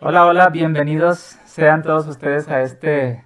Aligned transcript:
Hola, 0.00 0.26
hola, 0.26 0.48
bienvenidos 0.48 1.38
sean 1.44 1.82
todos 1.82 2.06
ustedes 2.08 2.48
a 2.48 2.62
este 2.62 3.24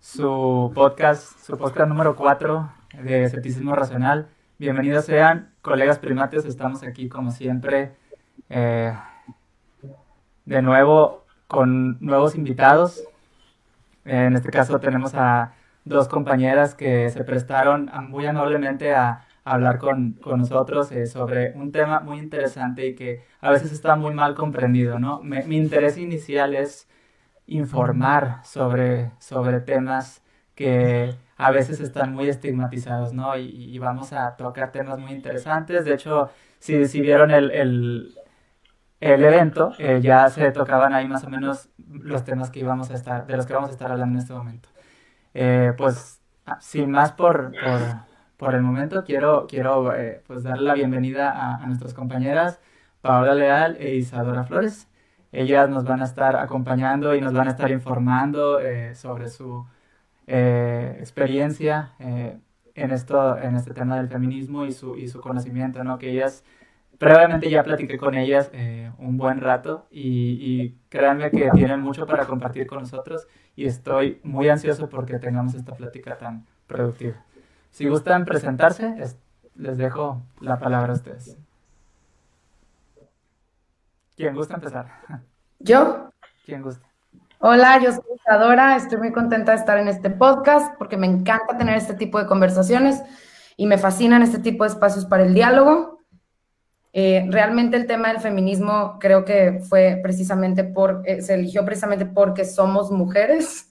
su 0.00 0.72
podcast, 0.74 1.38
su 1.38 1.56
podcast 1.56 1.88
número 1.88 2.16
4 2.16 2.72
de 3.04 3.22
escepticismo 3.22 3.74
racional. 3.76 4.28
Bienvenidos 4.58 5.04
sean, 5.04 5.52
colegas 5.62 6.00
primates, 6.00 6.44
estamos 6.44 6.82
aquí 6.82 7.08
como 7.08 7.30
siempre, 7.30 7.94
eh, 8.50 8.92
de 10.44 10.62
nuevo 10.62 11.24
con 11.46 11.98
nuevos 12.00 12.34
invitados. 12.34 13.04
En 14.04 14.34
este 14.34 14.50
caso 14.50 14.80
tenemos 14.80 15.14
a 15.14 15.54
dos 15.84 16.08
compañeras 16.08 16.74
que 16.74 17.10
se 17.10 17.22
prestaron 17.22 17.90
muy 18.08 18.26
amablemente 18.26 18.92
a, 18.94 19.27
hablar 19.52 19.78
con, 19.78 20.14
con 20.14 20.40
nosotros 20.40 20.92
eh, 20.92 21.06
sobre 21.06 21.52
un 21.52 21.72
tema 21.72 22.00
muy 22.00 22.18
interesante 22.18 22.86
y 22.86 22.94
que 22.94 23.24
a 23.40 23.50
veces 23.50 23.72
está 23.72 23.96
muy 23.96 24.14
mal 24.14 24.34
comprendido, 24.34 24.98
¿no? 24.98 25.20
mi 25.22 25.56
interés 25.56 25.98
inicial 25.98 26.54
es 26.54 26.88
informar 27.48 28.44
sobre, 28.44 29.12
sobre 29.18 29.60
temas 29.60 30.22
que 30.54 31.14
a 31.36 31.50
veces 31.50 31.80
están 31.80 32.12
muy 32.12 32.28
estigmatizados, 32.28 33.12
¿no? 33.12 33.36
Y, 33.36 33.78
vamos 33.78 34.12
a 34.12 34.36
tocar 34.36 34.72
temas 34.72 34.98
muy 34.98 35.12
interesantes. 35.12 35.84
De 35.84 35.94
hecho, 35.94 36.30
si, 36.58 37.00
vieron 37.00 37.30
el, 37.30 37.50
el, 37.52 38.14
el 39.00 39.24
evento, 39.24 39.72
eh, 39.78 40.00
ya 40.02 40.28
se 40.30 40.50
tocaban 40.50 40.94
ahí 40.94 41.06
más 41.06 41.24
o 41.24 41.30
menos 41.30 41.68
los 41.88 42.24
temas 42.24 42.50
que 42.50 42.60
íbamos 42.60 42.90
a 42.90 42.94
estar, 42.94 43.26
de 43.26 43.36
los 43.36 43.46
que 43.46 43.54
vamos 43.54 43.70
a 43.70 43.72
estar 43.72 43.90
hablando 43.90 44.16
en 44.16 44.22
este 44.22 44.34
momento. 44.34 44.68
Eh, 45.32 45.72
pues, 45.76 46.20
sin 46.60 46.90
más 46.90 47.12
por, 47.12 47.52
por, 48.38 48.54
el 48.54 48.62
momento, 48.62 49.04
quiero, 49.04 49.46
quiero 49.48 49.94
eh, 49.94 50.22
pues 50.26 50.42
darle 50.44 50.64
la 50.64 50.74
bienvenida 50.74 51.56
a, 51.62 51.66
nuestras 51.66 51.92
compañeras 51.92 52.60
Paola 53.02 53.34
Leal 53.34 53.76
e 53.80 53.96
Isadora 53.96 54.44
Flores. 54.44 54.88
Ellas 55.32 55.68
nos 55.68 55.84
van 55.84 56.00
a 56.00 56.04
estar 56.04 56.36
acompañando 56.36 57.14
y 57.14 57.20
nos 57.20 57.32
van 57.32 57.48
a 57.48 57.50
estar 57.50 57.70
informando 57.70 58.60
eh, 58.60 58.94
sobre 58.94 59.28
su 59.28 59.66
eh, 60.26 60.96
experiencia 61.00 61.92
eh, 61.98 62.38
en, 62.74 62.90
esto, 62.92 63.36
en 63.38 63.56
este 63.56 63.74
tema 63.74 63.96
del 63.98 64.08
feminismo 64.08 64.64
y 64.64 64.72
su, 64.72 64.96
y 64.96 65.08
su 65.08 65.20
conocimiento, 65.20 65.84
¿no? 65.84 65.98
Que 65.98 66.10
ellas, 66.10 66.44
previamente 66.98 67.50
ya 67.50 67.62
platiqué 67.62 67.98
con 67.98 68.14
ellas 68.14 68.50
un 68.98 69.16
buen 69.18 69.40
rato 69.40 69.86
y, 69.90 70.76
créanme 70.88 71.30
que 71.30 71.50
tienen 71.52 71.80
mucho 71.80 72.06
para 72.06 72.26
compartir 72.26 72.66
con 72.66 72.80
nosotros 72.80 73.26
y 73.54 73.66
estoy 73.66 74.20
muy 74.22 74.48
ansioso 74.48 74.88
porque 74.88 75.18
tengamos 75.18 75.54
esta 75.54 75.74
plática 75.74 76.16
tan 76.16 76.46
productiva. 76.66 77.16
Si 77.70 77.88
gustan 77.88 78.24
presentarse, 78.24 78.94
les 79.54 79.78
dejo 79.78 80.22
la 80.40 80.58
palabra 80.58 80.92
a 80.92 80.96
ustedes. 80.96 81.36
¿Quién 84.16 84.34
gusta 84.34 84.54
empezar? 84.54 84.86
¿Yo? 85.60 86.10
¿Quién 86.44 86.62
gusta? 86.62 86.88
Hola, 87.40 87.80
yo 87.80 87.92
soy 87.92 88.02
Isadora, 88.16 88.74
estoy 88.74 88.98
muy 88.98 89.12
contenta 89.12 89.52
de 89.52 89.58
estar 89.58 89.78
en 89.78 89.86
este 89.86 90.10
podcast 90.10 90.74
porque 90.76 90.96
me 90.96 91.06
encanta 91.06 91.56
tener 91.56 91.76
este 91.76 91.94
tipo 91.94 92.18
de 92.18 92.26
conversaciones 92.26 93.00
y 93.56 93.66
me 93.66 93.78
fascinan 93.78 94.22
este 94.22 94.40
tipo 94.40 94.64
de 94.64 94.70
espacios 94.70 95.04
para 95.04 95.22
el 95.22 95.34
diálogo. 95.34 96.00
Eh, 96.92 97.28
realmente 97.30 97.76
el 97.76 97.86
tema 97.86 98.08
del 98.08 98.18
feminismo 98.18 98.98
creo 98.98 99.24
que 99.24 99.60
fue 99.68 100.00
precisamente 100.02 100.64
por, 100.64 101.02
eh, 101.04 101.22
se 101.22 101.34
eligió 101.34 101.64
precisamente 101.64 102.06
porque 102.06 102.44
somos 102.44 102.90
mujeres. 102.90 103.67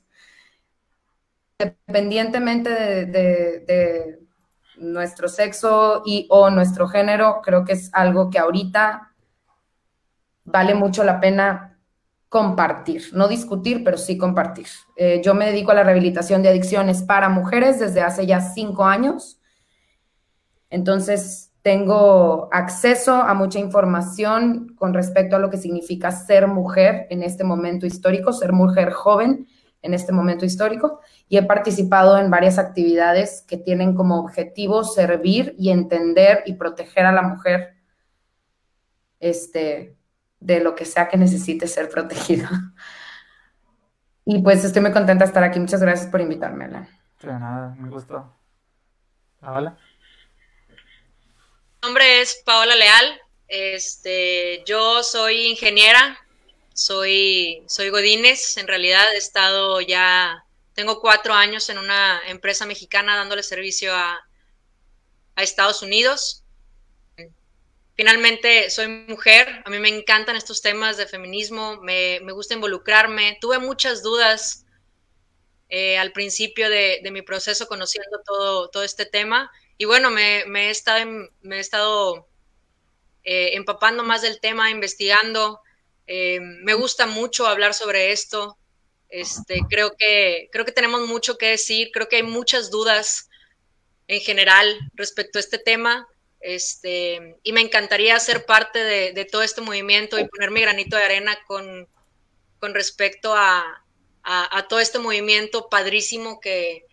Independientemente 1.59 2.69
de, 3.07 4.19
nuestro 4.77 5.27
sexo 5.27 6.03
y 6.05 6.27
o 6.29 6.51
nuestro 6.51 6.87
género, 6.87 7.41
creo 7.43 7.65
que 7.65 7.73
es 7.73 7.89
algo 7.93 8.29
que 8.29 8.37
ahorita 8.37 9.15
vale 10.45 10.75
mucho 10.75 11.03
la 11.03 11.19
pena 11.19 11.79
compartir, 12.29 13.05
no 13.13 13.27
discutir, 13.27 13.83
pero 13.83 13.97
sí 13.97 14.19
compartir. 14.19 14.67
Eh, 14.95 15.19
yo 15.23 15.33
me 15.33 15.47
dedico 15.47 15.71
a 15.71 15.73
la 15.73 15.83
rehabilitación 15.83 16.43
de 16.43 16.49
adicciones 16.49 17.01
para 17.01 17.27
mujeres 17.27 17.79
desde 17.79 18.01
hace 18.01 18.27
ya 18.27 18.39
cinco 18.39 18.85
años. 18.85 19.39
Entonces, 20.69 21.51
tengo 21.63 22.49
acceso 22.51 23.15
a 23.15 23.33
mucha 23.33 23.57
información 23.57 24.75
con 24.75 24.93
respecto 24.93 25.35
a 25.35 25.39
lo 25.39 25.49
que 25.49 25.57
significa 25.57 26.11
ser 26.11 26.47
mujer 26.47 27.07
en 27.09 27.23
este 27.23 27.43
momento 27.43 27.87
histórico, 27.87 28.31
ser 28.31 28.53
mujer 28.53 28.91
joven 28.91 29.47
en 29.87 29.95
este 29.95 30.11
momento 30.11 30.45
histórico, 30.45 31.01
y 31.27 31.37
he 31.37 31.43
participado 31.43 32.17
en 32.17 32.29
varias 32.29 32.59
actividades 32.59 33.43
que 33.47 33.57
tienen 33.57 33.95
como 33.95 34.19
objetivo 34.19 34.83
servir 34.83 35.55
y 35.57 35.71
entender 35.71 36.43
y 36.45 36.53
proteger 36.53 37.05
a 37.05 37.11
la 37.11 37.23
mujer 37.23 37.75
este, 39.19 39.97
de 40.39 40.59
lo 40.59 40.75
que 40.75 40.85
sea 40.85 41.07
que 41.07 41.17
necesite 41.17 41.67
ser 41.67 41.89
protegido. 41.89 42.47
Y 44.25 44.39
pues 44.41 44.63
estoy 44.63 44.81
muy 44.81 44.91
contenta 44.91 45.23
de 45.23 45.29
estar 45.29 45.43
aquí. 45.43 45.59
Muchas 45.59 45.81
gracias 45.81 46.11
por 46.11 46.19
invitarme, 46.19 46.65
Alan. 46.65 46.89
De 47.21 47.27
nada, 47.27 47.75
me 47.79 47.89
gustó. 47.89 48.35
Paola. 49.39 49.77
Mi 50.69 51.87
nombre 51.87 52.21
es 52.21 52.43
Paola 52.45 52.75
Leal. 52.75 53.21
Este, 53.47 54.63
yo 54.65 55.01
soy 55.03 55.47
ingeniera, 55.47 56.17
soy, 56.77 57.63
soy 57.67 57.89
Godínez. 57.89 58.57
En 58.57 58.67
realidad 58.67 59.03
he 59.13 59.17
estado 59.17 59.81
ya, 59.81 60.45
tengo 60.73 61.01
cuatro 61.01 61.33
años 61.33 61.69
en 61.69 61.79
una 61.79 62.21
empresa 62.27 62.67
mexicana 62.67 63.15
dándole 63.15 63.41
servicio 63.41 63.95
a, 63.95 64.19
a 65.35 65.43
Estados 65.43 65.81
Unidos. 65.81 66.43
Finalmente, 67.95 68.69
soy 68.69 68.87
mujer, 68.87 69.63
a 69.65 69.71
mí 69.71 69.79
me 69.79 69.89
encantan 69.89 70.35
estos 70.35 70.61
temas 70.61 70.97
de 70.97 71.07
feminismo, 71.07 71.77
me, 71.81 72.19
gusta 72.31 72.53
involucrarme. 72.53 73.39
Tuve 73.41 73.57
muchas 73.57 74.03
dudas 74.03 74.67
eh, 75.69 75.97
al 75.97 76.11
principio 76.11 76.69
de, 76.69 77.01
mi 77.11 77.23
proceso 77.23 77.67
conociendo 77.67 78.21
todo, 78.23 78.69
todo 78.69 78.83
este 78.83 79.07
tema 79.07 79.51
y 79.79 79.85
bueno, 79.85 80.11
me, 80.11 80.41
he 80.41 80.69
estado, 80.69 81.03
me 81.41 81.57
he 81.57 81.59
estado 81.59 82.27
eh, 83.23 83.55
empapando 83.55 84.03
más 84.03 84.21
del 84.21 84.39
tema, 84.39 84.69
investigando. 84.69 85.59
Eh, 86.07 86.39
me 86.39 86.73
gusta 86.73 87.05
mucho 87.05 87.45
hablar 87.45 87.73
sobre 87.73 88.11
esto. 88.11 88.57
Este, 89.09 89.61
creo, 89.69 89.95
que, 89.97 90.49
creo 90.51 90.65
que 90.65 90.71
tenemos 90.71 91.07
mucho 91.07 91.37
que 91.37 91.47
decir, 91.47 91.91
creo 91.93 92.09
que 92.09 92.17
hay 92.17 92.23
muchas 92.23 92.71
dudas 92.71 93.29
en 94.07 94.21
general 94.21 94.79
respecto 94.95 95.37
a 95.37 95.41
este 95.41 95.59
tema. 95.59 96.07
Este, 96.39 97.35
y 97.43 97.51
me 97.51 97.61
encantaría 97.61 98.19
ser 98.19 98.45
parte 98.45 98.79
de, 98.79 99.25
todo 99.25 99.41
este 99.41 99.61
movimiento 99.61 100.19
y 100.19 100.27
poner 100.27 100.51
mi 100.51 100.61
granito 100.61 100.95
de 100.95 101.03
arena 101.03 101.37
con, 101.45 101.87
respecto 102.73 103.33
a, 103.35 103.83
todo 104.69 104.79
este 104.79 104.99
movimiento 104.99 105.69
padrísimo 105.69 106.39
que, 106.39 106.83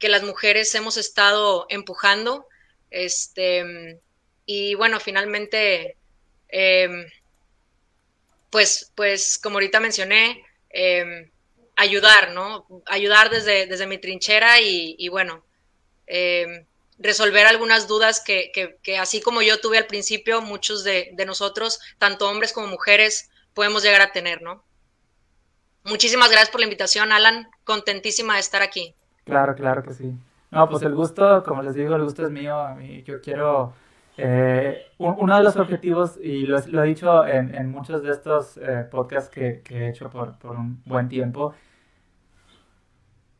las 0.00 0.22
mujeres 0.22 0.74
hemos 0.74 0.98
estado 0.98 1.64
empujando. 1.70 2.46
Este, 2.90 3.98
y 4.44 4.74
bueno, 4.74 5.00
finalmente, 5.00 5.96
em, 6.48 7.06
pues, 8.54 8.92
pues 8.94 9.36
como 9.42 9.56
ahorita 9.56 9.80
mencioné, 9.80 10.44
em, 10.70 11.28
ayudar, 11.74 12.30
¿no? 12.30 12.64
Ayudar 12.86 13.28
desde, 13.28 13.66
desde 13.66 13.88
mi 13.88 13.98
trinchera 13.98 14.60
y, 14.60 15.08
bueno, 15.08 15.42
em, 16.06 16.64
resolver 17.00 17.48
algunas 17.48 17.88
dudas 17.88 18.22
que, 18.24 18.52
que, 18.80 18.96
así 18.96 19.20
como 19.20 19.42
yo 19.42 19.60
tuve 19.60 19.76
al 19.76 19.88
principio, 19.88 20.40
muchos 20.40 20.84
de, 20.84 21.10
de, 21.14 21.26
nosotros, 21.26 21.80
tanto 21.98 22.30
hombres 22.30 22.52
como 22.52 22.68
mujeres, 22.68 23.28
podemos 23.54 23.82
llegar 23.82 24.02
a 24.02 24.12
tener, 24.12 24.40
¿no? 24.40 24.62
Muchísimas 25.82 26.30
gracias 26.30 26.50
por 26.50 26.60
la 26.60 26.66
invitación, 26.66 27.10
Alan. 27.10 27.48
Contentísima 27.64 28.34
de 28.34 28.40
estar 28.40 28.62
aquí. 28.62 28.94
Claro, 29.24 29.56
claro 29.56 29.82
que 29.82 29.94
sí. 29.94 30.12
No, 30.52 30.68
pues 30.68 30.84
el 30.84 30.94
gusto, 30.94 31.42
como 31.42 31.60
les 31.60 31.74
digo, 31.74 31.96
el 31.96 32.04
gusto 32.04 32.24
es 32.24 32.30
mío. 32.30 32.56
A 32.56 32.76
mí, 32.76 33.02
yo 33.02 33.20
quiero. 33.20 33.74
Eh, 34.16 34.86
uno 34.98 35.36
de 35.36 35.42
los 35.42 35.56
objetivos, 35.56 36.18
y 36.22 36.46
lo, 36.46 36.58
lo 36.68 36.84
he 36.84 36.86
dicho 36.86 37.26
en, 37.26 37.54
en, 37.54 37.70
muchos 37.70 38.02
de 38.02 38.10
estos 38.12 38.56
eh, 38.58 38.86
podcasts 38.90 39.28
que, 39.28 39.60
que, 39.62 39.86
he 39.86 39.88
hecho 39.88 40.08
por, 40.08 40.38
por 40.38 40.56
un 40.56 40.82
buen 40.84 41.08
tiempo, 41.08 41.54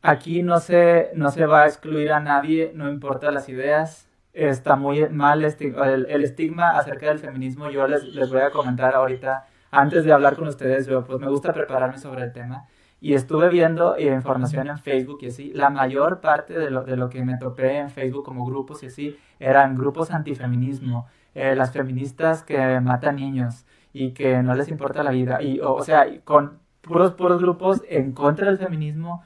Aquí 0.05 0.43
no 0.43 0.59
se, 0.59 1.09
no 1.15 1.31
se 1.31 1.47
va 1.47 1.63
a 1.63 1.65
excluir 1.65 2.11
a 2.11 2.19
nadie, 2.19 2.71
no 2.75 2.89
importa 2.91 3.31
las 3.31 3.49
ideas. 3.49 4.07
Está 4.33 4.75
muy 4.75 5.09
mal 5.09 5.43
el, 5.43 6.05
el 6.07 6.23
estigma 6.23 6.77
acerca 6.77 7.07
del 7.07 7.17
feminismo. 7.17 7.71
Yo 7.71 7.87
les, 7.87 8.03
les, 8.13 8.29
voy 8.29 8.41
a 8.41 8.51
comentar 8.51 8.93
ahorita, 8.93 9.47
antes 9.71 10.05
de 10.05 10.13
hablar 10.13 10.35
con 10.35 10.47
ustedes, 10.47 10.85
yo 10.85 11.03
pues 11.03 11.19
me 11.19 11.27
gusta 11.27 11.51
prepararme 11.53 11.97
sobre 11.97 12.23
el 12.23 12.33
tema. 12.33 12.67
Y 13.01 13.13
estuve 13.13 13.49
viendo 13.49 13.95
eh, 13.97 14.13
información 14.13 14.67
en 14.67 14.79
Facebook 14.79 15.19
y 15.21 15.27
así. 15.27 15.51
La 15.53 15.69
mayor 15.69 16.21
parte 16.21 16.57
de 16.57 16.71
lo, 16.71 16.83
de 16.83 16.97
lo 16.97 17.09
que 17.09 17.23
me 17.23 17.37
topé 17.37 17.77
en 17.77 17.89
Facebook 17.89 18.25
como 18.25 18.45
grupos 18.45 18.83
y 18.83 18.87
así 18.87 19.17
eran 19.39 19.75
grupos 19.75 20.11
antifeminismo. 20.11 21.07
Eh, 21.35 21.55
las 21.55 21.71
feministas 21.71 22.43
que 22.43 22.79
matan 22.79 23.17
niños 23.17 23.65
y 23.93 24.13
que 24.13 24.41
no 24.41 24.55
les 24.55 24.69
importa 24.69 25.03
la 25.03 25.11
vida. 25.11 25.41
Y, 25.41 25.59
o, 25.59 25.73
o 25.73 25.83
sea, 25.83 26.05
con 26.23 26.59
puros, 26.81 27.13
puros 27.13 27.41
grupos 27.41 27.81
en 27.89 28.13
contra 28.13 28.47
del 28.47 28.57
feminismo 28.57 29.23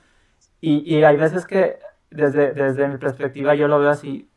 y, 0.62 0.80
y 0.94 1.04
hay 1.04 1.18
veces 1.18 1.45
que 1.45 1.80
desde, 2.10 2.54
desde 2.54 2.88
mi 2.88 2.98
perspectiva 2.98 3.56
yo 3.56 3.68
lo 3.68 3.80
veo 3.80 3.89
así, 3.89 4.30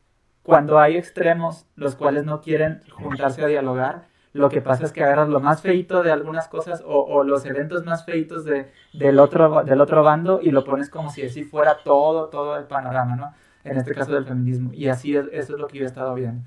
cuando 0.42 0.78
hay 0.78 0.96
extremos 0.96 1.66
los 1.76 1.96
cuales 1.96 2.24
no 2.24 2.40
quieren 2.40 2.82
juntarse 2.90 3.42
a 3.42 3.46
dialogar, 3.46 4.08
lo 4.32 4.48
que 4.48 4.62
pasa 4.62 4.84
es 4.84 4.92
que 4.92 5.04
agarras 5.04 5.28
lo 5.28 5.40
más 5.40 5.60
feito 5.60 6.02
de 6.02 6.10
algunas 6.10 6.48
cosas 6.48 6.82
o, 6.86 7.22
los 7.22 7.44
eventos 7.44 7.84
más 7.84 8.04
feitos 8.04 8.44
de, 8.44 8.70
del, 8.94 9.18
otro, 9.18 9.62
del 9.62 9.80
otro 9.80 10.02
bando 10.02 10.40
y 10.42 10.50
lo 10.50 10.64
pones 10.64 10.88
como 10.88 11.10
si 11.10 11.22
así 11.22 11.44
fuera 11.44 11.78
todo, 11.84 12.28
todo 12.28 12.56
el 12.56 12.64
panorama, 12.64 13.16
¿no? 13.16 13.34
En 13.64 13.76
este 13.76 13.94
caso 13.94 14.12
del 14.12 14.24
feminismo. 14.24 14.70
Y 14.72 14.88
así 14.88 15.14
es, 15.14 15.26
eso 15.32 15.54
es 15.54 15.60
lo 15.60 15.68
que 15.68 15.78
yo 15.78 15.84
he 15.84 15.86
estado 15.86 16.14
viendo. 16.14 16.42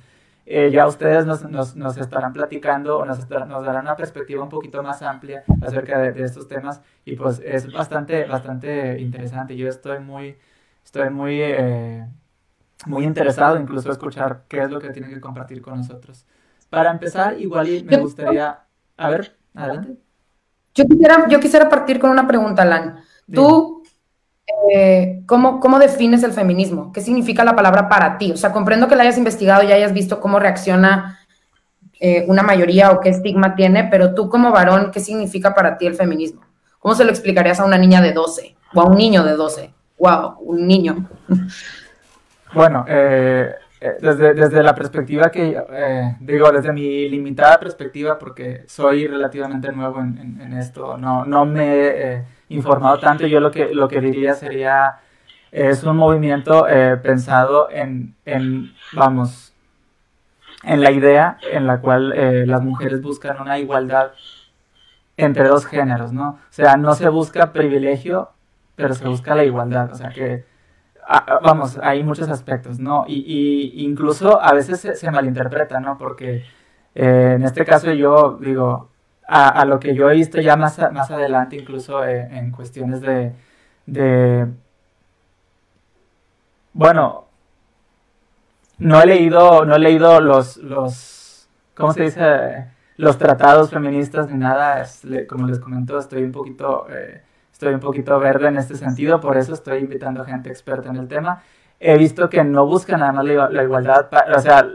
Eh, 0.47 0.69
ya 0.71 0.85
ustedes 0.85 1.25
nos, 1.25 1.43
nos, 1.49 1.75
nos, 1.75 1.97
estarán 1.97 2.31
platicando 2.33 2.99
o 2.99 3.05
nos, 3.05 3.27
nos, 3.29 3.65
darán 3.65 3.85
una 3.85 3.95
perspectiva 3.95 4.43
un 4.43 4.49
poquito 4.49 4.83
más 4.83 5.01
amplia 5.01 5.43
acerca 5.61 5.97
de, 5.97 6.23
estos 6.23 6.47
temas 6.47 6.81
y 7.03 7.15
pues 7.15 7.41
es 7.43 7.71
bastante, 7.71 8.25
bastante 8.25 8.99
interesante. 8.99 9.55
Yo 9.55 9.67
estoy 9.67 9.99
muy, 9.99 10.37
estoy 10.83 11.09
muy, 11.09 11.41
eh, 11.41 12.07
muy 12.85 13.05
interesado 13.05 13.59
incluso 13.59 13.89
a 13.89 13.93
escuchar 13.93 14.43
qué 14.47 14.61
es 14.61 14.69
lo 14.69 14.79
que 14.79 14.89
tienen 14.89 15.11
que 15.11 15.19
compartir 15.19 15.61
con 15.63 15.77
nosotros. 15.77 16.27
Para 16.75 16.92
empezar, 16.92 17.39
igual 17.39 17.86
me 17.86 17.98
gustaría... 18.00 18.60
A 18.98 19.10
ver, 19.10 19.33
adelante. 19.54 19.95
Yo 20.74 20.86
quisiera, 20.86 21.25
yo 21.30 21.39
quisiera 21.39 21.69
partir 21.69 22.00
con 22.00 22.10
una 22.10 22.27
pregunta, 22.27 22.63
Alan. 22.63 23.00
Tú, 23.33 23.81
eh, 24.74 25.24
¿cómo, 25.25 25.62
¿cómo, 25.62 25.80
defines 25.80 26.22
el 26.24 26.33
feminismo? 26.33 26.92
¿Qué 26.92 27.00
significa 27.00 27.45
la 27.45 27.56
palabra 27.56 27.88
para 27.88 28.18
ti? 28.18 28.33
O 28.33 28.36
sea, 28.36 28.51
comprendo 28.51 28.89
que 28.89 28.98
la 28.98 29.04
hayas 29.04 29.18
investigado 29.18 29.63
y 29.63 29.72
hayas 29.72 29.94
visto 29.94 30.19
cómo 30.19 30.38
reacciona 30.38 31.18
eh, 32.01 32.25
una 32.27 32.44
mayoría 32.44 32.92
o 32.92 33.00
qué 33.00 33.07
estigma 33.07 33.56
tiene, 33.56 33.86
pero 33.86 34.13
tú 34.13 34.28
como 34.28 34.51
varón, 34.51 34.92
¿qué 34.92 35.00
significa 35.00 35.56
para 35.56 35.78
ti 35.78 35.88
el 35.88 35.95
feminismo? 35.95 36.42
¿Cómo 36.80 36.94
se 36.94 37.06
lo 37.06 37.12
explicarías 37.12 37.62
a 37.62 37.66
una 37.66 37.78
niña 37.78 38.01
de 38.01 38.12
12 38.12 38.54
o 38.74 38.81
a 38.81 38.86
un 38.86 38.98
niño 38.98 39.24
de 39.24 39.31
12? 39.31 39.74
¡Wow! 39.98 40.39
Un 40.42 40.68
niño. 40.68 41.10
Bueno, 42.54 42.86
eh, 42.88 43.50
desde, 43.99 44.33
desde, 44.33 44.63
la 44.63 44.75
perspectiva 44.75 45.29
que, 45.29 45.61
digo, 46.19 46.51
desde 46.51 46.71
mi 46.73 47.09
limitada 47.09 47.59
perspectiva, 47.59 48.17
porque 48.17 48.63
soy 48.67 49.07
relativamente 49.07 49.71
nuevo 49.71 49.99
en, 49.99 50.39
en, 50.41 50.53
esto, 50.53 50.97
no, 50.97 51.25
no 51.25 51.45
me 51.45 52.23
informado 52.49 52.99
tanto, 52.99 53.25
yo 53.27 53.39
lo 53.39 53.51
que, 53.51 53.73
lo 53.73 53.87
que 53.87 54.01
diría 54.01 54.33
sería, 54.33 54.99
es 55.51 55.83
un 55.83 55.97
movimiento 55.97 56.67
eh, 56.67 56.97
pensado 56.97 57.69
en, 57.71 58.15
en, 58.25 58.73
vamos, 58.93 59.53
en 60.63 60.81
la 60.81 60.91
idea 60.91 61.37
en 61.51 61.67
la 61.67 61.79
cual 61.79 62.11
eh, 62.13 62.45
las 62.45 62.61
mujeres 62.61 63.01
buscan 63.01 63.39
una 63.39 63.57
igualdad 63.59 64.11
entre 65.17 65.47
dos 65.47 65.65
géneros, 65.65 66.11
¿no? 66.11 66.29
O 66.29 66.39
sea, 66.49 66.75
no 66.75 66.93
se 66.93 67.07
busca 67.07 67.53
privilegio, 67.53 68.31
pero 68.75 68.93
se 68.93 69.07
busca 69.07 69.35
la 69.35 69.45
igualdad, 69.45 69.91
o 69.93 69.95
sea 69.95 70.09
que, 70.09 70.43
ah, 71.07 71.40
vamos, 71.44 71.78
hay 71.81 72.04
muchos 72.04 72.30
aspectos, 72.30 72.80
¿no? 72.80 73.06
Y, 73.07 73.24
y 73.28 73.86
incluso 73.86 74.42
a 74.42 74.54
veces 74.54 74.80
se, 74.80 75.12
malinterpreta, 75.12 75.80
¿no? 75.80 75.98
Porque 75.98 76.44
eh, 76.96 77.34
en 77.36 77.44
este 77.44 77.66
caso 77.66 77.92
yo 77.94 78.38
digo, 78.40 78.90
a, 79.28 79.66
lo 79.66 79.80
que 79.80 79.96
yo 79.96 80.10
he 80.10 80.16
visto 80.16 80.40
ya 80.42 80.56
más, 80.56 80.78
más 80.92 81.12
adelante, 81.12 81.56
incluso 81.56 82.06
eh, 82.06 82.28
en 82.31 82.52
cuestiones 82.52 83.02
de, 83.02 83.34
de, 83.86 84.48
bueno, 86.74 87.25
no 88.78 89.02
he 89.02 89.06
leído, 89.06 89.66
no 89.66 89.75
he 89.75 89.80
leído 89.80 90.19
los, 90.22 90.57
los, 90.57 91.50
¿cómo 91.75 91.94
se 91.94 92.04
dice? 92.04 92.68
Los 92.98 93.18
tratados 93.18 93.72
feministas 93.72 94.30
ni 94.30 94.38
nada, 94.38 94.86
como 95.28 95.48
les 95.48 95.60
comento, 95.60 95.98
estoy 95.98 96.24
un 96.24 96.31
poquito, 96.31 96.88
eh, 96.90 97.24
estoy 97.56 97.74
un 97.74 97.80
poquito 97.80 98.19
verde 98.19 98.50
en 98.50 98.57
este 98.57 98.75
sentido, 98.75 99.22
por 99.22 99.38
eso 99.38 99.54
estoy 99.54 99.80
invitando 99.80 100.22
a 100.22 100.25
gente 100.25 100.50
experta 100.50 100.90
en 100.90 100.98
el 100.98 101.07
tema. 101.07 101.42
He 101.80 101.98
visto 101.98 102.30
que 102.30 102.44
no 102.44 102.66
buscan 102.66 103.00
nada 103.00 103.13
más 103.13 103.25
la, 103.25 103.50
la 103.50 103.63
igualdad, 103.63 104.10
o 104.36 104.40
sea, 104.40 104.68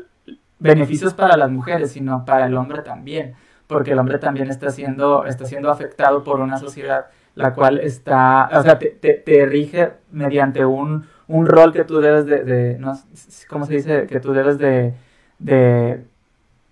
beneficios 0.59 1.13
para 1.13 1.37
las 1.37 1.51
mujeres, 1.51 1.93
sino 1.93 2.25
para 2.25 2.47
el 2.47 2.57
hombre 2.57 2.83
también 2.83 3.35
porque 3.71 3.93
el 3.93 3.99
hombre 4.01 4.19
también 4.19 4.51
está 4.51 4.71
siendo, 4.71 5.25
está 5.27 5.47
siendo 5.47 5.71
afectado 5.71 6.25
por 6.25 6.41
una 6.41 6.59
sociedad 6.59 7.07
la 7.37 7.55
cual 7.55 7.79
está, 7.79 8.51
o 8.53 8.63
sea, 8.63 8.79
te, 8.79 8.89
te, 8.89 9.47
rige 9.47 9.93
mediante 10.11 10.65
un, 10.65 11.07
un, 11.29 11.47
rol 11.47 11.73
que 11.73 11.85
tú 11.85 12.01
debes 12.01 12.27
de, 12.27 12.77
no, 12.81 12.99
¿cómo 13.49 13.65
se 13.67 13.75
dice? 13.75 14.07
Que 14.09 14.19
tú 14.19 14.33
debes 14.33 14.59
de, 14.59 14.93
de 15.39 16.03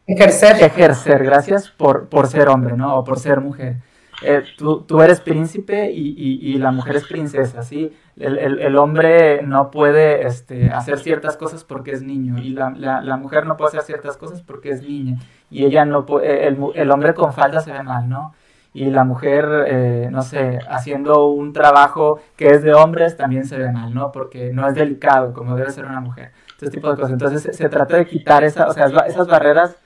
ejercer. 0.08 0.60
Ejercer, 0.60 1.22
gracias, 1.24 1.70
por, 1.70 2.08
por 2.08 2.26
ser 2.26 2.48
hombre, 2.48 2.76
¿no? 2.76 2.96
O 2.96 3.04
por 3.04 3.20
ser 3.20 3.40
mujer. 3.40 3.76
Eh, 4.22 4.42
tú, 4.56 4.82
tú, 4.82 5.00
eres 5.00 5.20
príncipe 5.20 5.92
y, 5.92 6.08
y, 6.08 6.54
y, 6.54 6.58
la 6.58 6.72
mujer 6.72 6.96
es 6.96 7.06
princesa, 7.06 7.62
¿sí? 7.62 7.92
El, 8.16 8.36
el, 8.38 8.58
el, 8.58 8.76
hombre 8.76 9.42
no 9.42 9.70
puede 9.70 10.26
este, 10.26 10.70
hacer 10.70 10.98
ciertas 10.98 11.36
cosas 11.36 11.62
porque 11.62 11.92
es 11.92 12.02
niño 12.02 12.36
y 12.42 12.48
la, 12.48 12.70
la, 12.70 13.00
la, 13.00 13.16
mujer 13.16 13.46
no 13.46 13.56
puede 13.56 13.68
hacer 13.68 13.82
ciertas 13.82 14.16
cosas 14.16 14.42
porque 14.42 14.70
es 14.70 14.82
niña 14.82 15.18
y 15.50 15.64
ella 15.64 15.84
no 15.84 16.04
puede, 16.04 16.48
el, 16.48 16.58
el 16.74 16.90
hombre 16.90 17.14
con 17.14 17.32
falda 17.32 17.60
se 17.60 17.70
ve 17.72 17.84
mal, 17.84 18.08
¿no? 18.08 18.34
Y 18.74 18.86
la 18.90 19.04
mujer, 19.04 19.46
eh, 19.68 20.08
no 20.10 20.22
sé, 20.22 20.58
haciendo 20.68 21.28
un 21.28 21.52
trabajo 21.52 22.18
que 22.36 22.48
es 22.48 22.62
de 22.62 22.74
hombres 22.74 23.16
también 23.16 23.44
se 23.44 23.56
ve 23.56 23.70
mal, 23.70 23.94
¿no? 23.94 24.10
Porque 24.10 24.52
no 24.52 24.66
es 24.66 24.74
delicado 24.74 25.32
como 25.32 25.54
debe 25.54 25.70
ser 25.70 25.84
una 25.84 26.00
mujer. 26.00 26.32
Este 26.50 26.70
tipo 26.70 26.90
de 26.90 26.96
cosas. 26.96 27.12
Entonces 27.12 27.42
se, 27.42 27.52
se 27.52 27.68
trata 27.68 27.96
de 27.96 28.06
quitar 28.06 28.42
esa, 28.42 28.66
o 28.66 28.72
sea, 28.72 28.86
esas 29.06 29.28
barreras 29.28 29.76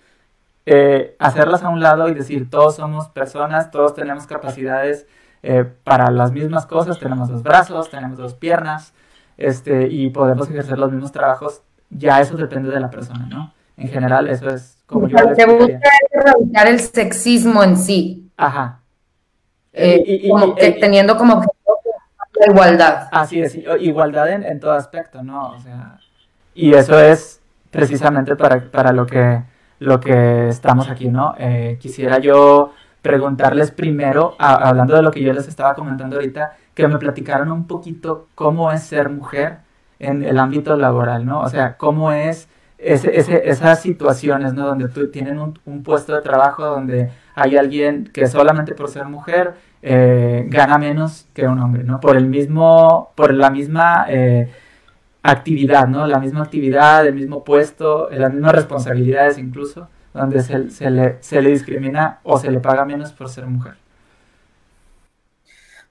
eh, 0.65 1.17
hacerlas 1.19 1.63
a 1.63 1.69
un 1.69 1.81
lado 1.81 2.09
y 2.09 2.15
decir, 2.15 2.49
todos 2.49 2.77
somos 2.77 3.09
personas, 3.09 3.71
todos 3.71 3.95
tenemos 3.95 4.27
capacidades 4.27 5.07
eh, 5.43 5.65
para 5.85 6.11
las 6.11 6.31
mismas 6.31 6.67
cosas, 6.67 6.99
tenemos 6.99 7.29
dos 7.29 7.43
brazos, 7.43 7.91
tenemos 7.91 8.19
dos 8.19 8.35
piernas, 8.35 8.95
este, 9.37 9.89
y 9.89 10.11
podemos 10.11 10.49
ejercer 10.49 10.79
los 10.79 10.93
mismos 10.93 11.11
trabajos, 11.11 11.63
ya 11.91 12.21
eso 12.21 12.37
depende 12.37 12.71
de 12.71 12.81
la 12.81 12.91
persona, 12.91 13.27
¿no? 13.27 13.53
En 13.77 13.89
general, 13.89 14.29
eso 14.29 14.49
es 14.51 14.79
como 14.87 15.09
yo... 15.09 15.17
Se 15.35 15.47
busca 15.47 15.81
erradicar 16.13 16.69
el 16.69 16.79
sexismo 16.79 17.65
en 17.65 17.77
sí. 17.77 18.31
Ajá. 18.37 18.81
Eh, 19.73 20.03
y, 20.07 20.29
como 20.29 20.55
que 20.55 20.73
teniendo 20.73 21.17
como 21.17 21.35
objetivo 21.35 21.81
la 22.39 22.53
igualdad. 22.53 23.09
Así 23.11 23.41
es, 23.41 23.59
igualdad 23.81 24.31
en, 24.31 24.45
en, 24.45 24.61
todo 24.61 24.73
aspecto, 24.73 25.23
¿no? 25.23 25.51
O 25.51 25.59
sea, 25.59 25.99
y 26.55 26.75
eso 26.75 27.01
es 27.01 27.41
precisamente 27.71 28.37
para, 28.37 28.71
para 28.71 28.93
lo 28.93 29.07
que 29.07 29.43
lo 29.83 30.01
que 30.01 30.49
estamos 30.49 30.89
aquí, 30.89 31.09
¿no? 31.09 31.35
Eh, 31.39 31.79
quisiera 31.81 32.19
yo 32.19 32.73
preguntarles 33.03 33.73
primero, 33.73 34.35
hablando 34.39 34.95
de 34.95 35.03
lo 35.03 35.11
que 35.11 35.23
yo 35.23 35.33
les 35.33 35.49
estaba 35.49 35.75
comentando 35.75 36.17
ahorita, 36.17 36.57
que 36.75 36.87
me 36.87 36.99
platicaron 36.99 37.51
un 37.51 37.67
poquito 37.67 38.29
cómo 38.35 38.71
es 38.71 38.83
ser 38.85 39.11
mujer 39.11 39.59
en 39.99 40.23
el 40.23 40.39
ámbito 40.39 40.77
laboral, 40.77 41.27
¿no? 41.27 41.41
O 41.41 41.49
sea, 41.49 41.77
cómo 41.77 42.13
es 42.13 42.49
ese, 42.79 43.17
ese, 43.19 43.49
esas 43.49 43.81
situaciones, 43.81 44.55
¿no? 44.55 44.67
Donde 44.67 44.89
tú 44.89 45.11
tienen 45.11 45.39
un, 45.39 45.83
puesto 45.83 46.15
de 46.15 46.23
trabajo 46.23 46.65
donde 46.65 47.11
hay 47.35 47.57
alguien 47.57 48.11
que 48.13 48.27
solamente 48.27 48.75
por 48.75 48.89
ser 48.89 49.07
mujer 49.07 49.55
eh, 49.83 50.45
gana 50.49 50.79
menos 50.79 51.27
que 51.35 51.47
un 51.47 51.59
hombre, 51.59 51.85
¿no? 51.85 52.01
Por 52.01 52.17
el 52.17 52.27
mismo, 52.27 53.11
por 53.17 53.35
la 53.35 53.51
misma 53.51 54.07
eh, 54.09 54.53
actividad, 55.23 55.87
¿no? 55.87 56.07
La 56.07 56.19
misma 56.19 56.43
actividad, 56.43 57.07
el 57.07 57.15
mismo 57.15 57.45
puesto, 57.45 58.09
las 58.11 58.33
mismas 58.33 58.55
responsabilidades 58.55 59.39
incluso, 59.39 59.89
donde 60.13 60.43
se, 60.43 60.91
le, 60.91 61.19
se 61.21 61.41
le 61.41 61.51
discrimina 61.51 62.21
o 62.23 62.39
se 62.39 62.51
le 62.51 62.61
paga 62.61 62.85
menos 62.85 63.13
por 63.13 63.29
ser 63.29 63.47
mujer. 63.47 63.75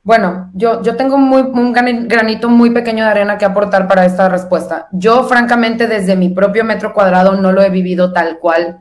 Bueno, 0.04 0.50
yo, 0.54 0.82
yo 0.82 0.96
tengo 0.96 1.18
muy, 1.18 1.42
un 1.42 1.72
granito 1.74 2.50
muy 2.50 2.72
pequeño 2.72 3.04
de 3.04 3.12
arena 3.12 3.38
que 3.38 3.46
aportar 3.46 3.88
para 3.88 4.04
esta 4.04 4.30
respuesta. 4.30 4.88
Yo, 4.92 5.26
francamente, 5.26 5.88
desde 5.88 6.16
mi 6.16 6.30
propio 6.30 6.64
metro 6.64 6.92
cuadrado 6.92 7.34
no 7.34 7.52
lo 7.52 7.62
he 7.62 7.70
vivido 7.70 8.12
tal 8.12 8.40
cual 8.40 8.80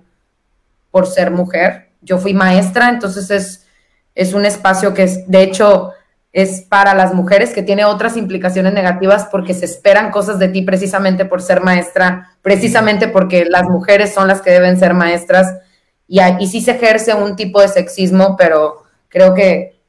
por 0.91 1.07
ser 1.07 1.31
mujer. 1.31 1.91
Yo 2.01 2.17
fui 2.17 2.33
maestra, 2.33 2.89
entonces 2.89 3.31
es, 3.31 3.67
es 4.15 4.33
un 4.33 4.47
espacio 4.47 4.95
que 4.95 5.03
es, 5.03 5.29
de 5.29 5.43
hecho, 5.43 5.93
es 6.33 6.63
para 6.63 6.95
las 6.95 7.13
mujeres 7.13 7.53
que 7.53 7.63
tiene 7.63 7.85
otras 7.85 8.17
implicaciones 8.17 8.73
negativas 8.73 9.27
porque 9.31 9.53
se 9.53 9.65
esperan 9.65 10.11
cosas 10.11 10.39
de 10.39 10.49
ti 10.49 10.63
precisamente 10.63 11.25
por 11.25 11.43
ser 11.43 11.61
maestra, 11.61 12.37
precisamente 12.43 13.09
porque 13.09 13.45
las 13.47 13.65
mujeres 13.65 14.15
son 14.15 14.29
las 14.29 14.41
que 14.41 14.51
deben 14.51 14.79
ser 14.79 14.95
maestras 14.95 15.57
y, 16.07 16.21
y 16.39 16.47
sí 16.47 16.61
se 16.61 16.73
ejerce 16.73 17.15
un 17.15 17.35
tipo 17.35 17.61
de 17.61 17.69
sexismo, 17.69 18.37
pero 18.37 18.85
creo 19.09 19.35
que 19.35 19.81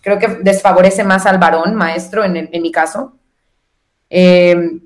creo 0.00 0.18
que 0.18 0.28
desfavorece 0.42 1.04
más 1.04 1.26
al 1.26 1.38
varón 1.38 1.74
maestro 1.74 2.24
en, 2.24 2.50
mi 2.50 2.70
caso. 2.70 3.14
Eh, 4.10 4.80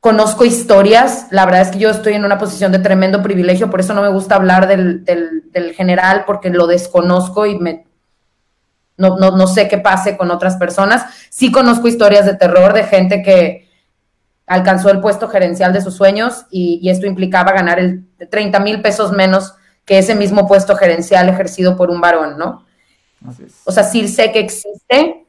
conozco 0.00 0.44
historias, 0.44 1.28
la 1.30 1.44
verdad 1.44 1.62
es 1.62 1.70
que 1.70 1.78
yo 1.78 1.90
estoy 1.90 2.14
en 2.14 2.24
una 2.24 2.38
posición 2.38 2.72
de 2.72 2.78
tremendo 2.78 3.22
privilegio, 3.22 3.70
por 3.70 3.80
eso 3.80 3.94
no 3.94 4.02
me 4.02 4.10
gusta 4.10 4.34
hablar 4.34 4.66
del 4.66 5.74
general 5.74 6.24
porque 6.26 6.50
lo 6.50 6.66
desconozco 6.66 7.46
y 7.46 7.58
me 7.58 7.86
no, 8.96 9.16
no, 9.16 9.36
no 9.36 9.46
sé 9.46 9.68
qué 9.68 9.78
pase 9.78 10.16
con 10.16 10.30
otras 10.30 10.56
personas. 10.56 11.06
Sí 11.30 11.50
conozco 11.50 11.88
historias 11.88 12.26
de 12.26 12.34
terror 12.34 12.72
de 12.72 12.84
gente 12.84 13.22
que 13.22 13.68
alcanzó 14.46 14.90
el 14.90 15.00
puesto 15.00 15.28
gerencial 15.28 15.72
de 15.72 15.80
sus 15.80 15.94
sueños 15.94 16.46
y, 16.50 16.88
esto 16.88 17.06
implicaba 17.06 17.52
ganar 17.52 17.78
el 17.78 18.04
30 18.30 18.60
mil 18.60 18.82
pesos 18.82 19.12
menos 19.12 19.54
que 19.84 19.98
ese 19.98 20.14
mismo 20.14 20.46
puesto 20.46 20.76
gerencial 20.76 21.28
ejercido 21.28 21.76
por 21.76 21.90
un 21.90 22.00
varón, 22.00 22.38
¿no? 22.38 22.64
O 23.64 23.72
sea, 23.72 23.84
sí 23.84 24.06
sé 24.08 24.32
que 24.32 24.40
existe. 24.40 25.24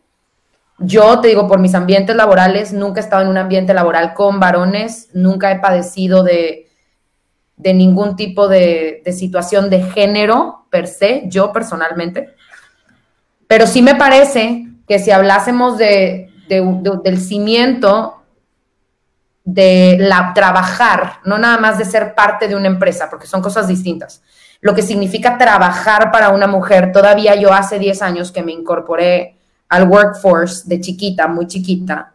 Yo 0.79 1.21
te 1.21 1.29
digo, 1.29 1.47
por 1.47 1.59
mis 1.59 1.75
ambientes 1.75 2.15
laborales, 2.15 2.73
nunca 2.73 2.99
he 2.99 3.03
estado 3.03 3.21
en 3.23 3.29
un 3.29 3.37
ambiente 3.37 3.73
laboral 3.73 4.13
con 4.13 4.39
varones, 4.41 5.09
nunca 5.13 5.51
he 5.51 5.59
padecido 5.59 6.23
de, 6.23 6.65
de 7.57 7.73
ningún 7.73 8.15
tipo 8.15 8.47
de, 8.47 9.01
situación 9.17 9.69
de 9.69 9.81
género 9.81 10.65
per 10.69 10.87
se, 10.87 11.23
yo 11.27 11.53
personalmente. 11.53 12.35
Pero 13.55 13.67
sí 13.67 13.81
me 13.81 13.95
parece 13.95 14.67
que 14.85 14.99
si 14.99 15.11
hablásemos 15.11 15.77
de, 15.77 16.29
del 16.49 17.21
cimiento 17.21 18.21
de 19.45 19.95
la 19.97 20.33
trabajar, 20.35 21.19
no 21.23 21.37
nada 21.37 21.57
más 21.57 21.77
de 21.77 21.85
ser 21.85 22.15
parte 22.15 22.49
de 22.49 22.57
una 22.57 22.67
empresa, 22.67 23.09
porque 23.09 23.27
son 23.27 23.41
cosas 23.41 23.69
distintas. 23.69 24.21
Lo 24.59 24.75
que 24.75 24.81
significa 24.81 25.37
trabajar 25.37 26.11
para 26.11 26.31
una 26.31 26.47
mujer, 26.47 26.91
todavía 26.91 27.33
yo 27.35 27.53
hace 27.53 27.79
10 27.79 28.01
años 28.01 28.33
que 28.33 28.43
me 28.43 28.51
incorporé 28.51 29.37
al 29.69 29.87
workforce 29.87 30.63
de 30.65 30.81
chiquita, 30.81 31.29
muy 31.29 31.47
chiquita, 31.47 32.11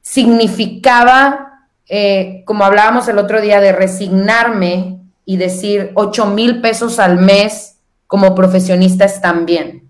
significaba, 0.00 1.68
eh, 1.86 2.44
como 2.46 2.64
hablábamos 2.64 3.08
el 3.08 3.18
otro 3.18 3.42
día, 3.42 3.60
de 3.60 3.72
resignarme 3.72 5.00
y 5.26 5.36
decir 5.36 5.92
8 5.92 6.24
mil 6.28 6.62
pesos 6.62 6.98
al 6.98 7.18
mes 7.18 7.76
como 8.06 8.34
profesionista 8.34 9.04
están 9.04 9.44
bien. 9.44 9.83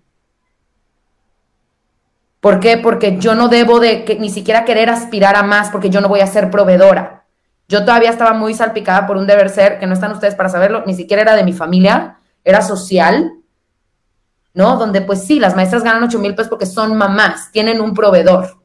¿Por 2.45 2.61
qué? 2.61 2.77
Porque 2.77 3.17
yo 3.19 3.35
no 3.35 3.49
debo 3.49 3.81
de 3.81 4.05
que, 4.05 4.19
ni 4.19 4.29
siquiera 4.29 4.67
querer 4.67 4.91
aspirar 4.91 5.35
a 5.35 5.43
más 5.43 5.71
porque 5.71 5.89
yo 5.89 6.03
no 6.03 6.11
voy 6.11 6.21
a 6.21 6.27
ser 6.27 6.51
proveedora. 6.51 7.25
Yo 7.69 7.87
todavía 7.87 8.11
estaba 8.11 8.35
muy 8.35 8.53
salpicada 8.53 9.07
por 9.07 9.17
un 9.17 9.27
deber 9.27 9.49
ser, 9.49 9.79
que 9.79 9.87
no 9.87 9.95
están 9.95 10.13
ustedes 10.13 10.35
para 10.35 10.51
saberlo, 10.51 10.83
ni 10.85 10.93
siquiera 10.93 11.23
era 11.23 11.37
de 11.37 11.43
mi 11.43 11.55
familia, 11.55 12.19
era 12.45 12.61
social, 12.61 13.33
¿no? 14.53 14.77
Donde 14.77 15.01
pues 15.01 15.27
sí, 15.27 15.41
las 15.41 15.57
maestras 15.57 15.83
ganan 15.85 16.03
8 16.03 16.19
mil 16.19 16.35
pesos 16.35 16.51
porque 16.51 16.67
son 16.67 16.95
mamás, 16.99 17.51
tienen 17.51 17.81
un 17.81 17.95
proveedor. 17.95 18.59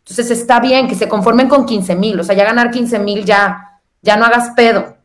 Entonces 0.00 0.32
está 0.32 0.58
bien 0.58 0.88
que 0.88 0.96
se 0.96 1.08
conformen 1.08 1.48
con 1.48 1.66
15 1.66 1.94
mil, 1.94 2.18
o 2.18 2.24
sea, 2.24 2.34
ya 2.34 2.42
ganar 2.42 2.72
15 2.72 2.98
mil 2.98 3.24
ya, 3.24 3.78
ya 4.02 4.16
no 4.16 4.24
hagas 4.24 4.54
pedo. 4.56 4.96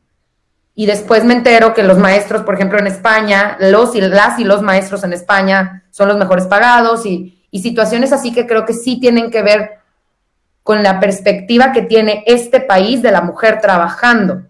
Y 0.73 0.88
después 0.88 1.23
me 1.25 1.35
entero 1.35 1.75
que 1.75 1.83
los 1.83 2.00
maestros, 2.00 2.41
por 2.41 2.55
ejemplo, 2.55 2.79
en 2.79 2.88
España, 2.88 3.55
los 3.59 3.93
y 3.93 4.01
las 4.01 4.39
y 4.39 4.45
los 4.45 4.63
maestros 4.63 5.03
en 5.03 5.13
España 5.13 5.83
son 5.91 6.07
los 6.07 6.17
mejores 6.17 6.47
pagados 6.47 7.05
y, 7.05 7.39
y 7.53 7.62
situaciones 7.62 8.12
así 8.12 8.33
que 8.33 8.48
creo 8.48 8.65
que 8.65 8.74
sí 8.74 9.00
tienen 9.00 9.29
que 9.29 9.43
ver 9.43 9.77
con 10.63 10.81
la 10.81 11.00
perspectiva 11.00 11.72
que 11.72 11.83
tiene 11.83 12.24
este 12.25 12.60
país 12.60 13.03
de 13.03 13.12
la 13.12 13.22
mujer 13.22 13.62
trabajando. 13.62 14.48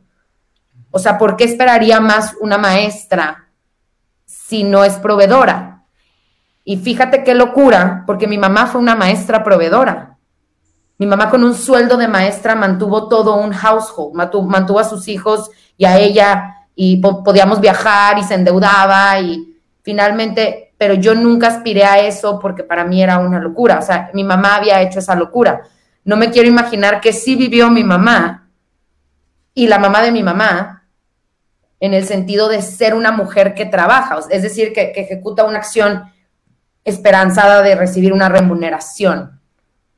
O 0.89 0.99
sea, 0.99 1.17
¿por 1.17 1.35
qué 1.35 1.43
esperaría 1.43 1.99
más 1.99 2.33
una 2.39 2.57
maestra 2.57 3.49
si 4.23 4.63
no 4.63 4.85
es 4.85 4.93
proveedora? 4.93 5.83
Y 6.63 6.77
fíjate 6.77 7.25
qué 7.25 7.35
locura, 7.35 8.05
porque 8.07 8.25
mi 8.25 8.37
mamá 8.37 8.67
fue 8.67 8.79
una 8.79 8.95
maestra 8.95 9.43
proveedora. 9.43 10.17
Mi 10.97 11.05
mamá 11.05 11.29
con 11.29 11.43
un 11.43 11.55
sueldo 11.55 11.97
de 11.97 12.07
maestra 12.07 12.55
mantuvo 12.55 13.09
todo 13.09 13.35
un 13.35 13.51
household, 13.51 14.13
mantuvo, 14.13 14.79
a 14.79 14.85
sus 14.85 15.09
hijos 15.09 15.51
y 15.75 15.83
a 15.83 15.97
ella 15.99 16.67
y 16.73 17.01
podíamos 17.01 17.59
viajar 17.59 18.17
y 18.17 18.23
se 18.23 18.35
endeudaba 18.35 19.19
y 19.19 19.59
finalmente, 19.81 20.72
pero 20.83 20.95
yo 20.95 21.15
nunca 21.15 21.47
aspiré 21.47 21.85
a 21.85 21.99
eso 21.99 22.39
porque 22.41 22.61
para 22.61 22.83
mí 22.83 23.01
era 23.01 23.17
una 23.17 23.39
locura, 23.39 23.79
o 23.79 23.81
sea, 23.81 24.09
mi 24.13 24.25
mamá 24.25 24.57
había 24.57 24.81
hecho 24.81 24.99
esa 24.99 25.15
locura. 25.15 25.61
No 26.03 26.17
me 26.17 26.29
quiero 26.29 26.49
imaginar 26.49 26.99
que 26.99 27.13
sí 27.13 27.37
vivió 27.37 27.69
mi 27.69 27.85
mamá 27.85 28.49
y 29.53 29.67
la 29.67 29.79
mamá 29.79 30.01
de 30.01 30.11
mi 30.11 30.23
mamá 30.23 30.83
en 31.79 31.93
el 31.93 32.05
sentido 32.05 32.49
de 32.49 32.61
ser 32.61 32.95
una 32.95 33.13
mujer 33.13 33.53
que 33.53 33.65
trabaja, 33.65 34.19
es 34.29 34.41
decir, 34.41 34.73
que 34.73 34.91
ejecuta 34.93 35.45
una 35.45 35.59
acción 35.59 36.11
esperanzada 36.83 37.61
de 37.61 37.75
recibir 37.75 38.11
una 38.11 38.27
remuneración, 38.27 39.39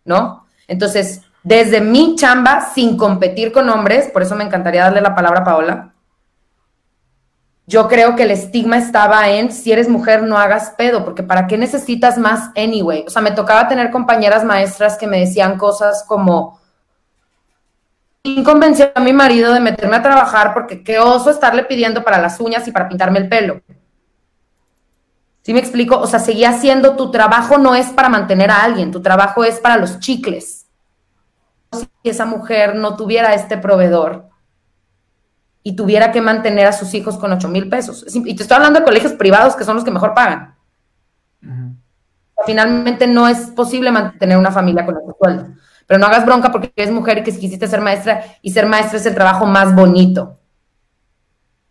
¿no? 0.04 0.46
Entonces, 0.68 1.22
desde 1.42 1.82
mi 1.82 2.16
chamba, 2.16 2.62
sin 2.76 2.96
competir 2.96 3.52
con 3.52 3.70
hombres, 3.70 4.10
por 4.10 4.22
eso 4.22 4.36
me 4.36 4.44
encantaría 4.44 4.84
darle 4.84 5.02
la 5.02 5.16
palabra 5.16 5.40
a 5.40 5.46
Paola, 5.46 5.95
yo 7.68 7.88
creo 7.88 8.16
que 8.16 8.24
el 8.24 8.32
estigma 8.32 8.78
estaba 8.78 9.30
en 9.30 9.52
si 9.52 9.72
eres 9.72 9.90
mujer 9.90 10.24
no 10.24 10.38
hagas 10.38 10.72
pedo, 10.78 11.04
porque 11.04 11.24
¿para 11.24 11.48
qué 11.48 11.58
necesitas 11.58 12.18
más 12.18 12.52
anyway? 12.56 13.04
O 13.08 13.10
sea, 13.10 13.22
me 13.22 13.32
tocaba 13.32 13.68
tener 13.68 13.90
compañeras 13.90 14.44
maestras 14.44 14.98
que 14.98 15.08
me 15.08 15.20
decían 15.20 15.58
cosas 15.58 16.04
como, 16.08 16.60
convenció 18.44 18.92
a 18.94 19.00
mi 19.00 19.14
marido 19.14 19.52
de 19.52 19.60
meterme 19.60 19.96
a 19.96 20.04
trabajar 20.04 20.54
porque 20.54 20.84
qué 20.84 21.00
oso 21.00 21.32
estarle 21.32 21.64
pidiendo 21.64 22.04
para 22.04 22.20
las 22.20 22.40
uñas 22.40 22.68
y 22.68 22.72
para 22.72 22.88
pintarme 22.88 23.20
el 23.20 23.30
pelo. 23.30 23.62
¿Sí 25.42 25.54
me 25.54 25.60
explico? 25.60 26.00
O 26.00 26.08
sea, 26.08 26.20
seguía 26.20 26.54
siendo 26.54 26.96
tu 26.96 27.12
trabajo 27.12 27.58
no 27.58 27.76
es 27.76 27.88
para 27.88 28.10
mantener 28.10 28.52
a 28.52 28.64
alguien, 28.64 28.92
tu 28.92 29.02
trabajo 29.02 29.44
es 29.44 29.60
para 29.60 29.78
los 29.78 30.00
chicles. 30.00 30.68
Si 31.72 32.10
esa 32.10 32.26
mujer 32.26 32.76
no 32.76 32.96
tuviera 32.96 33.34
este 33.34 33.58
proveedor 33.58 34.35
y 35.68 35.76
tuviera 35.76 36.12
que 36.12 36.22
mantener 36.22 36.68
a 36.68 36.74
sus 36.74 36.94
hijos 36.94 37.18
con 37.18 37.32
8 37.34 37.50
mil 37.50 37.68
pesos. 37.68 38.06
Y 38.14 38.36
te 38.36 38.44
estoy 38.44 38.56
hablando 38.56 38.80
de 38.80 38.86
colegios 38.86 39.14
privados 39.14 39.56
que 39.56 39.64
son 39.64 39.76
los 39.76 39.84
que 39.84 39.90
mejor 39.90 40.14
pagan. 40.14 40.56
Finalmente 42.46 43.08
no 43.08 43.28
es 43.28 43.48
posible 43.48 43.92
mantener 43.92 44.38
una 44.38 44.52
familia 44.52 44.86
con 44.86 44.96
ese 44.96 45.12
sueldo. 45.20 45.48
Pero 45.88 46.00
no 46.00 46.06
hagas 46.06 46.24
bronca 46.24 46.52
porque 46.52 46.72
eres 46.76 46.92
mujer 46.92 47.18
y 47.18 47.24
que 47.24 47.32
si 47.32 47.40
quisiste 47.40 47.68
ser 47.68 47.82
maestra 47.82 48.24
y 48.44 48.52
ser 48.52 48.68
maestra 48.68 49.00
es 49.00 49.08
el 49.08 49.16
trabajo 49.16 49.48
más 49.48 49.74
bonito. 49.74 50.38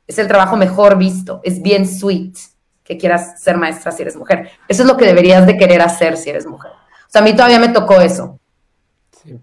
Es 0.09 0.19
el 0.19 0.27
trabajo 0.27 0.57
mejor 0.57 0.99
visto. 0.99 1.41
Es 1.45 1.63
bien 1.63 1.87
sweet 1.87 2.37
que 2.83 2.99
quieras 2.99 3.41
ser 3.41 3.57
maestra 3.57 3.93
si 3.93 4.03
eres 4.03 4.17
mujer. 4.17 4.51
Eso 4.67 4.83
es 4.83 4.89
lo 4.89 4.97
que 4.97 5.07
deberías 5.07 5.47
de 5.47 5.57
querer 5.57 5.81
hacer 5.81 6.17
si 6.17 6.31
eres 6.31 6.47
mujer. 6.47 6.73
O 6.73 7.11
sea, 7.11 7.21
a 7.21 7.25
mí 7.25 7.33
todavía 7.33 7.61
me 7.61 7.69
tocó 7.69 8.01
eso. 8.01 8.41
Sí. 9.23 9.41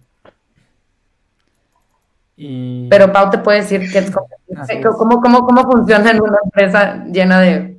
Pero 2.90 3.14
Pau 3.14 3.30
te 3.30 3.38
puede 3.38 3.62
decir 3.62 3.92
que 3.92 4.00
es, 4.00 4.12
cómo, 4.98 5.22
cómo, 5.22 5.46
cómo 5.46 5.72
funciona 5.72 6.12
en 6.12 6.22
una 6.22 6.38
empresa 6.44 7.04
llena 7.06 7.42
de 7.42 7.78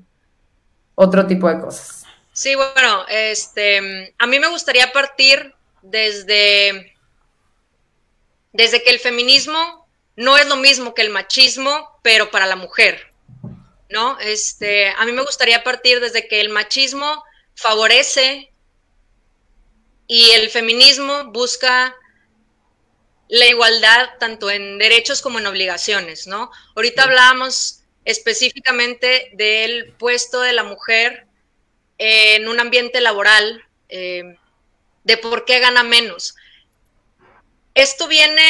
otro 0.95 1.27
tipo 1.27 1.49
de 1.49 1.61
cosas. 1.61 2.05
Sí, 2.33 2.55
bueno, 2.55 3.05
este, 3.09 4.15
a 4.19 4.27
mí 4.27 4.39
me 4.39 4.49
gustaría 4.49 4.93
partir 4.93 5.55
desde, 5.83 6.95
desde 8.53 8.83
que 8.83 8.91
el 8.91 8.99
feminismo 8.99 9.87
no 10.17 10.37
es 10.39 10.47
lo 10.49 10.57
mismo 10.57 10.95
que 10.95 11.03
el 11.03 11.11
machismo, 11.11 11.99
pero 12.03 12.31
para 12.31 12.47
la 12.47 12.57
mujer. 12.57 13.13
¿no? 13.93 14.19
Este, 14.21 14.89
a 14.89 15.05
mí 15.05 15.13
me 15.13 15.23
gustaría 15.23 15.63
partir 15.63 16.01
desde 16.01 16.27
que 16.27 16.41
el 16.41 16.49
machismo 16.49 17.23
favorece 17.55 18.51
y 20.07 20.31
el 20.31 20.49
feminismo 20.49 21.31
busca 21.31 21.95
la 23.29 23.47
igualdad 23.47 24.11
tanto 24.19 24.51
en 24.51 24.79
derechos 24.79 25.23
como 25.23 25.39
en 25.39 25.47
obligaciones, 25.47 26.27
¿no? 26.27 26.51
Ahorita 26.75 27.05
hablábamos 27.05 27.83
específicamente 28.05 29.31
del 29.35 29.93
puesto 29.99 30.41
de 30.41 30.53
la 30.53 30.65
mujer 30.65 31.27
en 31.99 32.49
un 32.49 32.61
ambiente 32.61 33.01
laboral, 33.01 33.65
eh, 33.89 34.37
de 35.05 35.17
por 35.17 35.45
qué 35.45 35.61
gana 35.61 35.83
menos. 35.83 36.35
Esto 37.75 38.09
viene, 38.09 38.45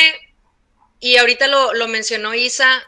y 1.01 1.17
ahorita 1.17 1.47
lo, 1.47 1.75
lo 1.75 1.87
mencionó 1.87 2.35
Isa, 2.35 2.83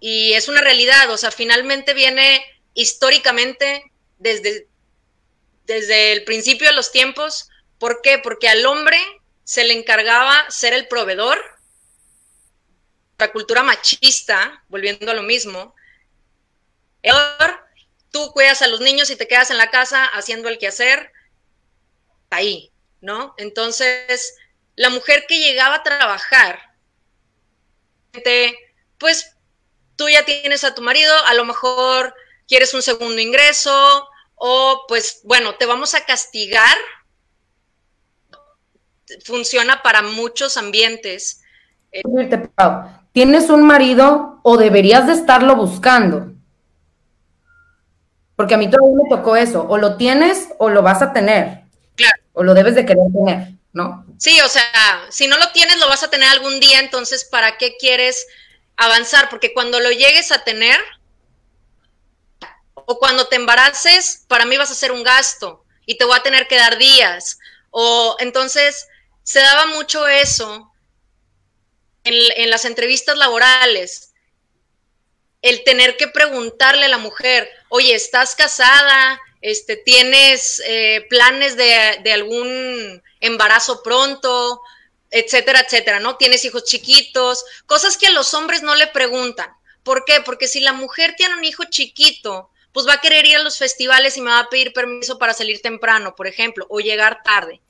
y 0.00 0.34
es 0.34 0.48
una 0.48 0.60
realidad, 0.60 1.10
o 1.10 1.16
sea, 1.16 1.30
finalmente 1.30 1.94
viene 1.94 2.44
históricamente 2.74 3.90
desde, 4.18 4.66
desde 5.64 6.12
el 6.12 6.24
principio 6.24 6.68
de 6.68 6.74
los 6.74 6.92
tiempos. 6.92 7.48
¿Por 7.78 8.02
qué? 8.02 8.18
Porque 8.18 8.48
al 8.48 8.66
hombre 8.66 8.98
se 9.44 9.64
le 9.64 9.74
encargaba 9.74 10.50
ser 10.50 10.72
el 10.72 10.88
proveedor. 10.88 11.38
La 13.18 13.30
cultura 13.30 13.62
machista, 13.62 14.64
volviendo 14.68 15.10
a 15.10 15.14
lo 15.14 15.22
mismo, 15.22 15.74
tú 18.10 18.32
cuidas 18.32 18.62
a 18.62 18.68
los 18.68 18.80
niños 18.80 19.10
y 19.10 19.16
te 19.16 19.28
quedas 19.28 19.50
en 19.50 19.58
la 19.58 19.70
casa 19.70 20.04
haciendo 20.06 20.48
el 20.48 20.58
quehacer, 20.58 21.12
ahí, 22.30 22.72
¿no? 23.00 23.34
Entonces, 23.38 24.34
la 24.76 24.90
mujer 24.90 25.26
que 25.28 25.38
llegaba 25.38 25.76
a 25.76 25.82
trabajar, 25.82 26.60
pues 28.98 29.36
tú 29.96 30.08
ya 30.08 30.24
tienes 30.24 30.64
a 30.64 30.74
tu 30.74 30.82
marido, 30.82 31.14
a 31.26 31.34
lo 31.34 31.44
mejor 31.44 32.14
quieres 32.46 32.74
un 32.74 32.82
segundo 32.82 33.20
ingreso 33.20 34.08
o 34.34 34.84
pues 34.88 35.20
bueno, 35.24 35.54
te 35.56 35.66
vamos 35.66 35.94
a 35.94 36.04
castigar. 36.04 36.76
Funciona 39.24 39.82
para 39.82 40.02
muchos 40.02 40.56
ambientes. 40.56 41.42
¿Tienes 43.12 43.50
un 43.50 43.62
marido 43.66 44.40
o 44.42 44.56
deberías 44.56 45.06
de 45.06 45.12
estarlo 45.12 45.56
buscando? 45.56 46.32
Porque 48.36 48.54
a 48.54 48.58
mí 48.58 48.68
todavía 48.68 48.96
me 49.02 49.16
tocó 49.16 49.36
eso, 49.36 49.66
o 49.68 49.78
lo 49.78 49.96
tienes 49.96 50.48
o 50.58 50.68
lo 50.68 50.82
vas 50.82 51.02
a 51.02 51.12
tener. 51.12 51.62
Claro. 51.94 52.20
O 52.32 52.42
lo 52.42 52.54
debes 52.54 52.74
de 52.74 52.84
querer 52.84 53.04
tener, 53.12 53.52
¿no? 53.72 54.04
Sí, 54.18 54.40
o 54.40 54.48
sea, 54.48 54.62
si 55.10 55.28
no 55.28 55.38
lo 55.38 55.52
tienes, 55.52 55.78
lo 55.78 55.88
vas 55.88 56.02
a 56.02 56.10
tener 56.10 56.28
algún 56.28 56.58
día, 56.58 56.80
entonces, 56.80 57.24
¿para 57.24 57.56
qué 57.58 57.76
quieres 57.78 58.26
avanzar, 58.76 59.28
porque 59.30 59.52
cuando 59.52 59.80
lo 59.80 59.90
llegues 59.90 60.32
a 60.32 60.42
tener, 60.44 60.80
o 62.74 62.98
cuando 62.98 63.28
te 63.28 63.36
embaraces, 63.36 64.24
para 64.28 64.44
mí 64.44 64.56
vas 64.56 64.70
a 64.70 64.74
ser 64.74 64.92
un 64.92 65.02
gasto 65.02 65.64
y 65.86 65.96
te 65.96 66.04
voy 66.04 66.16
a 66.16 66.22
tener 66.22 66.46
que 66.48 66.56
dar 66.56 66.76
días. 66.76 67.38
O 67.70 68.16
entonces 68.18 68.88
se 69.24 69.40
daba 69.40 69.66
mucho 69.66 70.06
eso 70.06 70.70
en, 72.04 72.50
las 72.50 72.64
entrevistas 72.64 73.16
laborales, 73.16 74.12
el 75.42 75.64
tener 75.64 75.96
que 75.96 76.08
preguntarle 76.08 76.84
a 76.84 76.88
la 76.88 76.98
mujer, 76.98 77.48
oye, 77.68 77.94
¿estás 77.94 78.36
casada? 78.36 79.20
Este, 79.40 79.76
¿Tienes 79.76 80.62
eh, 80.66 81.06
planes 81.10 81.56
de, 81.56 82.00
de 82.02 82.12
algún 82.12 83.02
embarazo 83.20 83.82
pronto? 83.82 84.60
etcétera, 85.10 85.60
etcétera, 85.60 86.00
¿no? 86.00 86.16
Tienes 86.16 86.44
hijos 86.44 86.64
chiquitos, 86.64 87.44
cosas 87.66 87.96
que 87.96 88.08
a 88.08 88.10
los 88.10 88.34
hombres 88.34 88.62
no 88.62 88.74
le 88.74 88.88
preguntan. 88.88 89.48
¿Por 89.84 90.04
qué? 90.04 90.20
Porque 90.24 90.48
si 90.48 90.58
la 90.58 90.72
mujer 90.72 91.14
tiene 91.16 91.36
un 91.36 91.44
hijo 91.44 91.62
chiquito, 91.70 92.50
pues 92.72 92.88
va 92.88 92.94
a 92.94 93.00
querer 93.00 93.24
ir 93.24 93.36
a 93.36 93.42
los 93.42 93.56
festivales 93.56 94.16
y 94.16 94.22
me 94.22 94.30
va 94.30 94.40
a 94.40 94.48
pedir 94.48 94.72
permiso 94.72 95.16
para 95.16 95.32
salir 95.32 95.62
temprano, 95.62 96.16
por 96.16 96.26
ejemplo, 96.26 96.66
o 96.68 96.80
llegar 96.80 97.22
tarde. 97.22 97.60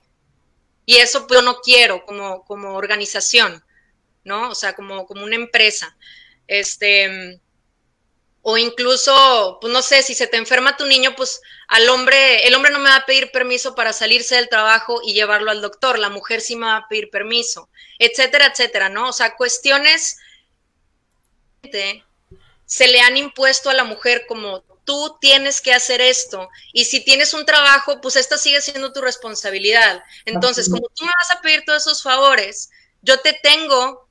Y 0.86 0.96
eso 0.96 1.26
pues, 1.26 1.40
yo 1.40 1.42
no 1.44 1.60
quiero 1.60 2.04
como, 2.04 2.44
como 2.44 2.74
organización, 2.74 3.64
¿no? 4.24 4.50
O 4.50 4.54
sea, 4.54 4.74
como, 4.74 5.06
como 5.06 5.24
una 5.24 5.36
empresa. 5.36 5.96
Este, 6.46 7.40
o 8.46 8.58
incluso, 8.58 9.56
pues 9.58 9.72
no 9.72 9.80
sé, 9.80 10.02
si 10.02 10.14
se 10.14 10.26
te 10.26 10.36
enferma 10.36 10.76
tu 10.76 10.84
niño, 10.84 11.14
pues 11.16 11.40
al 11.66 11.88
hombre, 11.88 12.46
el 12.46 12.54
hombre 12.54 12.70
no 12.70 12.78
me 12.78 12.90
va 12.90 12.96
a 12.96 13.06
pedir 13.06 13.30
permiso 13.30 13.74
para 13.74 13.94
salirse 13.94 14.34
del 14.34 14.50
trabajo 14.50 15.00
y 15.02 15.14
llevarlo 15.14 15.50
al 15.50 15.62
doctor, 15.62 15.98
la 15.98 16.10
mujer 16.10 16.42
sí 16.42 16.54
me 16.54 16.66
va 16.66 16.76
a 16.76 16.88
pedir 16.88 17.08
permiso, 17.08 17.70
etcétera, 17.98 18.48
etcétera, 18.48 18.90
¿no? 18.90 19.08
O 19.08 19.12
sea, 19.14 19.34
cuestiones 19.36 20.18
se 22.66 22.88
le 22.88 23.00
han 23.00 23.16
impuesto 23.16 23.70
a 23.70 23.74
la 23.74 23.84
mujer 23.84 24.26
como 24.26 24.62
tú 24.84 25.16
tienes 25.20 25.60
que 25.60 25.72
hacer 25.72 26.00
esto 26.00 26.48
y 26.72 26.84
si 26.84 27.04
tienes 27.04 27.34
un 27.34 27.44
trabajo, 27.46 28.00
pues 28.00 28.16
esta 28.16 28.38
sigue 28.38 28.60
siendo 28.60 28.92
tu 28.92 29.00
responsabilidad. 29.00 30.02
Entonces, 30.24 30.68
como 30.68 30.88
tú 30.88 31.04
me 31.04 31.12
vas 31.18 31.30
a 31.36 31.40
pedir 31.40 31.64
todos 31.64 31.82
esos 31.82 32.02
favores, 32.02 32.70
yo 33.02 33.20
te 33.20 33.32
tengo, 33.42 34.08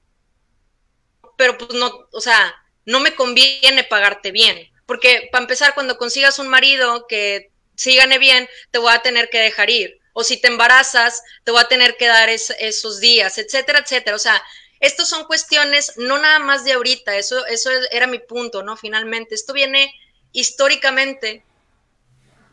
pero 1.38 1.58
pues 1.58 1.74
no, 1.74 2.08
o 2.12 2.22
sea, 2.22 2.54
no 2.86 3.00
me 3.00 3.16
conviene 3.16 3.84
pagarte 3.84 4.32
bien. 4.32 4.70
Porque 4.86 5.30
para 5.32 5.44
empezar, 5.44 5.74
cuando 5.74 5.98
consigas 5.98 6.40
un 6.40 6.48
marido 6.48 7.08
que 7.08 7.52
sí 7.76 7.96
gane 7.96 8.18
bien, 8.18 8.50
te 8.72 8.80
voy 8.80 8.94
a 8.94 9.02
tener 9.02 9.30
que 9.30 9.40
dejar 9.40 9.70
ir. 9.70 10.00
O 10.14 10.24
si 10.24 10.38
te 10.38 10.48
embarazas, 10.48 11.24
te 11.44 11.52
voy 11.52 11.62
a 11.62 11.68
tener 11.68 11.98
que 11.98 12.08
dar 12.08 12.30
esos 12.30 13.00
días, 13.00 13.38
etcétera, 13.38 13.80
etcétera. 13.80 14.16
O 14.16 14.20
sea, 14.20 14.44
estas 14.80 15.10
son 15.10 15.24
cuestiones 15.24 15.94
no 15.98 16.20
nada 16.20 16.40
más 16.40 16.66
de 16.66 16.74
ahorita, 16.74 17.18
eso, 17.18 17.46
eso 17.48 17.72
era 17.92 18.06
mi 18.06 18.20
punto, 18.20 18.64
¿no? 18.64 18.76
Finalmente, 18.76 19.34
esto 19.34 19.54
viene 19.54 19.92
históricamente 20.34 21.44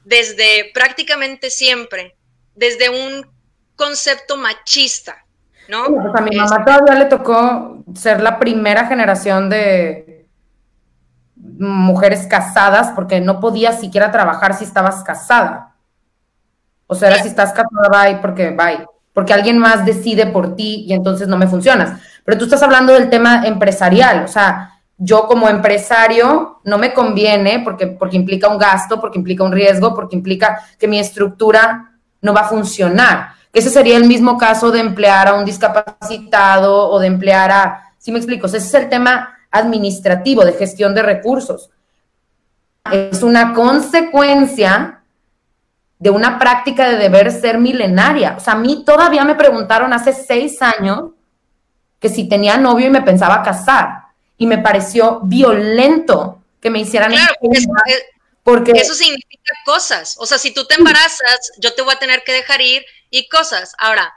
desde 0.05 0.71
prácticamente 0.73 1.51
siempre, 1.51 2.17
desde 2.55 2.89
un 2.89 3.27
concepto 3.75 4.37
machista, 4.37 5.25
¿no? 5.69 5.87
Pues 5.87 6.15
a 6.15 6.21
mi 6.21 6.37
mamá 6.37 6.65
todavía 6.65 6.95
le 6.95 7.07
tocó 7.07 7.83
ser 7.95 8.21
la 8.21 8.39
primera 8.39 8.87
generación 8.87 9.51
de, 9.51 10.11
mujeres 11.61 12.27
casadas 12.27 12.93
porque 12.95 13.21
no 13.21 13.41
podías 13.41 13.81
siquiera 13.81 14.11
trabajar 14.11 14.55
si 14.55 14.65
estabas 14.65 15.03
casada. 15.05 15.75
O 16.87 16.95
sea, 16.95 17.11
era 17.11 17.23
si 17.23 17.29
estás 17.29 17.53
casada, 17.53 17.89
bye, 17.91 18.19
porque 18.21 18.51
bye. 18.51 18.87
Porque 19.13 19.33
alguien 19.33 19.59
más 19.59 19.85
decide 19.85 20.27
por 20.27 20.57
ti 20.57 20.85
y 20.87 20.93
entonces 20.93 21.29
no 21.29 21.37
me 21.37 21.47
funcionas. 21.47 22.01
Pero 22.25 22.39
tú 22.39 22.45
estás 22.45 22.63
hablando 22.63 22.93
del 22.93 23.11
tema 23.11 23.47
empresarial. 23.47 24.25
O 24.25 24.29
sea, 24.29 24.80
yo 25.03 25.27
como 25.27 25.49
empresario 25.49 26.61
no 26.63 26.77
me 26.77 26.93
conviene 26.93 27.61
porque, 27.65 27.87
porque 27.87 28.17
implica 28.17 28.49
un 28.49 28.59
gasto, 28.59 29.01
porque 29.01 29.19
implica 29.19 29.43
un 29.43 29.51
riesgo, 29.51 29.95
porque 29.95 30.15
implica 30.15 30.61
que 30.79 30.87
mi 30.87 30.99
estructura 30.99 31.93
no 32.21 32.35
va 32.35 32.43
a 32.43 32.49
funcionar. 32.49 33.31
Ese 33.51 33.71
sería 33.71 33.97
el 33.97 34.05
mismo 34.05 34.37
caso 34.37 34.71
de 34.71 34.81
emplear 34.81 35.29
a 35.29 35.35
un 35.35 35.47
discapacitado 35.47 36.91
o 36.91 36.99
de 37.01 37.07
emplear 37.07 37.51
a... 37.51 37.95
¿Sí 37.97 38.13
me 38.13 38.19
explico? 38.19 38.47
ese 38.47 38.59
es 38.59 38.75
el 38.75 38.91
tema 38.91 39.39
administrativo 39.51 40.45
de 40.45 40.53
gestión 40.53 40.95
de 40.95 41.03
recursos. 41.03 41.71
Es 42.93 43.23
una 43.23 43.55
consecuencia 43.55 45.01
de 45.99 46.11
una 46.11 46.39
práctica 46.39 46.91
de 46.91 46.97
deber 46.97 47.33
ser 47.33 47.57
milenaria. 47.57 48.35
O 48.37 48.41
sea, 48.41 48.53
a 48.53 48.59
mí 48.59 48.85
todavía 48.85 49.25
me 49.25 49.35
preguntaron 49.35 49.95
hace 49.95 50.13
seis 50.13 50.61
años 50.61 51.13
que 51.99 52.11
si 52.11 52.29
tenía 52.29 52.59
novio 52.59 52.87
y 52.87 52.91
me 52.91 53.03
pensaba 53.03 53.43
casar. 53.43 54.00
Y 54.41 54.47
me 54.47 54.57
pareció 54.57 55.21
violento 55.23 56.43
que 56.63 56.71
me 56.71 56.81
hicieran 56.81 57.13
claro, 57.13 57.35
eso, 57.53 57.69
porque 58.43 58.73
eso 58.73 58.95
significa 58.95 59.53
cosas. 59.67 60.17
O 60.19 60.25
sea, 60.25 60.39
si 60.39 60.53
tú 60.53 60.65
te 60.67 60.77
embarazas, 60.77 61.53
yo 61.59 61.75
te 61.75 61.83
voy 61.83 61.93
a 61.93 61.99
tener 61.99 62.25
que 62.25 62.33
dejar 62.33 62.63
ir 62.63 62.85
y 63.11 63.29
cosas. 63.29 63.75
Ahora, 63.77 64.15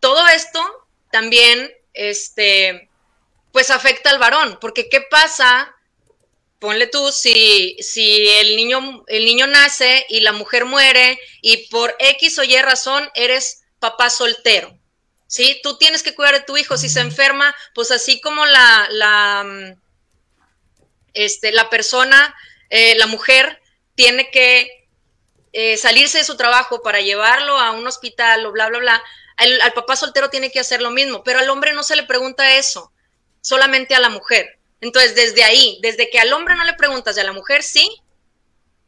todo 0.00 0.26
esto 0.26 0.60
también, 1.12 1.72
este, 1.94 2.90
pues 3.52 3.70
afecta 3.70 4.10
al 4.10 4.18
varón, 4.18 4.58
porque 4.60 4.88
¿qué 4.88 5.00
pasa? 5.08 5.72
Ponle 6.58 6.88
tú, 6.88 7.12
si, 7.12 7.76
si 7.78 8.28
el, 8.28 8.56
niño, 8.56 9.04
el 9.06 9.24
niño 9.24 9.46
nace 9.46 10.06
y 10.08 10.20
la 10.20 10.32
mujer 10.32 10.64
muere 10.64 11.20
y 11.40 11.68
por 11.68 11.94
X 12.00 12.40
o 12.40 12.42
Y 12.42 12.56
razón 12.62 13.08
eres 13.14 13.62
papá 13.78 14.10
soltero, 14.10 14.75
¿sí? 15.26 15.60
Tú 15.62 15.78
tienes 15.78 16.02
que 16.02 16.14
cuidar 16.14 16.34
de 16.34 16.44
tu 16.44 16.56
hijo, 16.56 16.76
si 16.76 16.88
se 16.88 17.00
enferma, 17.00 17.54
pues 17.74 17.90
así 17.90 18.20
como 18.20 18.44
la, 18.46 18.86
la, 18.90 19.44
mm, 19.44 19.80
este, 21.14 21.52
la 21.52 21.70
persona, 21.70 22.34
eh, 22.70 22.94
la 22.96 23.06
mujer, 23.06 23.62
tiene 23.94 24.30
que 24.30 24.88
eh, 25.52 25.76
salirse 25.76 26.18
de 26.18 26.24
su 26.24 26.36
trabajo 26.36 26.82
para 26.82 27.00
llevarlo 27.00 27.58
a 27.58 27.70
un 27.70 27.86
hospital 27.86 28.44
o 28.46 28.52
bla, 28.52 28.68
bla, 28.68 28.78
bla, 28.78 29.02
al 29.36 29.72
papá 29.74 29.96
soltero 29.96 30.30
tiene 30.30 30.50
que 30.50 30.60
hacer 30.60 30.80
lo 30.80 30.90
mismo, 30.90 31.22
pero 31.22 31.38
al 31.38 31.50
hombre 31.50 31.74
no 31.74 31.82
se 31.82 31.94
le 31.94 32.04
pregunta 32.04 32.56
eso 32.56 32.92
solamente 33.42 33.94
a 33.94 34.00
la 34.00 34.08
mujer. 34.08 34.58
Entonces, 34.80 35.14
desde 35.14 35.44
ahí, 35.44 35.78
desde 35.82 36.10
que 36.10 36.18
al 36.18 36.32
hombre 36.32 36.56
no 36.56 36.64
le 36.64 36.74
preguntas 36.74 37.16
y 37.16 37.20
a 37.20 37.24
la 37.24 37.32
mujer 37.32 37.62
sí, 37.62 38.02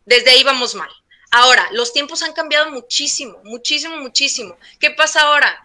desde 0.04 0.30
ahí 0.30 0.42
vamos 0.42 0.74
mal. 0.74 0.90
Ahora, 1.30 1.68
los 1.72 1.92
tiempos 1.92 2.22
han 2.22 2.32
cambiado 2.32 2.70
muchísimo, 2.70 3.40
muchísimo, 3.44 3.96
muchísimo. 3.98 4.56
¿Qué 4.80 4.90
pasa 4.90 5.22
ahora? 5.22 5.62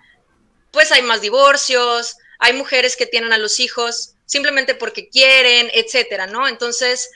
Pues 0.73 0.91
hay 0.91 1.03
más 1.03 1.21
divorcios, 1.21 2.17
hay 2.39 2.51
mujeres 2.51 2.97
que 2.97 3.05
tienen 3.05 3.31
a 3.31 3.37
los 3.37 3.61
hijos 3.61 4.15
simplemente 4.25 4.75
porque 4.75 5.07
quieren, 5.07 5.69
etcétera, 5.73 6.27
¿no? 6.27 6.47
Entonces, 6.47 7.11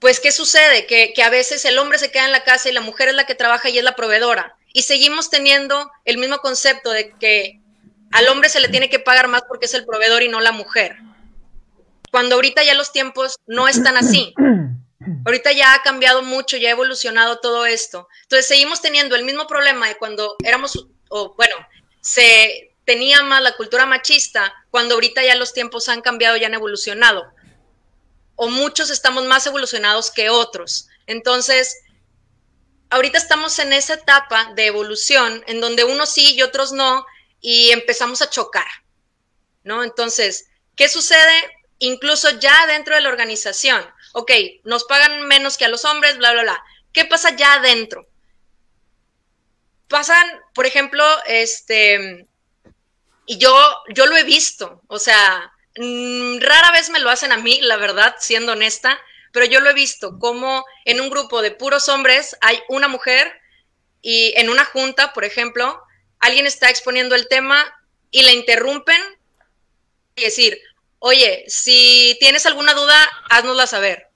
pues, 0.00 0.18
¿qué 0.20 0.32
sucede? 0.32 0.86
Que, 0.86 1.12
que, 1.14 1.22
a 1.22 1.30
veces 1.30 1.64
el 1.64 1.78
hombre 1.78 1.98
se 1.98 2.10
queda 2.10 2.24
en 2.24 2.32
la 2.32 2.44
casa 2.44 2.68
y 2.68 2.72
la 2.72 2.80
mujer 2.80 3.08
es 3.08 3.14
la 3.14 3.26
que 3.26 3.34
trabaja 3.34 3.68
y 3.68 3.78
es 3.78 3.84
la 3.84 3.94
proveedora. 3.94 4.56
Y 4.72 4.82
seguimos 4.82 5.30
teniendo 5.30 5.90
el 6.04 6.18
mismo 6.18 6.38
concepto 6.38 6.90
de 6.90 7.14
que 7.20 7.60
al 8.12 8.28
hombre 8.28 8.48
se 8.48 8.60
le 8.60 8.68
tiene 8.68 8.88
que 8.88 8.98
pagar 8.98 9.28
más 9.28 9.42
porque 9.46 9.66
es 9.66 9.74
el 9.74 9.84
proveedor 9.84 10.22
y 10.22 10.28
no 10.28 10.40
la 10.40 10.52
mujer. 10.52 10.96
Cuando 12.10 12.36
ahorita 12.36 12.64
ya 12.64 12.74
los 12.74 12.92
tiempos 12.92 13.36
no 13.46 13.68
están 13.68 13.96
así. 13.96 14.34
Ahorita 15.24 15.52
ya 15.52 15.74
ha 15.74 15.82
cambiado 15.82 16.22
mucho, 16.22 16.56
ya 16.56 16.68
ha 16.68 16.72
evolucionado 16.72 17.38
todo 17.40 17.66
esto. 17.66 18.08
Entonces 18.22 18.46
seguimos 18.46 18.80
teniendo 18.80 19.16
el 19.16 19.24
mismo 19.24 19.46
problema 19.46 19.86
de 19.88 19.96
cuando 19.96 20.36
éramos, 20.42 20.88
o 21.08 21.34
bueno, 21.36 21.54
se 22.06 22.72
tenía 22.84 23.20
más 23.22 23.42
la 23.42 23.56
cultura 23.56 23.84
machista, 23.84 24.54
cuando 24.70 24.94
ahorita 24.94 25.24
ya 25.24 25.34
los 25.34 25.52
tiempos 25.52 25.88
han 25.88 26.02
cambiado, 26.02 26.36
ya 26.36 26.46
han 26.46 26.54
evolucionado. 26.54 27.34
O 28.36 28.48
muchos 28.48 28.90
estamos 28.90 29.24
más 29.24 29.44
evolucionados 29.48 30.12
que 30.12 30.30
otros. 30.30 30.86
Entonces, 31.08 31.78
ahorita 32.90 33.18
estamos 33.18 33.58
en 33.58 33.72
esa 33.72 33.94
etapa 33.94 34.52
de 34.54 34.66
evolución 34.66 35.42
en 35.48 35.60
donde 35.60 35.82
unos 35.82 36.10
sí 36.10 36.36
y 36.36 36.42
otros 36.42 36.70
no, 36.70 37.04
y 37.40 37.70
empezamos 37.72 38.22
a 38.22 38.30
chocar, 38.30 38.68
¿no? 39.64 39.82
Entonces, 39.82 40.46
¿qué 40.76 40.88
sucede? 40.88 41.58
Incluso 41.80 42.30
ya 42.38 42.68
dentro 42.68 42.94
de 42.94 43.00
la 43.00 43.08
organización, 43.08 43.84
ok, 44.12 44.30
nos 44.62 44.84
pagan 44.84 45.26
menos 45.26 45.58
que 45.58 45.64
a 45.64 45.68
los 45.68 45.84
hombres, 45.84 46.18
bla, 46.18 46.32
bla, 46.34 46.42
bla. 46.42 46.64
¿Qué 46.92 47.04
pasa 47.04 47.34
ya 47.34 47.54
adentro? 47.54 48.06
Pasan, 49.88 50.26
por 50.54 50.66
ejemplo, 50.66 51.04
este, 51.26 52.26
y 53.26 53.38
yo, 53.38 53.54
yo 53.94 54.06
lo 54.06 54.16
he 54.16 54.24
visto, 54.24 54.82
o 54.88 54.98
sea, 54.98 55.52
mm, 55.76 56.38
rara 56.40 56.72
vez 56.72 56.90
me 56.90 57.00
lo 57.00 57.10
hacen 57.10 57.32
a 57.32 57.36
mí, 57.36 57.60
la 57.60 57.76
verdad, 57.76 58.16
siendo 58.18 58.52
honesta, 58.52 59.00
pero 59.32 59.46
yo 59.46 59.60
lo 59.60 59.70
he 59.70 59.74
visto 59.74 60.18
como 60.18 60.64
en 60.84 61.00
un 61.00 61.10
grupo 61.10 61.42
de 61.42 61.50
puros 61.50 61.88
hombres 61.88 62.36
hay 62.40 62.58
una 62.68 62.88
mujer 62.88 63.30
y 64.00 64.32
en 64.36 64.48
una 64.48 64.64
junta, 64.64 65.12
por 65.12 65.24
ejemplo, 65.24 65.82
alguien 66.20 66.46
está 66.46 66.70
exponiendo 66.70 67.14
el 67.14 67.28
tema 67.28 67.64
y 68.10 68.22
la 68.22 68.32
interrumpen 68.32 69.00
y 70.14 70.22
decir, 70.22 70.58
oye, 71.00 71.44
si 71.48 72.16
tienes 72.20 72.46
alguna 72.46 72.72
duda, 72.72 72.96
haznosla 73.28 73.66
saber. 73.66 74.08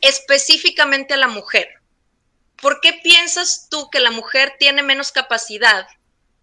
Específicamente 0.00 1.14
a 1.14 1.18
la 1.18 1.28
mujer. 1.28 1.75
¿Por 2.60 2.80
qué 2.80 2.98
piensas 3.02 3.68
tú 3.70 3.90
que 3.90 4.00
la 4.00 4.10
mujer 4.10 4.54
tiene 4.58 4.82
menos 4.82 5.12
capacidad 5.12 5.86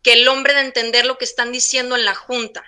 que 0.01 0.13
el 0.13 0.27
hombre 0.27 0.53
de 0.53 0.61
entender 0.61 1.05
lo 1.05 1.17
que 1.17 1.25
están 1.25 1.51
diciendo 1.51 1.95
en 1.95 2.05
la 2.05 2.13
junta? 2.13 2.63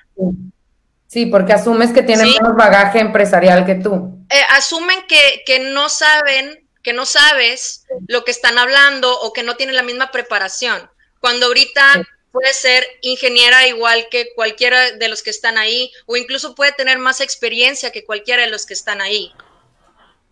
Sí, 1.07 1.27
porque 1.27 1.53
asumes 1.53 1.91
que 1.91 2.01
tienen 2.01 2.29
menos 2.29 2.55
bagaje 2.55 2.99
empresarial 2.99 3.65
que 3.65 3.75
tú. 3.75 4.25
Eh, 4.29 4.41
asumen 4.49 5.05
que, 5.07 5.43
que 5.45 5.59
no 5.59 5.89
saben, 5.89 6.67
que 6.81 6.93
no 6.93 7.05
sabes 7.05 7.85
lo 8.07 8.23
que 8.23 8.31
están 8.31 8.57
hablando 8.57 9.19
o 9.21 9.31
que 9.31 9.43
no 9.43 9.55
tienen 9.55 9.75
la 9.75 9.83
misma 9.83 10.11
preparación. 10.11 10.89
Cuando 11.19 11.47
ahorita 11.47 12.03
puede 12.31 12.53
ser 12.53 12.85
ingeniera 13.01 13.65
igual 13.65 14.07
que 14.11 14.33
cualquiera 14.35 14.91
de 14.91 15.07
los 15.07 15.23
que 15.23 15.29
están 15.29 15.57
ahí, 15.57 15.91
o 16.05 16.17
incluso 16.17 16.53
puede 16.53 16.73
tener 16.73 16.97
más 16.97 17.21
experiencia 17.21 17.91
que 17.91 18.03
cualquiera 18.03 18.41
de 18.41 18.49
los 18.49 18.65
que 18.65 18.73
están 18.73 18.99
ahí, 18.99 19.31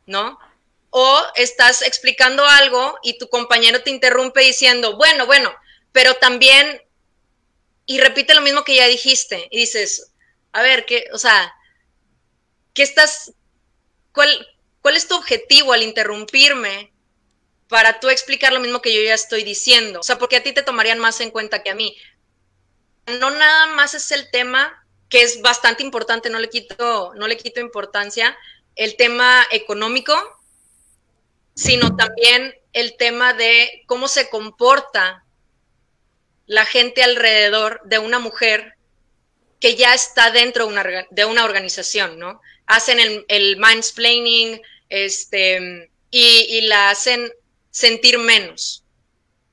¿no? 0.06 0.38
O 0.96 1.24
estás 1.34 1.82
explicando 1.82 2.46
algo 2.46 3.00
y 3.02 3.18
tu 3.18 3.28
compañero 3.28 3.82
te 3.82 3.90
interrumpe 3.90 4.42
diciendo, 4.42 4.96
bueno, 4.96 5.26
bueno, 5.26 5.52
pero 5.92 6.14
también, 6.14 6.84
y 7.88 8.00
repite 8.00 8.36
lo 8.36 8.42
mismo 8.42 8.64
que 8.64 8.76
ya 8.76 8.88
dijiste, 8.88 9.48
y 9.50 9.62
dices, 9.62 10.12
a 10.52 10.62
ver, 10.62 10.86
¿qué, 10.86 11.08
o 11.12 11.18
sea, 11.18 11.52
¿qué 12.76 12.84
estás, 12.84 13.34
cuál, 14.12 14.30
cuál 14.82 14.96
es 14.96 15.08
tu 15.08 15.16
objetivo 15.16 15.74
al 15.74 15.82
interrumpirme 15.82 16.94
para 17.68 18.00
tú 18.00 18.10
explicar 18.10 18.54
lo 18.54 18.60
mismo 18.60 18.80
que 18.80 18.94
yo 18.94 19.02
ya 19.02 19.16
estoy 19.16 19.44
diciendo? 19.44 20.00
O 20.00 20.04
sea, 20.04 20.20
porque 20.20 20.36
a 20.36 20.44
ti 20.44 20.54
te 20.54 20.62
tomarían 20.62 21.00
más 21.00 21.22
en 21.22 21.32
cuenta 21.32 21.64
que 21.64 21.72
a 21.72 21.76
mí. 21.76 21.98
No 23.20 23.32
nada 23.32 23.66
más 23.66 23.96
es 23.96 24.12
el 24.12 24.30
tema, 24.30 24.86
que 25.10 25.24
es 25.24 25.42
bastante 25.42 25.82
importante, 25.82 26.30
no 26.30 26.38
le 26.38 26.50
quito, 26.50 27.14
no 27.16 27.28
le 27.28 27.36
quito 27.36 27.60
importancia, 27.60 28.38
el 28.76 28.96
tema 28.96 29.44
económico, 29.50 30.14
sino 31.54 31.96
también 31.96 32.54
el 32.74 32.98
tema 32.98 33.34
de 33.34 33.84
cómo 33.86 34.08
se 34.08 34.30
comporta 34.30 35.24
la 36.46 36.66
gente 36.66 37.04
alrededor 37.04 37.82
de 37.86 38.00
una 38.00 38.20
mujer 38.20 38.76
que 39.60 39.76
ya 39.76 39.94
está 39.94 40.32
dentro 40.32 40.68
de 40.68 41.26
una, 41.26 41.46
organización, 41.46 42.20
¿no? 42.20 42.42
Hacen 42.66 43.00
el, 43.00 43.26
el 43.30 43.58
mindsplaining 43.58 44.62
este, 44.90 45.90
y, 46.12 46.62
la 46.62 46.90
hacen 46.90 47.32
sentir 47.72 48.20
menos, 48.20 48.84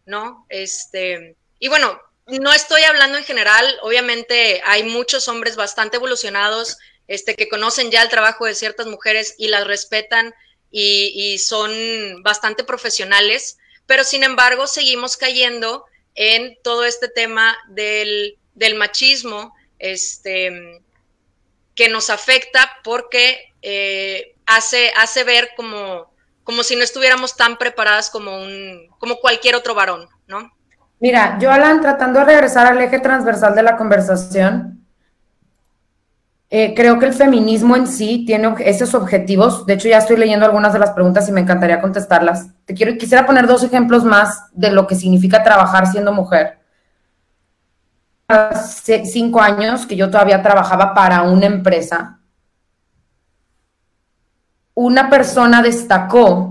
¿no? 0.04 0.46
Este, 0.48 1.36
y 1.58 1.68
bueno, 1.68 2.00
no 2.26 2.52
estoy 2.52 2.82
hablando 2.82 3.18
en 3.18 3.24
general, 3.24 3.78
obviamente 3.82 4.60
hay 4.64 4.82
muchos 4.82 5.28
hombres 5.28 5.56
bastante 5.56 5.96
evolucionados 5.96 6.76
este, 7.08 7.34
que 7.34 7.48
conocen 7.48 7.90
ya 7.90 8.02
el 8.02 8.10
trabajo 8.10 8.44
de 8.44 8.54
ciertas 8.54 8.86
mujeres 8.86 9.34
y 9.38 9.48
las 9.48 9.66
respetan 9.66 10.34
y, 10.70 11.38
son 11.38 11.70
bastante 12.22 12.64
profesionales, 12.64 13.58
pero 13.86 14.04
sin 14.04 14.22
embargo 14.22 14.66
seguimos 14.66 15.16
cayendo 15.16 15.84
en 16.14 16.56
todo 16.62 16.84
este 16.84 17.08
tema 17.08 17.56
del, 17.68 18.36
machismo 18.76 19.54
este, 19.78 20.82
que 21.74 21.88
nos 21.88 22.10
afecta 22.10 22.70
porque 22.84 23.52
eh, 23.62 24.34
hace, 24.46 24.92
hace 24.96 25.24
ver 25.24 25.50
como, 25.56 26.12
como 26.44 26.62
si 26.62 26.76
no 26.76 26.82
estuviéramos 26.82 27.36
tan 27.36 27.56
preparadas 27.56 28.10
como, 28.10 28.36
un, 28.42 28.88
como 28.98 29.16
cualquier 29.16 29.54
otro 29.54 29.74
varón, 29.74 30.08
¿no? 30.26 30.52
Mira, 31.00 31.38
yo, 31.40 31.50
Alan, 31.50 31.80
tratando 31.80 32.18
de 32.20 32.26
regresar 32.26 32.66
al 32.66 32.80
eje 32.80 32.98
transversal 32.98 33.54
de 33.54 33.62
la 33.62 33.76
conversación, 33.76 34.79
eh, 36.52 36.74
creo 36.74 36.98
que 36.98 37.06
el 37.06 37.12
feminismo 37.12 37.76
en 37.76 37.86
sí 37.86 38.24
tiene 38.26 38.52
esos 38.64 38.94
objetivos. 38.94 39.64
De 39.66 39.74
hecho, 39.74 39.88
ya 39.88 39.98
estoy 39.98 40.16
leyendo 40.16 40.44
algunas 40.44 40.72
de 40.72 40.80
las 40.80 40.90
preguntas 40.90 41.28
y 41.28 41.32
me 41.32 41.40
encantaría 41.40 41.80
contestarlas. 41.80 42.48
Te 42.64 42.74
quiero, 42.74 42.98
quisiera 42.98 43.24
poner 43.24 43.46
dos 43.46 43.62
ejemplos 43.62 44.02
más 44.02 44.50
de 44.52 44.72
lo 44.72 44.88
que 44.88 44.96
significa 44.96 45.44
trabajar 45.44 45.86
siendo 45.86 46.12
mujer. 46.12 46.58
Hace 48.26 49.06
cinco 49.06 49.40
años 49.40 49.86
que 49.86 49.94
yo 49.94 50.10
todavía 50.10 50.42
trabajaba 50.42 50.92
para 50.92 51.22
una 51.22 51.46
empresa, 51.46 52.18
una 54.74 55.08
persona 55.08 55.62
destacó, 55.62 56.50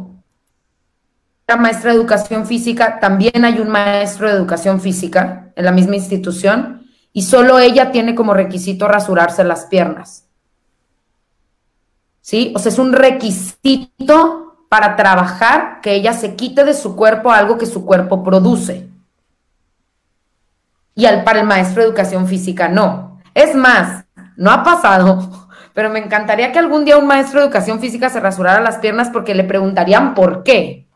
la 1.48 1.58
maestra 1.58 1.92
de 1.92 1.98
educación 1.98 2.46
física, 2.46 3.00
también 3.00 3.44
hay 3.44 3.60
un 3.60 3.70
maestro 3.70 4.28
de 4.28 4.36
educación 4.36 4.80
física 4.80 5.52
en 5.56 5.66
la 5.66 5.72
misma 5.72 5.96
institución, 5.96 6.79
y 7.14 7.24
solo 7.24 7.60
ella 7.60 7.92
tiene 7.92 8.16
como 8.16 8.34
requisito 8.34 8.88
rasurarse 8.88 9.44
las 9.44 9.66
piernas. 9.66 10.26
¿Sí? 12.22 12.54
O 12.56 12.60
sea, 12.60 12.72
es 12.72 12.80
un 12.80 12.94
requisito 12.94 14.66
para 14.70 14.96
trabajar 14.96 15.82
que 15.82 15.96
ella 15.96 16.14
se 16.14 16.36
quite 16.36 16.64
de 16.64 16.76
su 16.76 16.96
cuerpo 16.96 17.32
algo 17.32 17.58
que 17.58 17.66
su 17.66 17.86
cuerpo 17.86 18.24
produce. 18.24 18.88
Y 20.94 21.06
al, 21.06 21.24
para 21.24 21.40
el 21.40 21.48
maestro 21.48 21.82
de 21.82 21.88
educación 21.88 22.28
física 22.28 22.68
no. 22.68 23.20
Es 23.34 23.56
más, 23.56 24.06
no 24.36 24.52
ha 24.52 24.64
pasado, 24.64 25.50
pero 25.74 25.90
me 25.90 26.00
encantaría 26.00 26.52
que 26.52 26.60
algún 26.60 26.86
día 26.86 26.98
un 26.98 27.08
maestro 27.08 27.40
de 27.40 27.46
educación 27.46 27.80
física 27.80 28.10
se 28.10 28.20
rasurara 28.20 28.62
las 28.62 28.78
piernas 28.78 29.10
porque 29.10 29.34
le 29.34 29.44
preguntarían 29.44 30.14
por 30.14 30.44
qué. 30.44 30.88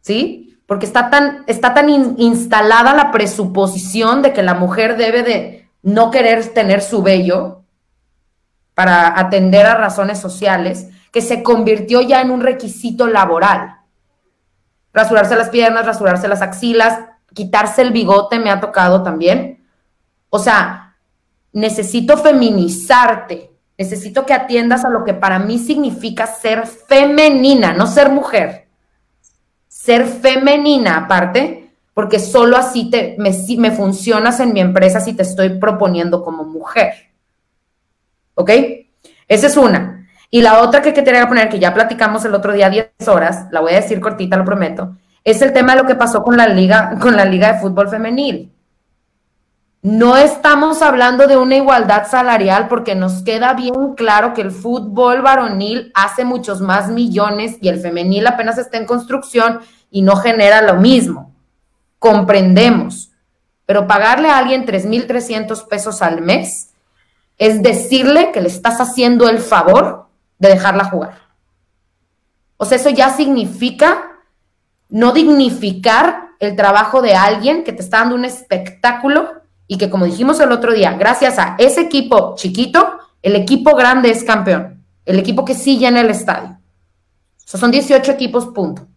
¿Sí? 0.00 0.43
Porque 0.66 0.86
está 0.86 1.10
tan, 1.10 1.44
está 1.46 1.74
tan 1.74 1.88
instalada 2.18 2.94
la 2.94 3.12
presuposición 3.12 4.22
de 4.22 4.32
que 4.32 4.42
la 4.42 4.54
mujer 4.54 4.96
debe 4.96 5.22
de 5.22 5.68
no 5.82 6.10
querer 6.10 6.46
tener 6.54 6.80
su 6.80 7.02
vello 7.02 7.62
para 8.72 9.18
atender 9.18 9.66
a 9.66 9.74
razones 9.74 10.18
sociales, 10.18 10.88
que 11.12 11.20
se 11.20 11.42
convirtió 11.42 12.00
ya 12.00 12.22
en 12.22 12.30
un 12.30 12.40
requisito 12.40 13.06
laboral. 13.06 13.76
Rasurarse 14.92 15.36
las 15.36 15.50
piernas, 15.50 15.86
rasurarse 15.86 16.26
las 16.28 16.42
axilas, 16.42 16.98
quitarse 17.34 17.82
el 17.82 17.92
bigote 17.92 18.38
me 18.38 18.50
ha 18.50 18.60
tocado 18.60 19.02
también. 19.02 19.64
O 20.30 20.38
sea, 20.38 20.96
necesito 21.52 22.16
feminizarte, 22.16 23.52
necesito 23.76 24.24
que 24.24 24.32
atiendas 24.32 24.84
a 24.84 24.90
lo 24.90 25.04
que 25.04 25.14
para 25.14 25.38
mí 25.38 25.58
significa 25.58 26.26
ser 26.26 26.66
femenina, 26.66 27.74
no 27.74 27.86
ser 27.86 28.10
mujer 28.10 28.63
ser 29.84 30.06
femenina 30.06 30.96
aparte, 30.96 31.70
porque 31.92 32.18
solo 32.18 32.56
así 32.56 32.88
te, 32.88 33.16
me, 33.18 33.32
me 33.58 33.70
funcionas 33.70 34.40
en 34.40 34.54
mi 34.54 34.60
empresa 34.60 34.98
si 34.98 35.12
te 35.12 35.22
estoy 35.22 35.58
proponiendo 35.58 36.24
como 36.24 36.44
mujer. 36.44 36.94
¿Ok? 38.34 38.50
Esa 39.28 39.46
es 39.46 39.58
una. 39.58 40.08
Y 40.30 40.40
la 40.40 40.62
otra 40.62 40.80
que 40.80 40.94
quería 40.94 41.28
poner, 41.28 41.50
que 41.50 41.58
ya 41.58 41.74
platicamos 41.74 42.24
el 42.24 42.34
otro 42.34 42.54
día 42.54 42.70
10 42.70 42.92
horas, 43.08 43.46
la 43.50 43.60
voy 43.60 43.72
a 43.74 43.82
decir 43.82 44.00
cortita, 44.00 44.38
lo 44.38 44.46
prometo, 44.46 44.96
es 45.22 45.42
el 45.42 45.52
tema 45.52 45.74
de 45.74 45.82
lo 45.82 45.86
que 45.86 45.94
pasó 45.96 46.22
con 46.22 46.38
la 46.38 46.48
liga, 46.48 46.96
con 46.98 47.14
la 47.14 47.26
liga 47.26 47.52
de 47.52 47.60
fútbol 47.60 47.90
femenil. 47.90 48.54
No 49.84 50.16
estamos 50.16 50.80
hablando 50.80 51.26
de 51.26 51.36
una 51.36 51.56
igualdad 51.56 52.08
salarial 52.08 52.68
porque 52.68 52.94
nos 52.94 53.22
queda 53.22 53.52
bien 53.52 53.92
claro 53.94 54.32
que 54.32 54.40
el 54.40 54.50
fútbol 54.50 55.20
varonil 55.20 55.92
hace 55.94 56.24
muchos 56.24 56.62
más 56.62 56.88
millones 56.88 57.58
y 57.60 57.68
el 57.68 57.78
femenil 57.78 58.26
apenas 58.26 58.56
está 58.56 58.78
en 58.78 58.86
construcción 58.86 59.60
y 59.94 60.02
no 60.02 60.16
genera 60.16 60.60
lo 60.60 60.74
mismo. 60.74 61.32
Comprendemos. 62.00 63.12
Pero 63.64 63.86
pagarle 63.86 64.28
a 64.28 64.38
alguien 64.38 64.66
3.300 64.66 65.68
pesos 65.68 66.02
al 66.02 66.20
mes 66.20 66.72
es 67.38 67.62
decirle 67.62 68.32
que 68.32 68.40
le 68.40 68.48
estás 68.48 68.80
haciendo 68.80 69.28
el 69.28 69.38
favor 69.38 70.08
de 70.40 70.48
dejarla 70.48 70.86
jugar. 70.86 71.18
O 72.56 72.64
sea, 72.64 72.76
eso 72.76 72.90
ya 72.90 73.10
significa 73.10 74.18
no 74.88 75.12
dignificar 75.12 76.30
el 76.40 76.56
trabajo 76.56 77.00
de 77.00 77.14
alguien 77.14 77.62
que 77.62 77.72
te 77.72 77.82
está 77.82 77.98
dando 77.98 78.16
un 78.16 78.24
espectáculo 78.24 79.42
y 79.68 79.78
que 79.78 79.90
como 79.90 80.06
dijimos 80.06 80.40
el 80.40 80.50
otro 80.50 80.72
día, 80.72 80.94
gracias 80.94 81.38
a 81.38 81.54
ese 81.58 81.82
equipo 81.82 82.34
chiquito, 82.36 82.98
el 83.22 83.36
equipo 83.36 83.76
grande 83.76 84.10
es 84.10 84.24
campeón, 84.24 84.84
el 85.06 85.20
equipo 85.20 85.44
que 85.44 85.54
sí 85.54 85.78
llena 85.78 86.00
el 86.00 86.10
estadio. 86.10 86.58
O 87.52 87.58
son 87.58 87.70
18 87.70 88.10
equipos, 88.10 88.46
punto. 88.46 88.88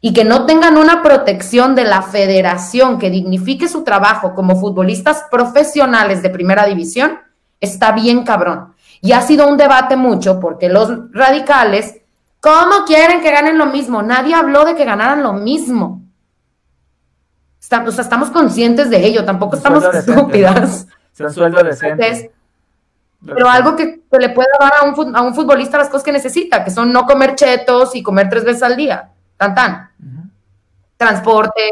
Y 0.00 0.12
que 0.12 0.24
no 0.24 0.46
tengan 0.46 0.76
una 0.76 1.02
protección 1.02 1.74
de 1.74 1.84
la 1.84 2.02
federación 2.02 2.98
que 2.98 3.10
dignifique 3.10 3.68
su 3.68 3.82
trabajo 3.82 4.34
como 4.34 4.60
futbolistas 4.60 5.24
profesionales 5.30 6.22
de 6.22 6.30
primera 6.30 6.66
división, 6.66 7.18
está 7.60 7.92
bien 7.92 8.24
cabrón. 8.24 8.74
Y 9.00 9.12
ha 9.12 9.22
sido 9.22 9.48
un 9.48 9.56
debate 9.56 9.96
mucho 9.96 10.38
porque 10.38 10.68
los 10.68 11.12
radicales, 11.12 11.96
¿cómo 12.40 12.84
quieren 12.86 13.20
que 13.20 13.30
ganen 13.30 13.58
lo 13.58 13.66
mismo? 13.66 14.02
Nadie 14.02 14.34
habló 14.34 14.64
de 14.64 14.74
que 14.74 14.84
ganaran 14.84 15.22
lo 15.22 15.32
mismo 15.32 16.06
o 17.84 17.90
sea, 17.90 18.02
estamos 18.02 18.30
conscientes 18.30 18.90
de 18.90 19.04
ello, 19.04 19.24
tampoco 19.24 19.56
estamos 19.56 19.84
estúpidas. 19.84 20.86
sueldo 21.12 21.62
decente. 21.62 22.30
pero 23.24 23.48
algo 23.48 23.74
que, 23.74 24.02
le 24.18 24.28
pueda 24.30 24.48
dar 24.60 24.72
a 24.80 24.84
un, 24.84 25.16
a 25.16 25.22
un, 25.22 25.34
futbolista 25.34 25.76
las 25.76 25.88
cosas 25.88 26.04
que 26.04 26.12
necesita, 26.12 26.64
que 26.64 26.70
son 26.70 26.92
no 26.92 27.06
comer 27.06 27.34
chetos 27.34 27.94
y 27.96 28.02
comer 28.02 28.28
tres 28.28 28.44
veces 28.44 28.62
al 28.62 28.76
día. 28.76 29.10
Tan, 29.36 29.54
tan. 29.54 29.90
Transporte, 30.96 31.62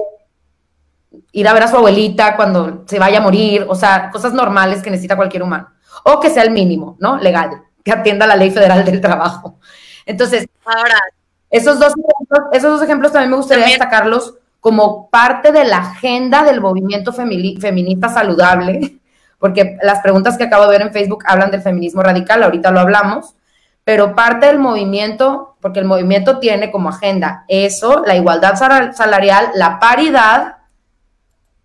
ir 1.33 1.49
a 1.49 1.53
ver 1.53 1.63
a 1.65 1.69
su 1.69 1.77
abuelita 1.77 2.37
cuando 2.37 2.85
se 2.87 2.99
vaya 2.99 3.19
a 3.19 3.23
morir, 3.23 3.67
o 3.69 3.75
sea, 3.75 4.11
cosas 4.11 4.33
normales 4.33 4.83
que 4.83 4.91
necesita 4.91 5.17
cualquier 5.17 5.43
humano. 5.43 5.69
O 6.05 6.21
que 6.21 6.31
sea 6.31 6.43
el 6.43 6.51
mínimo, 6.51 6.97
¿no? 7.01 7.19
Legal, 7.19 7.63
que 7.83 7.93
atienda 7.93 8.27
la 8.27 8.37
ley 8.37 8.51
federal 8.51 8.85
del 8.85 9.01
trabajo. 9.01 9.59
Entonces, 10.07 10.47
ahora, 10.65 10.99
esos 11.51 11.79
dos 11.79 11.93
ejemplos, 11.93 12.41
esos 12.53 12.71
dos 12.73 12.83
ejemplos 12.83 13.13
también 13.13 13.31
me 13.31 13.37
gustaría 13.37 13.67
destacarlos 13.67 14.35
como 14.61 15.11
parte 15.11 15.53
de 15.53 15.65
la 15.65 15.79
agenda 15.79 16.43
del 16.43 16.61
movimiento 16.61 17.13
feminista 17.13 18.09
saludable, 18.09 18.99
porque 19.39 19.77
las 19.83 20.01
preguntas 20.01 20.39
que 20.39 20.45
acabo 20.45 20.65
de 20.65 20.71
ver 20.71 20.83
en 20.83 20.93
Facebook 20.93 21.25
hablan 21.27 21.51
del 21.51 21.63
feminismo 21.63 22.03
radical, 22.03 22.43
ahorita 22.43 22.71
lo 22.71 22.81
hablamos, 22.81 23.35
pero 23.85 24.15
parte 24.15 24.47
del 24.47 24.59
movimiento, 24.59 25.54
porque 25.65 25.81
el 25.81 25.87
movimiento 25.87 26.41
tiene 26.41 26.71
como 26.71 26.91
agenda 26.91 27.47
eso, 27.49 28.05
la 28.05 28.15
igualdad 28.15 28.55
salarial, 28.93 29.53
la 29.55 29.79
paridad 29.79 30.57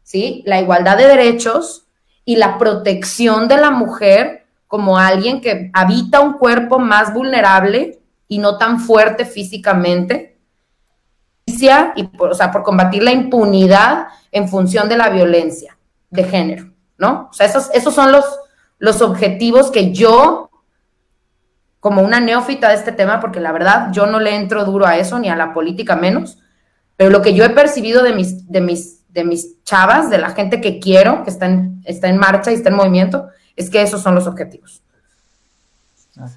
¿sí? 0.04 0.42
La 0.46 0.62
igualdad 0.62 0.96
de 0.96 1.06
derechos 1.06 1.86
y 2.24 2.38
la 2.38 2.58
protección 2.58 3.50
de 3.50 3.58
la 3.58 3.72
mujer 3.72 4.46
como 4.68 4.98
alguien 4.98 5.42
que 5.42 5.70
habita 5.74 6.22
un 6.22 6.36
cuerpo 6.36 6.80
más 6.80 7.14
vulnerable 7.14 8.00
y 8.30 8.38
no 8.38 8.58
tan 8.58 8.80
fuerte 8.80 9.26
físicamente, 9.26 10.40
y 11.46 12.04
por, 12.04 12.32
o 12.32 12.36
sea, 12.36 12.52
por 12.52 12.64
combatir 12.64 13.04
la 13.04 13.12
impunidad 13.12 14.08
en 14.32 14.48
función 14.48 14.88
de 14.88 14.96
la 14.96 15.10
violencia 15.10 15.78
de 16.10 16.24
género, 16.24 16.72
¿no? 16.98 17.28
O 17.30 17.34
sea, 17.34 17.48
esos, 17.48 17.70
esos 17.74 17.94
son 17.94 18.14
los, 18.14 18.24
los 18.78 19.02
objetivos 19.02 19.72
que 19.72 19.92
yo, 19.92 20.49
como 21.80 22.02
una 22.02 22.20
neófita 22.20 22.70
de 22.70 22.76
este 22.76 22.92
tema, 22.92 23.20
porque 23.20 23.40
la 23.40 23.52
verdad 23.52 23.90
yo 23.92 24.06
no 24.06 24.20
le 24.20 24.36
entro 24.36 24.66
duro 24.66 24.86
a 24.86 24.98
eso, 24.98 25.20
ni 25.20 25.30
a 25.30 25.36
la 25.36 25.54
política 25.54 25.96
menos, 25.96 26.38
pero 26.98 27.10
lo 27.10 27.22
que 27.22 27.34
yo 27.34 27.46
he 27.46 27.50
percibido 27.50 28.04
de 28.04 28.14
mis, 28.14 28.52
de 28.52 28.60
mis, 28.60 29.08
de 29.10 29.24
mis 29.24 29.64
chavas, 29.64 30.10
de 30.10 30.18
la 30.18 30.32
gente 30.32 30.60
que 30.60 30.80
quiero, 30.80 31.24
que 31.24 31.30
está 31.30 31.46
en, 31.46 31.82
está 31.86 32.10
en 32.10 32.18
marcha 32.18 32.52
y 32.52 32.56
está 32.56 32.70
en 32.70 32.76
movimiento, 32.76 33.30
es 33.56 33.70
que 33.70 33.82
esos 33.82 34.02
son 34.02 34.16
los 34.16 34.28
objetivos. 34.28 34.82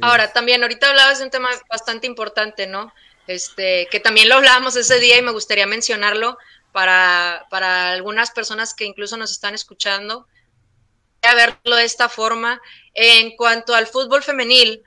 Ahora, 0.01 0.33
también, 0.33 0.63
ahorita 0.63 0.89
hablabas 0.89 1.19
de 1.19 1.25
un 1.25 1.31
tema 1.31 1.49
bastante 1.69 2.07
importante, 2.07 2.69
¿no? 2.69 2.93
Este, 3.27 3.89
que 3.91 3.99
también 3.99 4.29
lo 4.29 4.37
hablábamos 4.37 4.77
ese 4.77 5.01
día 5.01 5.19
y 5.19 5.23
me 5.23 5.33
gustaría 5.33 5.67
mencionarlo 5.67 6.39
para, 6.71 7.47
para 7.51 7.91
algunas 7.91 8.31
personas 8.31 8.75
que 8.75 8.85
incluso 8.85 9.17
nos 9.17 9.33
están 9.33 9.55
escuchando, 9.55 10.27
a 11.23 11.35
verlo 11.35 11.77
de 11.77 11.85
esta 11.85 12.09
forma. 12.09 12.61
En 12.95 13.37
cuanto 13.37 13.75
al 13.75 13.87
fútbol 13.87 14.23
femenil, 14.23 14.83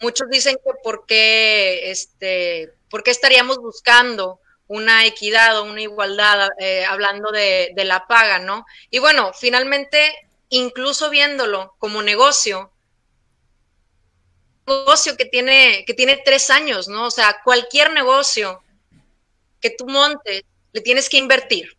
muchos 0.00 0.28
dicen 0.28 0.56
que 0.64 0.72
por 0.82 1.06
qué, 1.06 1.90
este, 1.90 2.72
por 2.88 3.02
qué 3.02 3.10
estaríamos 3.10 3.58
buscando 3.58 4.40
una 4.66 5.04
equidad 5.04 5.58
o 5.58 5.64
una 5.64 5.82
igualdad, 5.82 6.50
eh, 6.58 6.84
hablando 6.84 7.32
de, 7.32 7.72
de, 7.74 7.84
la 7.84 8.06
paga, 8.06 8.38
¿no? 8.38 8.64
Y 8.90 9.00
bueno, 9.00 9.32
finalmente, 9.32 10.14
incluso 10.48 11.10
viéndolo 11.10 11.74
como 11.78 12.02
negocio, 12.02 12.72
negocio 14.66 15.16
que 15.16 15.24
tiene, 15.24 15.84
que 15.86 15.94
tiene 15.94 16.22
tres 16.24 16.50
años, 16.50 16.88
¿no? 16.88 17.06
O 17.06 17.10
sea, 17.10 17.40
cualquier 17.44 17.92
negocio 17.92 18.62
que 19.60 19.70
tú 19.70 19.86
montes, 19.86 20.42
le 20.72 20.80
tienes 20.80 21.08
que 21.08 21.18
invertir. 21.18 21.76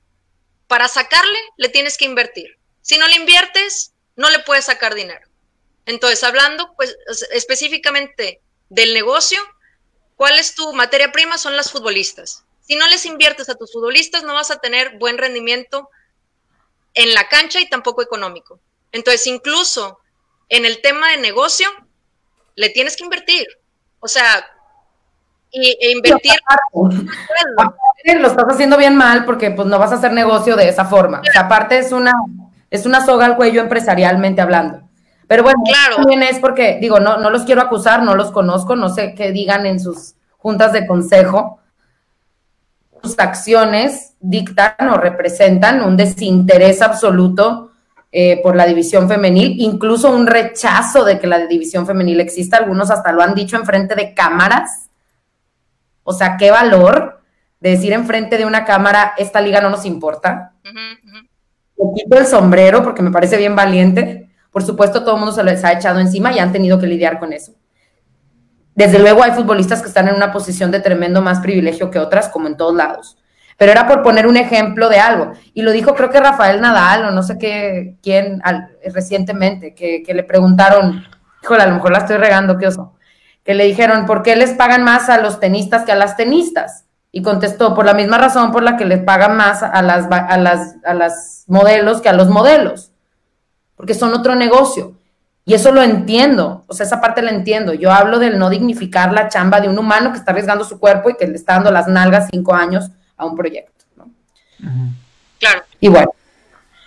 Para 0.67 0.87
sacarle, 0.87 1.39
le 1.57 1.69
tienes 1.69 1.97
que 1.97 2.05
invertir. 2.05 2.57
Si 2.81 2.97
no 2.97 3.07
le 3.07 3.15
inviertes, 3.15 3.93
no 4.15 4.29
le 4.29 4.39
puedes 4.39 4.65
sacar 4.65 4.95
dinero. 4.95 5.30
Entonces, 5.91 6.23
hablando 6.23 6.73
pues 6.75 6.97
específicamente 7.31 8.41
del 8.69 8.93
negocio, 8.93 9.39
¿cuál 10.15 10.39
es 10.39 10.55
tu 10.55 10.73
materia 10.73 11.11
prima? 11.11 11.37
Son 11.37 11.55
las 11.57 11.71
futbolistas. 11.71 12.45
Si 12.61 12.77
no 12.77 12.87
les 12.87 13.05
inviertes 13.05 13.49
a 13.49 13.55
tus 13.55 13.73
futbolistas, 13.73 14.23
no 14.23 14.33
vas 14.33 14.51
a 14.51 14.59
tener 14.59 14.97
buen 14.97 15.17
rendimiento 15.17 15.89
en 16.93 17.13
la 17.13 17.27
cancha 17.27 17.59
y 17.59 17.69
tampoco 17.69 18.01
económico. 18.01 18.59
Entonces, 18.93 19.27
incluso 19.27 19.99
en 20.47 20.65
el 20.65 20.81
tema 20.81 21.11
de 21.11 21.17
negocio, 21.17 21.67
le 22.55 22.69
tienes 22.69 22.95
que 22.95 23.03
invertir. 23.03 23.45
O 23.99 24.07
sea, 24.07 24.45
y, 25.51 25.77
e 25.81 25.91
invertir. 25.91 26.33
lo 28.17 28.27
estás 28.27 28.45
haciendo 28.49 28.77
bien 28.77 28.95
mal 28.95 29.25
porque 29.25 29.51
pues 29.51 29.67
no 29.67 29.77
vas 29.77 29.91
a 29.91 29.95
hacer 29.95 30.13
negocio 30.13 30.55
de 30.55 30.69
esa 30.69 30.85
forma. 30.85 31.19
O 31.19 31.31
sea, 31.31 31.41
aparte 31.41 31.77
es 31.77 31.91
una, 31.91 32.13
es 32.69 32.85
una 32.85 33.05
soga 33.05 33.25
al 33.25 33.35
cuello 33.35 33.59
empresarialmente 33.59 34.39
hablando. 34.39 34.90
Pero 35.31 35.43
bueno, 35.43 35.63
claro. 35.63 35.95
también 35.95 36.23
es 36.23 36.39
porque, 36.39 36.77
digo, 36.81 36.99
no, 36.99 37.15
no 37.15 37.29
los 37.29 37.43
quiero 37.43 37.61
acusar, 37.61 38.03
no 38.03 38.15
los 38.15 38.31
conozco, 38.31 38.75
no 38.75 38.89
sé 38.89 39.15
qué 39.15 39.31
digan 39.31 39.65
en 39.65 39.79
sus 39.79 40.15
juntas 40.35 40.73
de 40.73 40.85
consejo. 40.85 41.61
Sus 43.01 43.17
acciones 43.17 44.13
dictan 44.19 44.89
o 44.89 44.97
representan 44.97 45.83
un 45.83 45.95
desinterés 45.95 46.81
absoluto 46.81 47.71
eh, 48.11 48.41
por 48.43 48.57
la 48.57 48.65
división 48.65 49.07
femenil, 49.07 49.55
incluso 49.57 50.11
un 50.11 50.27
rechazo 50.27 51.05
de 51.05 51.17
que 51.17 51.27
la 51.27 51.47
división 51.47 51.87
femenil 51.87 52.19
exista. 52.19 52.57
Algunos 52.57 52.91
hasta 52.91 53.13
lo 53.13 53.21
han 53.21 53.33
dicho 53.33 53.55
en 53.55 53.65
frente 53.65 53.95
de 53.95 54.13
cámaras. 54.13 54.89
O 56.03 56.11
sea, 56.11 56.35
qué 56.35 56.51
valor 56.51 57.21
de 57.61 57.69
decir 57.69 57.93
en 57.93 58.05
frente 58.05 58.37
de 58.37 58.45
una 58.45 58.65
cámara, 58.65 59.13
esta 59.17 59.39
liga 59.39 59.61
no 59.61 59.69
nos 59.69 59.85
importa. 59.85 60.51
Uh 60.65 61.93
quito 61.95 62.17
el 62.17 62.27
sombrero 62.27 62.83
porque 62.83 63.01
me 63.01 63.11
parece 63.11 63.37
bien 63.37 63.55
valiente. 63.55 64.30
Por 64.51 64.63
supuesto, 64.63 65.01
todo 65.01 65.15
el 65.15 65.19
mundo 65.19 65.33
se 65.33 65.43
les 65.43 65.63
ha 65.63 65.71
echado 65.71 65.99
encima 65.99 66.33
y 66.33 66.39
han 66.39 66.51
tenido 66.51 66.77
que 66.79 66.87
lidiar 66.87 67.19
con 67.19 67.33
eso. 67.33 67.53
Desde 68.75 68.99
luego 68.99 69.23
hay 69.23 69.31
futbolistas 69.31 69.81
que 69.81 69.87
están 69.87 70.07
en 70.07 70.15
una 70.15 70.31
posición 70.31 70.71
de 70.71 70.79
tremendo 70.79 71.21
más 71.21 71.39
privilegio 71.39 71.89
que 71.89 71.99
otras, 71.99 72.29
como 72.29 72.47
en 72.47 72.57
todos 72.57 72.75
lados 72.75 73.17
pero 73.61 73.73
era 73.73 73.87
por 73.87 74.01
poner 74.01 74.25
un 74.25 74.37
ejemplo 74.37 74.89
de 74.89 74.99
algo. 74.99 75.33
Y 75.53 75.61
lo 75.61 75.71
dijo 75.71 75.93
creo 75.93 76.09
que 76.09 76.19
Rafael 76.19 76.61
Nadal 76.61 77.05
o 77.05 77.11
no 77.11 77.21
sé 77.21 77.37
qué, 77.37 77.95
quién 78.01 78.41
recientemente, 78.91 79.75
que, 79.75 80.03
le 80.11 80.23
preguntaron, 80.23 81.05
híjole, 81.43 81.61
a 81.61 81.67
lo 81.67 81.75
mejor 81.75 81.91
la 81.91 81.99
estoy 81.99 82.17
regando, 82.17 82.57
qué 82.57 82.65
oso, 82.65 82.95
que 83.43 83.53
le 83.53 83.65
dijeron, 83.65 84.07
¿por 84.07 84.23
qué 84.23 84.35
les 84.35 84.53
pagan 84.53 84.83
más 84.83 85.09
a 85.09 85.21
los 85.21 85.39
tenistas 85.39 85.83
que 85.83 85.91
a 85.91 85.95
las 85.95 86.17
tenistas? 86.17 86.85
Y 87.11 87.21
contestó, 87.21 87.75
por 87.75 87.85
la 87.85 87.93
misma 87.93 88.17
razón 88.17 88.51
por 88.51 88.63
la 88.63 88.77
que 88.77 88.85
les 88.85 89.03
pagan 89.03 89.37
más 89.37 89.61
a 89.61 89.83
las, 89.83 90.07
a 90.09 90.37
las, 90.39 90.77
a 90.83 90.95
las 90.95 91.43
modelos 91.45 92.01
que 92.01 92.09
a 92.09 92.13
los 92.13 92.29
modelos, 92.29 92.90
porque 93.81 93.95
son 93.95 94.13
otro 94.13 94.35
negocio. 94.35 94.93
Y 95.43 95.55
eso 95.55 95.71
lo 95.71 95.81
entiendo, 95.81 96.63
o 96.67 96.73
sea, 96.75 96.85
esa 96.85 97.01
parte 97.01 97.23
la 97.23 97.31
entiendo. 97.31 97.73
Yo 97.73 97.91
hablo 97.91 98.19
del 98.19 98.37
no 98.37 98.47
dignificar 98.47 99.11
la 99.11 99.27
chamba 99.27 99.59
de 99.59 99.69
un 99.69 99.79
humano 99.79 100.11
que 100.11 100.19
está 100.19 100.29
arriesgando 100.29 100.63
su 100.63 100.79
cuerpo 100.79 101.09
y 101.09 101.15
que 101.15 101.25
le 101.25 101.33
está 101.33 101.53
dando 101.53 101.71
las 101.71 101.87
nalgas 101.87 102.27
cinco 102.29 102.53
años 102.53 102.91
a 103.17 103.25
un 103.25 103.35
proyecto. 103.35 103.83
¿no? 103.97 104.05
Claro. 105.39 105.63
Y 105.79 105.89
bueno. 105.89 106.13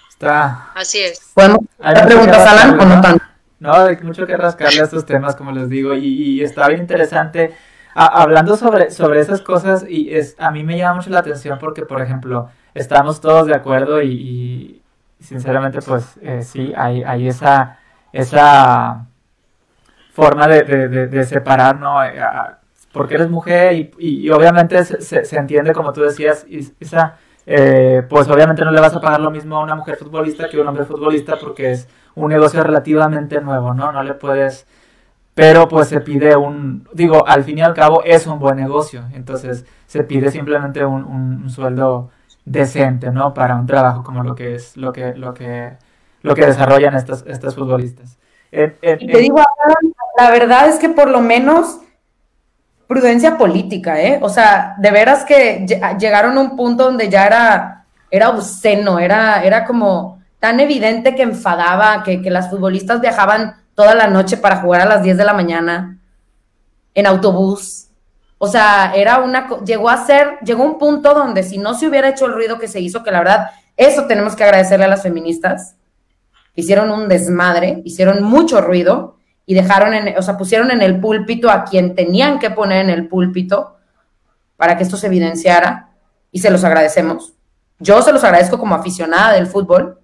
Está. 0.08 0.70
Así 0.72 1.00
es. 1.00 1.20
¿Podemos 1.34 1.58
hacer 1.80 2.06
preguntas, 2.06 2.46
Alan, 2.46 2.78
o 2.78 2.84
no 2.84 3.00
tanto? 3.00 3.24
No, 3.58 3.72
hay 3.72 3.96
mucho 3.96 4.24
que 4.24 4.36
rascarle 4.36 4.82
a 4.82 4.84
estos 4.84 5.04
temas, 5.04 5.34
como 5.34 5.50
les 5.50 5.68
digo, 5.68 5.94
y, 5.94 6.44
está 6.44 6.68
bien 6.68 6.80
interesante. 6.80 7.56
hablando 7.92 8.56
sobre, 8.56 8.92
sobre 8.92 9.18
esas 9.18 9.40
cosas, 9.40 9.84
y 9.88 10.14
es, 10.14 10.36
a 10.38 10.52
mí 10.52 10.62
me 10.62 10.78
llama 10.78 10.98
mucho 10.98 11.10
la 11.10 11.18
atención 11.18 11.58
porque, 11.58 11.82
por 11.82 12.00
ejemplo, 12.00 12.50
estamos 12.72 13.20
todos 13.20 13.48
de 13.48 13.54
acuerdo 13.56 14.00
y, 14.00 14.83
sinceramente, 15.20 15.80
pues 15.82 16.16
eh, 16.22 16.42
sí, 16.42 16.72
hay, 16.76 17.02
hay 17.02 17.28
esa, 17.28 17.78
esa 18.12 19.06
forma 20.12 20.46
de, 20.46 20.62
de, 20.62 21.06
de, 21.08 21.24
separar, 21.24 21.78
¿no? 21.80 22.04
Eh, 22.04 22.14
porque 22.92 23.14
eres 23.14 23.28
mujer 23.28 23.72
y, 23.74 23.90
y, 23.98 24.30
obviamente 24.30 24.84
se, 24.84 25.24
se, 25.24 25.36
entiende, 25.36 25.72
como 25.72 25.92
tú 25.92 26.02
decías, 26.02 26.46
Isa, 26.48 27.16
eh, 27.46 28.02
pues 28.08 28.28
obviamente 28.28 28.64
no 28.64 28.70
le 28.70 28.80
vas 28.80 28.94
a 28.94 29.00
pagar 29.00 29.20
lo 29.20 29.30
mismo 29.30 29.56
a 29.56 29.62
una 29.64 29.74
mujer 29.74 29.96
futbolista 29.96 30.48
que 30.48 30.56
a 30.56 30.60
un 30.62 30.68
hombre 30.68 30.84
futbolista 30.84 31.36
porque 31.36 31.72
es 31.72 31.88
un 32.14 32.30
negocio 32.30 32.62
relativamente 32.62 33.40
nuevo, 33.40 33.74
¿no? 33.74 33.92
No 33.92 34.02
le 34.02 34.14
puedes... 34.14 34.66
Pero 35.34 35.66
pues 35.66 35.88
se 35.88 36.00
pide 36.00 36.36
un, 36.36 36.88
digo, 36.92 37.26
al 37.26 37.42
fin 37.42 37.58
y 37.58 37.62
al 37.62 37.74
cabo 37.74 38.04
es 38.04 38.28
un 38.28 38.38
buen 38.38 38.54
negocio, 38.54 39.04
entonces 39.14 39.66
se 39.86 40.04
pide 40.04 40.30
simplemente 40.30 40.84
un, 40.84 41.02
un, 41.02 41.50
sueldo 41.50 42.10
decente, 42.44 43.10
¿no? 43.10 43.34
Para 43.34 43.56
un 43.56 43.66
trabajo 43.66 44.02
como 44.02 44.22
lo 44.22 44.34
que 44.34 44.54
es, 44.54 44.76
lo 44.76 44.92
que, 44.92 45.14
lo 45.14 45.34
que, 45.34 45.76
lo 46.22 46.34
que 46.34 46.46
desarrollan 46.46 46.94
estas, 46.94 47.24
estas 47.26 47.54
futbolistas. 47.54 48.18
te 48.50 49.18
digo, 49.18 49.40
la 50.18 50.30
verdad 50.30 50.68
es 50.68 50.78
que 50.78 50.88
por 50.88 51.08
lo 51.08 51.20
menos 51.20 51.78
prudencia 52.86 53.38
política, 53.38 54.00
¿eh? 54.00 54.18
O 54.22 54.28
sea, 54.28 54.74
de 54.78 54.90
veras 54.90 55.24
que 55.24 55.66
llegaron 55.98 56.36
a 56.36 56.40
un 56.40 56.56
punto 56.56 56.84
donde 56.84 57.08
ya 57.08 57.26
era, 57.26 57.86
era 58.10 58.30
obsceno, 58.30 58.98
era, 58.98 59.42
era 59.42 59.64
como 59.64 60.22
tan 60.38 60.60
evidente 60.60 61.14
que 61.14 61.22
enfadaba, 61.22 62.02
que, 62.02 62.20
que 62.20 62.30
las 62.30 62.50
futbolistas 62.50 63.00
viajaban 63.00 63.56
toda 63.74 63.94
la 63.94 64.06
noche 64.06 64.36
para 64.36 64.56
jugar 64.56 64.82
a 64.82 64.86
las 64.86 65.02
10 65.02 65.16
de 65.16 65.24
la 65.24 65.32
mañana 65.32 65.98
en 66.94 67.06
autobús. 67.06 67.83
O 68.44 68.48
sea, 68.48 68.92
era 68.94 69.20
una, 69.20 69.48
llegó 69.64 69.88
a 69.88 70.04
ser, 70.04 70.38
llegó 70.44 70.64
un 70.64 70.78
punto 70.78 71.14
donde 71.14 71.42
si 71.42 71.56
no 71.56 71.72
se 71.72 71.88
hubiera 71.88 72.10
hecho 72.10 72.26
el 72.26 72.34
ruido 72.34 72.58
que 72.58 72.68
se 72.68 72.78
hizo, 72.78 73.02
que 73.02 73.10
la 73.10 73.20
verdad, 73.20 73.50
eso 73.74 74.06
tenemos 74.06 74.36
que 74.36 74.44
agradecerle 74.44 74.84
a 74.84 74.88
las 74.88 75.02
feministas, 75.02 75.76
hicieron 76.54 76.90
un 76.90 77.08
desmadre, 77.08 77.80
hicieron 77.86 78.22
mucho 78.22 78.60
ruido, 78.60 79.16
y 79.46 79.54
dejaron, 79.54 79.94
en, 79.94 80.18
o 80.18 80.20
sea, 80.20 80.36
pusieron 80.36 80.70
en 80.70 80.82
el 80.82 81.00
púlpito 81.00 81.50
a 81.50 81.64
quien 81.64 81.94
tenían 81.94 82.38
que 82.38 82.50
poner 82.50 82.82
en 82.82 82.90
el 82.90 83.08
púlpito 83.08 83.76
para 84.56 84.76
que 84.76 84.82
esto 84.82 84.98
se 84.98 85.06
evidenciara 85.06 85.94
y 86.30 86.40
se 86.40 86.50
los 86.50 86.64
agradecemos. 86.64 87.32
Yo 87.78 88.02
se 88.02 88.12
los 88.12 88.24
agradezco 88.24 88.58
como 88.58 88.74
aficionada 88.74 89.32
del 89.32 89.46
fútbol. 89.46 90.00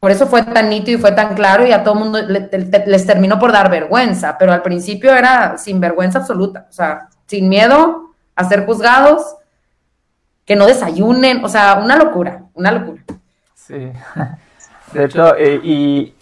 Por 0.00 0.10
eso 0.10 0.26
fue 0.26 0.42
tan 0.42 0.70
nítido 0.70 0.98
y 0.98 1.00
fue 1.00 1.12
tan 1.12 1.34
claro 1.34 1.66
y 1.66 1.72
a 1.72 1.84
todo 1.84 1.94
el 1.94 2.00
mundo 2.00 2.18
les 2.22 3.06
terminó 3.06 3.38
por 3.38 3.52
dar 3.52 3.70
vergüenza, 3.70 4.38
pero 4.38 4.52
al 4.52 4.62
principio 4.62 5.14
era 5.14 5.58
sin 5.58 5.78
vergüenza 5.78 6.20
absoluta, 6.20 6.66
o 6.70 6.72
sea, 6.72 7.08
sin 7.26 7.50
miedo 7.50 8.14
a 8.34 8.44
ser 8.44 8.64
juzgados, 8.64 9.36
que 10.46 10.56
no 10.56 10.66
desayunen, 10.66 11.44
o 11.44 11.48
sea, 11.48 11.80
una 11.84 11.96
locura, 11.96 12.44
una 12.54 12.72
locura. 12.72 13.02
Sí, 13.54 13.92
de 14.92 15.04
hecho, 15.04 15.36
eh, 15.36 15.60
y 15.62 16.14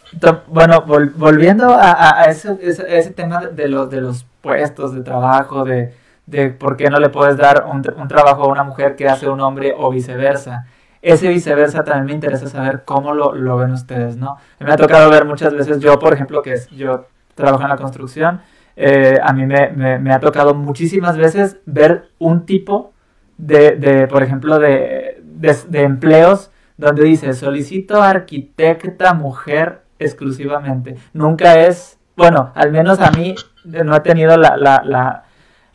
bueno, 0.48 0.82
volviendo 0.82 1.74
a, 1.78 2.24
ese, 2.24 3.10
tema 3.14 3.46
de 3.46 3.68
los, 3.68 3.88
de 3.90 4.00
los 4.00 4.26
puestos 4.40 4.94
de 4.94 5.02
trabajo, 5.02 5.64
de, 5.64 5.94
de 6.26 6.50
por 6.50 6.76
qué 6.76 6.90
no 6.90 6.98
le 6.98 7.08
puedes 7.08 7.36
dar 7.36 7.64
un, 7.66 7.82
trabajo 7.82 8.44
a 8.44 8.48
una 8.48 8.64
mujer 8.64 8.96
que 8.96 9.08
hace 9.08 9.28
un 9.28 9.40
hombre 9.40 9.74
o 9.76 9.90
viceversa. 9.90 10.66
Ese 11.02 11.28
viceversa 11.28 11.84
también 11.84 12.06
me 12.06 12.12
interesa 12.12 12.48
saber 12.48 12.82
cómo 12.84 13.14
lo, 13.14 13.34
lo 13.34 13.56
ven 13.56 13.72
ustedes, 13.72 14.16
¿no? 14.16 14.36
Me 14.58 14.72
ha 14.72 14.76
tocado 14.76 15.10
ver 15.10 15.24
muchas 15.24 15.54
veces, 15.54 15.78
yo 15.80 15.98
por 15.98 16.12
ejemplo, 16.12 16.42
que 16.42 16.54
es, 16.54 16.68
yo 16.70 17.06
trabajo 17.34 17.62
en 17.62 17.68
la 17.68 17.76
construcción, 17.76 18.40
eh, 18.80 19.18
a 19.20 19.32
mí 19.32 19.44
me, 19.44 19.70
me, 19.70 20.12
ha 20.12 20.20
tocado 20.20 20.54
muchísimas 20.54 21.16
veces 21.16 21.58
ver 21.66 22.10
un 22.18 22.46
tipo 22.46 22.92
de, 23.36 23.72
de 23.72 24.06
por 24.06 24.22
ejemplo, 24.22 24.58
de, 24.60 25.20
de, 25.20 25.82
empleos 25.82 26.52
donde 26.76 27.02
dice 27.02 27.32
solicito 27.32 28.00
arquitecta 28.00 29.14
mujer 29.14 29.82
exclusivamente. 29.98 30.96
Nunca 31.12 31.58
es, 31.66 31.98
bueno, 32.16 32.52
al 32.54 32.70
menos 32.70 33.00
a 33.00 33.10
mí 33.10 33.34
no 33.64 33.96
he 33.96 34.00
tenido 34.00 34.36
la, 34.36 34.56
la, 34.56 34.82
la, 34.84 35.24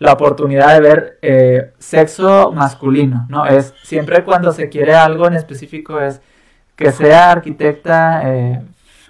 la 0.04 0.12
oportunidad 0.12 0.74
de 0.74 0.82
ver 0.82 1.18
eh, 1.22 1.72
sexo 1.80 2.52
masculino, 2.52 3.26
¿no? 3.30 3.46
Es 3.46 3.74
siempre 3.84 4.26
cuando 4.26 4.52
se 4.52 4.68
quiere 4.68 4.94
algo 4.94 5.28
en 5.28 5.34
específico 5.36 5.98
es 6.02 6.22
que 6.76 6.92
sea 6.92 7.32
arquitecta, 7.32 8.22
eh, 8.26 8.62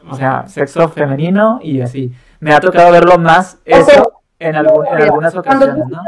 o 0.08 0.16
sea, 0.16 0.48
sexo 0.48 0.88
femenino 0.90 1.60
y 1.64 1.82
así 1.82 2.14
me 2.40 2.54
ha 2.54 2.60
tocado 2.60 2.92
verlo 2.92 3.18
más 3.18 3.58
eso 3.66 4.22
en, 4.38 4.56
algunas 4.56 5.36
ocasiones, 5.36 5.88
¿no? 5.88 6.00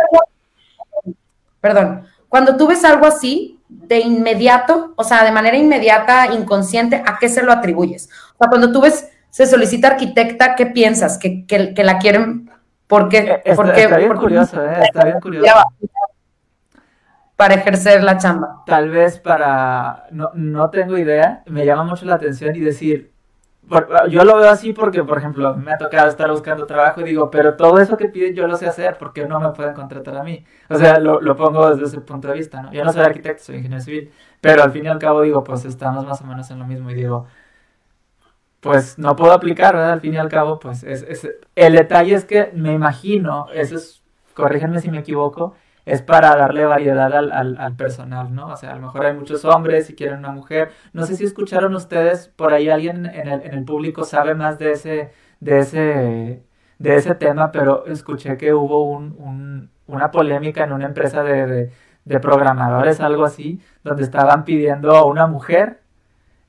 Perdón, 1.60 2.04
cuando 2.30 2.56
tú 2.56 2.68
ves 2.68 2.86
algo 2.86 3.08
así, 3.08 3.60
de 3.68 4.02
inmediato, 4.02 4.94
o 4.98 5.04
sea, 5.04 5.24
de 5.24 5.32
manera 5.32 5.58
inmediata, 5.58 6.28
inconsciente, 6.32 7.02
¿a 7.04 7.18
qué 7.20 7.28
se 7.28 7.42
lo 7.42 7.52
atribuyes? 7.52 8.08
O 8.36 8.38
sea, 8.38 8.50
cuando 8.50 8.72
tú 8.72 8.82
ves, 8.82 9.10
se 9.32 9.48
solicita 9.48 9.88
arquitecta, 9.88 10.54
¿qué 10.56 10.68
piensas? 10.68 11.18
¿Que, 11.18 11.48
que, 11.48 11.84
la 11.84 11.98
quieren? 11.98 12.52
¿Por 12.88 13.10
qué? 13.10 13.42
Está, 13.44 13.74
está 13.74 13.98
bien 13.98 14.16
curioso, 14.16 14.64
¿eh? 14.64 14.84
Está 14.84 15.06
bien 15.06 15.20
curioso. 15.20 15.52
Para 17.36 17.56
ejercer 17.56 18.04
la 18.04 18.18
chamba. 18.18 18.64
Tal 18.66 18.90
vez 18.90 19.20
para, 19.20 20.06
no, 20.12 20.32
no 20.36 20.70
tengo 20.70 20.98
idea, 20.98 21.44
me 21.48 21.66
llama 21.66 21.84
mucho 21.84 22.06
la 22.06 22.16
atención 22.16 22.56
y 22.56 22.60
decir, 22.60 23.12
yo 24.10 24.24
lo 24.24 24.38
veo 24.38 24.50
así 24.50 24.74
porque, 24.74 25.04
por 25.04 25.18
ejemplo, 25.18 25.56
me 25.56 25.74
ha 25.74 25.78
tocado 25.78 26.08
estar 26.08 26.30
buscando 26.30 26.66
trabajo 26.68 27.02
y 27.02 27.04
digo, 27.04 27.32
pero 27.32 27.56
todo 27.56 27.80
eso 27.80 27.98
que 27.98 28.08
piden 28.08 28.36
yo 28.36 28.48
lo 28.48 28.56
sé 28.56 28.68
hacer, 28.68 28.98
porque 28.98 29.26
no 29.26 29.40
me 29.40 29.50
pueden 29.50 29.74
contratar 29.74 30.16
a 30.18 30.24
mí? 30.24 30.46
O 30.70 30.76
sea, 30.78 31.00
lo, 31.00 31.20
lo 31.20 31.36
pongo 31.36 31.70
desde 31.72 31.86
ese 31.86 32.00
punto 32.02 32.28
de 32.28 32.36
vista, 32.36 32.62
¿no? 32.62 32.72
Yo 32.72 32.86
no 32.86 32.94
soy 32.94 33.02
arquitecto, 33.04 33.44
soy 33.44 33.56
ingeniero 33.58 33.84
civil, 33.84 34.12
pero 34.40 34.64
al 34.64 34.72
fin 34.72 34.86
y 34.86 34.88
al 34.88 35.00
cabo 35.00 35.22
digo, 35.22 35.44
pues 35.44 35.66
estamos 35.66 36.06
más 36.06 36.22
o 36.22 36.26
menos 36.26 36.50
en 36.52 36.60
lo 36.60 36.66
mismo 36.66 36.92
y 36.92 36.94
digo, 36.94 37.26
pues 38.66 38.98
no 38.98 39.16
puedo 39.16 39.32
aplicar, 39.32 39.76
¿verdad? 39.76 39.92
Al 39.92 40.02
fin 40.02 40.16
y 40.16 40.18
al 40.18 40.28
cabo, 40.28 40.60
pues 40.60 40.84
es, 40.84 41.04
es 41.04 41.30
el 41.56 41.74
detalle 41.76 42.16
es 42.16 42.26
que 42.26 42.50
me 42.56 42.74
imagino, 42.74 43.46
eso 43.54 43.76
es, 43.76 44.02
corrígenme 44.34 44.82
si 44.82 44.90
me 44.90 44.98
equivoco, 44.98 45.54
es 45.86 46.02
para 46.02 46.36
darle 46.36 46.66
variedad 46.66 47.14
al, 47.14 47.32
al, 47.60 47.76
personal, 47.76 48.34
¿no? 48.34 48.48
O 48.48 48.58
sea, 48.58 48.72
a 48.72 48.76
lo 48.76 48.82
mejor 48.82 49.06
hay 49.06 49.14
muchos 49.14 49.46
hombres 49.46 49.92
y 49.92 49.94
quieren 49.94 50.18
una 50.18 50.32
mujer. 50.32 50.72
No 50.94 51.06
sé 51.06 51.16
si 51.16 51.26
escucharon 51.26 51.76
ustedes, 51.76 52.30
por 52.30 52.54
ahí 52.54 52.68
alguien 52.68 53.06
en 53.06 53.28
el, 53.28 53.44
en 53.44 53.54
el 53.54 53.66
público 53.66 54.04
sabe 54.04 54.34
más 54.34 54.58
de 54.58 54.72
ese, 54.72 55.12
de 55.40 55.60
ese, 55.60 56.44
de 56.80 56.96
ese 56.96 57.14
tema, 57.14 57.52
pero 57.52 57.86
escuché 57.86 58.36
que 58.36 58.52
hubo 58.56 58.82
un, 58.82 59.70
una 59.86 60.10
polémica 60.10 60.64
en 60.64 60.74
una 60.74 60.88
empresa 60.88 61.22
de, 61.22 61.72
de, 62.04 62.20
programadores, 62.20 63.00
algo 63.00 63.26
así, 63.26 63.62
donde 63.84 64.02
estaban 64.02 64.44
pidiendo 64.44 64.96
a 64.96 65.06
una 65.06 65.28
mujer, 65.28 65.82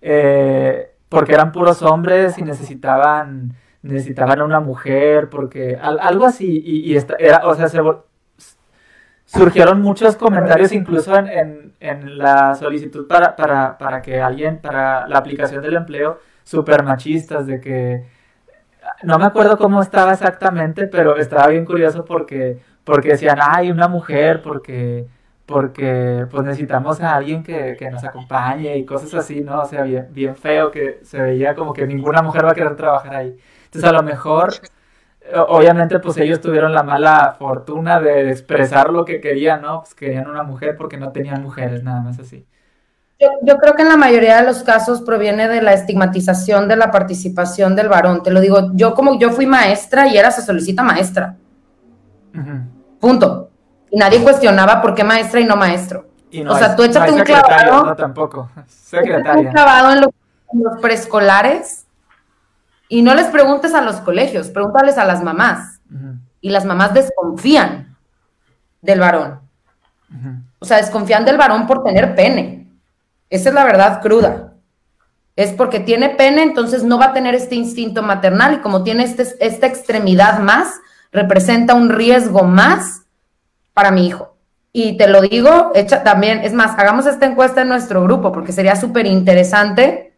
eh, 0.01 0.96
porque 1.09 1.35
eran 1.35 1.53
puros 1.53 1.83
hombres 1.83 2.39
y 2.39 2.43
necesitaban 2.43 3.57
necesitaban 3.87 4.43
una 4.43 4.61
mujer, 4.61 5.31
porque 5.31 5.79
algo 5.81 6.27
así, 6.27 6.63
y, 6.65 6.93
y 6.93 6.99
era, 7.19 7.47
o 7.47 7.55
sea, 7.55 7.69
se, 7.69 7.81
surgieron 9.25 9.81
muchos 9.81 10.17
comentarios 10.17 10.73
incluso 10.73 11.17
en, 11.17 11.73
en, 11.81 12.19
la 12.19 12.55
solicitud 12.55 13.07
para, 13.07 13.37
para, 13.37 13.79
para, 13.79 14.03
que 14.03 14.21
alguien, 14.21 14.61
para 14.61 15.07
la 15.09 15.19
aplicación 15.19 15.63
del 15.63 15.77
empleo, 15.77 16.21
super 16.45 16.83
machistas, 16.83 17.47
de 17.47 17.61
que 17.61 18.05
no 19.03 19.19
me 19.19 19.25
acuerdo 19.25 19.59
cómo 19.59 19.83
estaba 19.83 20.13
exactamente, 20.13 20.87
pero 20.87 21.17
estaba 21.17 21.49
bien 21.49 21.65
curioso 21.65 22.05
porque, 22.05 22.61
porque 22.85 23.11
decían, 23.11 23.39
ay, 23.41 23.71
una 23.71 23.89
mujer, 23.89 24.43
porque, 24.43 25.07
porque 25.47 26.27
pues 26.31 26.45
necesitamos 26.45 27.01
a 27.01 27.15
alguien 27.15 27.43
que, 27.43 27.77
que 27.79 27.91
nos 27.91 28.05
acompañe 28.05 28.77
y 28.77 28.85
cosas 28.85 29.15
así, 29.15 29.41
¿no? 29.43 29.63
O 29.63 29.65
sea, 29.65 29.83
bien, 29.83 30.09
bien 30.11 30.37
feo 30.37 30.71
que 30.71 31.01
se 31.03 31.21
veía 31.21 31.55
como 31.55 31.73
que 31.73 31.87
ninguna 31.87 32.21
mujer 32.23 32.45
va 32.45 32.51
a 32.51 32.55
querer 32.55 32.77
trabajar 32.77 33.15
ahí. 33.15 33.37
Entonces 33.67 33.89
a 33.89 33.93
lo 33.93 34.03
mejor 34.03 34.55
obviamente 35.49 35.99
pues 35.99 36.17
ellos 36.19 36.41
tuvieron 36.41 36.73
la 36.73 36.83
mala 36.83 37.37
fortuna 37.39 38.01
de 38.01 38.31
expresar 38.31 38.91
lo 38.91 39.05
que 39.05 39.21
querían, 39.21 39.63
¿no? 39.63 39.81
Pues 39.81 39.95
querían 39.95 40.29
una 40.29 40.43
mujer 40.43 40.77
porque 40.77 40.97
no 40.97 41.13
tenían 41.13 41.43
mujeres, 41.43 41.83
nada 41.83 42.01
más 42.01 42.19
así. 42.19 42.47
Yo, 43.43 43.57
creo 43.57 43.75
que 43.75 43.83
en 43.83 43.89
la 43.89 43.97
mayoría 43.97 44.37
de 44.37 44.47
los 44.47 44.63
casos 44.63 45.01
proviene 45.01 45.49
de 45.49 45.63
la 45.63 45.73
estigmatización 45.73 46.69
de 46.69 46.77
la 46.77 46.91
participación 46.91 47.75
del 47.75 47.89
varón. 47.89 48.23
Te 48.23 48.31
lo 48.31 48.41
digo, 48.43 48.73
yo 48.75 48.95
como 48.95 49.19
yo 49.19 49.31
fui 49.31 49.47
maestra 49.47 50.07
y 50.07 50.19
era 50.19 50.31
se 50.31 50.43
solicita 50.43 50.83
maestra. 50.83 51.37
Punto. 53.01 53.46
Y 53.91 53.97
nadie 53.99 54.23
cuestionaba 54.23 54.83
por 54.83 54.95
qué 54.95 55.05
maestra 55.05 55.41
y 55.41 55.45
no 55.45 55.57
maestro. 55.57 56.09
o 56.49 56.57
sea, 56.57 56.77
tú 56.77 56.83
échate 56.83 57.13
un 57.13 57.21
clavado. 57.21 57.85
No, 57.85 57.97
tampoco. 57.97 58.51
Secretaria. 58.67 59.49
Un 59.49 59.53
clavado 59.53 59.93
en 59.93 60.01
los 60.01 60.81
preescolares 60.81 61.87
y 62.89 63.03
no 63.03 63.15
les 63.15 63.27
preguntes 63.27 63.75
a 63.75 63.83
los 63.83 63.97
colegios, 63.97 64.49
pregúntales 64.51 64.99
a 64.99 65.05
las 65.05 65.23
mamás. 65.23 65.81
Y 66.41 66.51
las 66.51 66.65
mamás 66.65 66.95
desconfían 66.95 67.97
del 68.83 69.01
varón. 69.01 69.41
O 70.59 70.65
sea, 70.65 70.79
desconfían 70.79 71.25
del 71.25 71.37
varón 71.37 71.67
por 71.67 71.83
tener 71.83 72.15
pene. 72.15 72.69
Esa 73.29 73.49
es 73.49 73.55
la 73.55 73.65
verdad 73.65 74.01
cruda. 74.01 74.55
Es 75.35 75.53
porque 75.53 75.81
tiene 75.81 76.11
pene, 76.11 76.43
entonces 76.43 76.83
no 76.83 76.99
va 76.99 77.07
a 77.07 77.13
tener 77.13 77.35
este 77.35 77.57
instinto 77.57 78.03
maternal 78.03 78.55
y 78.55 78.59
como 78.59 78.83
tiene 78.83 79.05
este, 79.05 79.27
esta 79.41 79.67
extremidad 79.67 80.39
más, 80.39 80.81
representa 81.13 81.75
un 81.75 81.91
riesgo 81.91 82.45
más 82.45 83.03
para 83.77 83.91
mi 83.91 84.07
hijo. 84.07 84.39
Y 84.73 84.97
te 84.97 85.07
lo 85.07 85.21
digo, 85.21 85.73
hecha 85.75 86.03
también, 86.03 86.41
es 86.43 86.55
más, 86.55 86.79
hagamos 86.79 87.05
esta 87.05 87.27
encuesta 87.27 87.61
en 87.61 87.69
nuestro 87.69 88.03
grupo 88.03 88.33
porque 88.33 88.51
sería 88.53 88.75
súper 88.75 89.07
interesante. 89.07 90.17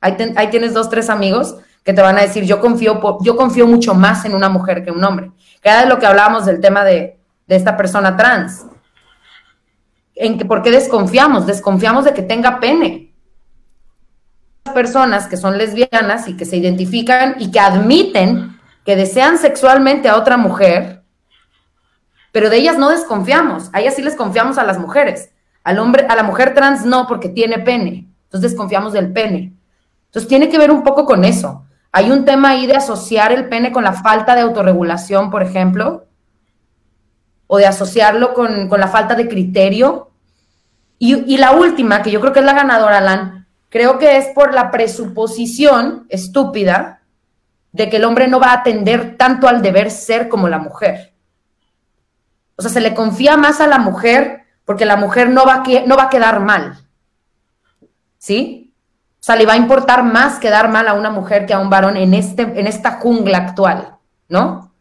Ahí, 0.00 0.16
tienes 0.50 0.74
dos, 0.74 0.90
tres 0.90 1.08
amigos 1.08 1.56
que 1.84 1.92
te 1.92 2.02
van 2.02 2.18
a 2.18 2.22
decir, 2.22 2.42
yo 2.42 2.60
confío, 2.60 3.00
yo 3.22 3.36
confío 3.36 3.68
mucho 3.68 3.94
más 3.94 4.24
en 4.24 4.34
una 4.34 4.48
mujer 4.48 4.82
que 4.82 4.90
en 4.90 4.96
un 4.96 5.04
hombre. 5.04 5.30
Que 5.62 5.68
era 5.68 5.82
de 5.82 5.86
lo 5.86 6.00
que 6.00 6.06
hablábamos 6.06 6.44
del 6.44 6.60
tema 6.60 6.82
de, 6.82 7.20
esta 7.46 7.76
persona 7.76 8.16
trans. 8.16 8.66
En 10.16 10.36
que, 10.38 10.44
¿Por 10.44 10.62
qué 10.62 10.72
desconfiamos? 10.72 11.46
Desconfiamos 11.46 12.04
de 12.04 12.14
que 12.14 12.22
tenga 12.22 12.58
pene. 12.58 13.14
Personas 14.74 15.28
que 15.28 15.36
son 15.36 15.56
lesbianas 15.56 16.26
y 16.26 16.36
que 16.36 16.44
se 16.44 16.56
identifican 16.56 17.36
y 17.38 17.52
que 17.52 17.60
admiten 17.60 18.58
que 18.84 18.96
desean 18.96 19.38
sexualmente 19.38 20.08
a 20.08 20.16
otra 20.16 20.36
mujer, 20.36 20.95
pero 22.36 22.50
de 22.50 22.58
ellas 22.58 22.76
no 22.76 22.90
desconfiamos. 22.90 23.70
A 23.72 23.80
ellas 23.80 23.94
sí 23.94 24.02
les 24.02 24.14
confiamos 24.14 24.58
a 24.58 24.64
las 24.64 24.78
mujeres. 24.78 25.30
Al 25.64 25.78
hombre, 25.78 26.04
a 26.06 26.14
la 26.14 26.22
mujer 26.22 26.52
trans 26.52 26.84
no, 26.84 27.06
porque 27.06 27.30
tiene 27.30 27.60
pene. 27.60 28.10
Entonces 28.24 28.50
desconfiamos 28.50 28.92
del 28.92 29.10
pene. 29.10 29.54
Entonces 30.04 30.28
tiene 30.28 30.50
que 30.50 30.58
ver 30.58 30.70
un 30.70 30.82
poco 30.82 31.06
con 31.06 31.24
eso. 31.24 31.64
Hay 31.92 32.10
un 32.10 32.26
tema 32.26 32.50
ahí 32.50 32.66
de 32.66 32.76
asociar 32.76 33.32
el 33.32 33.48
pene 33.48 33.72
con 33.72 33.84
la 33.84 33.94
falta 33.94 34.34
de 34.34 34.42
autorregulación, 34.42 35.30
por 35.30 35.42
ejemplo, 35.42 36.08
o 37.46 37.56
de 37.56 37.64
asociarlo 37.64 38.34
con, 38.34 38.68
la 38.68 38.88
falta 38.88 39.14
de 39.14 39.28
criterio. 39.28 40.10
Y, 40.98 41.38
la 41.38 41.52
última, 41.52 42.02
que 42.02 42.10
yo 42.10 42.20
creo 42.20 42.34
que 42.34 42.40
es 42.40 42.44
la 42.44 42.52
ganadora, 42.52 42.98
Alan, 42.98 43.46
creo 43.70 43.98
que 43.98 44.18
es 44.18 44.26
por 44.34 44.52
la 44.52 44.70
presuposición 44.70 46.04
estúpida 46.10 47.00
de 47.72 47.88
que 47.88 47.96
el 47.96 48.04
hombre 48.04 48.28
no 48.28 48.38
va 48.38 48.48
a 48.48 48.56
atender 48.56 49.16
tanto 49.16 49.48
al 49.48 49.62
deber 49.62 49.90
ser 49.90 50.28
como 50.28 50.50
la 50.50 50.58
mujer. 50.58 51.15
O 52.56 52.62
sea, 52.62 52.70
se 52.70 52.80
le 52.80 52.94
confía 52.94 53.36
más 53.36 53.60
a 53.60 53.66
la 53.66 53.78
mujer 53.78 54.44
porque 54.64 54.84
la 54.84 54.96
mujer 54.96 55.30
no 55.30 55.44
va 55.44 55.62
no 55.86 55.96
va 55.96 56.04
a 56.04 56.10
quedar 56.10 56.40
mal. 56.40 56.78
¿Sí? 58.18 58.74
O 59.20 59.22
sea, 59.26 59.36
le 59.36 59.46
va 59.46 59.54
a 59.54 59.58
importar 59.58 60.04
más 60.04 60.38
quedar 60.38 60.68
mal 60.68 60.88
a 60.88 60.94
una 60.94 61.10
mujer 61.10 61.46
que 61.46 61.54
a 61.54 61.58
un 61.58 61.70
varón 61.70 61.96
en, 61.96 62.14
este, 62.14 62.42
en 62.42 62.66
esta 62.66 62.92
jungla 62.92 63.38
actual, 63.38 63.96
¿no? 64.28 64.72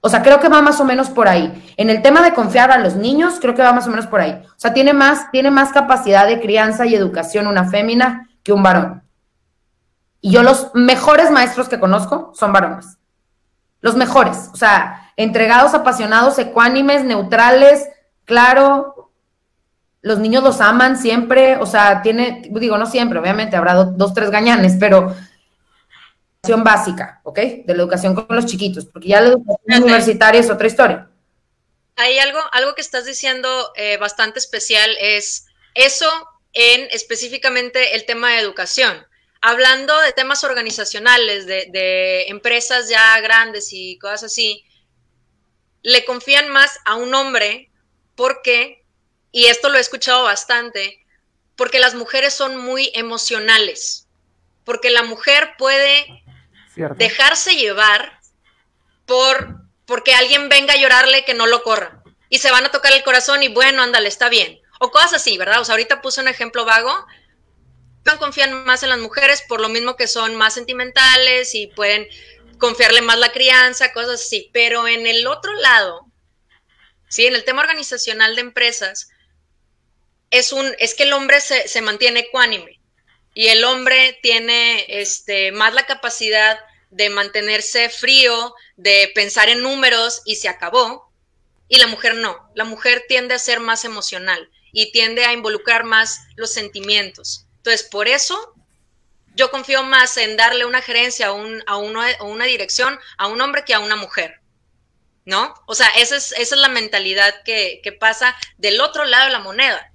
O 0.00 0.08
sea, 0.08 0.22
creo 0.22 0.40
que 0.40 0.48
va 0.48 0.62
más 0.62 0.78
o 0.78 0.84
menos 0.84 1.10
por 1.10 1.26
ahí. 1.26 1.64
En 1.76 1.90
el 1.90 2.00
tema 2.00 2.22
de 2.22 2.32
confiar 2.32 2.70
a 2.70 2.78
los 2.78 2.96
niños, 2.96 3.38
creo 3.40 3.54
que 3.54 3.62
va 3.62 3.72
más 3.72 3.86
o 3.86 3.90
menos 3.90 4.06
por 4.06 4.20
ahí. 4.20 4.40
O 4.44 4.58
sea, 4.58 4.72
tiene 4.72 4.92
más, 4.92 5.30
tiene 5.32 5.50
más 5.50 5.72
capacidad 5.72 6.26
de 6.26 6.40
crianza 6.40 6.86
y 6.86 6.94
educación 6.94 7.46
una 7.46 7.64
fémina 7.64 8.28
que 8.42 8.52
un 8.52 8.62
varón. 8.62 9.02
Y 10.20 10.30
yo 10.30 10.42
los 10.42 10.70
mejores 10.74 11.30
maestros 11.30 11.68
que 11.68 11.80
conozco 11.80 12.32
son 12.34 12.52
varones. 12.52 12.98
Los 13.86 13.94
mejores. 13.94 14.50
O 14.52 14.56
sea, 14.56 15.12
entregados, 15.16 15.74
apasionados, 15.74 16.40
ecuánimes, 16.40 17.04
neutrales, 17.04 17.88
claro, 18.24 19.12
los 20.02 20.18
niños 20.18 20.42
los 20.42 20.60
aman 20.60 20.98
siempre, 20.98 21.56
o 21.58 21.66
sea, 21.66 22.02
tiene, 22.02 22.42
digo, 22.50 22.76
no 22.78 22.86
siempre, 22.86 23.20
obviamente 23.20 23.56
habrá 23.56 23.74
dos, 23.74 24.12
tres 24.12 24.30
gañanes, 24.30 24.74
pero 24.80 25.14
educación 26.42 26.64
básica, 26.64 27.20
¿ok? 27.22 27.38
De 27.38 27.74
la 27.74 27.82
educación 27.82 28.16
con 28.16 28.34
los 28.34 28.46
chiquitos, 28.46 28.86
porque 28.86 29.06
ya 29.06 29.20
la 29.20 29.28
educación 29.28 29.84
universitaria 29.84 30.40
es 30.40 30.50
otra 30.50 30.66
historia. 30.66 31.08
Hay 31.94 32.18
algo, 32.18 32.40
algo 32.50 32.74
que 32.74 32.82
estás 32.82 33.04
diciendo 33.04 33.48
eh, 33.76 33.98
bastante 33.98 34.40
especial, 34.40 34.90
es 35.00 35.46
eso 35.74 36.08
en 36.54 36.88
específicamente 36.90 37.94
el 37.94 38.04
tema 38.04 38.30
de 38.30 38.40
educación. 38.40 39.06
Hablando 39.48 39.96
de 40.00 40.10
temas 40.10 40.42
organizacionales, 40.42 41.46
de, 41.46 42.24
empresas 42.26 42.88
ya 42.88 43.20
grandes 43.20 43.72
y 43.72 43.96
cosas 43.98 44.24
así, 44.24 44.64
le 45.82 46.04
confían 46.04 46.48
más 46.48 46.80
a 46.84 46.96
un 46.96 47.14
hombre 47.14 47.70
porque, 48.16 48.82
y 49.30 49.46
esto 49.46 49.68
lo 49.68 49.78
he 49.78 49.80
escuchado 49.80 50.24
bastante, 50.24 50.98
porque 51.54 51.78
las 51.78 51.94
mujeres 51.94 52.34
son 52.34 52.56
muy 52.56 52.90
emocionales, 52.92 54.08
porque 54.64 54.90
la 54.90 55.04
mujer 55.04 55.52
puede 55.56 56.24
dejarse 56.96 57.54
llevar 57.54 58.18
por 59.04 59.60
porque 59.86 60.12
alguien 60.12 60.48
venga 60.48 60.74
a 60.74 60.76
llorarle 60.76 61.24
que 61.24 61.34
no 61.34 61.46
lo 61.46 61.62
corra 61.62 62.02
y 62.28 62.38
se 62.38 62.50
van 62.50 62.64
a 62.64 62.72
tocar 62.72 62.92
el 62.92 63.04
corazón 63.04 63.44
y 63.44 63.48
bueno, 63.48 63.80
ándale, 63.80 64.08
está 64.08 64.28
bien. 64.28 64.60
O 64.80 64.90
cosas 64.90 65.14
así, 65.14 65.38
¿verdad? 65.38 65.60
O 65.60 65.64
sea, 65.64 65.74
ahorita 65.74 66.02
puse 66.02 66.20
un 66.20 66.26
ejemplo 66.26 66.64
vago. 66.64 67.06
Confían 68.18 68.64
más 68.64 68.82
en 68.82 68.90
las 68.90 68.98
mujeres 68.98 69.42
por 69.48 69.60
lo 69.60 69.68
mismo 69.68 69.96
que 69.96 70.06
son 70.06 70.36
más 70.36 70.54
sentimentales 70.54 71.54
y 71.54 71.66
pueden 71.68 72.06
confiarle 72.58 73.02
más 73.02 73.18
la 73.18 73.32
crianza, 73.32 73.92
cosas 73.92 74.22
así. 74.22 74.50
Pero 74.52 74.88
en 74.88 75.06
el 75.06 75.26
otro 75.26 75.52
lado, 75.54 76.06
sí, 77.08 77.26
en 77.26 77.34
el 77.34 77.44
tema 77.44 77.62
organizacional 77.62 78.34
de 78.34 78.42
empresas, 78.42 79.10
es 80.30 80.52
un, 80.52 80.74
es 80.78 80.94
que 80.94 81.04
el 81.04 81.12
hombre 81.12 81.40
se, 81.40 81.68
se 81.68 81.82
mantiene 81.82 82.20
ecuánime 82.20 82.80
y 83.34 83.48
el 83.48 83.64
hombre 83.64 84.18
tiene 84.22 84.86
este, 84.88 85.52
más 85.52 85.74
la 85.74 85.84
capacidad 85.84 86.58
de 86.90 87.10
mantenerse 87.10 87.90
frío, 87.90 88.54
de 88.76 89.10
pensar 89.14 89.48
en 89.48 89.62
números 89.62 90.22
y 90.24 90.36
se 90.36 90.48
acabó. 90.48 91.12
Y 91.68 91.78
la 91.78 91.86
mujer 91.86 92.14
no. 92.14 92.50
La 92.54 92.64
mujer 92.64 93.04
tiende 93.08 93.34
a 93.34 93.38
ser 93.38 93.60
más 93.60 93.84
emocional 93.84 94.50
y 94.72 94.92
tiende 94.92 95.24
a 95.24 95.32
involucrar 95.32 95.84
más 95.84 96.20
los 96.36 96.52
sentimientos. 96.52 97.45
Entonces, 97.66 97.88
por 97.88 98.06
eso 98.06 98.54
yo 99.34 99.50
confío 99.50 99.82
más 99.82 100.16
en 100.18 100.36
darle 100.36 100.64
una 100.64 100.82
gerencia 100.82 101.32
o, 101.32 101.44
a 101.66 101.76
una 101.76 102.44
dirección 102.44 102.96
a 103.18 103.26
un 103.26 103.40
hombre 103.40 103.64
que 103.64 103.74
a 103.74 103.80
una 103.80 103.96
mujer. 103.96 104.40
¿No? 105.24 105.52
O 105.66 105.74
sea, 105.74 105.88
esa 105.96 106.16
es, 106.16 106.30
esa 106.30 106.54
es 106.54 106.60
la 106.60 106.68
mentalidad 106.68 107.42
que, 107.42 107.80
que 107.82 107.90
pasa 107.90 108.36
del 108.56 108.80
otro 108.80 109.04
lado 109.04 109.24
de 109.24 109.32
la 109.32 109.40
moneda. 109.40 109.90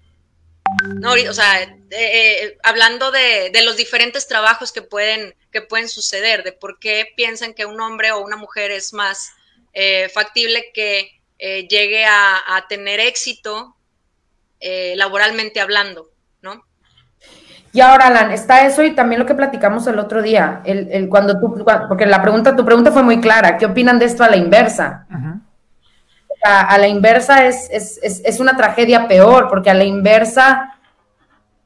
No, 0.99 1.13
o 1.13 1.33
sea, 1.33 1.61
eh, 1.61 1.77
eh, 1.91 2.57
hablando 2.63 3.09
de, 3.11 3.51
los 3.63 3.77
diferentes 3.77 4.27
trabajos 4.27 4.73
que 4.73 4.81
pueden, 4.81 5.33
que 5.49 5.61
pueden 5.61 5.87
suceder, 5.87 6.43
de 6.43 6.51
por 6.51 6.77
qué 6.77 7.13
piensan 7.15 7.53
que 7.53 7.65
un 7.65 7.79
hombre 7.79 8.11
o 8.11 8.19
una 8.19 8.35
mujer 8.35 8.71
es 8.71 8.91
más 8.91 9.31
eh, 9.71 10.09
factible 10.09 10.71
que 10.73 11.21
llegue 11.39 12.03
a, 12.05 12.65
tener 12.67 12.99
éxito 12.99 13.77
laboralmente 14.59 15.61
hablando, 15.61 16.11
¿no? 16.41 16.65
Y 17.73 17.79
ahora, 17.79 18.07
Alan, 18.07 18.31
está 18.31 18.65
eso 18.65 18.83
y 18.83 18.91
también 18.91 19.19
lo 19.19 19.25
que 19.25 19.33
platicamos 19.33 19.87
el 19.87 19.97
otro 19.97 20.21
día, 20.21 20.61
el, 20.65 21.07
cuando 21.09 21.39
tú, 21.39 21.63
porque 21.87 22.05
la 22.05 22.21
pregunta, 22.21 22.55
tu 22.55 22.65
pregunta 22.65 22.91
fue 22.91 23.03
muy 23.03 23.21
clara, 23.21 23.57
¿qué 23.57 23.65
opinan 23.65 23.97
de 23.97 24.05
esto 24.05 24.23
a 24.23 24.29
la 24.29 24.35
inversa? 24.35 25.05
a, 26.43 26.77
la 26.77 26.87
inversa 26.87 27.45
es, 27.45 27.69
es, 27.71 28.39
una 28.39 28.57
tragedia 28.57 29.07
peor, 29.07 29.47
porque 29.47 29.69
a 29.69 29.73
la 29.73 29.83
inversa 29.83 30.75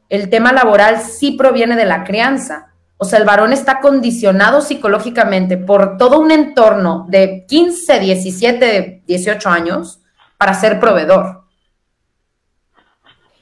el 0.09 0.29
tema 0.29 0.51
laboral 0.51 0.99
sí 0.99 1.31
proviene 1.31 1.75
de 1.75 1.85
la 1.85 2.03
crianza. 2.03 2.67
O 2.97 3.05
sea, 3.05 3.19
el 3.19 3.25
varón 3.25 3.51
está 3.51 3.79
condicionado 3.79 4.61
psicológicamente 4.61 5.57
por 5.57 5.97
todo 5.97 6.19
un 6.19 6.31
entorno 6.31 7.05
de 7.09 7.45
15, 7.47 7.99
17, 7.99 9.03
18 9.05 9.49
años 9.49 10.01
para 10.37 10.53
ser 10.53 10.79
proveedor. 10.79 11.44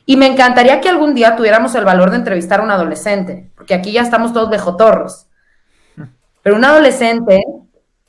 Y 0.05 0.17
me 0.17 0.27
encantaría 0.27 0.81
que 0.81 0.89
algún 0.89 1.13
día 1.13 1.35
tuviéramos 1.35 1.73
el 1.75 1.85
valor 1.85 2.11
de 2.11 2.17
entrevistar 2.17 2.59
a 2.59 2.63
un 2.63 2.71
adolescente, 2.71 3.51
porque 3.55 3.73
aquí 3.73 3.91
ya 3.91 4.01
estamos 4.01 4.33
todos 4.33 4.49
vejotorros. 4.49 5.27
Pero 6.41 6.57
un 6.57 6.65
adolescente 6.65 7.43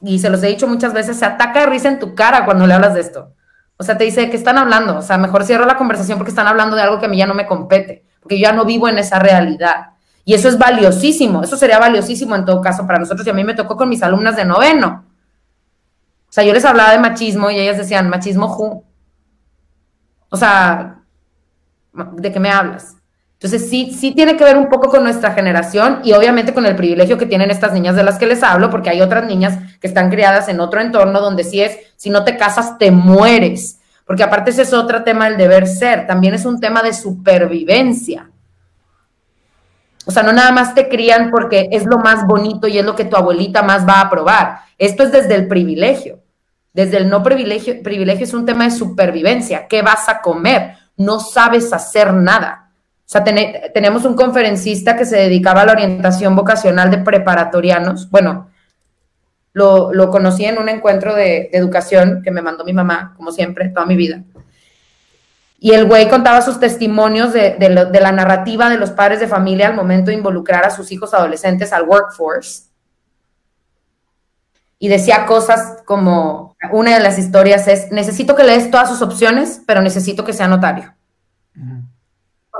y 0.04 0.18
se 0.18 0.28
los 0.28 0.42
he 0.42 0.48
dicho 0.48 0.66
muchas 0.66 0.92
veces, 0.92 1.18
se 1.18 1.24
ataca 1.24 1.60
de 1.60 1.66
risa 1.66 1.88
en 1.88 1.98
tu 1.98 2.14
cara 2.14 2.44
cuando 2.44 2.66
le 2.66 2.74
hablas 2.74 2.94
de 2.94 3.00
esto. 3.00 3.32
O 3.76 3.82
sea, 3.82 3.96
te 3.96 4.04
dice, 4.04 4.30
que 4.30 4.36
están 4.36 4.58
hablando? 4.58 4.98
O 4.98 5.02
sea, 5.02 5.18
mejor 5.18 5.44
cierro 5.44 5.64
la 5.64 5.76
conversación 5.76 6.18
porque 6.18 6.30
están 6.30 6.46
hablando 6.46 6.76
de 6.76 6.82
algo 6.82 7.00
que 7.00 7.06
a 7.06 7.08
mí 7.08 7.16
ya 7.16 7.26
no 7.26 7.34
me 7.34 7.46
compete, 7.46 8.04
porque 8.20 8.38
yo 8.38 8.42
ya 8.42 8.52
no 8.52 8.64
vivo 8.64 8.88
en 8.88 8.98
esa 8.98 9.18
realidad. 9.18 9.92
Y 10.24 10.34
eso 10.34 10.48
es 10.48 10.58
valiosísimo, 10.58 11.42
eso 11.42 11.56
sería 11.56 11.78
valiosísimo 11.78 12.36
en 12.36 12.44
todo 12.44 12.60
caso 12.60 12.86
para 12.86 12.98
nosotros 12.98 13.26
y 13.26 13.30
a 13.30 13.34
mí 13.34 13.44
me 13.44 13.54
tocó 13.54 13.76
con 13.76 13.88
mis 13.88 14.02
alumnas 14.02 14.36
de 14.36 14.44
noveno. 14.44 15.06
O 16.28 16.32
sea, 16.34 16.44
yo 16.44 16.52
les 16.52 16.64
hablaba 16.64 16.92
de 16.92 16.98
machismo 16.98 17.50
y 17.50 17.58
ellas 17.58 17.78
decían, 17.78 18.08
machismo 18.08 18.46
who? 18.46 18.84
O 20.28 20.36
sea, 20.36 20.93
¿de 22.16 22.32
qué 22.32 22.40
me 22.40 22.50
hablas? 22.50 22.96
Entonces, 23.34 23.68
sí, 23.68 23.92
sí 23.92 24.12
tiene 24.12 24.36
que 24.36 24.44
ver 24.44 24.56
un 24.56 24.68
poco 24.68 24.88
con 24.88 25.04
nuestra 25.04 25.32
generación 25.32 26.00
y 26.02 26.12
obviamente 26.12 26.54
con 26.54 26.64
el 26.64 26.76
privilegio 26.76 27.18
que 27.18 27.26
tienen 27.26 27.50
estas 27.50 27.72
niñas 27.72 27.94
de 27.94 28.02
las 28.02 28.18
que 28.18 28.26
les 28.26 28.42
hablo, 28.42 28.70
porque 28.70 28.90
hay 28.90 29.02
otras 29.02 29.26
niñas 29.26 29.58
que 29.80 29.86
están 29.86 30.10
criadas 30.10 30.48
en 30.48 30.60
otro 30.60 30.80
entorno 30.80 31.20
donde 31.20 31.44
sí 31.44 31.60
es, 31.60 31.78
si 31.96 32.08
no 32.08 32.24
te 32.24 32.38
casas, 32.38 32.78
te 32.78 32.90
mueres. 32.90 33.80
Porque 34.06 34.22
aparte 34.22 34.50
ese 34.50 34.62
es 34.62 34.72
otro 34.72 35.02
tema 35.02 35.28
del 35.28 35.36
deber 35.36 35.66
ser, 35.66 36.06
también 36.06 36.34
es 36.34 36.46
un 36.46 36.58
tema 36.58 36.82
de 36.82 36.94
supervivencia. 36.94 38.30
O 40.06 40.10
sea, 40.10 40.22
no 40.22 40.32
nada 40.32 40.52
más 40.52 40.74
te 40.74 40.88
crían 40.88 41.30
porque 41.30 41.68
es 41.70 41.84
lo 41.86 41.98
más 41.98 42.26
bonito 42.26 42.66
y 42.66 42.78
es 42.78 42.84
lo 42.84 42.94
que 42.94 43.04
tu 43.04 43.16
abuelita 43.16 43.62
más 43.62 43.86
va 43.86 43.94
a 43.94 44.02
aprobar. 44.02 44.58
Esto 44.78 45.02
es 45.02 45.12
desde 45.12 45.34
el 45.34 45.48
privilegio. 45.48 46.20
Desde 46.72 46.96
el 46.96 47.08
no 47.08 47.22
privilegio, 47.22 47.82
privilegio 47.82 48.24
es 48.24 48.34
un 48.34 48.44
tema 48.44 48.64
de 48.64 48.70
supervivencia. 48.70 49.66
¿Qué 49.68 49.80
vas 49.80 50.08
a 50.08 50.20
comer? 50.20 50.76
No 50.96 51.20
sabes 51.20 51.72
hacer 51.72 52.12
nada. 52.12 52.70
O 53.06 53.08
sea, 53.08 53.22
tenemos 53.22 54.04
un 54.04 54.14
conferencista 54.14 54.96
que 54.96 55.04
se 55.04 55.16
dedicaba 55.16 55.62
a 55.62 55.66
la 55.66 55.72
orientación 55.72 56.34
vocacional 56.34 56.90
de 56.90 56.98
preparatorianos. 56.98 58.10
Bueno, 58.10 58.48
lo, 59.52 60.10
conocí 60.10 60.44
en 60.44 60.58
un 60.58 60.68
encuentro 60.68 61.14
de, 61.14 61.50
educación 61.52 62.22
que 62.22 62.30
me 62.30 62.42
mandó 62.42 62.64
mi 62.64 62.72
mamá, 62.72 63.14
como 63.16 63.30
siempre, 63.30 63.68
toda 63.68 63.86
mi 63.86 63.96
vida. 63.96 64.22
Y 65.58 65.72
el 65.72 65.86
güey 65.86 66.08
contaba 66.08 66.42
sus 66.42 66.58
testimonios 66.58 67.32
de, 67.32 67.56
de, 67.58 68.00
la 68.00 68.12
narrativa 68.12 68.68
de 68.68 68.78
los 68.78 68.90
padres 68.90 69.20
de 69.20 69.28
familia 69.28 69.68
al 69.68 69.74
momento 69.74 70.10
de 70.10 70.16
involucrar 70.16 70.64
a 70.64 70.70
sus 70.70 70.90
hijos 70.90 71.14
adolescentes 71.14 71.72
al 71.72 71.84
workforce. 71.84 72.64
Y 74.78 74.88
decía 74.88 75.26
cosas 75.26 75.82
como, 75.84 76.56
una 76.72 76.94
de 76.94 77.00
las 77.00 77.18
historias 77.18 77.68
es, 77.68 77.90
necesito 77.92 78.34
que 78.34 78.44
lees 78.44 78.70
todas 78.70 78.88
sus 78.88 79.02
opciones, 79.02 79.62
pero 79.66 79.80
necesito 79.80 80.24
que 80.24 80.32
sea 80.32 80.48
notario 80.48 80.94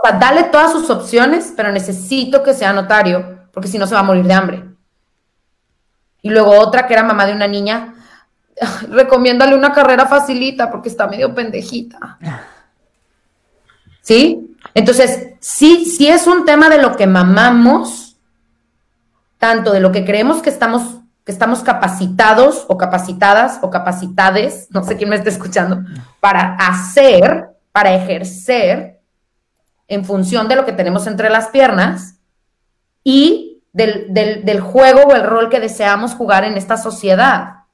sea, 0.04 0.18
dale 0.18 0.44
todas 0.44 0.72
sus 0.72 0.90
opciones, 0.90 1.52
pero 1.56 1.72
necesito 1.72 2.42
que 2.42 2.54
sea 2.54 2.72
notario, 2.72 3.48
porque 3.52 3.68
si 3.68 3.78
no 3.78 3.86
se 3.86 3.94
va 3.94 4.00
a 4.00 4.04
morir 4.04 4.24
de 4.24 4.34
hambre. 4.34 4.64
Y 6.22 6.30
luego 6.30 6.58
otra 6.58 6.86
que 6.86 6.94
era 6.94 7.02
mamá 7.02 7.26
de 7.26 7.34
una 7.34 7.46
niña, 7.46 7.94
recomiéndale 8.88 9.54
una 9.54 9.72
carrera 9.72 10.06
facilita 10.06 10.70
porque 10.70 10.88
está 10.88 11.06
medio 11.06 11.34
pendejita. 11.34 12.18
¿Sí? 14.00 14.56
Entonces, 14.74 15.34
sí, 15.40 15.84
sí 15.86 16.08
es 16.08 16.26
un 16.26 16.44
tema 16.44 16.68
de 16.68 16.80
lo 16.80 16.96
que 16.96 17.06
mamamos, 17.06 18.16
tanto 19.38 19.72
de 19.72 19.80
lo 19.80 19.92
que 19.92 20.04
creemos 20.04 20.42
que 20.42 20.50
estamos, 20.50 20.93
que 21.24 21.32
estamos 21.32 21.62
capacitados 21.62 22.66
o 22.68 22.76
capacitadas 22.76 23.58
o 23.62 23.70
capacitades, 23.70 24.68
no 24.70 24.84
sé 24.84 24.96
quién 24.96 25.08
me 25.08 25.16
está 25.16 25.30
escuchando, 25.30 25.80
para 26.20 26.54
hacer, 26.56 27.48
para 27.72 27.94
ejercer, 27.94 29.00
en 29.88 30.04
función 30.04 30.48
de 30.48 30.56
lo 30.56 30.64
que 30.64 30.72
tenemos 30.72 31.06
entre 31.06 31.30
las 31.30 31.48
piernas 31.48 32.16
y 33.02 33.62
del, 33.72 34.60
juego 34.60 35.02
o 35.02 35.14
el 35.14 35.24
rol 35.24 35.50
que 35.50 35.60
deseamos 35.60 36.14
jugar 36.14 36.44
en 36.44 36.56
esta 36.56 36.76
sociedad. 36.76 37.64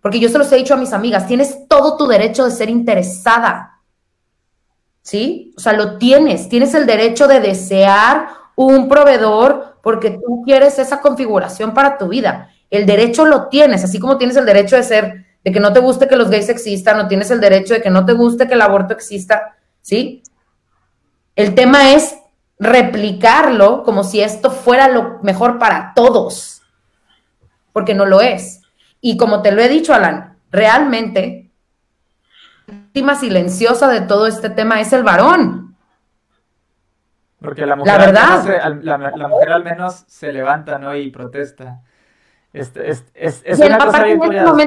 Porque 0.00 0.20
yo 0.20 0.28
se 0.28 0.38
los 0.38 0.50
he 0.52 0.56
dicho 0.56 0.74
a 0.74 0.78
mis 0.78 0.92
amigas, 0.92 1.26
tienes 1.26 1.68
todo 1.68 1.96
tu 1.96 2.06
derecho 2.06 2.44
de 2.44 2.50
ser 2.50 2.68
interesada. 2.68 3.80
¿Sí? 5.02 5.52
O 5.56 5.60
sea, 5.60 5.74
lo 5.74 5.98
tienes, 5.98 6.48
tienes 6.48 6.74
el 6.74 6.86
derecho 6.86 7.28
de 7.28 7.40
desear 7.40 8.28
un 8.56 8.88
proveedor 8.88 9.73
porque 9.84 10.10
tú 10.12 10.42
quieres 10.44 10.78
esa 10.80 11.00
configuración 11.00 11.74
para 11.74 11.98
tu 11.98 12.08
vida. 12.08 12.50
El 12.70 12.86
derecho 12.86 13.26
lo 13.26 13.48
tienes, 13.48 13.84
así 13.84 14.00
como 14.00 14.18
tienes 14.18 14.36
el 14.36 14.46
derecho 14.46 14.74
de 14.74 14.82
ser, 14.82 15.26
de 15.44 15.52
que 15.52 15.60
no 15.60 15.72
te 15.72 15.78
guste 15.78 16.08
que 16.08 16.16
los 16.16 16.30
gays 16.30 16.48
existan, 16.48 16.96
no 16.96 17.06
tienes 17.06 17.30
el 17.30 17.40
derecho 17.40 17.74
de 17.74 17.82
que 17.82 17.90
no 17.90 18.06
te 18.06 18.14
guste 18.14 18.48
que 18.48 18.54
el 18.54 18.62
aborto 18.62 18.94
exista, 18.94 19.56
¿sí? 19.82 20.22
El 21.36 21.54
tema 21.54 21.92
es 21.92 22.16
replicarlo 22.58 23.82
como 23.82 24.04
si 24.04 24.20
esto 24.20 24.50
fuera 24.50 24.88
lo 24.88 25.18
mejor 25.22 25.58
para 25.58 25.92
todos, 25.94 26.62
porque 27.72 27.94
no 27.94 28.06
lo 28.06 28.22
es. 28.22 28.62
Y 29.02 29.18
como 29.18 29.42
te 29.42 29.52
lo 29.52 29.60
he 29.60 29.68
dicho, 29.68 29.92
Alan, 29.92 30.38
realmente 30.50 31.50
la 32.66 32.74
última 32.74 33.16
silenciosa 33.16 33.88
de 33.88 34.00
todo 34.00 34.26
este 34.26 34.48
tema 34.48 34.80
es 34.80 34.94
el 34.94 35.02
varón. 35.02 35.63
Porque 37.44 37.66
la 37.66 37.76
mujer, 37.76 37.98
verdad. 37.98 38.48
Al 38.62 38.76
menos, 38.76 39.16
la, 39.16 39.28
mujer 39.28 39.52
al 39.52 39.64
menos 39.64 40.04
se 40.06 40.32
levanta, 40.32 40.78
¿no? 40.78 40.96
Y 40.96 41.10
protesta. 41.10 41.82
Es, 42.52 42.72
es, 42.76 43.04
es, 43.14 43.58
una 43.58 43.78
cosa 43.78 44.04
bien 44.04 44.18
curiosa. 44.18 44.66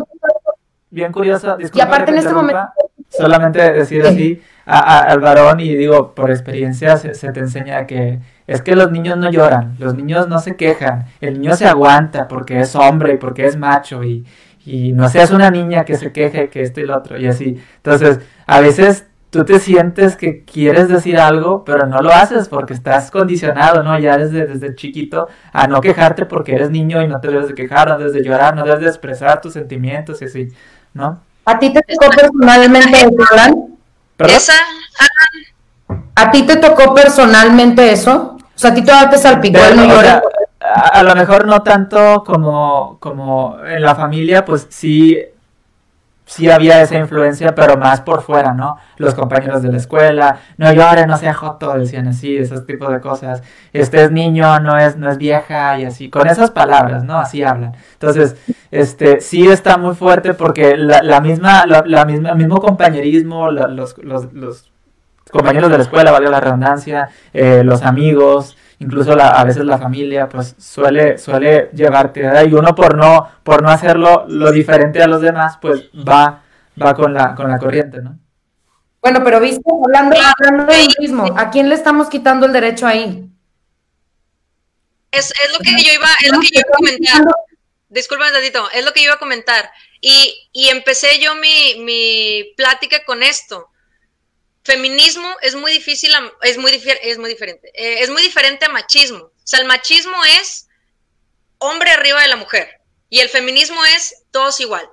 bien 0.90 1.12
curiosa. 1.12 1.58
y 1.60 1.82
aparte 1.82 2.12
en 2.12 2.18
este 2.18 2.34
momento 2.34 2.70
solamente 3.10 3.72
decir 3.72 4.06
así 4.06 4.42
al 4.66 5.20
varón 5.22 5.60
y 5.60 5.76
digo, 5.76 6.14
por 6.14 6.30
experiencia 6.30 6.98
se, 6.98 7.32
te 7.32 7.40
enseña 7.40 7.88
que 7.88 8.20
es 8.46 8.62
que 8.62 8.76
los 8.76 8.92
niños 8.92 9.18
no 9.18 9.32
lloran, 9.32 9.76
los 9.80 9.96
niños 9.96 10.28
no 10.28 10.40
se 10.40 10.56
quejan, 10.56 11.06
el 11.22 11.40
niño 11.40 11.56
se 11.56 11.68
aguanta 11.68 12.28
porque 12.28 12.60
es 12.60 12.76
hombre 12.76 13.14
y 13.14 13.18
porque 13.18 13.46
es 13.46 13.58
macho 13.58 14.04
y, 14.04 14.26
y 14.66 14.92
no 14.92 15.08
seas 15.08 15.32
una 15.32 15.50
niña 15.50 15.86
que 15.86 15.96
se 15.96 16.12
queje 16.12 16.50
que 16.50 16.62
esto 16.62 16.82
y 16.82 16.86
lo 16.86 16.98
otro 16.98 17.18
y 17.18 17.28
así. 17.28 17.62
Entonces, 17.78 18.20
a 18.46 18.60
veces 18.60 19.07
tú 19.30 19.44
te 19.44 19.60
sientes 19.60 20.16
que 20.16 20.44
quieres 20.44 20.88
decir 20.88 21.20
algo, 21.20 21.64
pero 21.66 21.86
no 21.86 22.02
lo 22.02 22.12
haces 22.12 22.48
porque 22.48 22.74
estás 22.74 23.12
condicionado, 23.12 23.84
¿no? 23.84 23.98
Ya 24.00 24.18
desde, 24.18 24.46
desde 24.46 24.76
chiquito 24.76 25.28
a 25.52 25.68
no 25.68 25.82
quejarte 25.82 26.26
porque 26.26 26.56
eres 26.56 26.70
niño 26.70 27.02
y 27.02 27.08
no 27.08 27.20
te 27.20 27.28
debes 27.28 27.50
de 27.50 27.56
quejar, 27.56 27.90
no 27.90 27.98
debes 27.98 28.14
de 28.14 28.24
llorar, 28.24 28.56
no 28.56 28.64
debes 28.64 28.82
de 28.82 28.88
expresar 28.88 29.42
tus 29.42 29.54
sentimientos 29.54 30.22
y 30.22 30.26
así, 30.26 30.48
¿no? 30.94 31.22
¿A 31.46 31.60
ti 31.60 31.72
te 31.72 31.82
tocó 31.82 32.10
personalmente 32.16 32.98
eso, 32.98 33.34
Alan? 33.34 33.56
¿Esa? 34.20 34.54
¿A 36.16 36.32
ti 36.32 36.44
te 36.44 36.58
tocó 36.58 36.94
personalmente 36.94 37.92
eso? 37.92 38.38
O 38.42 38.60
sea, 38.60 38.72
a 38.72 38.74
ti 38.74 38.84
todavía 38.84 39.10
te 39.10 39.18
salpicó 39.18 39.60
el 39.64 39.78
no 39.78 39.94
a, 39.94 40.22
a, 40.60 41.04
lo 41.04 41.16
mejor 41.16 41.46
no 41.46 41.62
tanto 41.62 42.24
como, 42.26 42.98
como 43.00 43.60
en 43.64 43.82
la 43.82 43.94
familia, 43.94 44.44
pues 44.44 44.68
sí 44.70 45.18
sí 46.28 46.50
había 46.50 46.82
esa 46.82 46.96
influencia, 46.96 47.56
pero 47.56 47.78
más 47.78 48.02
por 48.02 48.22
fuera, 48.22 48.54
¿no? 48.54 48.78
Los 48.98 49.16
compañeros 49.16 49.64
de 49.64 49.72
la 49.72 49.78
escuela, 49.78 50.40
no 50.58 50.72
llores, 50.72 51.08
no 51.08 51.18
sea 51.18 51.34
joto, 51.34 51.74
decían 51.74 52.08
así, 52.08 52.38
esos 52.38 52.66
tipos 52.66 52.92
de 52.92 53.00
cosas. 53.00 53.42
Este 53.74 54.04
es 54.04 54.12
niño, 54.12 54.60
no 54.60 54.78
es, 54.78 54.98
no 54.98 55.10
es 55.10 55.18
vieja, 55.18 55.80
y 55.80 55.86
así, 55.86 56.10
con 56.10 56.28
esas 56.28 56.52
palabras, 56.52 57.04
¿no? 57.04 57.18
Así 57.18 57.44
hablan. 57.44 57.74
Entonces, 57.94 58.36
este, 58.72 59.22
sí 59.22 59.48
está 59.48 59.78
muy 59.78 59.96
fuerte 59.96 60.34
porque 60.34 60.76
la, 60.78 61.22
misma, 61.22 61.66
la, 61.66 62.06
misma, 62.06 62.32
el 62.32 62.38
mismo 62.38 62.60
compañerismo, 62.60 63.50
los, 63.50 63.98
los, 63.98 64.34
los 64.34 64.72
compañeros 65.32 65.72
de 65.72 65.78
la 65.78 65.84
escuela, 65.84 66.12
valió 66.12 66.30
la 66.30 66.42
redundancia, 66.42 67.10
eh, 67.34 67.64
los 67.64 67.84
amigos, 67.84 68.58
incluso 68.80 69.16
la, 69.16 69.30
a 69.30 69.44
veces 69.44 69.66
la 69.66 69.78
familia, 69.78 70.30
pues 70.30 70.56
suele, 70.58 71.18
suele 71.18 71.70
llevarte, 71.74 72.22
¿verdad? 72.22 72.46
Y 72.46 72.54
uno 72.54 72.76
por 72.76 72.96
no, 72.96 73.30
por 73.44 73.62
no 73.62 73.70
hacerlo 73.70 74.26
lo 74.28 74.52
diferente 74.52 75.02
a 75.02 75.08
los 75.08 75.22
demás, 75.22 75.58
pues 75.62 75.90
va, 75.96 76.44
va 76.82 76.94
con 76.94 77.14
la, 77.14 77.36
con 77.36 77.50
la 77.50 77.58
corriente, 77.58 78.02
¿no? 78.02 78.18
Bueno, 79.02 79.22
pero 79.24 79.40
viste, 79.40 79.64
hablando, 79.86 80.18
hablando 80.18 80.72
de 80.72 80.88
mismo, 81.00 81.26
¿a 81.38 81.50
quién 81.50 81.70
le 81.70 81.76
estamos 81.76 82.10
quitando 82.10 82.46
el 82.46 82.54
derecho 82.54 82.88
ahí? 82.88 83.30
Es, 85.12 85.32
es 85.32 85.54
lo 85.54 85.60
que 85.60 85.72
yo 85.72 85.94
iba, 85.94 86.08
es 86.24 86.32
lo 86.32 86.40
que 86.40 86.48
yo 86.54 86.60
iba 86.60 86.70
a 86.70 86.78
comentar. 86.78 87.24
Disculpa 87.90 88.26
es 88.74 88.86
lo 88.86 88.92
que 88.92 89.00
yo 89.00 89.06
iba 89.06 89.14
a 89.14 89.20
comentar. 89.20 89.72
Y, 90.02 90.50
y 90.52 90.68
empecé 90.68 91.20
yo 91.22 91.36
mi, 91.36 91.82
mi 91.84 92.54
plática 92.56 93.06
con 93.06 93.24
esto 93.24 93.70
feminismo 94.68 95.34
es 95.42 95.56
muy 95.56 95.72
difícil, 95.72 96.12
es 96.42 96.58
muy, 96.58 96.72
diferente, 96.72 97.72
eh, 97.74 98.04
es 98.04 98.10
muy 98.10 98.22
diferente 98.22 98.66
a 98.66 98.70
machismo. 98.70 99.24
O 99.24 99.34
sea, 99.46 99.62
el 99.62 99.66
machismo 99.66 100.18
es 100.42 100.68
hombre 101.58 101.90
arriba 101.92 102.22
de 102.22 102.28
la 102.28 102.36
mujer 102.36 102.82
y 103.10 103.20
el 103.22 103.30
feminismo 103.30 103.84
es 103.86 104.24
todos 104.32 104.60
igual. 104.60 104.88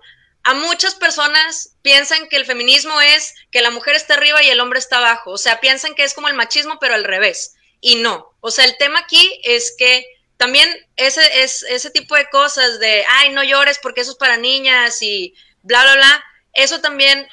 A 0.44 0.54
muchas 0.54 0.94
personas 0.94 1.76
piensan 1.82 2.28
que 2.28 2.36
el 2.36 2.46
feminismo 2.46 3.00
es 3.00 3.34
que 3.50 3.62
la 3.62 3.70
mujer 3.70 3.96
está 3.96 4.14
arriba 4.14 4.42
y 4.42 4.48
el 4.48 4.60
hombre 4.60 4.78
está 4.78 4.98
abajo. 4.98 5.32
O 5.32 5.38
sea, 5.38 5.60
piensan 5.60 5.94
que 5.94 6.04
es 6.04 6.14
como 6.14 6.28
el 6.28 6.34
machismo, 6.34 6.78
pero 6.80 6.94
al 6.94 7.04
revés. 7.04 7.56
Y 7.80 7.96
no. 7.96 8.32
O 8.40 8.50
sea, 8.52 8.66
el 8.66 8.76
tema 8.76 9.00
aquí 9.00 9.40
es 9.42 9.74
que 9.76 10.06
también 10.36 10.68
ese, 10.96 11.42
es, 11.42 11.64
ese 11.64 11.90
tipo 11.90 12.14
de 12.14 12.28
cosas 12.30 12.78
de, 12.78 13.04
ay, 13.08 13.30
no 13.30 13.42
llores 13.42 13.78
porque 13.82 14.02
eso 14.02 14.12
es 14.12 14.18
para 14.18 14.36
niñas 14.36 15.02
y 15.02 15.34
bla, 15.62 15.82
bla, 15.82 15.94
bla, 15.94 16.24
eso 16.52 16.80
también 16.80 17.26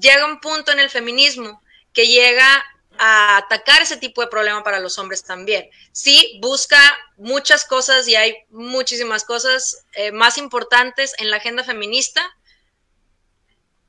llega 0.00 0.22
a 0.22 0.26
un 0.26 0.38
punto 0.38 0.70
en 0.70 0.78
el 0.78 0.90
feminismo 0.90 1.60
que 1.92 2.06
llega 2.06 2.64
a 2.98 3.38
atacar 3.38 3.82
ese 3.82 3.96
tipo 3.96 4.20
de 4.20 4.28
problema 4.28 4.62
para 4.62 4.80
los 4.80 4.98
hombres 4.98 5.24
también. 5.24 5.68
Sí, 5.92 6.38
busca 6.40 6.78
muchas 7.16 7.64
cosas 7.64 8.06
y 8.08 8.16
hay 8.16 8.36
muchísimas 8.50 9.24
cosas 9.24 9.84
eh, 9.94 10.12
más 10.12 10.38
importantes 10.38 11.14
en 11.18 11.30
la 11.30 11.38
agenda 11.38 11.64
feminista 11.64 12.22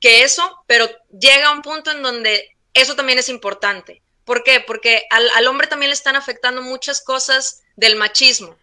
que 0.00 0.22
eso, 0.22 0.62
pero 0.66 0.88
llega 1.18 1.48
a 1.48 1.52
un 1.52 1.62
punto 1.62 1.90
en 1.90 2.02
donde 2.02 2.56
eso 2.74 2.96
también 2.96 3.18
es 3.18 3.28
importante. 3.28 4.02
¿Por 4.24 4.42
qué? 4.42 4.60
Porque 4.60 5.06
al, 5.10 5.28
al 5.30 5.46
hombre 5.46 5.66
también 5.66 5.90
le 5.90 5.94
están 5.94 6.16
afectando 6.16 6.62
muchas 6.62 7.00
cosas 7.00 7.62
del 7.76 7.96
machismo. 7.96 8.56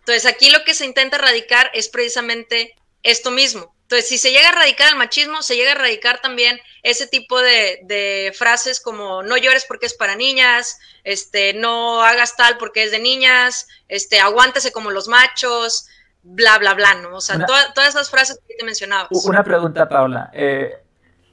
Entonces 0.00 0.26
aquí 0.26 0.50
lo 0.50 0.64
que 0.64 0.74
se 0.74 0.86
intenta 0.86 1.16
erradicar 1.16 1.70
es 1.74 1.88
precisamente 1.88 2.74
esto 3.02 3.30
mismo, 3.30 3.74
entonces, 3.88 4.06
si 4.10 4.18
se 4.18 4.32
llega 4.32 4.50
a 4.50 4.52
erradicar 4.52 4.90
el 4.90 4.98
machismo, 4.98 5.40
se 5.40 5.56
llega 5.56 5.70
a 5.70 5.74
erradicar 5.74 6.20
también 6.20 6.58
ese 6.82 7.06
tipo 7.06 7.40
de, 7.40 8.30
frases 8.36 8.80
como 8.80 9.22
no 9.22 9.38
llores 9.38 9.64
porque 9.66 9.86
es 9.86 9.94
para 9.94 10.14
niñas, 10.14 10.78
este, 11.04 11.54
no 11.54 12.02
hagas 12.02 12.36
tal 12.36 12.58
porque 12.58 12.82
es 12.82 12.90
de 12.90 12.98
niñas, 12.98 13.66
este, 13.88 14.20
aguántese 14.20 14.72
como 14.72 14.90
los 14.90 15.08
machos, 15.08 15.88
bla, 16.22 16.58
bla, 16.58 16.74
bla, 16.74 16.96
¿no? 16.96 17.16
O 17.16 17.22
sea, 17.22 17.38
todas 17.46 17.88
esas 17.88 18.10
frases 18.10 18.38
que 18.46 18.56
te 18.56 18.64
mencionabas. 18.66 19.08
Una 19.24 19.42
pregunta, 19.42 19.88
Paula. 19.88 20.30
Eh, 20.34 20.70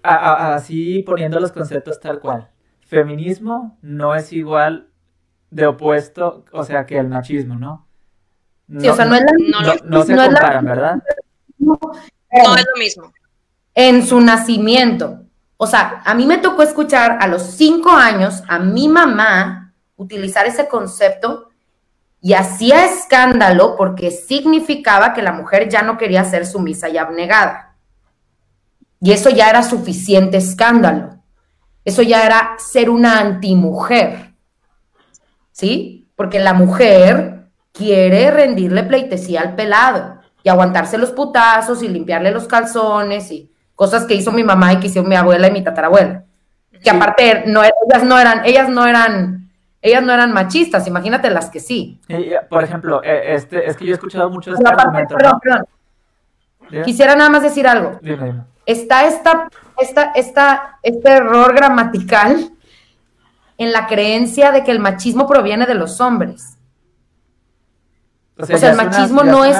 así 0.01 1.03
poniendo 1.03 1.41
los 1.41 1.51
conceptos 1.51 1.99
tal 1.99 2.21
cual. 2.21 2.49
Feminismo 2.87 3.77
no 3.81 4.15
es 4.15 4.31
igual 4.31 4.87
de 5.49 5.67
opuesto, 5.67 6.45
o 6.53 6.63
sea, 6.63 6.85
que 6.85 6.99
el 6.99 7.09
machismo, 7.09 7.55
¿no? 7.55 7.85
sí, 8.79 8.87
o 8.87 8.95
sea, 8.95 9.03
no, 9.03 9.15
es 9.15 9.23
la, 9.25 9.75
no, 9.83 10.03
se 10.03 10.15
comparan, 10.15 10.63
¿verdad? 10.63 11.03
No 12.43 12.55
es 12.55 12.65
lo 12.73 12.79
mismo. 12.79 13.13
En 13.73 14.05
su 14.05 14.19
nacimiento. 14.19 15.21
O 15.57 15.67
sea, 15.67 16.01
a 16.05 16.13
mí 16.13 16.25
me 16.25 16.37
tocó 16.37 16.63
escuchar 16.63 17.17
a 17.21 17.27
los 17.27 17.41
cinco 17.41 17.91
años 17.91 18.43
a 18.47 18.59
mi 18.59 18.89
mamá 18.89 19.73
utilizar 19.95 20.45
ese 20.45 20.67
concepto 20.67 21.49
y 22.21 22.33
hacía 22.33 22.85
escándalo 22.85 23.75
porque 23.77 24.11
significaba 24.11 25.13
que 25.13 25.21
la 25.21 25.31
mujer 25.31 25.69
ya 25.69 25.81
no 25.81 25.97
quería 25.97 26.25
ser 26.25 26.45
sumisa 26.45 26.89
y 26.89 26.97
abnegada. 26.97 27.75
Y 28.99 29.11
eso 29.11 29.29
ya 29.29 29.49
era 29.49 29.63
suficiente 29.63 30.37
escándalo. 30.37 31.17
Eso 31.85 32.01
ya 32.01 32.25
era 32.25 32.55
ser 32.57 32.89
una 32.89 33.19
antimujer. 33.19 34.33
¿Sí? 35.51 36.07
Porque 36.15 36.39
la 36.39 36.53
mujer 36.53 37.47
quiere 37.71 38.31
rendirle 38.31 38.83
pleitesía 38.83 39.41
al 39.41 39.55
pelado 39.55 40.14
y 40.45 40.49
aguantarse 40.49 40.99
los 40.99 41.11
putazos 41.11 41.81
y 41.81 41.87
limpiarle 41.87 42.29
los 42.29 42.47
calzones 42.47 43.31
y 43.31 43.51
cosas 43.73 44.05
que 44.05 44.13
hizo 44.13 44.31
mi 44.31 44.43
mamá 44.43 44.73
y 44.73 44.79
que 44.79 44.87
hizo 44.87 45.03
mi 45.03 45.15
abuela 45.15 45.47
y 45.47 45.51
mi 45.51 45.63
tatarabuela. 45.63 46.23
Que 46.83 46.89
aparte 46.91 47.45
no, 47.47 47.63
ellas 47.63 48.03
no 48.03 48.19
eran, 48.19 48.45
ellas 48.45 48.69
no 48.69 48.85
eran, 48.85 49.49
ellas 49.81 50.03
no 50.03 50.13
eran 50.13 50.33
machistas, 50.33 50.85
imagínate 50.85 51.31
las 51.31 51.49
que 51.49 51.59
sí. 51.59 51.99
por 52.47 52.63
ejemplo, 52.63 53.03
eh, 53.03 53.33
este, 53.33 53.67
es 53.67 53.75
que 53.75 53.85
yo 53.85 53.91
he 53.93 53.95
escuchado 53.95 54.29
mucho 54.29 54.53
este 54.53 54.69
argumento. 54.69 55.15
Perdón, 55.15 55.39
perdón. 55.41 56.83
Quisiera 56.85 57.15
nada 57.15 57.31
más 57.31 57.41
decir 57.41 57.67
algo. 57.67 57.99
Está 58.67 59.05
esta, 59.07 59.49
esta, 59.79 60.11
esta, 60.11 60.77
este 60.83 61.09
error 61.09 61.55
gramatical 61.55 62.51
en 63.57 63.71
la 63.71 63.87
creencia 63.87 64.51
de 64.51 64.63
que 64.63 64.69
el 64.69 64.79
machismo 64.79 65.25
proviene 65.25 65.65
de 65.65 65.73
los 65.73 65.99
hombres. 65.99 66.55
O 68.37 68.45
sea, 68.45 68.69
el 68.69 68.77
machismo 68.77 69.23
no 69.23 69.43
es 69.43 69.57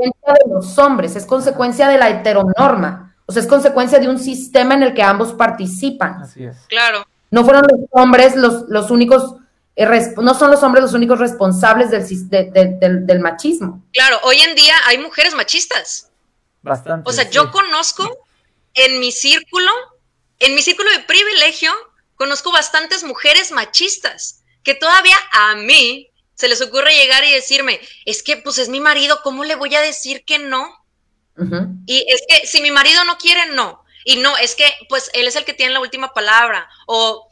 de 0.00 0.52
los 0.52 0.78
hombres, 0.78 1.16
es 1.16 1.26
consecuencia 1.26 1.88
de 1.88 1.98
la 1.98 2.10
heteronorma, 2.10 3.14
o 3.26 3.32
sea, 3.32 3.42
es 3.42 3.48
consecuencia 3.48 3.98
de 3.98 4.08
un 4.08 4.18
sistema 4.18 4.74
en 4.74 4.82
el 4.82 4.94
que 4.94 5.02
ambos 5.02 5.32
participan. 5.32 6.22
Así 6.22 6.44
es. 6.44 6.56
Claro. 6.68 7.06
No 7.30 7.44
fueron 7.44 7.62
los 7.62 7.80
hombres 7.90 8.36
los, 8.36 8.64
los 8.68 8.90
únicos, 8.90 9.36
eh, 9.76 9.86
no 10.16 10.34
son 10.34 10.50
los 10.50 10.62
hombres 10.62 10.82
los 10.82 10.92
únicos 10.92 11.18
responsables 11.18 11.90
del, 11.90 13.06
del, 13.06 13.20
machismo. 13.20 13.82
Claro, 13.92 14.20
hoy 14.24 14.40
en 14.40 14.54
día 14.54 14.74
hay 14.86 14.98
mujeres 14.98 15.34
machistas. 15.34 16.10
Bastante. 16.62 17.08
O 17.08 17.12
sea, 17.12 17.28
yo 17.30 17.50
conozco 17.50 18.08
en 18.74 19.00
mi 19.00 19.10
círculo, 19.10 19.70
en 20.38 20.54
mi 20.54 20.62
círculo 20.62 20.90
de 20.90 21.00
privilegio, 21.00 21.72
conozco 22.16 22.52
bastantes 22.52 23.04
mujeres 23.04 23.52
machistas 23.52 24.42
que 24.62 24.74
todavía 24.74 25.16
a 25.32 25.56
mí 25.56 26.10
se 26.34 26.48
les 26.48 26.60
ocurre 26.60 26.94
llegar 26.94 27.24
y 27.24 27.32
decirme, 27.32 27.80
es 28.04 28.22
que 28.22 28.36
pues 28.36 28.58
es 28.58 28.68
mi 28.68 28.80
marido, 28.80 29.20
¿cómo 29.22 29.44
le 29.44 29.54
voy 29.54 29.74
a 29.74 29.80
decir 29.80 30.24
que 30.24 30.38
no? 30.38 30.84
Y 31.86 32.06
es 32.08 32.22
que 32.28 32.46
si 32.46 32.62
mi 32.62 32.70
marido 32.70 33.04
no 33.04 33.18
quiere, 33.18 33.46
no. 33.54 33.84
Y 34.04 34.16
no, 34.16 34.36
es 34.36 34.54
que 34.54 34.66
pues 34.88 35.10
él 35.14 35.26
es 35.26 35.36
el 35.36 35.44
que 35.44 35.54
tiene 35.54 35.72
la 35.72 35.80
última 35.80 36.12
palabra 36.12 36.68
o 36.86 37.30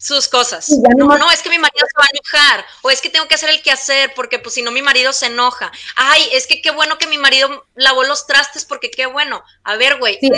sus 0.00 0.28
cosas. 0.28 0.70
No, 0.96 1.18
no, 1.18 1.30
es 1.30 1.42
que 1.42 1.50
mi 1.50 1.58
marido 1.58 1.86
se 1.86 1.98
va 1.98 2.04
a 2.04 2.08
enojar 2.14 2.64
o 2.82 2.90
es 2.90 3.00
que 3.00 3.10
tengo 3.10 3.28
que 3.28 3.34
hacer 3.34 3.50
el 3.50 3.62
que 3.62 3.70
hacer 3.70 4.12
porque 4.14 4.38
pues 4.38 4.54
si 4.54 4.62
no 4.62 4.70
mi 4.70 4.82
marido 4.82 5.12
se 5.12 5.26
enoja. 5.26 5.70
Ay, 5.96 6.22
es 6.32 6.46
que 6.46 6.62
qué 6.62 6.70
bueno 6.70 6.96
que 6.98 7.06
mi 7.06 7.18
marido 7.18 7.66
lavó 7.74 8.04
los 8.04 8.26
trastes 8.26 8.64
porque 8.64 8.90
qué 8.90 9.06
bueno. 9.06 9.42
A 9.62 9.76
ver, 9.76 9.98
güey. 9.98 10.18
ya, 10.22 10.30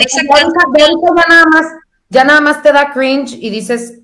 nada 1.27 1.45
más, 1.45 1.65
ya 2.09 2.23
nada 2.23 2.41
más 2.41 2.61
te 2.61 2.71
da 2.71 2.91
cringe 2.91 3.33
y 3.39 3.49
dices, 3.49 4.02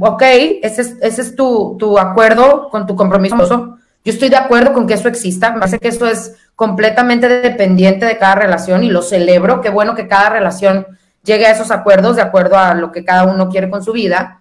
ok, 0.00 0.22
ese 0.62 0.82
es, 0.82 0.96
ese 1.00 1.22
es 1.22 1.36
tu, 1.36 1.76
tu, 1.78 1.98
acuerdo 1.98 2.68
con 2.70 2.86
tu 2.86 2.96
compromiso. 2.96 3.78
Yo 4.04 4.12
estoy 4.12 4.30
de 4.30 4.36
acuerdo 4.36 4.72
con 4.72 4.86
que 4.86 4.94
eso 4.94 5.08
exista. 5.08 5.52
Me 5.52 5.60
parece 5.60 5.78
que 5.78 5.88
eso 5.88 6.06
es 6.06 6.34
completamente 6.56 7.28
dependiente 7.28 8.06
de 8.06 8.18
cada 8.18 8.34
relación 8.34 8.82
y 8.82 8.90
lo 8.90 9.02
celebro. 9.02 9.60
Qué 9.60 9.70
bueno 9.70 9.94
que 9.94 10.08
cada 10.08 10.30
relación 10.30 10.86
llegue 11.22 11.46
a 11.46 11.52
esos 11.52 11.70
acuerdos 11.70 12.16
de 12.16 12.22
acuerdo 12.22 12.58
a 12.58 12.74
lo 12.74 12.90
que 12.90 13.04
cada 13.04 13.24
uno 13.24 13.48
quiere 13.48 13.70
con 13.70 13.82
su 13.82 13.92
vida, 13.92 14.40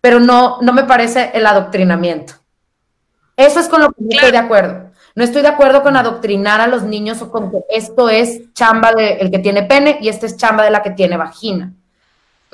pero 0.00 0.20
no, 0.20 0.58
no 0.62 0.72
me 0.72 0.84
parece 0.84 1.30
el 1.34 1.46
adoctrinamiento. 1.46 2.34
Eso 3.36 3.60
es 3.60 3.68
con 3.68 3.82
lo 3.82 3.88
que 3.92 4.02
no 4.02 4.08
estoy 4.10 4.30
de 4.30 4.38
acuerdo. 4.38 4.90
No 5.16 5.22
estoy 5.22 5.42
de 5.42 5.48
acuerdo 5.48 5.82
con 5.82 5.96
adoctrinar 5.96 6.60
a 6.60 6.66
los 6.66 6.82
niños 6.82 7.22
o 7.22 7.30
con 7.30 7.50
que 7.50 7.58
esto 7.68 8.08
es 8.08 8.52
chamba 8.52 8.92
del 8.92 9.30
que 9.30 9.38
tiene 9.38 9.62
pene 9.62 9.98
y 10.00 10.08
esto 10.08 10.26
es 10.26 10.36
chamba 10.36 10.64
de 10.64 10.70
la 10.70 10.82
que 10.82 10.90
tiene 10.90 11.16
vagina. 11.16 11.72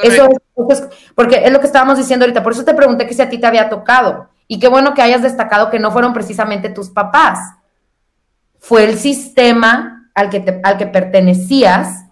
Eso 0.03 0.29
es, 0.69 0.85
porque 1.15 1.43
es 1.45 1.53
lo 1.53 1.61
que 1.61 1.67
estábamos 1.67 1.99
diciendo 1.99 2.25
ahorita. 2.25 2.43
Por 2.43 2.53
eso 2.53 2.65
te 2.65 2.75
pregunté 2.75 3.07
que 3.07 3.15
si 3.15 3.23
a 3.23 3.29
ti 3.29 3.39
te 3.39 3.47
había 3.47 3.69
tocado. 3.69 4.29
Y 4.47 4.59
qué 4.59 4.69
bueno 4.69 4.95
que 4.95 5.03
hayas 5.03 5.23
destacado 5.23 5.71
que 5.71 5.79
no 5.79 5.91
fueron 5.93 6.13
precisamente 6.13 6.69
tus 6.69 6.91
papás. 6.91 7.39
Fue 8.59 8.85
el 8.85 8.99
sistema 8.99 10.11
al 10.15 10.29
que, 10.29 10.61
al 10.63 10.77
que 10.77 10.87
pertenecías 10.87 12.05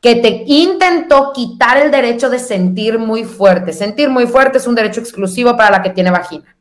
que 0.00 0.16
te 0.16 0.44
intentó 0.46 1.32
quitar 1.32 1.76
el 1.76 1.90
derecho 1.90 2.30
de 2.30 2.38
sentir 2.38 2.98
muy 2.98 3.24
fuerte. 3.24 3.72
Sentir 3.72 4.08
muy 4.08 4.26
fuerte 4.26 4.58
es 4.58 4.66
un 4.66 4.74
derecho 4.74 5.00
exclusivo 5.00 5.56
para 5.56 5.70
la 5.70 5.82
que 5.82 5.90
tiene 5.90 6.10
vagina. 6.10 6.56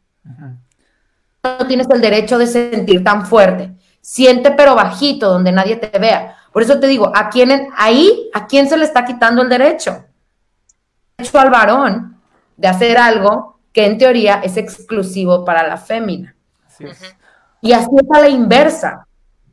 No 1.43 1.66
tienes 1.68 1.88
el 1.89 2.01
derecho 2.01 2.38
de 2.38 2.47
sentir 2.47 3.03
tan 3.03 3.26
fuerte. 3.26 3.72
Siente 4.01 4.51
pero 4.51 4.76
bajito, 4.76 5.30
donde 5.30 5.51
nadie 5.51 5.78
te 5.78 5.97
vea. 5.97 6.36
Por 6.51 6.64
eso 6.64 6.80
te 6.80 6.88
digo, 6.88 7.12
¿a 7.16 7.30
quién, 7.30 7.70
ahí, 7.78 8.30
¿a 8.34 8.45
quién 8.47 8.68
se 8.68 8.76
le 8.76 8.84
está 8.84 9.05
quitando 9.05 9.41
el 9.41 9.49
derecho? 9.49 10.03
Derecho 11.20 11.39
al 11.39 11.49
varón 11.49 12.15
de 12.55 12.67
hacer 12.67 12.97
algo 12.97 13.59
que 13.74 13.86
en 13.86 13.97
teoría 13.97 14.39
es 14.41 14.55
exclusivo 14.55 15.43
para 15.43 15.67
la 15.67 15.76
fémina. 15.78 16.34
Y 17.61 17.74
así 17.74 17.89
es 17.97 18.17
a 18.17 18.22
la 18.22 18.30
inversa. 18.30 19.05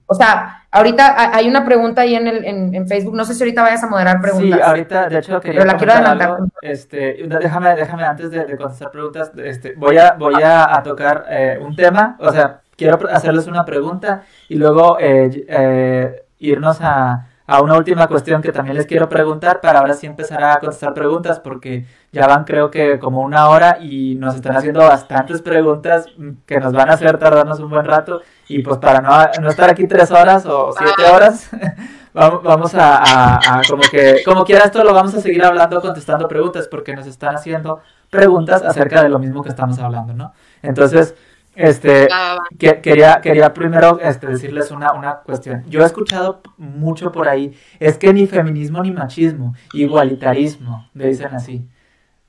O 0.07 0.15
sea, 0.15 0.65
ahorita 0.71 1.35
hay 1.35 1.49
una 1.49 1.65
pregunta 1.65 2.03
ahí 2.03 2.15
en, 2.15 2.29
el, 2.29 2.45
en, 2.45 2.87
Facebook, 2.87 3.17
no 3.17 3.25
sé 3.25 3.35
si 3.35 3.43
ahorita 3.43 3.63
vayas 3.63 3.83
a 3.83 3.89
moderar 3.89 4.21
preguntas. 4.21 4.61
Sí, 4.61 4.65
ahorita, 4.65 5.09
de 5.09 5.19
hecho, 5.19 5.41
quería 5.41 5.61
Pero 5.61 5.73
la 5.73 5.77
quiero 5.77 5.93
adelantar. 5.93 6.39
Este, 6.63 7.27
déjame, 7.27 7.75
déjame 7.75 8.05
antes 8.05 8.31
de, 8.31 8.57
contestar 8.57 8.93
preguntas, 8.93 9.33
este, 9.37 9.75
voy 9.75 9.99
a, 9.99 10.13
voy 10.13 10.41
a, 10.45 10.81
tocar 10.85 11.27
eh, 11.29 11.59
un 11.61 11.75
tema, 11.75 12.17
o 12.21 12.31
sea, 12.31 12.61
quiero 12.77 12.99
hacerles 13.11 13.49
una 13.49 13.65
pregunta 13.65 14.23
y 14.49 14.55
luego 14.55 14.97
eh, 15.01 15.45
eh, 15.49 16.27
irnos 16.39 16.79
a, 16.81 17.27
a 17.47 17.63
una 17.63 17.77
última 17.77 18.09
cuestión 18.09 18.43
que 18.43 18.53
también 18.53 18.77
les 18.77 18.87
quiero 18.87 19.09
preguntar 19.09 19.61
para 19.61 19.79
ahora 19.79 19.95
sí 19.95 20.07
empezar 20.07 20.43
a 20.43 20.59
contestar 20.59 20.95
preguntas 20.95 21.39
porque 21.41 21.87
ya 22.13 22.27
van 22.27 22.45
creo 22.45 22.71
que 22.71 22.99
como 22.99 23.21
una 23.21 23.49
hora 23.49 23.79
y 23.81 24.17
nos 24.17 24.35
están 24.35 24.57
haciendo 24.57 24.81
bastantes 24.81 25.43
preguntas 25.43 26.07
que 26.45 26.59
nos 26.59 26.73
van 26.73 26.91
a 26.91 26.95
hacer 26.95 27.19
tardarnos 27.19 27.61
un 27.61 27.71
buen 27.71 27.85
rato 27.85 28.21
y 28.49 28.63
pues 28.63 28.79
para 28.79 29.01
no, 29.01 29.49
estar 29.49 29.71
aquí 29.71 29.87
tres 29.87 30.11
horas 30.11 30.45
o 30.47 30.73
siete 30.77 31.11
horas 31.11 31.51
vamos 32.15 32.73
a, 32.75 33.61
como 33.69 33.83
que 33.91 34.23
como 34.25 34.45
quiera 34.45 34.65
esto 34.65 34.83
lo 34.83 34.93
vamos 34.93 35.15
a 35.15 35.21
seguir 35.21 35.45
hablando 35.45 35.81
contestando 35.81 36.27
preguntas 36.27 36.67
porque 36.67 36.97
nos 36.97 37.07
están 37.07 37.35
haciendo 37.35 37.81
preguntas 38.11 38.63
acerca 38.63 39.03
de 39.03 39.09
lo 39.09 39.19
mismo 39.19 39.43
que 39.43 39.49
estamos 39.49 39.79
hablando, 39.79 40.15
¿no? 40.15 40.33
Entonces, 40.63 41.15
este, 41.57 42.09
quería, 42.59 43.21
quería 43.21 43.53
primero 43.53 43.99
este, 44.01 44.27
decirles 44.29 44.71
una, 44.71 44.93
una 44.93 45.17
cuestión. 45.17 45.65
Yo 45.69 45.83
he 45.83 45.85
escuchado 45.87 46.43
mucho 46.57 47.11
por 47.11 47.29
ahí, 47.29 47.57
es 47.81 47.99
que 47.99 48.13
ni 48.13 48.27
feminismo 48.27 48.83
ni 48.83 48.93
machismo, 48.93 49.55
igualitarismo, 49.73 50.89
me 50.95 51.07
dicen 51.07 51.35
así. 51.35 51.67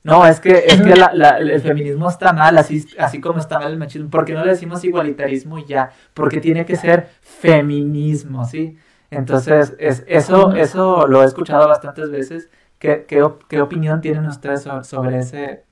No, 0.03 0.25
es 0.25 0.39
que, 0.39 0.63
es 0.65 0.82
que 0.82 0.93
el 0.93 1.61
feminismo 1.61 2.07
está 2.07 2.32
mal, 2.32 2.57
así, 2.57 2.86
así 2.97 3.19
como 3.19 3.39
está 3.39 3.59
mal 3.59 3.73
el 3.73 3.78
machismo. 3.78 4.09
¿Por 4.09 4.23
qué 4.23 4.34
no 4.34 4.45
le 4.45 4.51
decimos 4.51 4.86
igualitarismo 4.86 5.59
ya? 5.59 5.91
Porque 6.13 6.39
tiene 6.39 6.65
que 6.65 6.78
ser 6.78 7.09
feminismo, 7.19 8.45
¿sí? 8.45 8.78
Entonces, 9.11 9.75
es, 9.80 10.05
eso, 10.07 10.53
eso 10.55 11.07
lo 11.07 11.23
he 11.23 11.25
escuchado 11.25 11.67
bastantes 11.67 12.09
veces. 12.09 12.49
¿Qué, 12.80 13.05
qué, 13.05 13.61
opinión 13.61 13.99
tienen 13.99 14.25
ustedes 14.28 14.65
sobre, 14.84 15.19
ese, 15.19 15.65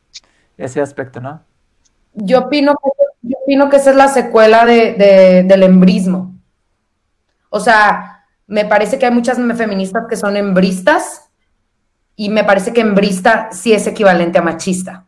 ese 0.57 0.81
aspecto, 0.81 1.21
no? 1.21 1.43
Yo 2.13 2.39
opino 2.39 2.73
que 2.73 2.89
opino 3.45 3.69
que 3.69 3.77
esa 3.77 3.91
es 3.91 3.95
la 3.95 4.07
secuela 4.07 4.65
de, 4.65 5.43
del 5.47 5.63
embrismo. 5.63 6.33
O 7.49 7.59
sea, 7.59 8.25
me 8.47 8.65
parece 8.65 8.97
que 8.97 9.05
hay 9.05 9.11
muchas 9.11 9.37
feministas 9.55 10.05
que 10.09 10.17
son 10.17 10.35
embristas 10.35 11.29
y 12.15 12.29
me 12.29 12.43
parece 12.43 12.73
que 12.73 12.81
embrista 12.81 13.49
sí 13.51 13.71
es 13.71 13.85
equivalente 13.85 14.39
a 14.39 14.41
machista. 14.41 15.05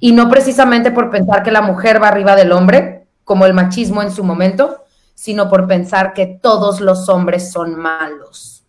Y 0.00 0.12
no 0.12 0.30
precisamente 0.30 0.90
por 0.90 1.10
pensar 1.10 1.42
que 1.42 1.50
la 1.50 1.60
mujer 1.60 2.02
va 2.02 2.08
arriba 2.08 2.34
del 2.36 2.52
hombre, 2.52 3.06
como 3.22 3.44
el 3.44 3.52
machismo 3.52 4.02
en 4.02 4.10
su 4.10 4.24
momento, 4.24 4.84
sino 5.14 5.50
por 5.50 5.66
pensar 5.66 6.14
que 6.14 6.26
todos 6.26 6.80
los 6.80 7.10
hombres 7.10 7.52
son 7.52 7.78
malos. 7.78 8.64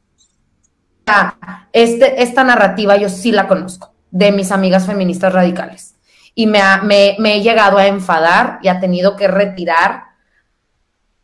Este, 1.72 2.22
esta 2.22 2.44
narrativa 2.44 2.98
yo 2.98 3.08
sí 3.08 3.32
la 3.32 3.48
conozco 3.48 3.94
de 4.12 4.32
mis 4.32 4.52
amigas 4.52 4.86
feministas 4.86 5.34
radicales 5.34 5.96
y 6.36 6.48
me, 6.48 6.62
me, 6.84 7.36
he 7.36 7.42
llegado 7.42 7.78
a 7.78 7.88
enfadar 7.88 8.60
y 8.62 8.68
ha 8.68 8.80
tenido 8.80 9.16
que 9.16 9.28
retirar 9.28 10.04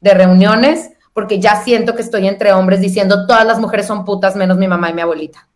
de 0.01 0.13
reuniones 0.13 0.91
porque 1.13 1.39
ya 1.39 1.63
siento 1.63 1.95
que 1.95 2.01
estoy 2.01 2.27
entre 2.27 2.51
hombres 2.51 2.81
diciendo 2.81 3.25
todas 3.25 3.45
las 3.45 3.59
mujeres 3.59 3.87
son 3.87 4.03
putas 4.03 4.35
menos 4.35 4.57
mi 4.57 4.67
mamá 4.67 4.89
y 4.89 4.93
mi 4.93 5.01
abuelita. 5.01 5.47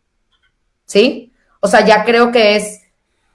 ¿Sí? 0.86 1.34
O 1.60 1.68
sea, 1.68 1.86
ya 1.86 2.06
creo 2.06 2.32
que 2.32 2.56
es 2.56 2.82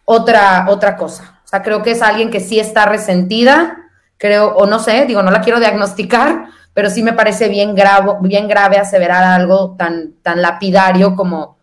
otra, 0.04 0.66
otra 0.68 0.96
cosa. 0.96 1.40
O 1.44 1.48
sea, 1.48 1.62
creo 1.62 1.82
que 1.82 1.90
es 1.90 2.02
alguien 2.02 2.30
que 2.30 2.40
sí 2.40 2.58
está 2.58 2.86
resentida, 2.86 3.90
creo, 4.16 4.54
o 4.56 4.66
no 4.66 4.78
sé, 4.78 5.04
digo, 5.04 5.22
no 5.22 5.30
la 5.30 5.42
quiero 5.42 5.60
diagnosticar, 5.60 6.46
pero 6.72 6.90
sí 6.90 7.02
me 7.02 7.12
parece 7.12 7.48
bien, 7.48 7.74
grave, 7.74 8.14
bien 8.22 8.48
grave 8.48 8.78
aseverar 8.78 9.22
algo 9.22 9.76
tan, 9.76 10.14
tan 10.22 10.42
lapidario 10.42 11.14
como 11.14 11.58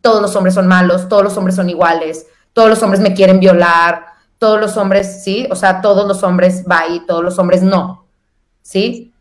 todos 0.00 0.22
los 0.22 0.36
hombres 0.36 0.54
son 0.54 0.68
malos, 0.68 1.08
todos 1.08 1.24
los 1.24 1.36
hombres 1.36 1.56
son 1.56 1.68
iguales, 1.68 2.26
todos 2.56 2.70
los 2.70 2.82
hombres 2.82 3.02
me 3.02 3.12
quieren 3.12 3.38
violar, 3.38 4.06
todos 4.38 4.58
los 4.58 4.78
hombres, 4.78 5.22
¿sí? 5.22 5.46
O 5.50 5.54
sea, 5.54 5.82
todos 5.82 6.08
los 6.08 6.22
hombres 6.22 6.64
va 6.64 6.88
y 6.88 7.04
todos 7.04 7.22
los 7.22 7.38
hombres 7.38 7.62
no, 7.62 8.06
¿sí? 8.62 9.12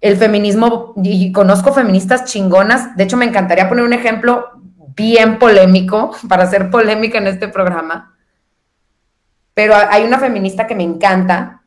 El 0.00 0.16
feminismo, 0.16 0.94
y 1.02 1.32
conozco 1.32 1.72
feministas 1.72 2.26
chingonas, 2.26 2.96
de 2.96 3.02
hecho 3.02 3.16
me 3.16 3.24
encantaría 3.24 3.68
poner 3.68 3.84
un 3.84 3.92
ejemplo 3.92 4.50
bien 4.94 5.40
polémico, 5.40 6.12
para 6.28 6.44
hacer 6.44 6.70
polémica 6.70 7.18
en 7.18 7.26
este 7.26 7.48
programa, 7.48 8.14
pero 9.52 9.74
hay 9.74 10.04
una 10.04 10.20
feminista 10.20 10.68
que 10.68 10.76
me 10.76 10.84
encanta, 10.84 11.64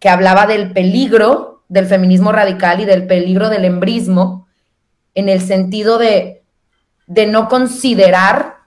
que 0.00 0.08
hablaba 0.08 0.46
del 0.46 0.72
peligro 0.72 1.64
del 1.68 1.84
feminismo 1.84 2.32
radical 2.32 2.80
y 2.80 2.86
del 2.86 3.06
peligro 3.06 3.50
del 3.50 3.66
embrismo, 3.66 4.48
en 5.14 5.28
el 5.28 5.42
sentido 5.42 5.98
de, 5.98 6.42
de 7.06 7.26
no 7.26 7.50
considerar 7.50 8.61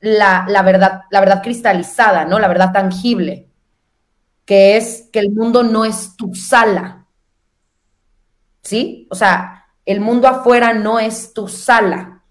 la, 0.00 0.62
verdad, 0.62 1.02
la 1.10 1.20
verdad 1.20 1.42
cristalizada, 1.42 2.24
¿no? 2.24 2.38
La 2.38 2.48
verdad 2.48 2.72
tangible, 2.72 3.48
que 4.44 4.76
es 4.76 5.08
que 5.12 5.18
el 5.18 5.30
mundo 5.32 5.62
no 5.62 5.84
es 5.84 6.16
tu 6.16 6.34
sala. 6.34 7.06
¿Sí? 8.62 9.06
O 9.10 9.14
sea, 9.14 9.66
el 9.84 10.00
mundo 10.00 10.28
afuera 10.28 10.72
no 10.74 10.98
es 10.98 11.32
tu 11.32 11.48
sala. 11.48 12.22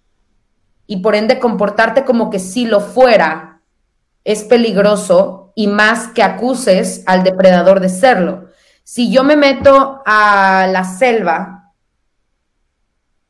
Y 0.86 0.98
por 0.98 1.14
ende 1.14 1.38
comportarte 1.38 2.04
como 2.04 2.30
que 2.30 2.38
si 2.38 2.66
lo 2.66 2.80
fuera 2.80 3.62
es 4.24 4.44
peligroso 4.44 5.52
y 5.54 5.66
más 5.66 6.08
que 6.08 6.22
acuses 6.22 7.02
al 7.06 7.24
depredador 7.24 7.80
de 7.80 7.88
serlo. 7.88 8.50
Si 8.84 9.10
yo 9.10 9.24
me 9.24 9.36
meto 9.36 10.02
a 10.04 10.68
la 10.70 10.84
selva 10.84 11.72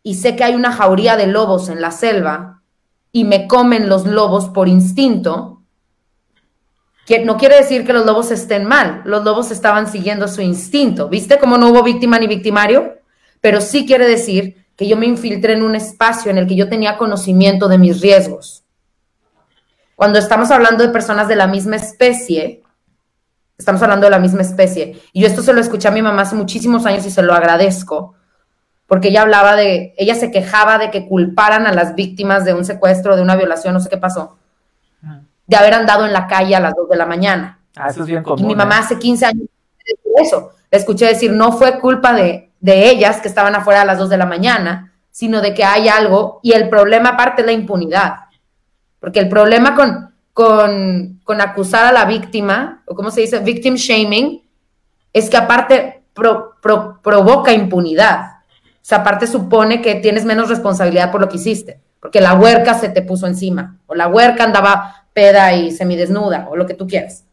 y 0.02 0.16
sé 0.16 0.36
que 0.36 0.44
hay 0.44 0.54
una 0.54 0.72
jauría 0.72 1.16
de 1.16 1.26
lobos 1.26 1.68
en 1.68 1.80
la 1.80 1.90
selva, 1.90 2.62
y 3.16 3.24
me 3.24 3.46
comen 3.46 3.88
los 3.88 4.04
lobos 4.04 4.50
por 4.50 4.68
instinto, 4.68 5.62
no 7.24 7.38
quiere 7.38 7.56
decir 7.56 7.86
que 7.86 7.94
los 7.94 8.04
lobos 8.04 8.30
estén 8.30 8.66
mal, 8.66 9.00
los 9.06 9.24
lobos 9.24 9.50
estaban 9.50 9.90
siguiendo 9.90 10.28
su 10.28 10.42
instinto. 10.42 11.08
¿Viste 11.08 11.38
cómo 11.38 11.56
no 11.56 11.70
hubo 11.70 11.82
víctima 11.82 12.18
ni 12.18 12.26
victimario? 12.26 12.98
Pero 13.40 13.62
sí 13.62 13.86
quiere 13.86 14.06
decir 14.06 14.66
que 14.76 14.86
yo 14.86 14.98
me 14.98 15.06
infiltré 15.06 15.54
en 15.54 15.62
un 15.62 15.74
espacio 15.74 16.30
en 16.30 16.36
el 16.36 16.46
que 16.46 16.56
yo 16.56 16.68
tenía 16.68 16.98
conocimiento 16.98 17.68
de 17.68 17.78
mis 17.78 18.02
riesgos. 18.02 18.64
Cuando 19.94 20.18
estamos 20.18 20.50
hablando 20.50 20.84
de 20.84 20.92
personas 20.92 21.26
de 21.26 21.36
la 21.36 21.46
misma 21.46 21.76
especie, 21.76 22.64
estamos 23.56 23.80
hablando 23.80 24.04
de 24.04 24.10
la 24.10 24.18
misma 24.18 24.42
especie. 24.42 25.00
Y 25.14 25.22
yo 25.22 25.26
esto 25.26 25.40
se 25.40 25.54
lo 25.54 25.62
escuché 25.62 25.88
a 25.88 25.90
mi 25.90 26.02
mamá 26.02 26.20
hace 26.20 26.36
muchísimos 26.36 26.84
años 26.84 27.06
y 27.06 27.10
se 27.10 27.22
lo 27.22 27.32
agradezco, 27.32 28.14
porque 28.86 29.08
ella 29.08 29.22
hablaba 29.22 29.56
de, 29.56 29.94
ella 29.96 30.14
se 30.14 30.30
quejaba 30.30 30.78
de 30.78 30.90
que 30.90 31.06
culparan 31.06 31.66
a 31.66 31.72
las 31.72 31.94
víctimas 31.94 32.44
de 32.44 32.54
un 32.54 32.64
secuestro, 32.64 33.16
de 33.16 33.22
una 33.22 33.36
violación, 33.36 33.74
no 33.74 33.80
sé 33.80 33.88
qué 33.88 33.96
pasó, 33.96 34.36
de 35.46 35.56
haber 35.56 35.74
andado 35.74 36.06
en 36.06 36.12
la 36.12 36.26
calle 36.26 36.54
a 36.54 36.60
las 36.60 36.74
2 36.74 36.88
de 36.88 36.96
la 36.96 37.06
mañana. 37.06 37.58
Ah, 37.76 37.88
eso 37.88 38.02
es 38.02 38.08
bien 38.08 38.22
común. 38.22 38.40
Y 38.40 38.44
mi 38.46 38.54
mamá 38.54 38.76
¿eh? 38.76 38.80
hace 38.80 38.98
15 38.98 39.26
años 39.26 39.48
eso. 40.16 40.52
Le 40.70 40.78
escuché 40.78 41.06
decir, 41.06 41.32
no 41.32 41.52
fue 41.52 41.78
culpa 41.78 42.12
de, 42.14 42.50
de 42.60 42.90
ellas 42.90 43.20
que 43.20 43.28
estaban 43.28 43.54
afuera 43.54 43.82
a 43.82 43.84
las 43.84 43.98
2 43.98 44.10
de 44.10 44.16
la 44.16 44.26
mañana, 44.26 44.92
sino 45.10 45.40
de 45.40 45.54
que 45.54 45.64
hay 45.64 45.88
algo, 45.88 46.40
y 46.42 46.52
el 46.52 46.68
problema 46.68 47.10
aparte 47.10 47.42
es 47.42 47.46
la 47.46 47.52
impunidad. 47.52 48.14
Porque 49.00 49.20
el 49.20 49.28
problema 49.28 49.74
con, 49.74 50.14
con, 50.32 51.20
con 51.24 51.40
acusar 51.40 51.86
a 51.86 51.92
la 51.92 52.04
víctima, 52.04 52.82
o 52.86 52.94
como 52.94 53.10
se 53.10 53.22
dice, 53.22 53.38
victim 53.40 53.74
shaming, 53.74 54.42
es 55.12 55.30
que 55.30 55.36
aparte 55.36 56.02
provoca 56.12 57.52
impunidad. 57.52 58.35
O 58.86 58.88
sea, 58.88 58.98
aparte 58.98 59.26
supone 59.26 59.82
que 59.82 59.96
tienes 59.96 60.24
menos 60.24 60.48
responsabilidad 60.48 61.10
por 61.10 61.20
lo 61.20 61.28
que 61.28 61.38
hiciste, 61.38 61.80
porque 61.98 62.20
la 62.20 62.34
huerca 62.34 62.74
se 62.74 62.88
te 62.88 63.02
puso 63.02 63.26
encima, 63.26 63.80
o 63.86 63.96
la 63.96 64.06
huerca 64.06 64.44
andaba 64.44 65.08
peda 65.12 65.52
y 65.54 65.72
semidesnuda, 65.72 66.46
o 66.48 66.54
lo 66.54 66.66
que 66.66 66.74
tú 66.74 66.86
quieras. 66.86 67.24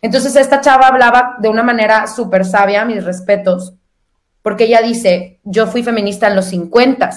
Entonces 0.00 0.34
esta 0.34 0.60
chava 0.60 0.88
hablaba 0.88 1.36
de 1.38 1.48
una 1.48 1.62
manera 1.62 2.08
súper 2.08 2.44
sabia, 2.44 2.84
mis 2.84 3.04
respetos, 3.04 3.74
porque 4.42 4.64
ella 4.64 4.82
dice, 4.82 5.38
yo 5.44 5.68
fui 5.68 5.84
feminista 5.84 6.26
en 6.26 6.34
los 6.34 6.46
50. 6.46 7.10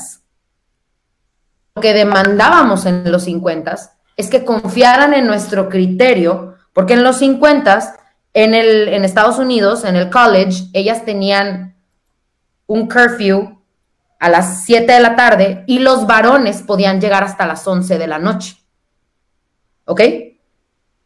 Lo 1.73 1.81
que 1.81 1.95
demandábamos 1.95 2.85
en 2.85 3.11
los 3.11 3.23
50 3.23 3.75
es 4.15 4.29
que 4.29 4.45
confiaran 4.45 5.15
en 5.15 5.25
nuestro 5.25 5.69
criterio, 5.69 6.53
porque 6.71 6.93
en 6.93 7.03
los 7.03 7.17
50 7.17 7.95
en, 8.35 8.53
en 8.53 9.03
Estados 9.03 9.39
Unidos, 9.39 9.85
en 9.85 9.95
el 9.95 10.11
college, 10.11 10.65
ellas 10.73 11.03
tenían 11.03 11.74
un 12.67 12.87
curfew 12.87 13.61
a 14.19 14.29
las 14.29 14.63
7 14.63 14.91
de 14.91 14.99
la 14.99 15.15
tarde 15.15 15.63
y 15.67 15.79
los 15.79 16.07
varones 16.07 16.61
podían 16.61 16.99
llegar 16.99 17.23
hasta 17.23 17.45
las 17.45 17.67
11 17.67 17.97
de 17.97 18.07
la 18.07 18.19
noche. 18.19 18.57
¿Ok? 19.85 20.01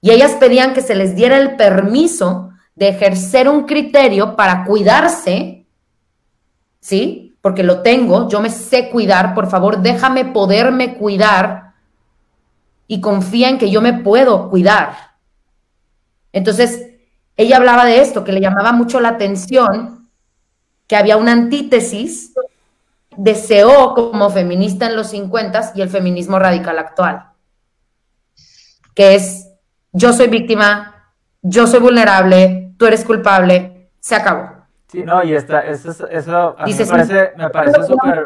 Y 0.02 0.12
ellas 0.12 0.34
pedían 0.40 0.74
que 0.74 0.82
se 0.82 0.96
les 0.96 1.16
diera 1.16 1.38
el 1.38 1.56
permiso 1.58 2.52
de 2.76 2.90
ejercer 2.90 3.50
un 3.50 3.66
criterio 3.66 4.38
para 4.38 4.64
cuidarse, 4.64 5.66
¿sí? 6.80 7.38
Porque 7.42 7.64
lo 7.64 7.82
tengo, 7.82 8.30
yo 8.30 8.40
me 8.40 8.50
sé 8.50 8.90
cuidar, 8.90 9.34
por 9.34 9.50
favor, 9.50 9.82
déjame 9.82 10.24
poderme 10.24 10.96
cuidar 10.96 11.74
y 12.88 13.02
confía 13.02 13.50
en 13.50 13.58
que 13.58 13.70
yo 13.70 13.82
me 13.82 13.94
puedo 13.94 14.50
cuidar. 14.50 14.94
Entonces, 16.32 16.86
ella 17.36 17.58
hablaba 17.58 17.86
de 17.86 18.02
esto, 18.02 18.24
que 18.24 18.32
le 18.32 18.42
llamaba 18.42 18.72
mucho 18.72 19.00
la 19.00 19.10
atención, 19.10 19.99
que 20.90 20.98
había 20.98 21.18
una 21.18 21.32
antítesis 21.32 22.34
deseó 23.16 23.94
como 23.94 24.30
feminista 24.32 24.88
en 24.88 24.96
los 24.96 25.12
50 25.12 25.74
y 25.76 25.82
el 25.82 25.90
feminismo 25.90 26.40
radical 26.40 26.80
actual, 26.80 27.30
que 28.96 29.14
es 29.14 29.52
yo 29.94 30.14
soy 30.14 30.28
víctima, 30.28 31.14
yo 31.44 31.68
soy 31.68 31.80
vulnerable, 31.80 32.74
tú 32.78 32.88
eres 32.88 33.06
culpable, 33.06 33.92
se 34.00 34.16
acabó. 34.16 34.66
Sí, 34.88 35.04
no, 35.04 35.24
y 35.24 35.36
esta, 35.36 35.60
eso, 35.62 36.08
eso 36.08 36.56
a 36.58 36.66
mí 36.66 36.74
me 36.74 36.86
parece, 36.86 37.32
me 37.38 37.50
parece 37.52 37.84
súper... 37.84 38.26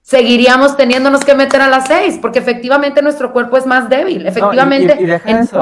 Seguiríamos 0.00 0.78
teniéndonos 0.78 1.24
que 1.24 1.34
meter 1.34 1.60
a 1.60 1.68
las 1.68 1.88
seis, 1.88 2.18
porque 2.20 2.38
efectivamente 2.38 3.02
nuestro 3.02 3.32
cuerpo 3.32 3.58
es 3.58 3.66
más 3.66 3.88
débil. 3.88 4.26
Efectivamente, 4.26 4.96
y, 4.98 5.04
deja, 5.04 5.40
eso. 5.40 5.60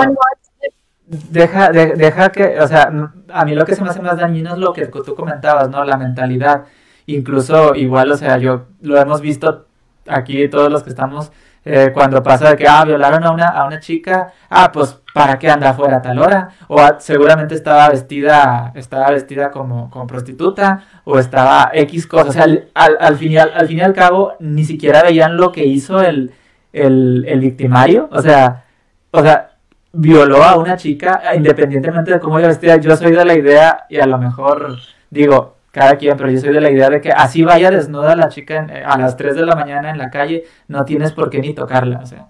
Deja, 1.08 1.70
deja 1.70 2.30
que, 2.30 2.60
o 2.60 2.68
sea, 2.68 2.92
a 3.32 3.44
mí 3.44 3.54
lo 3.54 3.64
que 3.64 3.74
se 3.74 3.82
me 3.82 3.90
hace 3.90 4.02
más 4.02 4.18
dañino 4.18 4.52
es 4.52 4.58
lo 4.58 4.72
que 4.72 4.86
tú 4.86 5.14
comentabas, 5.14 5.68
¿no? 5.70 5.84
La 5.84 5.96
mentalidad. 5.96 6.64
Incluso 7.06 7.74
igual, 7.74 8.12
o 8.12 8.16
sea, 8.16 8.38
yo 8.38 8.66
lo 8.82 8.98
hemos 8.98 9.20
visto 9.20 9.66
aquí 10.06 10.48
todos 10.48 10.70
los 10.70 10.82
que 10.82 10.90
estamos 10.90 11.32
eh, 11.64 11.90
cuando 11.92 12.22
pasa 12.22 12.50
de 12.50 12.56
que, 12.56 12.66
ah, 12.68 12.84
violaron 12.84 13.24
a 13.24 13.30
una, 13.30 13.48
a 13.48 13.66
una 13.66 13.80
chica, 13.80 14.32
ah, 14.48 14.70
pues, 14.72 15.02
¿para 15.12 15.38
qué 15.38 15.50
anda 15.50 15.70
afuera 15.70 15.98
a 15.98 16.02
tal 16.02 16.18
hora? 16.18 16.50
O 16.68 16.80
ah, 16.80 16.96
seguramente 16.98 17.54
estaba 17.54 17.88
vestida, 17.90 18.72
estaba 18.74 19.10
vestida 19.10 19.50
como, 19.50 19.90
prostituta, 20.06 20.84
o 21.04 21.18
estaba 21.18 21.70
X 21.74 22.06
cosas, 22.06 22.28
o 22.28 22.32
sea, 22.32 22.44
al, 22.44 22.68
al, 22.74 22.96
al, 22.98 22.98
al, 23.00 23.16
fin 23.68 23.78
y 23.78 23.80
al 23.82 23.92
cabo, 23.92 24.32
ni 24.40 24.64
siquiera 24.64 25.02
veían 25.02 25.36
lo 25.36 25.52
que 25.52 25.66
hizo 25.66 26.00
el, 26.00 26.32
el, 26.72 27.24
el 27.28 27.40
victimario, 27.40 28.08
o 28.12 28.22
sea, 28.22 28.64
o 29.10 29.22
sea, 29.22 29.57
violó 29.92 30.42
a 30.42 30.56
una 30.56 30.76
chica, 30.76 31.22
independientemente 31.34 32.12
de 32.12 32.20
cómo 32.20 32.38
ella 32.38 32.48
vestida, 32.48 32.76
yo 32.76 32.96
soy 32.96 33.12
de 33.12 33.24
la 33.24 33.34
idea, 33.34 33.86
y 33.88 33.98
a 33.98 34.06
lo 34.06 34.18
mejor 34.18 34.76
digo, 35.10 35.56
cada 35.70 35.96
quien, 35.96 36.16
pero 36.16 36.30
yo 36.30 36.40
soy 36.40 36.52
de 36.52 36.60
la 36.60 36.70
idea 36.70 36.90
de 36.90 37.00
que 37.00 37.12
así 37.12 37.42
vaya 37.42 37.70
desnuda 37.70 38.16
la 38.16 38.28
chica 38.28 38.66
eh, 38.70 38.82
a 38.84 38.98
las 38.98 39.16
3 39.16 39.36
de 39.36 39.46
la 39.46 39.54
mañana 39.54 39.90
en 39.90 39.98
la 39.98 40.10
calle, 40.10 40.44
no 40.66 40.84
tienes 40.84 41.12
por 41.12 41.30
qué 41.30 41.40
ni 41.40 41.54
tocarla, 41.54 42.00
o 42.00 42.06
sea, 42.06 42.28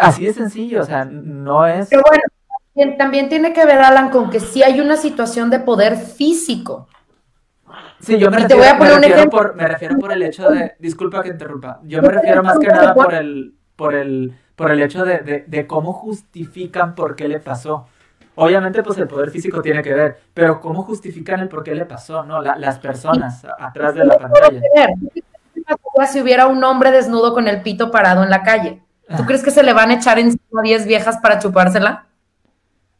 así 0.00 0.26
de 0.26 0.32
sencillo, 0.32 0.82
o 0.82 0.84
sea, 0.84 1.04
no 1.04 1.66
es... 1.66 1.88
Pero 1.88 2.02
bueno, 2.06 2.96
también 2.98 3.28
tiene 3.28 3.52
que 3.52 3.64
ver, 3.64 3.78
Alan, 3.78 4.10
con 4.10 4.30
que 4.30 4.40
sí 4.40 4.62
hay 4.62 4.80
una 4.80 4.96
situación 4.96 5.50
de 5.50 5.60
poder 5.60 5.96
físico. 5.96 6.88
Sí, 8.00 8.18
yo 8.18 8.30
me 8.30 8.38
refiero, 8.38 8.58
voy 8.58 8.68
a 8.68 8.78
poner 8.78 9.00
me, 9.00 9.08
refiero 9.08 9.30
por, 9.30 9.56
me 9.56 9.66
refiero 9.66 9.98
por 9.98 10.12
el 10.12 10.22
hecho 10.22 10.50
de, 10.50 10.74
disculpa 10.78 11.22
que 11.22 11.30
interrumpa, 11.30 11.80
yo 11.84 12.02
me 12.02 12.08
refiero 12.08 12.42
más 12.42 12.58
que 12.58 12.66
nada 12.66 12.94
por 12.94 13.14
el, 13.14 13.54
por 13.74 13.94
el, 13.94 14.34
por 14.56 14.72
el 14.72 14.82
hecho 14.82 15.04
de, 15.04 15.18
de, 15.18 15.44
de 15.46 15.66
cómo 15.66 15.92
justifican 15.92 16.94
por 16.94 17.14
qué 17.14 17.28
le 17.28 17.38
pasó. 17.38 17.86
Obviamente, 18.36 18.82
pues 18.82 18.98
el 18.98 19.08
poder 19.08 19.30
físico 19.30 19.62
tiene 19.62 19.82
que 19.82 19.94
ver, 19.94 20.18
pero 20.34 20.60
¿cómo 20.60 20.82
justifican 20.82 21.40
el 21.40 21.48
por 21.48 21.64
qué 21.64 21.74
le 21.74 21.86
pasó, 21.86 22.22
no? 22.22 22.42
las 22.42 22.78
personas 22.78 23.46
atrás 23.58 23.94
de 23.94 24.04
la 24.04 24.18
pantalla. 24.18 24.60
Si 26.06 26.20
hubiera 26.20 26.46
un 26.46 26.62
hombre 26.62 26.90
desnudo 26.90 27.32
con 27.32 27.48
el 27.48 27.62
pito 27.62 27.90
parado 27.90 28.22
en 28.22 28.28
la 28.28 28.42
calle, 28.42 28.82
¿tú 29.16 29.24
crees 29.24 29.42
que 29.42 29.50
se 29.50 29.62
le 29.62 29.72
van 29.72 29.90
a 29.90 29.94
echar 29.94 30.18
encima 30.18 30.62
10 30.62 30.86
viejas 30.86 31.16
para 31.22 31.38
chupársela? 31.38 32.04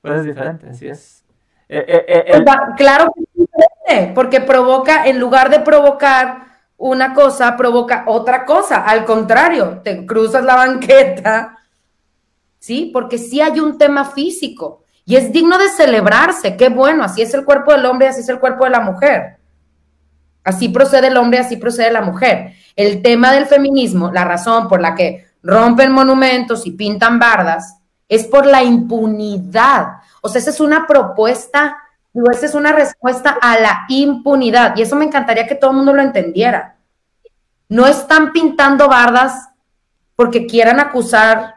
Pues 0.00 0.20
es 0.20 0.24
diferente, 0.24 0.70
así 0.70 0.88
es. 0.88 1.24
Eh, 1.68 1.84
eh, 1.86 2.24
eh, 2.28 2.44
claro 2.76 3.12
que 3.12 3.20
es 3.20 3.28
diferente, 3.34 4.12
porque 4.14 4.40
provoca, 4.40 5.04
en 5.04 5.20
lugar 5.20 5.50
de 5.50 5.60
provocar 5.60 6.45
una 6.78 7.14
cosa, 7.14 7.56
provoca 7.56 8.04
otra 8.06 8.44
cosa. 8.44 8.84
Al 8.84 9.04
contrario, 9.04 9.80
te 9.82 10.04
cruzas 10.04 10.44
la 10.44 10.54
banqueta, 10.56 11.58
¿sí? 12.58 12.90
Porque 12.92 13.18
sí 13.18 13.40
hay 13.40 13.60
un 13.60 13.78
tema 13.78 14.04
físico. 14.04 14.84
Y 15.04 15.16
es 15.16 15.32
digno 15.32 15.56
de 15.56 15.68
celebrarse, 15.68 16.56
qué 16.56 16.68
bueno, 16.68 17.04
así 17.04 17.22
es 17.22 17.32
el 17.32 17.44
cuerpo 17.44 17.72
del 17.72 17.86
hombre, 17.86 18.08
así 18.08 18.22
es 18.22 18.28
el 18.28 18.40
cuerpo 18.40 18.64
de 18.64 18.70
la 18.70 18.80
mujer. 18.80 19.38
Así 20.42 20.68
procede 20.68 21.08
el 21.08 21.16
hombre, 21.16 21.38
así 21.38 21.56
procede 21.56 21.92
la 21.92 22.02
mujer. 22.02 22.54
El 22.74 23.02
tema 23.02 23.32
del 23.32 23.46
feminismo, 23.46 24.10
la 24.12 24.24
razón 24.24 24.68
por 24.68 24.80
la 24.80 24.94
que 24.94 25.26
rompen 25.42 25.92
monumentos 25.92 26.66
y 26.66 26.72
pintan 26.72 27.20
bardas, 27.20 27.78
es 28.08 28.24
por 28.26 28.46
la 28.46 28.64
impunidad. 28.64 29.86
O 30.22 30.28
sea, 30.28 30.40
esa 30.40 30.50
es 30.50 30.60
una 30.60 30.86
propuesta, 30.86 31.76
esa 32.30 32.46
es 32.46 32.54
una 32.54 32.72
respuesta 32.72 33.36
a 33.40 33.58
la 33.58 33.84
impunidad. 33.88 34.76
Y 34.76 34.82
eso 34.82 34.96
me 34.96 35.04
encantaría 35.04 35.46
que 35.46 35.54
todo 35.54 35.70
el 35.70 35.76
mundo 35.76 35.92
lo 35.92 36.02
entendiera. 36.02 36.76
No 37.68 37.86
están 37.86 38.32
pintando 38.32 38.88
bardas 38.88 39.50
porque 40.14 40.46
quieran 40.46 40.80
acusar 40.80 41.54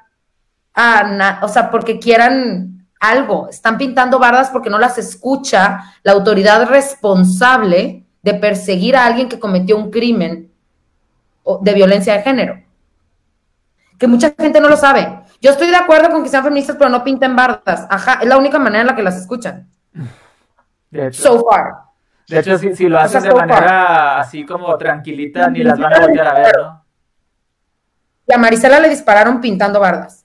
a, 0.73 1.39
o 1.41 1.47
sea, 1.47 1.71
porque 1.71 1.99
quieran 1.99 2.87
algo, 2.99 3.47
están 3.49 3.77
pintando 3.77 4.19
bardas 4.19 4.49
porque 4.49 4.69
no 4.69 4.77
las 4.77 4.97
escucha 4.97 5.93
la 6.03 6.11
autoridad 6.11 6.67
responsable 6.67 8.05
de 8.21 8.33
perseguir 8.33 8.97
a 8.97 9.05
alguien 9.05 9.29
que 9.29 9.39
cometió 9.39 9.77
un 9.77 9.89
crimen 9.89 10.51
de 11.61 11.73
violencia 11.73 12.13
de 12.13 12.21
género. 12.21 12.61
Que 13.97 14.07
mucha 14.07 14.33
gente 14.37 14.59
no 14.59 14.69
lo 14.69 14.77
sabe. 14.77 15.21
Yo 15.41 15.51
estoy 15.51 15.67
de 15.67 15.75
acuerdo 15.75 16.09
con 16.09 16.23
que 16.23 16.29
sean 16.29 16.43
feministas, 16.43 16.75
pero 16.77 16.89
no 16.89 17.03
pinten 17.03 17.35
bardas. 17.35 17.87
Ajá, 17.89 18.19
es 18.21 18.27
la 18.27 18.37
única 18.37 18.59
manera 18.59 18.81
en 18.81 18.87
la 18.87 18.95
que 18.95 19.03
las 19.03 19.17
escuchan. 19.17 19.69
De 20.89 21.07
hecho, 21.07 21.21
so 21.21 21.45
far. 21.49 21.73
De 22.27 22.39
hecho, 22.39 22.57
si, 22.57 22.87
lo 22.87 22.99
hacen 22.99 23.23
de 23.23 23.33
manera 23.33 24.19
así 24.19 24.45
como 24.45 24.77
tranquilita, 24.77 25.49
ni 25.49 25.63
las 25.63 25.79
van 25.79 25.93
a 25.93 25.99
volver 25.99 26.27
a 26.27 26.33
ver, 26.33 26.57
¿no? 26.57 26.85
Y 28.27 28.33
a 28.33 28.37
Marisela 28.37 28.79
le 28.79 28.89
dispararon 28.89 29.41
pintando 29.41 29.79
bardas. 29.79 30.23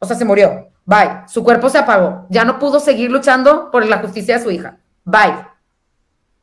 O 0.00 0.06
sea, 0.06 0.16
se 0.16 0.24
murió. 0.24 0.72
Bye. 0.84 1.22
Su 1.28 1.44
cuerpo 1.44 1.68
se 1.70 1.78
apagó. 1.78 2.26
Ya 2.28 2.44
no 2.44 2.58
pudo 2.58 2.80
seguir 2.80 3.12
luchando 3.12 3.70
por 3.70 3.86
la 3.86 3.98
justicia 3.98 4.36
de 4.36 4.42
su 4.42 4.50
hija. 4.50 4.78
Bye. 5.04 5.46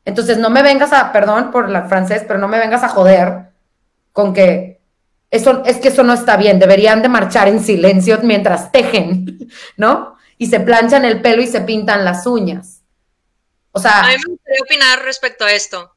Entonces 0.06 0.38
no 0.38 0.48
me 0.48 0.62
vengas 0.62 0.94
a, 0.94 1.12
perdón 1.12 1.50
por 1.50 1.68
la 1.68 1.82
francés, 1.82 2.24
pero 2.26 2.38
no 2.38 2.48
me 2.48 2.58
vengas 2.58 2.82
a 2.82 2.88
joder 2.88 3.50
con 4.12 4.32
que 4.32 4.80
eso 5.30 5.62
es 5.66 5.76
que 5.76 5.88
eso 5.88 6.02
no 6.02 6.14
está 6.14 6.38
bien. 6.38 6.58
Deberían 6.58 7.02
de 7.02 7.10
marchar 7.10 7.48
en 7.48 7.60
silencio 7.60 8.18
mientras 8.22 8.72
tejen, 8.72 9.50
¿no? 9.76 10.16
Y 10.40 10.46
se 10.46 10.60
planchan 10.60 11.04
el 11.04 11.20
pelo 11.20 11.42
y 11.42 11.46
se 11.46 11.60
pintan 11.60 12.04
las 12.04 12.26
uñas. 12.26 12.80
O 13.72 13.78
sea. 13.78 14.00
A 14.00 14.08
mí 14.08 14.16
me 14.16 14.32
gustaría 14.32 14.62
opinar 14.62 15.04
respecto 15.04 15.44
a 15.44 15.52
esto. 15.52 15.94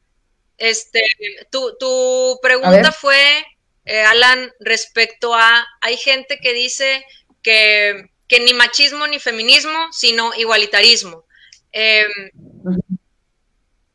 Este, 0.57 1.01
tu, 1.49 1.77
tu 1.77 2.39
pregunta 2.41 2.91
fue, 2.91 3.43
eh, 3.85 4.01
Alan, 4.01 4.51
respecto 4.59 5.33
a, 5.33 5.65
hay 5.81 5.97
gente 5.97 6.39
que 6.39 6.53
dice 6.53 7.05
que 7.41 8.11
que 8.33 8.39
ni 8.39 8.53
machismo 8.55 9.05
ni 9.05 9.19
feminismo, 9.19 9.91
sino 9.91 10.33
igualitarismo. 10.33 11.23
Em, 11.71 12.09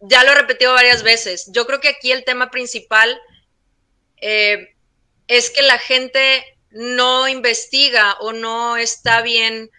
ya 0.01 0.23
lo 0.23 0.31
he 0.31 0.35
repetido 0.37 0.75
varias 0.75 1.03
veces. 1.03 1.51
Yo 1.53 1.67
creo 1.67 1.81
que 1.81 1.89
aquí 1.89 2.13
el 2.13 2.25
tema 2.25 2.49
principal 2.51 3.21
eh, 4.21 4.77
es 5.27 5.51
que 5.51 5.63
la 5.63 5.79
gente 5.79 6.45
no 6.71 7.27
investiga 7.27 8.17
o 8.21 8.33
no 8.33 8.77
está 8.77 9.23
bien 9.23 9.71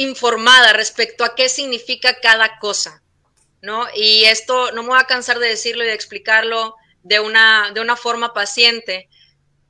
informada 0.00 0.72
respecto 0.72 1.24
a 1.24 1.34
qué 1.34 1.48
significa 1.48 2.20
cada 2.20 2.58
cosa, 2.58 3.02
¿no? 3.62 3.86
Y 3.94 4.24
esto 4.24 4.72
no 4.72 4.82
me 4.82 4.90
voy 4.90 4.98
a 4.98 5.06
cansar 5.06 5.38
de 5.38 5.48
decirlo 5.48 5.84
y 5.84 5.86
de 5.86 5.94
explicarlo 5.94 6.74
de 7.02 7.20
una, 7.20 7.70
de 7.72 7.80
una 7.80 7.96
forma 7.96 8.34
paciente, 8.34 9.08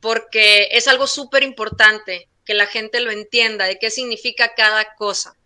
porque 0.01 0.69
es 0.73 0.89
algo 0.89 1.07
súper 1.07 1.43
importante 1.43 2.29
que 2.45 2.55
la 2.55 2.67
gente 2.67 3.01
lo 3.01 3.11
entienda, 3.11 3.67
de 3.67 3.79
qué 3.79 3.91
significa 3.91 4.55
cada 4.55 4.95
cosa. 4.95 5.37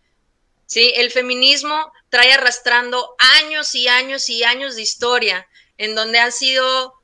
¿Sí? 0.66 0.92
El 0.96 1.10
feminismo 1.10 1.92
trae 2.08 2.32
arrastrando 2.32 3.14
años 3.42 3.74
y 3.74 3.86
años 3.88 4.30
y 4.30 4.44
años 4.44 4.76
de 4.76 4.82
historia, 4.82 5.46
en 5.76 5.94
donde 5.94 6.18
han 6.18 6.32
sido 6.32 6.94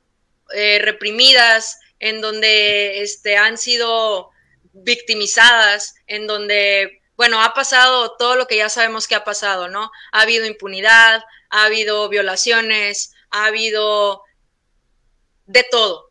eh, 0.53 0.79
reprimidas, 0.81 1.79
en 1.99 2.21
donde 2.21 3.01
este, 3.01 3.37
han 3.37 3.57
sido 3.57 4.31
victimizadas, 4.73 5.95
en 6.07 6.27
donde, 6.27 7.00
bueno, 7.21 7.39
ha 7.43 7.53
pasado 7.53 8.15
todo 8.17 8.35
lo 8.35 8.47
que 8.47 8.57
ya 8.57 8.67
sabemos 8.67 9.07
que 9.07 9.13
ha 9.13 9.23
pasado, 9.23 9.67
¿no? 9.67 9.91
Ha 10.11 10.21
habido 10.21 10.47
impunidad, 10.47 11.23
ha 11.51 11.65
habido 11.65 12.09
violaciones, 12.09 13.13
ha 13.29 13.45
habido 13.45 14.23
de 15.45 15.63
todo, 15.69 16.09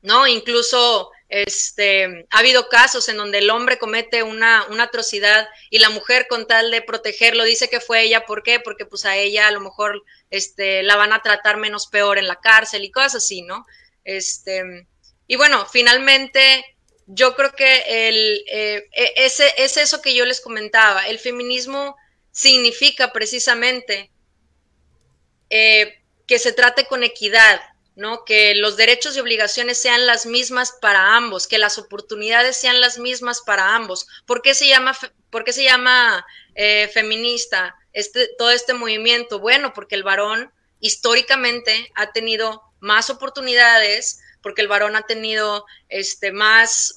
¿no? 0.00 0.26
Incluso 0.26 1.10
este, 1.28 2.26
ha 2.30 2.38
habido 2.38 2.70
casos 2.70 3.10
en 3.10 3.18
donde 3.18 3.40
el 3.40 3.50
hombre 3.50 3.76
comete 3.76 4.22
una, 4.22 4.64
una, 4.70 4.84
atrocidad 4.84 5.50
y 5.68 5.80
la 5.80 5.90
mujer 5.90 6.28
con 6.30 6.46
tal 6.46 6.70
de 6.70 6.80
protegerlo 6.80 7.44
dice 7.44 7.68
que 7.68 7.80
fue 7.80 8.00
ella, 8.00 8.24
¿por 8.24 8.42
qué? 8.42 8.58
Porque 8.58 8.86
pues 8.86 9.04
a 9.04 9.16
ella 9.16 9.48
a 9.48 9.50
lo 9.50 9.60
mejor 9.60 10.02
este, 10.30 10.82
la 10.82 10.96
van 10.96 11.12
a 11.12 11.20
tratar 11.20 11.58
menos 11.58 11.88
peor 11.88 12.16
en 12.16 12.26
la 12.26 12.36
cárcel 12.36 12.84
y 12.84 12.90
cosas 12.90 13.16
así, 13.16 13.42
¿no? 13.42 13.66
Este, 14.02 14.86
y 15.26 15.36
bueno, 15.36 15.66
finalmente 15.66 16.75
yo 17.06 17.34
creo 17.36 17.52
que 17.52 17.82
eh, 17.86 18.88
e, 18.92 19.12
ese, 19.16 19.52
es 19.58 19.76
eso 19.76 20.02
que 20.02 20.14
yo 20.14 20.24
les 20.24 20.40
comentaba, 20.40 21.06
el 21.06 21.18
feminismo 21.18 21.96
significa 22.32 23.12
precisamente 23.12 24.10
eh, 25.48 26.02
que 26.26 26.38
se 26.38 26.52
trate 26.52 26.86
con 26.86 27.04
equidad, 27.04 27.60
¿no? 27.94 28.24
Que 28.24 28.54
los 28.56 28.76
derechos 28.76 29.16
y 29.16 29.20
obligaciones 29.20 29.80
sean 29.80 30.06
las 30.06 30.26
mismas 30.26 30.72
para 30.80 31.16
ambos, 31.16 31.46
que 31.46 31.58
las 31.58 31.78
oportunidades 31.78 32.56
sean 32.56 32.80
las 32.80 32.98
mismas 32.98 33.40
para 33.40 33.74
ambos. 33.74 34.06
¿Por 34.26 34.42
qué 34.42 34.54
se 34.54 34.66
llama, 34.66 34.96
por 35.30 35.50
se 35.50 35.64
llama 35.64 36.26
eh, 36.54 36.90
feminista 36.92 37.76
este, 37.92 38.28
todo 38.36 38.50
este 38.50 38.74
movimiento? 38.74 39.38
Bueno, 39.38 39.72
porque 39.72 39.94
el 39.94 40.02
varón 40.02 40.52
históricamente 40.80 41.90
ha 41.94 42.12
tenido 42.12 42.62
más 42.80 43.08
oportunidades, 43.08 44.20
porque 44.46 44.62
el 44.62 44.68
varón 44.68 44.94
ha 44.94 45.02
tenido 45.02 45.66
este, 45.88 46.30
más, 46.30 46.94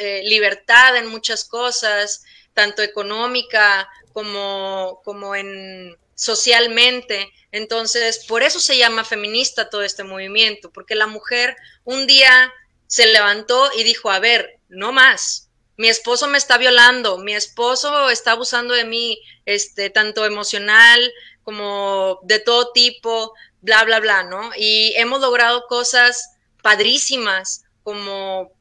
eh, 0.00 0.22
libertad 0.26 0.96
en 0.96 1.08
muchas 1.08 1.42
cosas, 1.42 2.22
tanto 2.54 2.82
económica 2.82 3.88
como, 4.12 5.00
como 5.04 5.34
en 5.34 5.98
socialmente. 6.14 7.32
Entonces, 7.50 8.24
por 8.26 8.44
eso 8.44 8.60
se 8.60 8.78
llama 8.78 9.02
feminista 9.02 9.70
todo 9.70 9.82
este 9.82 10.04
movimiento, 10.04 10.70
porque 10.70 10.94
la 10.94 11.08
mujer 11.08 11.56
un 11.82 12.06
día 12.06 12.54
se 12.86 13.08
levantó 13.08 13.72
y 13.76 13.82
dijo, 13.82 14.12
a 14.12 14.20
ver, 14.20 14.60
no 14.68 14.92
más. 14.92 15.50
Mi 15.76 15.88
esposo 15.88 16.28
me 16.28 16.38
está 16.38 16.58
violando, 16.58 17.18
mi 17.18 17.34
esposo 17.34 18.08
está 18.08 18.30
abusando 18.30 18.72
de 18.74 18.84
mí, 18.84 19.20
este, 19.46 19.90
tanto 19.90 20.24
emocional 20.24 21.12
como 21.42 22.20
de 22.22 22.38
todo 22.38 22.70
tipo, 22.70 23.34
bla, 23.62 23.82
bla, 23.82 23.98
bla, 23.98 24.22
¿no? 24.22 24.52
Y 24.56 24.92
hemos 24.94 25.20
logrado 25.20 25.66
cosas 25.66 26.37
padrísimas 26.68 27.64
como 27.82 28.52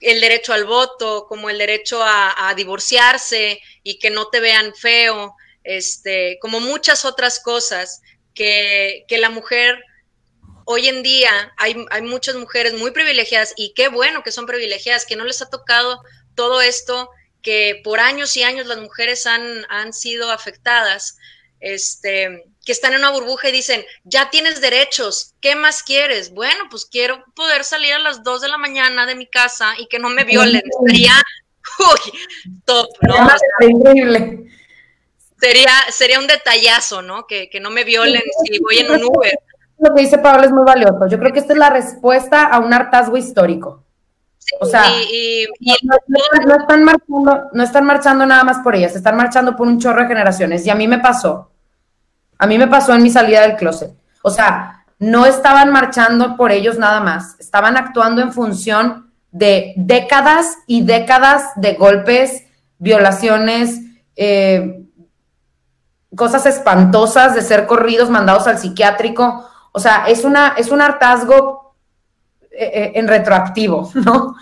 el 0.00 0.22
derecho 0.22 0.54
al 0.54 0.64
voto, 0.64 1.26
como 1.28 1.50
el 1.50 1.58
derecho 1.58 2.00
a, 2.02 2.54
divorciarse 2.56 3.60
y 3.82 3.98
que 3.98 4.08
no 4.08 4.28
te 4.28 4.40
vean 4.40 4.74
feo, 4.74 5.34
este, 5.62 6.38
como 6.40 6.58
muchas 6.58 7.04
otras 7.04 7.38
cosas 7.38 8.00
que, 8.34 9.04
que 9.08 9.18
la 9.18 9.28
mujer 9.28 9.78
hoy 10.64 10.88
en 10.88 11.02
día 11.02 11.52
hay, 11.58 11.76
hay, 11.90 12.00
muchas 12.00 12.34
mujeres 12.36 12.72
muy 12.72 12.92
privilegiadas 12.92 13.52
y 13.56 13.74
qué 13.74 13.88
bueno 13.88 14.22
que 14.22 14.32
son 14.32 14.46
privilegiadas, 14.46 15.04
que 15.04 15.16
no 15.16 15.26
les 15.26 15.42
ha 15.42 15.50
tocado 15.50 16.00
todo 16.34 16.62
esto, 16.62 17.10
que 17.42 17.82
por 17.84 18.00
años 18.00 18.34
y 18.38 18.42
años 18.42 18.66
las 18.66 18.78
mujeres 18.78 19.26
han, 19.26 19.66
han 19.68 19.92
sido 19.92 20.30
afectadas, 20.30 21.18
este, 21.60 22.46
que 22.64 22.72
están 22.72 22.92
en 22.92 23.00
una 23.00 23.10
burbuja 23.10 23.48
y 23.48 23.52
dicen, 23.52 23.84
ya 24.04 24.30
tienes 24.30 24.60
derechos, 24.60 25.34
¿qué 25.40 25.56
más 25.56 25.82
quieres? 25.82 26.32
Bueno, 26.32 26.64
pues 26.70 26.86
quiero 26.86 27.24
poder 27.34 27.64
salir 27.64 27.92
a 27.94 27.98
las 27.98 28.22
2 28.22 28.40
de 28.42 28.48
la 28.48 28.58
mañana 28.58 29.06
de 29.06 29.14
mi 29.14 29.26
casa 29.26 29.74
y 29.78 29.86
que 29.86 29.98
no 29.98 30.08
me 30.08 30.24
violen. 30.24 30.62
Sería, 30.86 31.14
uy, 31.78 32.12
top, 32.64 32.88
¿no? 33.02 33.28
Increíble 33.68 34.48
sería, 35.42 35.70
sería 35.90 36.18
un 36.20 36.26
detallazo, 36.26 37.02
¿no? 37.02 37.26
Que, 37.26 37.50
que 37.50 37.60
no 37.60 37.70
me 37.70 37.84
violen 37.84 38.22
si 38.44 38.60
voy 38.60 38.78
en 38.78 38.92
un 38.92 39.04
Uber. 39.04 39.38
Lo 39.78 39.94
que 39.94 40.02
dice 40.02 40.18
Pablo 40.18 40.44
es 40.44 40.52
muy 40.52 40.64
valioso. 40.64 41.06
Yo 41.08 41.18
creo 41.18 41.32
que 41.32 41.40
esta 41.40 41.52
es 41.52 41.58
la 41.58 41.70
respuesta 41.70 42.44
a 42.44 42.60
un 42.60 42.72
hartazgo 42.72 43.16
histórico. 43.16 43.82
o 44.60 44.66
sea, 44.66 44.84
y, 45.10 45.46
no, 45.60 46.56
están 46.56 46.84
marchando, 46.84 47.50
no 47.52 47.62
están 47.62 47.84
marchando 47.84 48.26
nada 48.26 48.44
más 48.44 48.58
por 48.58 48.76
ellas, 48.76 48.94
están 48.94 49.16
marchando 49.16 49.56
por 49.56 49.66
un 49.66 49.80
chorro 49.80 50.02
de 50.02 50.08
generaciones. 50.08 50.64
Y 50.66 50.70
a 50.70 50.76
mí 50.76 50.86
me 50.86 51.00
pasó. 51.00 51.50
A 52.42 52.46
mí 52.48 52.58
me 52.58 52.66
pasó 52.66 52.92
en 52.92 53.04
mi 53.04 53.10
salida 53.10 53.42
del 53.42 53.54
closet. 53.54 53.92
O 54.20 54.28
sea, 54.28 54.84
no 54.98 55.26
estaban 55.26 55.70
marchando 55.70 56.36
por 56.36 56.50
ellos 56.50 56.76
nada 56.76 56.98
más, 56.98 57.36
estaban 57.38 57.76
actuando 57.76 58.20
en 58.20 58.32
función 58.32 59.12
de 59.30 59.74
décadas 59.76 60.56
y 60.66 60.82
décadas 60.82 61.52
de 61.54 61.74
golpes, 61.74 62.42
violaciones, 62.78 63.82
eh, 64.16 64.82
cosas 66.16 66.44
espantosas 66.46 67.36
de 67.36 67.42
ser 67.42 67.64
corridos, 67.68 68.10
mandados 68.10 68.48
al 68.48 68.58
psiquiátrico. 68.58 69.48
O 69.70 69.78
sea, 69.78 70.06
es, 70.08 70.24
una, 70.24 70.54
es 70.56 70.72
un 70.72 70.82
hartazgo 70.82 71.76
eh, 72.50 72.72
eh, 72.74 72.92
en 72.96 73.06
retroactivo, 73.06 73.88
¿no? 73.94 74.34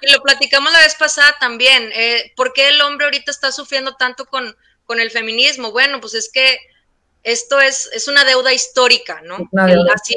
Y 0.00 0.12
lo 0.12 0.22
platicamos 0.22 0.72
la 0.72 0.78
vez 0.78 0.94
pasada 0.94 1.34
también. 1.40 1.90
¿Por 2.36 2.52
qué 2.52 2.68
el 2.68 2.80
hombre 2.82 3.06
ahorita 3.06 3.32
está 3.32 3.50
sufriendo 3.50 3.96
tanto 3.96 4.26
con, 4.26 4.56
con 4.84 5.00
el 5.00 5.10
feminismo? 5.10 5.72
Bueno, 5.72 6.00
pues 6.00 6.14
es 6.14 6.30
que 6.32 6.56
esto 7.28 7.60
es, 7.60 7.90
es 7.92 8.08
una 8.08 8.24
deuda 8.24 8.52
histórica, 8.52 9.20
¿no? 9.22 9.48
Así, 9.94 10.16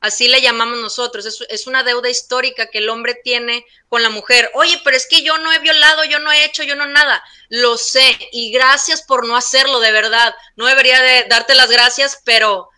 así, 0.00 0.28
le 0.28 0.40
llamamos 0.40 0.78
nosotros. 0.78 1.26
Es, 1.26 1.44
es, 1.48 1.66
una 1.66 1.82
deuda 1.82 2.08
histórica 2.08 2.68
que 2.70 2.78
el 2.78 2.88
hombre 2.88 3.14
tiene 3.14 3.66
con 3.88 4.02
la 4.02 4.08
mujer. 4.08 4.50
Oye, 4.54 4.80
pero 4.82 4.96
es 4.96 5.06
que 5.06 5.22
yo 5.22 5.36
no 5.38 5.52
he 5.52 5.58
violado, 5.58 6.04
yo 6.04 6.18
no 6.18 6.32
he 6.32 6.44
hecho, 6.44 6.62
yo 6.62 6.76
no 6.76 6.86
nada 6.86 7.22
lo 7.50 7.76
sé 7.76 8.16
y 8.32 8.52
gracias 8.52 9.02
por 9.02 9.26
no 9.26 9.36
hacerlo, 9.36 9.80
de 9.80 9.92
verdad. 9.92 10.34
No 10.56 10.66
debería 10.66 11.02
de 11.02 11.26
darte 11.28 11.54
las 11.54 11.70
gracias, 11.70 12.22
pero 12.24 12.70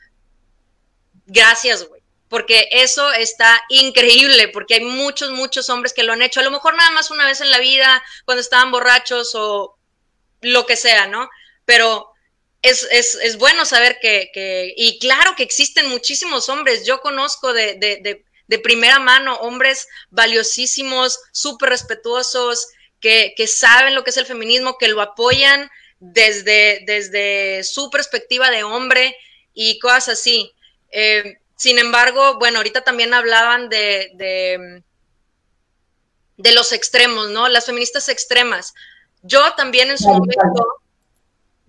gracias, 1.26 1.86
güey. 1.86 2.02
Porque 2.28 2.68
eso 2.72 3.12
está 3.12 3.62
increíble, 3.68 4.48
porque 4.48 4.74
hay 4.74 4.80
muchos, 4.80 5.30
muchos 5.30 5.68
hombres 5.68 5.92
que 5.92 6.02
lo 6.02 6.14
han 6.14 6.22
hecho, 6.22 6.40
a 6.40 6.42
lo 6.42 6.50
mejor 6.50 6.74
nada 6.74 6.90
más 6.90 7.10
una 7.10 7.26
vez 7.26 7.42
en 7.42 7.50
la 7.50 7.58
vida, 7.58 8.02
cuando 8.24 8.40
estaban 8.40 8.72
borrachos 8.72 9.34
o 9.34 9.76
lo 10.40 10.64
que 10.64 10.76
sea, 10.76 11.06
¿no? 11.06 11.28
Pero 11.66 12.11
es, 12.62 12.86
es, 12.90 13.16
es 13.16 13.36
bueno 13.38 13.64
saber 13.64 13.98
que, 14.00 14.30
que, 14.32 14.72
y 14.76 14.98
claro 14.98 15.34
que 15.36 15.42
existen 15.42 15.88
muchísimos 15.88 16.48
hombres, 16.48 16.86
yo 16.86 17.00
conozco 17.00 17.52
de, 17.52 17.74
de, 17.74 17.98
de, 18.02 18.24
de 18.46 18.58
primera 18.58 18.98
mano 18.98 19.36
hombres 19.36 19.88
valiosísimos, 20.10 21.18
súper 21.32 21.70
respetuosos, 21.70 22.68
que, 23.02 23.46
saben 23.48 23.94
lo 23.94 24.04
que 24.04 24.10
es 24.10 24.16
el 24.16 24.26
feminismo, 24.26 24.78
que 24.78 24.88
lo 24.88 25.00
apoyan 25.00 25.70
desde, 25.98 26.84
desde 26.86 27.64
su 27.64 27.90
perspectiva 27.90 28.50
de 28.50 28.62
hombre 28.62 29.16
y 29.52 29.78
cosas 29.80 30.20
así. 30.20 30.52
Eh, 30.90 31.38
sin 31.56 31.78
embargo, 31.78 32.38
bueno, 32.38 32.58
ahorita 32.58 32.82
también 32.82 33.12
hablaban 33.12 33.68
de, 33.68 34.12
de, 34.14 34.82
de, 36.36 36.52
los 36.52 36.72
extremos, 36.72 37.30
¿no? 37.30 37.48
Las 37.48 37.66
feministas 37.66 38.08
extremas. 38.08 38.72
Yo 39.22 39.54
también 39.54 39.90
en 39.90 39.98
su 39.98 40.08
momento, 40.08 40.81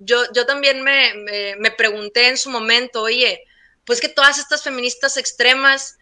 yo, 0.05 0.23
yo 0.33 0.45
también 0.45 0.81
me, 0.81 1.13
me, 1.15 1.55
me 1.57 1.71
pregunté 1.71 2.27
en 2.27 2.37
su 2.37 2.49
momento, 2.49 3.01
oye, 3.01 3.43
pues 3.85 4.01
que 4.01 4.09
todas 4.09 4.37
estas 4.37 4.63
feministas 4.63 5.17
extremas 5.17 5.97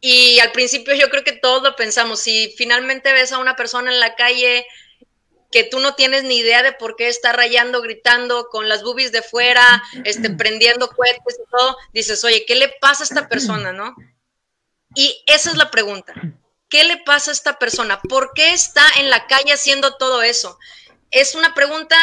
y 0.00 0.38
al 0.40 0.52
principio 0.52 0.94
yo 0.94 1.08
creo 1.08 1.24
que 1.24 1.32
todos 1.32 1.62
lo 1.62 1.76
pensamos, 1.76 2.20
si 2.20 2.52
finalmente 2.58 3.12
ves 3.12 3.32
a 3.32 3.38
una 3.38 3.56
persona 3.56 3.90
en 3.90 4.00
la 4.00 4.14
calle 4.16 4.66
que 5.50 5.64
tú 5.64 5.78
no 5.78 5.94
tienes 5.94 6.24
ni 6.24 6.38
idea 6.38 6.62
de 6.62 6.72
por 6.72 6.96
qué 6.96 7.06
está 7.08 7.32
rayando, 7.32 7.80
gritando, 7.80 8.48
con 8.48 8.68
las 8.68 8.82
boobies 8.82 9.12
de 9.12 9.22
fuera, 9.22 9.82
este, 10.04 10.28
prendiendo 10.30 10.88
cohetes 10.88 11.38
y 11.40 11.50
todo, 11.50 11.78
dices, 11.92 12.24
oye, 12.24 12.44
¿qué 12.44 12.56
le 12.56 12.74
pasa 12.80 13.04
a 13.04 13.06
esta 13.06 13.28
persona, 13.28 13.72
no? 13.72 13.94
Y 14.96 15.22
esa 15.26 15.50
es 15.50 15.56
la 15.56 15.70
pregunta. 15.70 16.12
¿Qué 16.68 16.82
le 16.82 16.96
pasa 16.98 17.30
a 17.30 17.34
esta 17.34 17.58
persona? 17.58 18.02
¿Por 18.02 18.32
qué 18.34 18.52
está 18.52 18.84
en 18.98 19.10
la 19.10 19.28
calle 19.28 19.52
haciendo 19.52 19.96
todo 19.96 20.22
eso? 20.22 20.58
Es 21.12 21.36
una 21.36 21.54
pregunta 21.54 21.96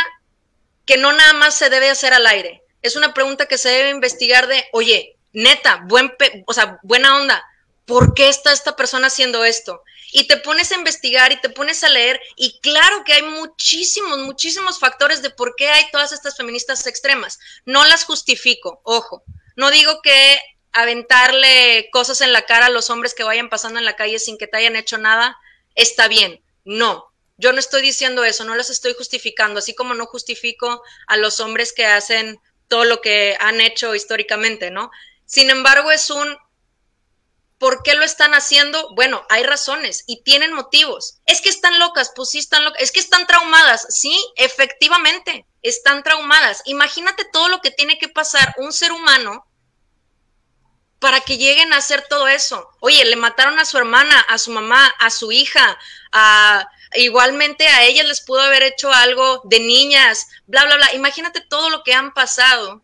que 0.86 0.98
no 0.98 1.12
nada 1.12 1.34
más 1.34 1.56
se 1.56 1.70
debe 1.70 1.90
hacer 1.90 2.14
al 2.14 2.28
aire. 2.28 2.64
Es 2.82 2.96
una 2.96 3.14
pregunta 3.14 3.46
que 3.46 3.58
se 3.58 3.70
debe 3.70 3.90
investigar 3.90 4.48
de, 4.48 4.66
oye, 4.72 5.18
neta, 5.34 5.84
buen, 5.88 6.14
o 6.46 6.54
sea, 6.54 6.80
buena 6.84 7.16
onda 7.16 7.46
¿por 7.92 8.14
qué 8.14 8.30
está 8.30 8.54
esta 8.54 8.78
persona 8.78 9.08
haciendo 9.08 9.44
esto? 9.44 9.84
Y 10.14 10.26
te 10.26 10.38
pones 10.38 10.72
a 10.72 10.76
investigar 10.76 11.34
y 11.34 11.42
te 11.42 11.50
pones 11.50 11.84
a 11.84 11.90
leer 11.90 12.22
y 12.38 12.58
claro 12.62 13.04
que 13.04 13.12
hay 13.12 13.22
muchísimos, 13.22 14.18
muchísimos 14.20 14.80
factores 14.80 15.22
de 15.22 15.30
por 15.30 15.56
qué 15.58 15.70
hay 15.70 15.92
todas 15.92 16.14
estas 16.14 16.38
feministas 16.38 16.88
extremas. 16.88 17.38
No 17.66 17.84
las 17.84 18.06
justifico, 18.06 18.80
ojo. 18.84 19.24
No 19.58 19.72
digo 19.72 20.02
que 20.02 20.40
aventarle 20.72 21.90
cosas 21.92 22.22
en 22.22 22.32
la 22.32 22.44
cara 22.46 22.68
a 22.68 22.70
los 22.70 22.90
hombres 22.90 23.14
que 23.14 23.24
vayan 23.24 23.50
pasando 23.50 23.78
en 23.78 23.84
la 23.84 23.98
calle 23.98 24.20
sin 24.20 24.38
que 24.38 24.48
te 24.48 24.56
hayan 24.56 24.78
hecho 24.78 24.98
nada 24.98 25.38
está 25.76 26.08
bien. 26.08 26.42
No. 26.64 27.11
Yo 27.42 27.52
no 27.52 27.60
estoy 27.60 27.82
diciendo 27.82 28.24
eso, 28.24 28.44
no 28.46 28.56
los 28.56 28.70
estoy 28.70 28.94
justificando, 28.94 29.60
así 29.60 29.74
como 29.74 29.96
no 29.96 30.06
justifico 30.06 30.84
a 31.08 31.18
los 31.18 31.40
hombres 31.40 31.74
que 31.74 31.86
hacen 31.86 32.40
todo 32.68 32.86
lo 32.86 33.02
que 33.02 33.36
han 33.40 33.60
hecho 33.60 33.96
históricamente, 33.96 34.70
¿no? 34.70 34.92
Sin 35.26 35.50
embargo, 35.50 35.92
es 35.92 36.12
un 36.12 36.38
¿Por 37.58 37.84
qué 37.84 37.94
lo 37.94 38.04
están 38.04 38.34
haciendo? 38.34 38.90
Bueno, 38.96 39.24
hay 39.30 39.44
razones 39.44 40.04
y 40.08 40.24
tienen 40.24 40.52
motivos. 40.52 41.20
Es 41.28 41.42
que 41.42 41.50
están 41.50 41.78
locas, 41.78 42.12
pues 42.16 42.32
sí 42.32 42.40
están 42.40 42.64
locas. 42.64 42.82
Es 42.82 42.92
que 42.92 43.00
están 43.00 43.28
traumadas. 43.28 43.86
Sí, 43.90 44.18
efectivamente, 44.36 45.46
están 45.62 46.02
traumadas. 46.02 46.64
Imagínate 46.66 47.24
todo 47.32 47.50
lo 47.50 47.62
que 47.62 47.70
tiene 47.70 48.00
que 48.00 48.10
pasar 48.10 48.56
un 48.58 48.74
ser 48.74 48.92
humano 48.92 49.46
para 50.98 51.22
que 51.22 51.38
lleguen 51.38 51.72
a 51.72 51.78
hacer 51.78 52.08
todo 52.10 52.28
eso. 52.28 52.68
Oye, 52.80 53.06
le 53.06 53.16
mataron 53.16 53.60
a 53.60 53.66
su 53.66 53.78
hermana, 53.78 54.20
a 54.22 54.40
su 54.40 54.50
mamá, 54.50 54.88
a 54.98 55.12
su 55.12 55.32
hija, 55.32 55.78
a 56.12 56.68
igualmente 56.96 57.68
a 57.68 57.84
ellas 57.84 58.08
les 58.08 58.22
pudo 58.22 58.42
haber 58.42 58.64
hecho 58.64 58.92
algo 58.92 59.42
de 59.46 59.60
niñas, 59.60 60.28
bla, 60.48 60.66
bla, 60.66 60.76
bla. 60.76 60.94
Imagínate 60.94 61.42
todo 61.42 61.70
lo 61.70 61.84
que 61.84 61.94
han 61.94 62.14
pasado 62.14 62.82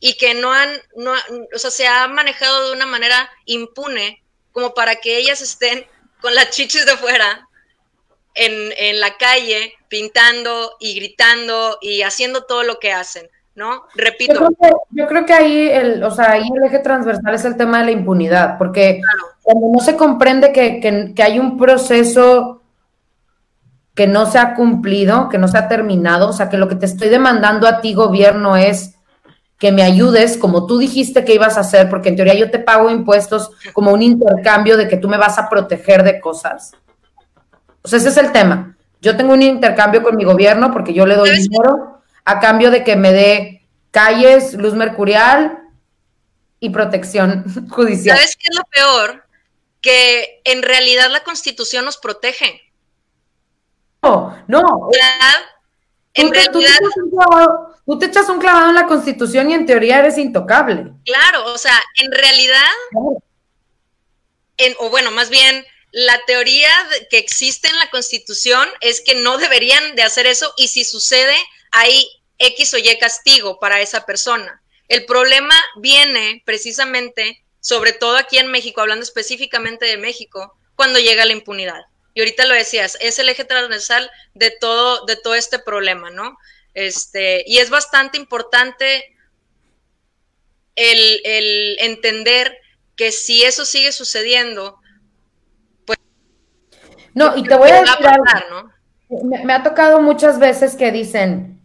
y 0.00 0.16
que 0.16 0.34
no 0.34 0.52
han, 0.52 0.70
no, 0.96 1.12
o 1.54 1.58
sea, 1.58 1.70
se 1.70 1.86
ha 1.86 2.06
manejado 2.08 2.68
de 2.68 2.72
una 2.72 2.86
manera 2.86 3.30
impune 3.46 4.22
como 4.52 4.74
para 4.74 4.96
que 4.96 5.16
ellas 5.16 5.40
estén 5.40 5.86
con 6.20 6.34
las 6.34 6.50
chichis 6.50 6.86
de 6.86 6.96
fuera 6.96 7.48
en, 8.34 8.72
en 8.76 9.00
la 9.00 9.16
calle 9.16 9.74
pintando 9.88 10.76
y 10.80 10.94
gritando 10.94 11.78
y 11.80 12.02
haciendo 12.02 12.44
todo 12.44 12.62
lo 12.62 12.78
que 12.78 12.92
hacen. 12.92 13.28
¿no? 13.54 13.84
Repito. 13.94 14.50
Yo 14.90 15.06
creo 15.06 15.24
que, 15.24 15.32
ahí, 15.32 15.68
el, 15.68 16.02
o 16.02 16.10
sea, 16.10 16.32
ahí 16.32 16.48
el 16.54 16.64
eje 16.64 16.80
transversal 16.80 17.34
es 17.34 17.44
el 17.44 17.56
tema 17.56 17.78
de 17.78 17.84
la 17.84 17.90
impunidad, 17.92 18.58
porque 18.58 19.00
cuando 19.42 19.68
no 19.72 19.78
se 19.80 19.96
comprende 19.96 20.52
que, 20.52 20.80
que, 20.80 21.12
que, 21.14 21.22
hay 21.22 21.38
un 21.38 21.56
proceso 21.56 22.63
que 23.94 24.06
no 24.06 24.26
se 24.30 24.38
ha 24.38 24.54
cumplido, 24.54 25.28
que 25.28 25.38
no 25.38 25.48
se 25.48 25.58
ha 25.58 25.68
terminado, 25.68 26.28
o 26.28 26.32
sea, 26.32 26.48
que 26.48 26.58
lo 26.58 26.68
que 26.68 26.74
te 26.74 26.86
estoy 26.86 27.08
demandando 27.08 27.68
a 27.68 27.80
ti, 27.80 27.94
gobierno, 27.94 28.56
es 28.56 28.94
que 29.58 29.70
me 29.72 29.82
ayudes 29.82 30.36
como 30.36 30.66
tú 30.66 30.78
dijiste 30.78 31.24
que 31.24 31.34
ibas 31.34 31.56
a 31.56 31.60
hacer, 31.60 31.88
porque 31.88 32.08
en 32.08 32.16
teoría 32.16 32.34
yo 32.34 32.50
te 32.50 32.58
pago 32.58 32.90
impuestos 32.90 33.50
como 33.72 33.92
un 33.92 34.02
intercambio 34.02 34.76
de 34.76 34.88
que 34.88 34.96
tú 34.96 35.08
me 35.08 35.16
vas 35.16 35.38
a 35.38 35.48
proteger 35.48 36.02
de 36.02 36.20
cosas. 36.20 36.72
O 37.82 37.88
sea, 37.88 37.98
ese 37.98 38.08
es 38.08 38.16
el 38.16 38.32
tema. 38.32 38.76
Yo 39.00 39.16
tengo 39.16 39.32
un 39.32 39.42
intercambio 39.42 40.02
con 40.02 40.16
mi 40.16 40.24
gobierno 40.24 40.72
porque 40.72 40.92
yo 40.92 41.06
le 41.06 41.14
doy 41.14 41.30
dinero 41.30 42.02
a 42.24 42.40
cambio 42.40 42.70
de 42.70 42.82
que 42.82 42.96
me 42.96 43.12
dé 43.12 43.68
calles, 43.90 44.54
luz 44.54 44.74
mercurial 44.74 45.58
y 46.58 46.70
protección 46.70 47.44
judicial. 47.70 48.16
¿Sabes 48.16 48.36
qué 48.36 48.48
es 48.50 48.56
lo 48.56 48.64
peor? 48.64 49.24
Que 49.80 50.40
en 50.44 50.62
realidad 50.62 51.10
la 51.10 51.22
constitución 51.22 51.84
nos 51.84 51.98
protege. 51.98 52.63
No. 54.46 54.90
En 56.14 56.32
realidad, 56.32 56.78
Tú 57.86 57.98
te 57.98 58.06
echas 58.06 58.28
un 58.30 58.40
clavado 58.40 58.70
en 58.70 58.74
la 58.74 58.86
constitución 58.86 59.50
y 59.50 59.54
en 59.54 59.66
teoría 59.66 59.98
eres 59.98 60.16
intocable. 60.16 60.90
Claro, 61.04 61.52
o 61.52 61.58
sea, 61.58 61.78
en 62.00 62.10
realidad, 62.10 62.64
en, 64.56 64.74
o 64.78 64.88
bueno, 64.88 65.10
más 65.10 65.28
bien, 65.28 65.66
la 65.92 66.18
teoría 66.26 66.70
que 67.10 67.18
existe 67.18 67.68
en 67.68 67.78
la 67.78 67.90
constitución 67.90 68.66
es 68.80 69.02
que 69.02 69.16
no 69.16 69.36
deberían 69.36 69.96
de 69.96 70.02
hacer 70.02 70.26
eso 70.26 70.52
y 70.56 70.68
si 70.68 70.84
sucede, 70.84 71.36
hay 71.72 72.08
X 72.38 72.72
o 72.74 72.78
Y 72.78 72.98
castigo 72.98 73.60
para 73.60 73.80
esa 73.80 74.06
persona. 74.06 74.62
El 74.88 75.04
problema 75.04 75.54
viene 75.76 76.42
precisamente, 76.46 77.44
sobre 77.60 77.92
todo 77.92 78.16
aquí 78.16 78.38
en 78.38 78.50
México, 78.50 78.80
hablando 78.80 79.02
específicamente 79.02 79.84
de 79.84 79.98
México, 79.98 80.56
cuando 80.74 80.98
llega 80.98 81.26
la 81.26 81.32
impunidad. 81.32 81.82
Y 82.14 82.20
ahorita 82.20 82.46
lo 82.46 82.54
decías, 82.54 82.96
es 83.00 83.18
el 83.18 83.28
eje 83.28 83.44
transversal 83.44 84.08
de 84.34 84.52
todo, 84.52 85.04
de 85.04 85.16
todo 85.16 85.34
este 85.34 85.58
problema, 85.58 86.10
¿no? 86.10 86.38
Este, 86.72 87.44
y 87.46 87.58
es 87.58 87.70
bastante 87.70 88.18
importante 88.18 89.16
el, 90.76 91.76
entender 91.80 92.56
que 92.96 93.10
si 93.10 93.42
eso 93.42 93.64
sigue 93.64 93.90
sucediendo, 93.90 94.78
pues... 95.84 95.98
No, 97.14 97.36
y 97.36 97.42
te 97.42 97.56
voy 97.56 97.70
a 97.70 97.80
decir 97.80 97.96
me, 99.22 99.52
ha 99.52 99.62
tocado 99.62 100.00
muchas 100.00 100.38
veces 100.38 100.76
que 100.76 100.90
dicen, 100.90 101.60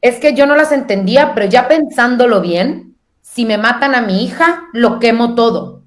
es 0.00 0.18
que 0.18 0.34
yo 0.34 0.46
no 0.46 0.56
las 0.56 0.72
entendía, 0.72 1.34
pero 1.34 1.46
ya 1.46 1.68
pensándolo 1.68 2.40
bien, 2.40 2.96
si 3.20 3.44
me 3.44 3.58
matan 3.58 3.94
a 3.94 4.02
mi 4.02 4.24
hija, 4.24 4.68
lo 4.72 4.98
quemo 4.98 5.34
todo. 5.34 5.81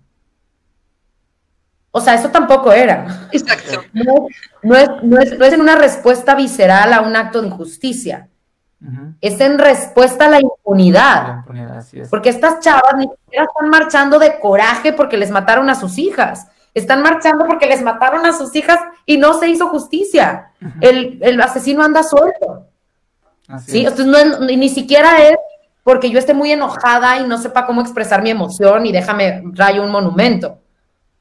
O 1.98 2.02
sea, 2.02 2.16
eso 2.16 2.28
tampoco 2.28 2.74
era. 2.74 3.30
Exacto. 3.32 3.86
No, 3.94 4.76
es, 4.76 4.90
no, 5.02 5.18
es, 5.18 5.54
en 5.54 5.62
una 5.62 5.78
respuesta 5.78 6.36
visceral 6.36 6.92
a 6.92 7.00
un 7.00 7.16
acto 7.16 7.40
de 7.40 7.48
injusticia. 7.48 8.28
Es 9.22 9.40
en 9.40 9.58
respuesta 9.58 10.26
a 10.26 10.30
la 10.30 10.42
impunidad. 10.42 11.46
Porque 12.10 12.28
estas 12.28 12.60
chavas 12.60 12.96
ni 12.98 13.08
siquiera 13.08 13.46
están 13.46 13.70
marchando 13.70 14.20
de 14.20 14.38
coraje 14.42 14.92
porque 14.92 15.16
les 15.16 15.32
mataron 15.32 15.70
a 15.70 15.76
sus 15.76 15.98
hijas. 15.98 16.48
Están 16.74 17.02
marchando 17.02 17.46
porque 17.46 17.66
les 17.66 17.82
mataron 17.82 18.26
a 18.26 18.34
sus 18.34 18.54
hijas 18.58 18.80
y 19.06 19.18
no 19.18 19.40
se 19.40 19.48
hizo 19.48 19.70
justicia. 19.70 20.52
el, 20.82 21.40
asesino 21.40 21.82
anda 21.82 22.04
suelto. 22.04 22.68
¿sí? 23.66 23.88
no 24.06 24.40
ni 24.42 24.68
siquiera 24.68 25.30
es 25.30 25.38
porque 25.82 26.10
yo 26.10 26.20
esté 26.20 26.34
muy 26.34 26.52
enojada 26.52 27.20
y 27.20 27.26
no 27.26 27.38
sepa 27.38 27.66
cómo 27.66 27.80
expresar 27.80 28.22
mi 28.22 28.32
emoción 28.32 28.86
y 28.86 28.92
déjame 28.92 29.44
rayo 29.54 29.82
un 29.82 29.92
monumento. 29.92 30.60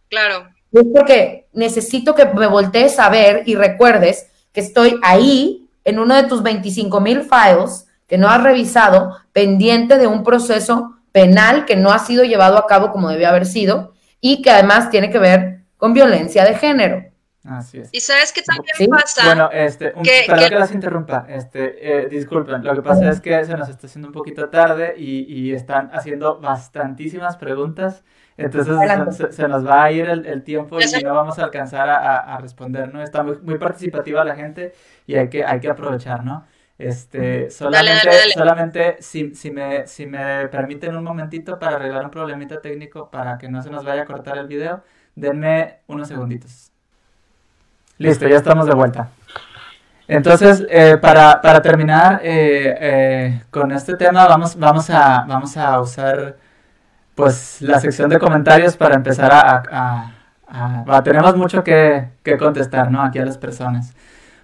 Claro 0.09 0.53
es 0.81 0.87
porque 0.95 1.47
necesito 1.53 2.15
que 2.15 2.27
me 2.27 2.47
voltees 2.47 2.99
a 2.99 3.09
ver 3.09 3.43
y 3.47 3.55
recuerdes 3.55 4.27
que 4.53 4.61
estoy 4.61 4.99
ahí 5.03 5.69
en 5.85 5.99
uno 5.99 6.15
de 6.15 6.25
tus 6.25 6.43
25 6.43 7.01
mil 7.01 7.23
files 7.23 7.87
que 8.07 8.19
no 8.19 8.29
has 8.29 8.43
revisado, 8.43 9.17
pendiente 9.33 9.99
de 9.99 10.07
un 10.07 10.23
proceso 10.25 10.97
penal 11.13 11.65
que 11.65 11.77
no 11.77 11.93
ha 11.93 11.99
sido 11.99 12.25
llevado 12.25 12.59
a 12.59 12.67
cabo 12.67 12.91
como 12.91 13.09
debía 13.09 13.31
haber 13.31 13.47
sido 13.47 13.95
y 14.21 14.43
que 14.43 14.51
además 14.51 14.91
tiene 14.91 15.11
que 15.11 15.19
ver 15.19 15.61
con 15.77 15.95
violencia 15.95 16.45
de 16.45 16.55
género. 16.55 17.05
Así 17.45 17.79
es. 17.79 17.91
Y 17.93 18.01
sabes 18.01 18.33
qué 18.33 18.43
también 18.43 18.91
pasa. 18.91 19.27
Bueno, 19.27 19.51
este, 19.53 19.93
un, 19.95 20.03
que, 20.03 20.25
perdón 20.27 20.49
que... 20.49 20.59
las 20.59 20.73
interrumpa. 20.73 21.27
Este, 21.29 22.05
eh, 22.05 22.09
disculpen, 22.09 22.65
lo 22.65 22.75
que 22.75 22.83
pasa 22.83 23.11
es 23.11 23.21
que 23.21 23.45
se 23.45 23.55
nos 23.57 23.69
está 23.69 23.87
haciendo 23.87 24.09
un 24.09 24.15
poquito 24.15 24.49
tarde 24.49 24.95
y, 24.97 25.25
y 25.29 25.53
están 25.53 25.91
haciendo 25.93 26.41
bastantísimas 26.41 27.37
preguntas. 27.37 28.03
Entonces 28.37 29.35
se, 29.35 29.49
nos 29.49 29.67
va 29.67 29.85
a 29.85 29.93
ir 29.93 30.09
el, 30.09 30.43
tiempo 30.43 30.79
y 30.81 31.03
no 31.05 31.15
vamos 31.15 31.39
a 31.39 31.45
alcanzar 31.45 31.89
a, 31.89 32.37
responder, 32.39 32.93
¿no? 32.93 33.03
Está 33.03 33.23
muy, 33.23 33.39
muy, 33.43 33.59
participativa 33.59 34.25
la 34.25 34.35
gente 34.35 34.73
y 35.07 35.15
hay 35.15 35.29
que, 35.29 35.45
hay 35.45 35.61
que 35.61 35.69
aprovechar, 35.69 36.25
¿no? 36.25 36.45
Este, 36.77 37.51
solamente, 37.51 38.11
solamente 38.35 38.97
si, 38.99 39.33
si, 39.37 39.53
me, 39.53 39.87
si 39.87 40.07
me 40.07 40.49
permiten 40.49 40.97
un 40.97 41.05
momentito 41.05 41.57
para 41.57 41.77
arreglar 41.77 42.05
un 42.05 42.11
problemita 42.11 42.61
técnico 42.61 43.09
para 43.11 43.39
que 43.39 43.49
no 43.49 43.63
se 43.63 43.71
nos 43.71 43.85
vaya 43.85 44.03
a 44.03 44.05
cortar 44.05 44.39
el 44.39 44.49
video, 44.49 44.83
denme 45.15 45.79
unos 45.87 46.09
segunditos. 46.09 46.73
Listo, 47.99 48.27
ya 48.27 48.37
estamos 48.37 48.67
de 48.67 48.75
vuelta. 48.75 49.11
Entonces, 50.09 50.67
eh, 50.69 50.99
para, 51.01 51.41
para, 51.41 51.63
terminar 51.63 52.21
eh, 52.25 52.77
eh, 52.81 53.43
con 53.51 53.71
este 53.71 53.95
tema, 53.97 54.27
vamos, 54.27 54.57
vamos, 54.59 54.91
a, 54.91 55.25
vamos 55.27 55.57
a 55.57 55.81
usar 55.81 56.37
pues 57.15 57.63
la 57.63 57.81
sección 57.81 58.11
de 58.11 58.19
comentarios 58.19 58.77
para 58.77 58.95
empezar 58.95 59.33
a... 59.33 60.11
a, 60.47 61.03
tenemos 61.03 61.37
mucho 61.37 61.65
que, 61.65 62.09
que, 62.23 62.39
contestar, 62.39 62.91
¿no? 62.91 63.03
Aquí 63.03 63.19
a 63.19 63.25
las 63.25 63.39
personas. 63.39 63.95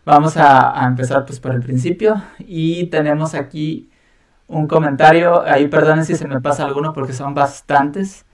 Vamos 0.05 0.37
a, 0.37 0.85
empezar 0.87 1.25
pues 1.25 1.39
por 1.41 1.53
el 1.53 1.61
principio 1.61 2.23
y 2.39 2.87
tenemos 2.87 3.35
aquí 3.35 3.91
un 4.49 4.67
comentario, 4.67 5.43
ahí 5.47 5.69
perdonen 5.69 6.05
si 6.05 6.17
se 6.17 6.27
me 6.27 6.41
pasa 6.41 6.65
alguno 6.65 6.93
porque 6.93 7.13
son 7.13 7.35
bastantes. 7.35 8.25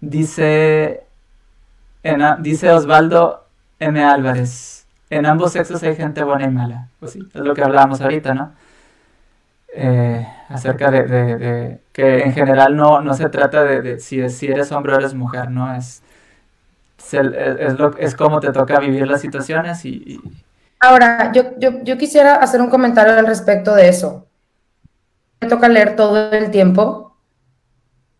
Dice, 0.00 1.04
dice 2.40 2.70
Osvaldo 2.70 3.46
M. 3.80 4.04
Álvarez, 4.04 4.86
en 5.10 5.26
ambos 5.26 5.52
sexos 5.52 5.82
hay 5.82 5.96
gente 5.96 6.22
buena 6.22 6.44
y 6.44 6.50
mala. 6.50 6.88
Pues 7.00 7.12
sí, 7.12 7.20
es 7.32 7.40
lo 7.40 7.54
que 7.54 7.62
hablábamos 7.62 8.00
ahorita, 8.00 8.34
¿no? 8.34 8.52
Eh, 9.74 10.26
acerca 10.48 10.90
de, 10.90 11.80
que 11.94 12.24
en 12.24 12.32
general 12.32 12.76
no, 12.76 13.00
no 13.00 13.14
se 13.14 13.28
trata 13.28 13.62
de, 13.62 14.00
si, 14.00 14.28
si 14.28 14.48
eres 14.48 14.72
hombre 14.72 14.94
o 14.94 14.98
eres 14.98 15.14
mujer, 15.14 15.48
¿no? 15.48 15.76
Es, 15.76 16.02
es, 17.12 17.78
lo, 17.78 17.96
es 17.96 18.16
como 18.16 18.40
te 18.40 18.50
toca 18.50 18.80
vivir 18.80 19.06
las 19.06 19.20
situaciones 19.20 19.84
y... 19.84 20.20
Ahora, 20.80 21.30
yo, 21.32 21.56
yo, 21.56 21.84
yo, 21.84 21.96
quisiera 21.96 22.34
hacer 22.34 22.60
un 22.60 22.68
comentario 22.68 23.14
al 23.14 23.28
respecto 23.28 23.76
de 23.76 23.88
eso. 23.88 24.26
Me 25.40 25.48
toca 25.48 25.68
leer 25.68 25.94
todo 25.94 26.32
el 26.32 26.50
tiempo 26.50 27.16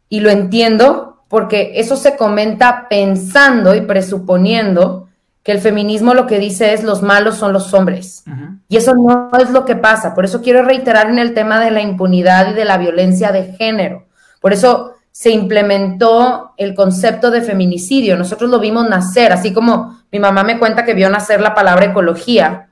y 0.08 0.20
lo 0.20 0.30
entiendo 0.30 1.24
porque 1.28 1.72
eso 1.74 1.96
se 1.96 2.16
comenta 2.16 2.86
pensando 2.88 3.74
y 3.74 3.80
presuponiendo 3.80 5.08
que 5.44 5.52
el 5.52 5.60
feminismo 5.60 6.14
lo 6.14 6.26
que 6.26 6.38
dice 6.38 6.72
es 6.72 6.82
los 6.82 7.02
malos 7.02 7.36
son 7.36 7.52
los 7.52 7.74
hombres. 7.74 8.24
Y 8.66 8.78
eso 8.78 8.94
no 8.94 9.30
es 9.38 9.50
lo 9.50 9.66
que 9.66 9.76
pasa. 9.76 10.14
Por 10.14 10.24
eso 10.24 10.40
quiero 10.40 10.62
reiterar 10.62 11.10
en 11.10 11.18
el 11.18 11.34
tema 11.34 11.60
de 11.60 11.70
la 11.70 11.82
impunidad 11.82 12.50
y 12.50 12.54
de 12.54 12.64
la 12.64 12.78
violencia 12.78 13.30
de 13.30 13.52
género. 13.52 14.06
Por 14.40 14.54
eso 14.54 14.94
se 15.12 15.30
implementó 15.30 16.54
el 16.56 16.74
concepto 16.74 17.30
de 17.30 17.42
feminicidio. 17.42 18.16
Nosotros 18.16 18.50
lo 18.50 18.58
vimos 18.58 18.88
nacer, 18.88 19.32
así 19.32 19.52
como 19.52 20.02
Mi 20.10 20.18
mamá 20.18 20.44
me 20.44 20.58
cuenta 20.58 20.84
que 20.84 20.94
vio 20.94 21.10
nacer 21.10 21.42
la 21.42 21.54
palabra 21.54 21.84
ecología. 21.84 22.70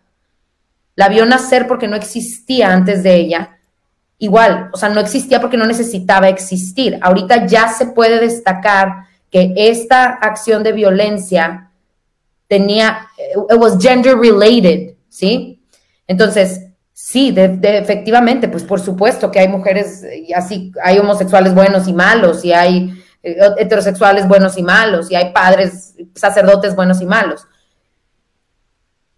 La 0.97 1.09
vio 1.09 1.27
nacer 1.27 1.67
porque 1.67 1.89
no 1.89 1.97
existía 1.97 2.73
antes 2.73 3.03
de 3.03 3.17
ella. 3.17 3.59
Igual, 4.17 4.71
o 4.73 4.79
sea, 4.79 4.89
no 4.89 5.01
existía 5.01 5.43
porque 5.43 5.59
no 5.59 5.67
necesitaba 5.67 6.31
existir. 6.31 6.99
Ahorita 7.03 7.47
ya 7.47 7.69
se 7.69 7.87
puede 7.87 8.19
destacar 8.19 9.09
que 9.31 9.53
esta 9.57 10.07
acción 10.07 10.63
de 10.63 10.73
violencia 10.73 11.72
tenía, 12.53 13.09
it 13.49 13.59
was 13.59 13.79
gender 13.81 14.15
related, 14.15 14.95
¿sí? 15.09 15.65
Entonces, 16.07 16.67
sí, 16.93 17.35
efectivamente, 17.35 18.47
pues 18.47 18.63
por 18.63 18.79
supuesto 18.79 19.31
que 19.31 19.41
hay 19.41 19.49
mujeres, 19.49 20.05
y 20.05 20.35
así, 20.35 20.71
hay 20.85 20.99
homosexuales 20.99 21.55
buenos 21.55 21.89
y 21.89 21.95
malos, 21.95 22.45
y 22.45 22.53
hay 22.53 23.03
eh, 23.23 23.37
heterosexuales 23.57 24.29
buenos 24.29 24.59
y 24.59 24.63
malos, 24.63 25.11
y 25.11 25.15
hay 25.15 25.33
padres, 25.33 25.95
sacerdotes 26.15 26.77
buenos 26.77 27.01
y 27.01 27.07
malos. 27.07 27.47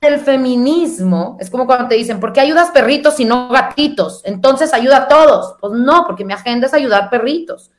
El 0.00 0.20
feminismo 0.20 1.36
es 1.40 1.50
como 1.50 1.66
cuando 1.66 1.88
te 1.88 1.96
dicen, 1.96 2.20
¿por 2.20 2.32
qué 2.32 2.38
ayudas 2.38 2.70
perritos 2.70 3.18
y 3.18 3.24
no 3.24 3.48
gatitos? 3.48 4.22
Entonces 4.24 4.72
ayuda 4.72 4.98
a 4.98 5.08
todos. 5.08 5.56
Pues 5.60 5.72
no, 5.72 6.04
porque 6.06 6.24
mi 6.24 6.34
agenda 6.34 6.68
es 6.68 6.74
ayudar 6.74 7.10
perritos. 7.10 7.72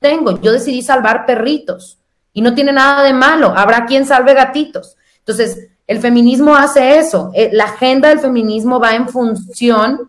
Tengo, 0.00 0.40
yo 0.40 0.50
decidí 0.50 0.82
salvar 0.82 1.24
perritos 1.24 1.97
y 2.38 2.40
no 2.40 2.54
tiene 2.54 2.70
nada 2.70 3.02
de 3.02 3.12
malo. 3.12 3.52
Habrá 3.56 3.84
quien 3.84 4.06
salve 4.06 4.32
gatitos. 4.32 4.96
Entonces, 5.18 5.70
el 5.88 5.98
feminismo 5.98 6.54
hace 6.54 6.96
eso. 6.98 7.32
Eh, 7.34 7.50
la 7.52 7.64
agenda 7.64 8.10
del 8.10 8.20
feminismo 8.20 8.78
va 8.78 8.94
en 8.94 9.08
función 9.08 10.08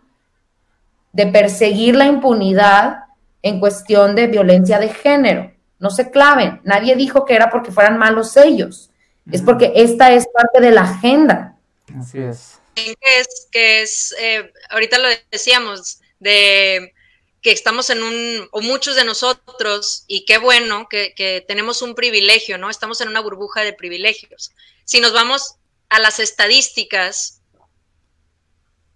de 1.11 1.25
perseguir 1.25 1.95
la 1.95 2.05
impunidad 2.05 3.05
en 3.41 3.59
cuestión 3.59 4.15
de 4.15 4.27
violencia 4.27 4.77
de 4.77 4.89
género. 4.89 5.51
No 5.79 5.89
se 5.89 6.11
claven. 6.11 6.61
Nadie 6.63 6.95
dijo 6.95 7.25
que 7.25 7.33
era 7.33 7.49
porque 7.49 7.71
fueran 7.71 7.97
malos 7.97 8.37
ellos. 8.37 8.91
Es 9.31 9.41
porque 9.41 9.71
esta 9.73 10.13
es 10.13 10.27
parte 10.27 10.61
de 10.61 10.69
la 10.69 10.81
agenda. 10.81 11.55
Así 11.99 12.19
es. 12.19 12.59
Que 12.75 12.93
es, 13.19 13.47
que 13.51 13.81
es 13.81 14.15
eh, 14.21 14.53
ahorita 14.69 14.99
lo 14.99 15.07
decíamos, 15.31 15.99
de 16.19 16.93
que 17.41 17.51
estamos 17.51 17.89
en 17.89 18.03
un, 18.03 18.49
o 18.51 18.61
muchos 18.61 18.95
de 18.95 19.03
nosotros, 19.05 20.03
y 20.07 20.25
qué 20.25 20.37
bueno 20.37 20.87
que, 20.89 21.13
que 21.15 21.43
tenemos 21.47 21.81
un 21.81 21.95
privilegio, 21.95 22.57
¿no? 22.57 22.69
Estamos 22.69 22.99
en 23.01 23.07
una 23.07 23.21
burbuja 23.21 23.61
de 23.61 23.73
privilegios. 23.73 24.51
Si 24.83 24.99
nos 24.99 25.13
vamos 25.13 25.55
a 25.89 25.99
las 25.99 26.19
estadísticas, 26.19 27.41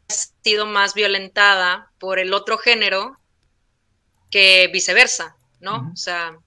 ha 0.09 0.13
sido 0.43 0.65
más 0.65 0.93
violentada 0.93 1.91
por 1.99 2.19
el 2.19 2.33
otro 2.33 2.57
género 2.57 3.17
que 4.29 4.69
viceversa, 4.73 5.35
¿no? 5.59 5.91
O 5.93 5.95
sea, 5.95 6.37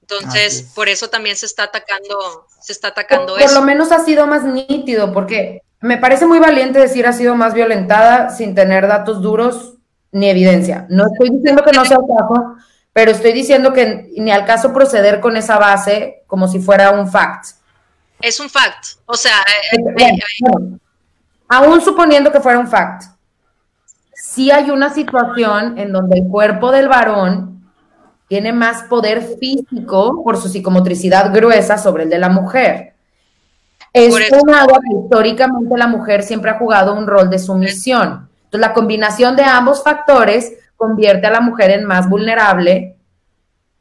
entonces 0.00 0.70
por 0.74 0.88
eso 0.88 1.08
también 1.08 1.36
se 1.36 1.46
está 1.46 1.64
atacando, 1.64 2.46
se 2.60 2.72
está 2.72 2.88
atacando 2.88 3.38
eso. 3.38 3.46
Por 3.46 3.54
lo 3.54 3.62
menos 3.62 3.92
ha 3.92 4.04
sido 4.04 4.26
más 4.26 4.44
nítido, 4.44 5.12
porque 5.12 5.62
me 5.80 5.98
parece 5.98 6.26
muy 6.26 6.40
valiente 6.40 6.78
decir 6.78 7.06
ha 7.06 7.12
sido 7.12 7.36
más 7.36 7.54
violentada 7.54 8.30
sin 8.30 8.54
tener 8.54 8.88
datos 8.88 9.22
duros 9.22 9.74
ni 10.14 10.30
evidencia. 10.30 10.86
No 10.88 11.04
estoy 11.06 11.28
diciendo 11.28 11.62
que 11.62 11.72
no 11.72 11.84
sea 11.84 11.98
el 11.98 12.16
caso, 12.16 12.56
pero 12.94 13.10
estoy 13.10 13.32
diciendo 13.32 13.74
que 13.74 14.10
ni 14.16 14.30
al 14.30 14.46
caso 14.46 14.72
proceder 14.72 15.20
con 15.20 15.36
esa 15.36 15.58
base 15.58 16.22
como 16.26 16.48
si 16.48 16.58
fuera 16.58 16.90
un 16.90 17.06
fact 17.06 17.48
es 18.24 18.40
un 18.40 18.48
fact. 18.48 18.98
O 19.06 19.14
sea, 19.14 19.36
eh, 19.72 19.76
eh, 19.98 20.04
eh, 20.04 20.78
aún 21.48 21.80
suponiendo 21.80 22.32
que 22.32 22.40
fuera 22.40 22.58
un 22.58 22.66
fact, 22.66 23.04
sí 24.14 24.50
hay 24.50 24.70
una 24.70 24.92
situación 24.92 25.78
en 25.78 25.92
donde 25.92 26.18
el 26.18 26.28
cuerpo 26.28 26.72
del 26.72 26.88
varón 26.88 27.70
tiene 28.26 28.52
más 28.52 28.84
poder 28.84 29.22
físico 29.38 30.22
por 30.24 30.38
su 30.38 30.48
psicomotricidad 30.48 31.32
gruesa 31.32 31.76
sobre 31.76 32.04
el 32.04 32.10
de 32.10 32.18
la 32.18 32.30
mujer. 32.30 32.94
Es 33.92 34.12
un 34.32 34.52
agua 34.52 34.80
que 34.80 34.96
históricamente 35.04 35.76
la 35.76 35.86
mujer 35.86 36.22
siempre 36.22 36.50
ha 36.50 36.58
jugado 36.58 36.94
un 36.94 37.06
rol 37.06 37.30
de 37.30 37.38
sumisión. 37.38 38.28
Entonces, 38.54 38.68
la 38.68 38.74
combinación 38.74 39.34
de 39.34 39.42
ambos 39.42 39.82
factores 39.82 40.52
convierte 40.76 41.26
a 41.26 41.30
la 41.30 41.40
mujer 41.40 41.72
en 41.72 41.84
más 41.84 42.08
vulnerable 42.08 42.96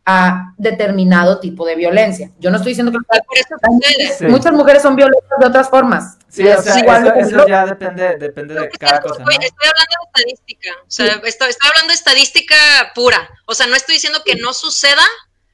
a 0.03 0.53
determinado 0.57 1.39
tipo 1.39 1.63
de 1.63 1.75
violencia. 1.75 2.31
Yo 2.39 2.49
no 2.49 2.57
estoy 2.57 2.71
diciendo 2.71 2.91
que 2.91 4.27
muchas 4.27 4.51
mujeres 4.51 4.81
son 4.81 4.95
violentas 4.95 5.39
de 5.39 5.45
otras 5.45 5.69
formas. 5.69 6.17
Sí, 6.27 6.47
o 6.47 6.61
sea, 6.61 6.75
eso, 6.75 7.13
eso, 7.13 7.47
ya 7.47 7.67
depende, 7.67 8.17
depende 8.17 8.55
de 8.55 8.69
cada 8.71 8.99
cosa. 8.99 9.23
Estoy, 9.23 9.69
hablando 9.69 9.95
de 10.01 10.07
estadística, 10.07 10.69
o 10.81 10.91
sea, 10.91 11.05
estoy, 11.23 11.49
estoy, 11.49 11.69
hablando 11.69 11.89
de 11.89 11.93
estadística 11.93 12.55
pura. 12.95 13.29
O 13.45 13.53
sea, 13.53 13.67
no 13.67 13.75
estoy 13.75 13.95
diciendo 13.95 14.23
que 14.25 14.35
no 14.37 14.53
suceda, 14.53 15.03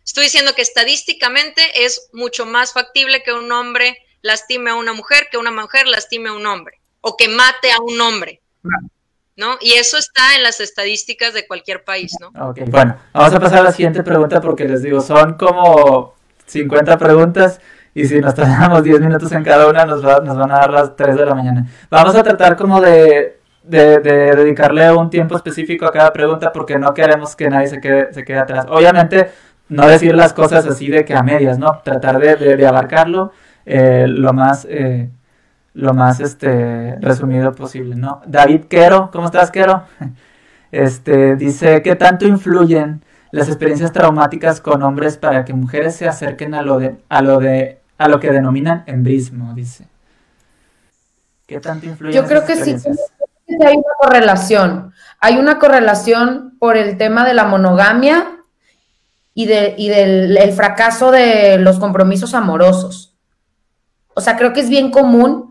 estoy 0.06 0.24
diciendo 0.24 0.56
que 0.56 0.62
estadísticamente 0.62 1.62
es 1.84 2.10
mucho 2.14 2.46
más 2.46 2.72
factible 2.72 3.22
que 3.22 3.34
un 3.34 3.52
hombre 3.52 3.98
lastime 4.22 4.72
a 4.72 4.76
una 4.76 4.94
mujer 4.94 5.28
que 5.30 5.38
una 5.38 5.52
mujer 5.52 5.88
lastime 5.88 6.30
a 6.30 6.34
un 6.34 6.46
hombre 6.46 6.80
o 7.02 7.18
que 7.18 7.28
mate 7.28 7.72
a 7.72 7.82
un 7.82 8.00
hombre. 8.00 8.42
¿No? 9.40 9.56
Y 9.62 9.72
eso 9.72 9.98
está 9.98 10.36
en 10.36 10.44
las 10.44 10.60
estadísticas 10.60 11.34
de 11.34 11.48
cualquier 11.48 11.84
país, 11.84 12.12
¿no? 12.20 12.28
Ok, 12.50 12.60
bueno, 12.68 12.98
vamos 13.14 13.34
a 13.34 13.40
pasar 13.40 13.60
a 13.60 13.64
la 13.64 13.72
siguiente 13.72 14.04
pregunta 14.04 14.42
porque 14.42 14.66
les 14.66 14.84
digo, 14.84 15.00
son 15.02 15.36
como 15.36 16.14
50 16.46 16.98
preguntas 16.98 17.62
y 17.96 18.06
si 18.06 18.20
nos 18.20 18.36
tardamos 18.36 18.84
10 18.84 19.00
minutos 19.00 19.32
en 19.32 19.44
cada 19.44 19.68
una 19.68 19.86
nos, 19.86 20.04
nos 20.04 20.38
van 20.38 20.52
a 20.52 20.56
dar 20.56 20.72
las 20.72 20.96
3 20.96 21.16
de 21.16 21.26
la 21.26 21.34
mañana. 21.34 21.66
Vamos 21.90 22.16
a 22.16 22.22
tratar 22.22 22.58
como 22.58 22.82
de, 22.82 23.40
de, 23.64 24.00
dedicarle 24.00 24.92
un 24.92 25.10
tiempo 25.10 25.38
específico 25.38 25.86
a 25.86 25.92
cada 25.92 26.12
pregunta 26.12 26.52
porque 26.52 26.78
no 26.78 26.94
queremos 26.94 27.36
que 27.36 27.50
nadie 27.50 27.68
se 27.68 27.80
quede, 27.80 28.14
se 28.14 28.26
quede 28.26 28.40
atrás. 28.40 28.66
Obviamente, 28.68 29.32
no 29.70 29.88
decir 29.88 30.16
las 30.16 30.34
cosas 30.34 30.66
así 30.68 30.90
de 30.90 31.06
que 31.06 31.14
a 31.14 31.24
medias, 31.24 31.58
¿no? 31.58 31.80
Tratar 31.84 32.20
de, 32.20 32.36
de, 32.36 32.68
abarcarlo 32.68 33.32
eh, 33.66 34.06
lo 34.08 34.34
más... 34.34 34.68
Eh, 34.70 35.10
lo 35.74 35.94
más 35.94 36.20
este 36.20 36.98
resumido 37.00 37.54
posible, 37.54 37.96
¿no? 37.96 38.22
David 38.26 38.66
Quero, 38.66 39.10
¿cómo 39.12 39.26
estás, 39.26 39.52
Quero? 39.52 39.84
Este 40.72 41.36
dice 41.36 41.82
¿qué 41.82 41.96
tanto 41.96 42.28
influyen 42.28 43.02
las 43.32 43.48
experiencias 43.48 43.92
traumáticas 43.92 44.62
con 44.62 44.84
hombres 44.84 45.18
para 45.18 45.44
que 45.44 45.52
mujeres 45.52 45.96
se 45.96 46.08
acerquen 46.08 46.54
a 46.54 46.62
lo 46.62 46.78
de 46.78 46.96
a 47.10 47.24
lo 47.24 47.40
de 47.40 47.80
a 47.98 48.08
lo 48.08 48.20
que 48.20 48.32
denominan 48.32 48.84
embrismo, 48.86 49.54
dice. 49.56 49.88
¿Qué 51.48 51.60
tanto 51.60 51.88
influyen? 51.88 52.22
Yo 52.22 52.28
creo 52.28 52.46
que 52.46 52.56
sí 52.56 52.76
hay 53.66 53.76
una 53.76 53.94
correlación. 54.00 54.94
Hay 55.20 55.38
una 55.38 55.60
correlación 55.60 56.56
por 56.60 56.78
el 56.78 56.98
tema 56.98 57.26
de 57.26 57.34
la 57.34 57.46
monogamia 57.46 58.40
y, 59.34 59.48
de, 59.48 59.76
y 59.78 59.90
del 59.90 60.38
el 60.38 60.52
fracaso 60.54 61.12
de 61.12 61.58
los 61.58 61.80
compromisos 61.80 62.34
amorosos. 62.34 63.16
O 64.14 64.22
sea, 64.22 64.38
creo 64.38 64.54
que 64.54 64.62
es 64.62 64.70
bien 64.70 64.92
común 64.92 65.49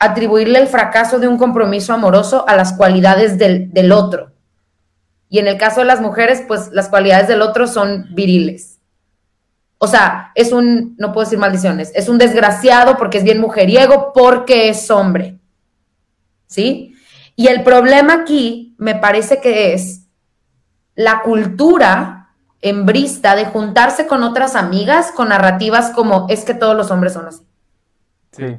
atribuirle 0.00 0.58
el 0.58 0.66
fracaso 0.66 1.18
de 1.20 1.28
un 1.28 1.36
compromiso 1.36 1.92
amoroso 1.92 2.48
a 2.48 2.56
las 2.56 2.72
cualidades 2.72 3.38
del, 3.38 3.92
otro. 3.92 4.32
Y 5.28 5.38
en 5.38 5.46
el 5.46 5.58
caso 5.58 5.80
de 5.80 5.86
las 5.86 6.00
mujeres, 6.00 6.42
pues 6.48 6.70
las 6.72 6.88
cualidades 6.88 7.28
del 7.28 7.42
otro 7.42 7.66
son 7.66 8.08
viriles. 8.14 8.78
O 9.76 9.86
sea, 9.86 10.32
es 10.34 10.52
un, 10.52 10.96
no 10.98 11.12
puedo 11.12 11.26
decir 11.26 11.38
maldiciones, 11.38 11.92
es 11.94 12.08
un 12.08 12.18
desgraciado 12.18 12.96
porque 12.96 13.18
es 13.18 13.24
bien 13.24 13.40
mujeriego, 13.40 14.12
porque 14.14 14.70
es 14.70 14.90
hombre. 14.90 15.38
¿Sí? 16.46 16.94
Y 17.36 17.48
el 17.48 17.62
problema 17.62 18.14
aquí 18.14 18.74
me 18.78 18.94
parece 18.94 19.40
que 19.40 19.74
es 19.74 20.06
la 20.94 21.20
cultura 21.20 22.30
embrista 22.62 23.36
de 23.36 23.44
juntarse 23.44 24.06
con 24.06 24.22
otras 24.22 24.56
amigas 24.56 25.12
con 25.12 25.28
narrativas 25.28 25.90
como 25.90 26.26
es 26.28 26.44
que 26.44 26.54
todos 26.54 26.76
los 26.76 26.90
hombres 26.90 27.12
son 27.12 27.26
así. 27.26 27.42
Sí. 28.32 28.58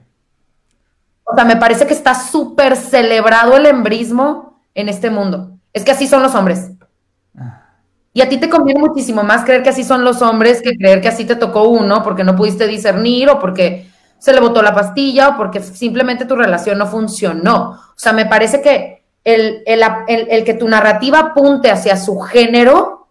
O 1.24 1.36
sea, 1.36 1.46
me 1.46 1.58
parece 1.58 1.88
que 1.88 1.94
está 1.94 2.16
súper 2.16 2.76
celebrado 2.76 3.56
el 3.56 3.66
embrismo 3.66 4.62
en 4.76 4.90
este 4.90 5.10
mundo. 5.10 5.58
Es 5.74 5.84
que 5.84 5.92
así 5.92 6.08
son 6.08 6.24
los 6.24 6.36
hombres. 6.36 6.72
Ah. 7.38 7.64
Y 8.14 8.22
a 8.22 8.30
ti 8.30 8.38
te 8.38 8.50
conviene 8.50 8.80
muchísimo 8.80 9.24
más 9.24 9.46
creer 9.46 9.64
que 9.64 9.70
así 9.70 9.84
son 9.84 10.04
los 10.04 10.22
hombres 10.22 10.62
que 10.62 10.76
creer 10.76 11.02
que 11.02 11.08
así 11.08 11.26
te 11.26 11.36
tocó 11.36 11.70
uno 11.70 12.04
porque 12.04 12.24
no 12.24 12.36
pudiste 12.36 12.68
discernir 12.68 13.30
o 13.30 13.40
porque 13.40 13.90
se 14.20 14.34
le 14.34 14.40
botó 14.40 14.62
la 14.62 14.76
pastilla 14.76 15.30
o 15.30 15.38
porque 15.38 15.62
simplemente 15.62 16.26
tu 16.26 16.36
relación 16.36 16.78
no 16.78 16.88
funcionó. 16.88 17.72
O 17.72 17.98
sea, 17.98 18.14
me 18.14 18.26
parece 18.26 18.62
que 18.62 19.04
el, 19.24 19.64
que 20.46 20.54
tu 20.54 20.68
narrativa 20.68 21.20
apunte 21.20 21.72
hacia 21.72 21.98
su 21.98 22.20
género 22.20 23.08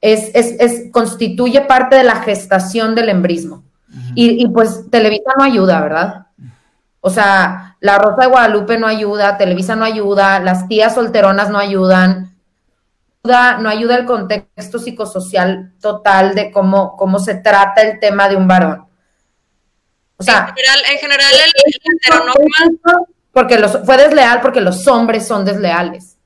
es, 0.00 0.90
constituye 0.92 1.62
parte 1.62 1.96
de 1.96 2.04
la 2.04 2.16
gestación 2.16 2.94
del 2.94 3.08
embrismo. 3.08 3.62
Y, 4.14 4.44
y, 4.44 4.48
pues 4.48 4.90
Televisa 4.90 5.32
no 5.36 5.44
ayuda, 5.44 5.80
¿verdad? 5.80 6.26
O 7.00 7.10
sea, 7.10 7.76
la 7.80 7.98
Rosa 7.98 8.22
de 8.22 8.28
Guadalupe 8.28 8.78
no 8.78 8.86
ayuda, 8.86 9.36
Televisa 9.36 9.76
no 9.76 9.84
ayuda, 9.84 10.40
las 10.40 10.68
tías 10.68 10.94
solteronas 10.94 11.50
no 11.50 11.58
ayudan, 11.58 12.34
no 13.24 13.68
ayuda 13.68 13.96
el 13.96 14.04
contexto 14.04 14.78
psicosocial 14.78 15.72
total 15.80 16.34
de 16.34 16.50
cómo, 16.50 16.96
cómo 16.96 17.18
se 17.18 17.36
trata 17.36 17.82
el 17.82 17.98
tema 17.98 18.28
de 18.28 18.36
un 18.36 18.46
varón. 18.46 18.86
O 20.16 20.22
sea, 20.22 20.54
en 20.90 20.98
general, 20.98 21.32
el, 21.32 21.52
porque 23.32 23.58
los, 23.58 23.84
fue 23.84 23.96
desleal 23.96 24.40
porque 24.40 24.60
los 24.60 24.86
hombres 24.86 25.26
son 25.26 25.44
desleales. 25.44 26.18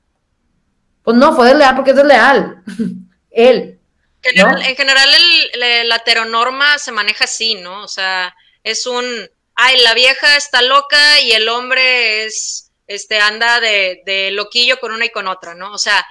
Pues 1.03 1.17
no, 1.17 1.33
fue 1.33 1.47
desleal 1.47 1.75
porque 1.75 1.91
es 1.91 1.97
desleal. 1.97 2.63
Él. 3.31 3.78
En 4.23 4.75
general, 4.75 5.09
la 5.53 5.95
heteronorma 5.95 6.77
se 6.77 6.91
maneja 6.91 7.23
así, 7.23 7.55
¿no? 7.55 7.83
O 7.83 7.87
sea, 7.87 8.35
es 8.63 8.85
un, 8.85 9.29
ay, 9.55 9.81
la 9.81 9.93
vieja 9.93 10.35
está 10.35 10.61
loca 10.61 11.21
y 11.21 11.31
el 11.31 11.47
hombre 11.47 12.25
es, 12.25 12.71
este, 12.87 13.19
anda 13.19 13.59
de, 13.59 14.01
de 14.05 14.31
loquillo 14.31 14.79
con 14.79 14.91
una 14.91 15.05
y 15.05 15.09
con 15.09 15.27
otra, 15.27 15.55
¿no? 15.55 15.71
O 15.71 15.77
sea, 15.77 16.05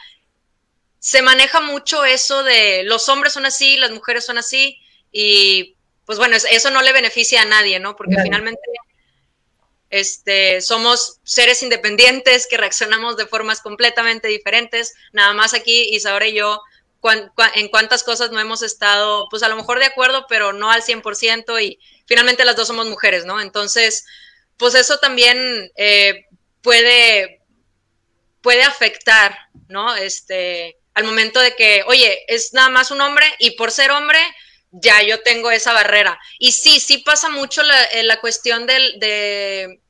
se 0.99 1.23
maneja 1.23 1.61
mucho 1.61 2.05
eso 2.05 2.43
de 2.43 2.83
los 2.85 3.09
hombres 3.09 3.33
son 3.33 3.47
así, 3.47 3.77
las 3.77 3.91
mujeres 3.91 4.25
son 4.25 4.39
así, 4.39 4.79
y 5.13 5.77
pues 6.07 6.19
bueno, 6.19 6.37
eso 6.37 6.71
no 6.71 6.83
le 6.83 6.93
beneficia 6.93 7.43
a 7.43 7.45
nadie, 7.45 7.79
¿no? 7.79 7.95
Porque 7.95 8.17
finalmente 8.23 8.61
este, 9.91 10.61
somos 10.61 11.19
seres 11.23 11.63
independientes 11.63 12.47
que 12.47 12.57
reaccionamos 12.57 13.17
de 13.17 13.27
formas 13.27 13.61
completamente 13.61 14.29
diferentes. 14.29 14.95
Nada 15.13 15.33
más 15.33 15.55
aquí 15.55 15.95
Isabel 15.95 16.31
y 16.31 16.37
yo, 16.37 16.61
en 17.55 17.69
cuántas 17.69 18.03
cosas 18.03 18.31
no 18.31 18.41
hemos 18.41 18.63
estado, 18.63 19.29
pues 19.31 19.43
a 19.43 19.49
lo 19.49 19.57
mejor 19.57 19.79
de 19.79 19.87
acuerdo, 19.87 20.27
pero 20.29 20.53
no 20.53 20.71
al 20.71 20.83
100% 20.83 21.63
y 21.63 21.79
finalmente 22.07 22.45
las 22.45 22.57
dos 22.57 22.69
somos 22.69 22.87
mujeres, 22.87 23.25
¿no? 23.25 23.41
Entonces, 23.41 24.05
pues 24.57 24.75
eso 24.75 24.99
también 24.99 25.71
eh, 25.77 26.27
puede, 26.61 27.43
puede 28.41 28.63
afectar, 28.63 29.39
¿no? 29.69 29.95
Este, 29.95 30.77
al 30.95 31.05
momento 31.05 31.41
de 31.41 31.55
que, 31.55 31.85
oye, 31.87 32.25
es 32.27 32.53
nada 32.53 32.69
más 32.69 32.91
un 32.91 33.01
hombre 33.01 33.27
y 33.39 33.53
por 33.53 33.71
ser 33.71 33.91
hombre, 33.93 34.19
ya 34.71 35.03
yo 35.03 35.23
tengo 35.23 35.51
esa 35.51 35.73
barrera. 35.73 36.19
Y 36.39 36.53
sí, 36.53 36.81
sí 36.81 36.99
pasa 36.99 37.29
mucho 37.29 37.63
la, 37.63 37.85
eh, 37.85 38.03
la 38.03 38.21
cuestión 38.21 38.67
del, 38.67 38.99
de, 38.99 39.81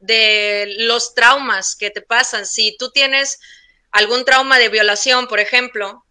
de 0.00 0.74
los 0.80 1.14
traumas 1.14 1.74
que 1.74 1.90
te 1.90 2.02
pasan. 2.02 2.46
Si 2.46 2.76
tú 2.76 2.90
tienes 2.90 3.40
algún 3.90 4.24
trauma 4.24 4.58
de 4.58 4.68
violación, 4.68 5.26
por 5.26 5.40
ejemplo, 5.40 6.04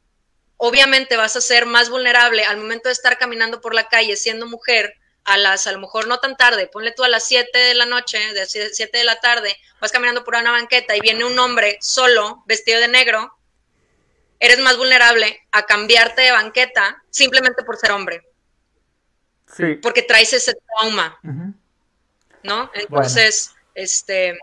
obviamente 0.58 1.18
vas 1.18 1.36
a 1.36 1.42
ser 1.42 1.66
más 1.66 1.90
vulnerable 1.90 2.44
al 2.44 2.58
momento 2.58 2.90
de 2.90 2.94
estar 2.94 3.18
caminando 3.18 3.62
por 3.62 3.74
la 3.74 3.88
calle 3.88 4.16
siendo 4.16 4.46
mujer 4.48 4.96
a 5.24 5.38
las, 5.38 5.68
a 5.68 5.72
lo 5.72 5.80
mejor 5.80 6.08
no 6.08 6.20
tan 6.20 6.38
tarde, 6.38 6.68
ponle 6.68 6.94
tú 6.94 7.04
a 7.04 7.10
las 7.10 7.26
7 7.26 7.58
de 7.58 7.74
la 7.74 7.86
noche, 7.86 8.18
de 8.34 8.46
7 8.46 8.98
de 8.98 9.04
la 9.04 9.20
tarde, 9.20 9.58
vas 9.82 9.92
caminando 9.92 10.24
por 10.24 10.36
una 10.36 10.52
banqueta 10.52 10.96
y 10.96 11.02
viene 11.02 11.26
un 11.26 11.38
hombre 11.38 11.78
solo, 11.82 12.44
vestido 12.46 12.80
de 12.80 12.88
negro, 12.88 13.38
eres 14.40 14.60
más 14.60 14.78
vulnerable 14.78 15.42
a 15.52 15.64
cambiarte 15.64 16.22
de 16.22 16.32
banqueta 16.32 17.04
simplemente 17.10 17.64
por 17.64 17.78
ser 17.78 17.92
hombre. 17.92 18.24
Sí. 19.54 19.76
Porque 19.82 20.02
traes 20.02 20.34
ese 20.34 20.54
trauma. 20.56 21.20
¿No? 22.44 22.72
Entonces, 22.74 23.54
este. 23.74 24.38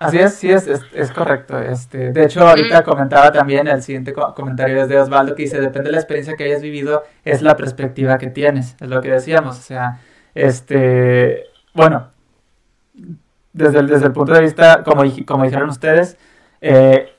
Así 0.00 0.18
es, 0.18 0.34
sí, 0.34 0.50
es, 0.50 0.66
es, 0.66 1.12
correcto. 1.12 1.58
Este, 1.58 2.10
de 2.10 2.24
hecho, 2.24 2.40
ahorita 2.48 2.82
comentaba 2.82 3.30
también 3.30 3.68
el 3.68 3.82
siguiente 3.82 4.14
comentario 4.14 4.82
es 4.82 4.88
de 4.88 4.98
Osvaldo 4.98 5.34
que 5.34 5.42
dice, 5.42 5.60
depende 5.60 5.88
de 5.88 5.92
la 5.92 5.98
experiencia 5.98 6.36
que 6.36 6.44
hayas 6.44 6.62
vivido, 6.62 7.04
es 7.22 7.42
la 7.42 7.54
perspectiva 7.54 8.16
que 8.16 8.28
tienes, 8.28 8.76
es 8.80 8.88
lo 8.88 9.02
que 9.02 9.10
decíamos. 9.10 9.58
O 9.58 9.62
sea, 9.62 10.00
este, 10.34 11.44
bueno, 11.74 12.08
desde 13.52 13.80
el, 13.80 13.88
desde 13.88 14.06
el 14.06 14.12
punto 14.12 14.32
de 14.32 14.40
vista, 14.40 14.82
como, 14.84 15.02
como 15.26 15.44
dijeron 15.44 15.68
ustedes, 15.68 16.16
eh, 16.62 17.10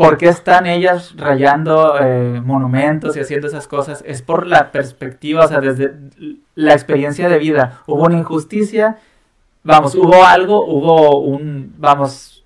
¿Por 0.00 0.16
qué 0.16 0.28
están 0.28 0.64
ellas 0.64 1.12
rayando 1.18 1.98
eh, 2.00 2.40
monumentos 2.42 3.18
y 3.18 3.20
haciendo 3.20 3.48
esas 3.48 3.68
cosas? 3.68 4.02
Es 4.06 4.22
por 4.22 4.46
la 4.46 4.72
perspectiva, 4.72 5.44
o 5.44 5.48
sea, 5.48 5.60
desde 5.60 5.92
la 6.54 6.72
experiencia 6.72 7.28
de 7.28 7.38
vida. 7.38 7.82
Hubo 7.86 8.06
una 8.06 8.16
injusticia, 8.16 8.96
vamos, 9.62 9.94
hubo 9.94 10.24
algo, 10.24 10.64
hubo 10.64 11.20
un, 11.20 11.74
vamos, 11.78 12.44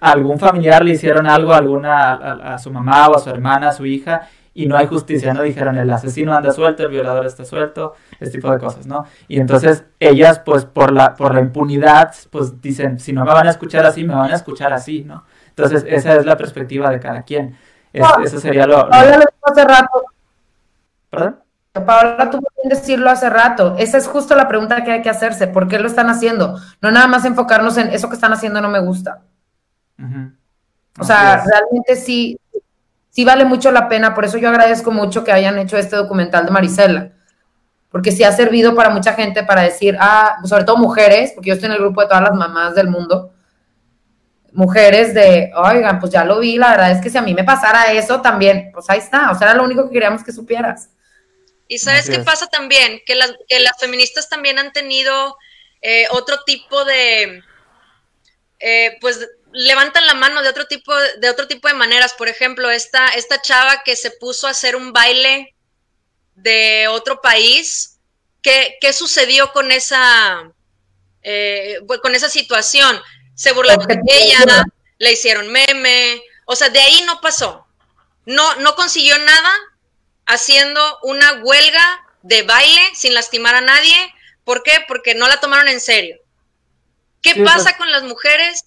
algún 0.00 0.38
familiar 0.38 0.84
le 0.84 0.92
hicieron 0.92 1.26
algo 1.26 1.52
a 1.52 1.58
alguna, 1.58 2.12
a, 2.14 2.58
su 2.58 2.70
mamá 2.70 3.08
o 3.08 3.16
a 3.16 3.18
su 3.18 3.30
hermana, 3.30 3.68
a 3.68 3.72
su 3.72 3.86
hija, 3.86 4.28
y 4.54 4.66
no 4.66 4.76
hay 4.76 4.86
justicia, 4.86 5.32
no 5.32 5.42
dijeron 5.42 5.78
el 5.78 5.90
asesino 5.90 6.34
anda 6.34 6.52
suelto, 6.52 6.82
el 6.82 6.90
violador 6.90 7.24
está 7.24 7.44
suelto, 7.44 7.94
este 8.20 8.38
tipo 8.38 8.50
de 8.50 8.58
cosas, 8.58 8.86
¿no? 8.86 9.06
Y 9.28 9.40
entonces 9.40 9.84
ellas, 9.98 10.40
pues 10.40 10.66
por 10.66 10.92
la, 10.92 11.14
por 11.14 11.34
la 11.34 11.40
impunidad, 11.40 12.14
pues 12.30 12.60
dicen, 12.60 12.98
si 12.98 13.12
no 13.12 13.24
me 13.24 13.32
van 13.32 13.46
a 13.46 13.50
escuchar 13.50 13.86
así, 13.86 14.04
me 14.04 14.14
van 14.14 14.30
a 14.30 14.34
escuchar 14.34 14.72
así, 14.72 15.04
¿no? 15.04 15.24
Entonces, 15.56 15.84
esa 15.86 16.16
es 16.16 16.24
la 16.24 16.36
perspectiva 16.36 16.90
de 16.90 16.98
cada 16.98 17.22
quien. 17.22 17.56
eso 17.92 18.40
sería 18.40 18.66
lo... 18.66 18.86
Lo 18.86 18.90
hace 18.90 19.64
rato. 19.64 20.04
¿Perdón? 21.10 21.41
Paola 21.72 22.28
tuvo 22.30 22.46
que 22.62 22.68
decirlo 22.68 23.10
hace 23.10 23.30
rato. 23.30 23.76
Esa 23.78 23.96
es 23.96 24.06
justo 24.06 24.34
la 24.34 24.46
pregunta 24.46 24.84
que 24.84 24.92
hay 24.92 25.02
que 25.02 25.08
hacerse. 25.08 25.46
¿Por 25.46 25.68
qué 25.68 25.78
lo 25.78 25.88
están 25.88 26.10
haciendo? 26.10 26.58
No 26.82 26.90
nada 26.90 27.06
más 27.06 27.24
enfocarnos 27.24 27.78
en 27.78 27.88
eso 27.88 28.08
que 28.08 28.14
están 28.14 28.32
haciendo 28.32 28.60
no 28.60 28.68
me 28.68 28.80
gusta. 28.80 29.22
O 30.98 31.04
sea, 31.04 31.42
realmente 31.44 31.96
sí, 31.96 32.38
sí 33.08 33.24
vale 33.24 33.44
mucho 33.46 33.70
la 33.70 33.88
pena. 33.88 34.14
Por 34.14 34.26
eso 34.26 34.36
yo 34.36 34.50
agradezco 34.50 34.90
mucho 34.90 35.24
que 35.24 35.32
hayan 35.32 35.58
hecho 35.58 35.78
este 35.78 35.96
documental 35.96 36.44
de 36.44 36.50
Marisela. 36.50 37.12
Porque 37.88 38.12
sí 38.12 38.22
ha 38.22 38.32
servido 38.32 38.74
para 38.74 38.90
mucha 38.90 39.14
gente 39.14 39.42
para 39.42 39.62
decir, 39.62 39.96
ah, 39.98 40.36
sobre 40.44 40.64
todo 40.64 40.76
mujeres, 40.76 41.32
porque 41.34 41.48
yo 41.48 41.54
estoy 41.54 41.68
en 41.68 41.72
el 41.72 41.80
grupo 41.80 42.02
de 42.02 42.08
todas 42.08 42.22
las 42.22 42.34
mamás 42.34 42.74
del 42.74 42.88
mundo 42.88 43.32
mujeres 44.52 45.14
de, 45.14 45.50
oigan, 45.56 45.98
pues 45.98 46.12
ya 46.12 46.24
lo 46.24 46.38
vi, 46.38 46.58
la 46.58 46.70
verdad 46.70 46.90
es 46.90 47.00
que 47.00 47.10
si 47.10 47.18
a 47.18 47.22
mí 47.22 47.34
me 47.34 47.44
pasara 47.44 47.92
eso 47.92 48.20
también, 48.20 48.70
pues 48.72 48.88
ahí 48.90 48.98
está, 48.98 49.30
o 49.30 49.34
sea, 49.34 49.48
era 49.48 49.56
lo 49.56 49.64
único 49.64 49.84
que 49.86 49.94
queríamos 49.94 50.22
que 50.22 50.32
supieras. 50.32 50.90
Y 51.68 51.78
sabes 51.78 52.10
qué 52.10 52.18
pasa 52.18 52.48
también, 52.48 53.00
que 53.06 53.14
las, 53.14 53.32
que 53.48 53.60
las 53.60 53.78
feministas 53.78 54.28
también 54.28 54.58
han 54.58 54.72
tenido 54.72 55.38
eh, 55.80 56.06
otro 56.10 56.42
tipo 56.44 56.84
de, 56.84 57.42
eh, 58.60 58.98
pues 59.00 59.26
levantan 59.52 60.06
la 60.06 60.14
mano 60.14 60.42
de 60.42 60.48
otro 60.48 60.66
tipo 60.66 60.94
de 60.94 61.30
otro 61.30 61.48
tipo 61.48 61.68
de 61.68 61.74
maneras. 61.74 62.12
Por 62.14 62.28
ejemplo, 62.28 62.70
esta, 62.70 63.08
esta 63.14 63.40
chava 63.40 63.82
que 63.84 63.96
se 63.96 64.10
puso 64.10 64.46
a 64.46 64.50
hacer 64.50 64.76
un 64.76 64.92
baile 64.92 65.54
de 66.34 66.88
otro 66.88 67.22
país, 67.22 67.98
¿qué, 68.42 68.76
qué 68.80 68.92
sucedió 68.92 69.52
con 69.52 69.72
esa, 69.72 70.52
eh, 71.22 71.78
con 72.02 72.14
esa 72.14 72.28
situación? 72.28 73.00
se 73.34 73.52
burlaron 73.52 73.86
de 73.86 74.00
ella, 74.06 74.64
le 74.98 75.12
hicieron 75.12 75.50
meme, 75.50 76.22
o 76.44 76.54
sea, 76.54 76.68
de 76.68 76.78
ahí 76.78 77.02
no 77.06 77.20
pasó. 77.20 77.66
No, 78.24 78.54
no 78.56 78.74
consiguió 78.76 79.18
nada 79.18 79.50
haciendo 80.32 80.98
una 81.02 81.40
huelga 81.42 82.04
de 82.22 82.42
baile 82.42 82.80
sin 82.94 83.14
lastimar 83.14 83.54
a 83.54 83.60
nadie. 83.60 84.14
¿Por 84.44 84.62
qué? 84.62 84.84
Porque 84.88 85.14
no 85.14 85.28
la 85.28 85.40
tomaron 85.40 85.68
en 85.68 85.80
serio. 85.80 86.16
¿Qué 87.20 87.36
pasa 87.44 87.76
con 87.76 87.90
las 87.92 88.02
mujeres 88.02 88.64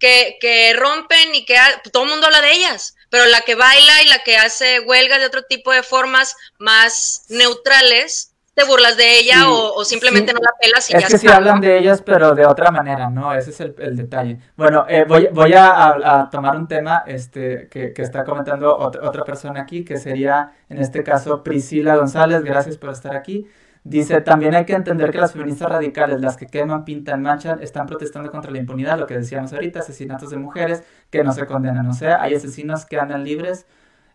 que, 0.00 0.38
que 0.40 0.72
rompen 0.74 1.34
y 1.34 1.44
que 1.44 1.56
todo 1.92 2.04
el 2.04 2.10
mundo 2.10 2.26
habla 2.26 2.40
de 2.40 2.52
ellas? 2.52 2.96
Pero 3.10 3.26
la 3.26 3.42
que 3.42 3.54
baila 3.54 4.02
y 4.02 4.08
la 4.08 4.24
que 4.24 4.36
hace 4.36 4.80
huelga 4.80 5.18
de 5.18 5.26
otro 5.26 5.44
tipo 5.44 5.72
de 5.72 5.84
formas 5.84 6.34
más 6.58 7.26
neutrales, 7.28 8.32
te 8.56 8.64
burlas 8.64 8.96
de 8.96 9.18
ella 9.18 9.50
o, 9.50 9.84
simplemente 9.84 10.32
no 10.32 10.40
la 10.40 10.50
pelas 10.58 10.90
y 10.90 10.96
es 10.96 11.04
que 11.04 11.18
sí 11.18 11.28
hablan 11.28 11.60
de 11.60 11.76
ellas, 11.76 12.00
pero 12.00 12.34
de 12.34 12.46
otra 12.46 12.70
manera, 12.70 13.10
¿no? 13.10 13.34
Ese 13.34 13.50
es 13.50 13.60
el, 13.60 13.96
detalle. 13.96 14.38
Bueno, 14.56 14.86
eh, 14.88 15.04
voy, 15.06 15.28
voy 15.30 15.52
a, 15.54 16.26
tomar 16.32 16.56
un 16.56 16.66
tema 16.66 17.04
este, 17.06 17.68
que, 17.68 17.92
está 17.98 18.24
comentando 18.24 18.74
otra, 18.74 19.24
persona 19.24 19.60
aquí, 19.60 19.84
que 19.84 19.98
sería, 19.98 20.52
en 20.70 20.78
este 20.78 21.04
caso, 21.04 21.42
Priscila 21.42 21.96
González. 21.96 22.42
Gracias 22.44 22.78
por 22.78 22.88
estar 22.90 23.14
aquí. 23.14 23.46
Dice, 23.84 24.22
también 24.22 24.54
hay 24.54 24.64
que 24.64 24.72
entender 24.72 25.10
que 25.10 25.18
las 25.18 25.32
feministas 25.34 25.68
radicales, 25.68 26.22
las 26.22 26.38
que 26.38 26.46
queman, 26.46 26.86
pintan, 26.86 27.20
manchan, 27.20 27.62
están 27.62 27.86
protestando 27.86 28.30
contra 28.30 28.50
la 28.50 28.56
impunidad, 28.56 28.98
lo 28.98 29.06
que 29.06 29.18
decíamos 29.18 29.52
ahorita, 29.52 29.80
asesinatos 29.80 30.30
de 30.30 30.38
mujeres 30.38 30.82
que 31.10 31.22
no 31.22 31.32
se 31.32 31.44
condenan. 31.44 31.86
O 31.88 31.92
sea, 31.92 32.22
hay 32.22 32.34
asesinos 32.34 32.86
que 32.86 32.98
andan 32.98 33.22
libres, 33.22 33.66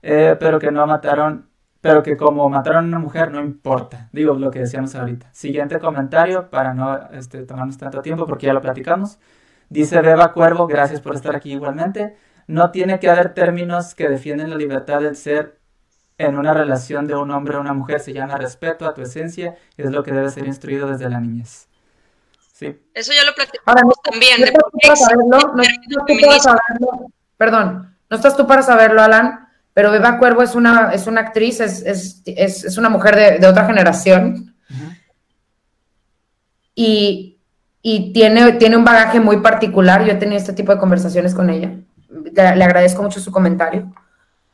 eh, 0.02 0.36
pero 0.40 0.58
que 0.58 0.72
no 0.72 0.88
mataron 0.88 1.51
pero 1.82 2.04
que 2.04 2.16
como 2.16 2.48
mataron 2.48 2.86
a 2.86 2.88
una 2.88 3.00
mujer 3.00 3.32
no 3.32 3.42
importa. 3.42 4.08
Digo 4.12 4.36
lo 4.36 4.52
que 4.52 4.60
decíamos 4.60 4.94
ahorita. 4.96 5.28
Siguiente 5.34 5.80
comentario 5.80 6.50
para 6.50 6.76
no 6.76 7.10
este, 7.12 7.44
tomarnos 7.44 7.78
tanto 7.78 8.02
tiempo 8.04 8.28
porque 8.28 8.46
ya 8.46 8.54
lo 8.54 8.62
platicamos. 8.62 9.18
Dice 9.68 10.00
Beba 10.02 10.32
Cuervo, 10.32 10.68
gracias 10.68 11.02
por 11.02 11.16
estar 11.16 11.36
aquí 11.36 11.52
igualmente. 11.52 12.16
No 12.46 12.70
tiene 12.70 13.00
que 13.00 13.10
haber 13.10 13.34
términos 13.34 13.96
que 13.96 14.10
defienden 14.10 14.52
la 14.52 14.58
libertad 14.58 15.02
del 15.02 15.16
ser 15.16 15.60
en 16.20 16.38
una 16.38 16.54
relación 16.54 17.08
de 17.08 17.16
un 17.16 17.32
hombre 17.32 17.58
o 17.58 17.62
una 17.62 17.74
mujer. 17.74 18.00
Se 18.00 18.14
llama 18.14 18.38
respeto 18.38 18.86
a 18.86 18.94
tu 18.94 19.02
esencia 19.02 19.56
y 19.76 19.82
es 19.82 19.92
lo 19.92 20.04
que 20.04 20.12
debe 20.12 20.30
ser 20.30 20.46
instruido 20.46 20.88
desde 20.88 21.10
la 21.10 21.20
niñez. 21.20 21.68
Sí. 22.54 22.80
Eso 22.94 23.12
ya 23.12 23.24
lo 23.24 23.34
platicamos 23.34 23.96
también. 24.04 24.54
Perdón, 27.38 27.98
no 28.08 28.16
estás 28.16 28.38
tú 28.38 28.46
para 28.46 28.62
saberlo, 28.62 29.02
Alan 29.02 29.51
pero 29.74 29.92
Beba 29.92 30.18
Cuervo 30.18 30.42
es 30.42 30.56
una, 30.56 30.92
es 30.92 31.08
una 31.08 31.22
actriz, 31.22 31.62
es, 31.62 31.82
es, 31.86 32.22
es, 32.26 32.66
es 32.66 32.78
una 32.78 32.90
mujer 32.90 33.40
de, 33.40 33.48
otra 33.48 33.66
generación. 33.66 34.54
Y, 36.76 37.40
y, 37.82 38.12
tiene, 38.12 38.54
tiene 38.54 38.76
un 38.76 38.84
bagaje 38.84 39.20
muy 39.20 39.38
particular. 39.38 40.04
Yo 40.04 40.12
he 40.12 40.16
tenido 40.16 40.38
este 40.38 40.54
tipo 40.54 40.74
de 40.74 40.80
conversaciones 40.80 41.34
con 41.34 41.50
ella. 41.50 41.72
Le, 42.34 42.64
agradezco 42.64 43.02
mucho 43.02 43.22
su 43.22 43.32
comentario. 43.32 43.94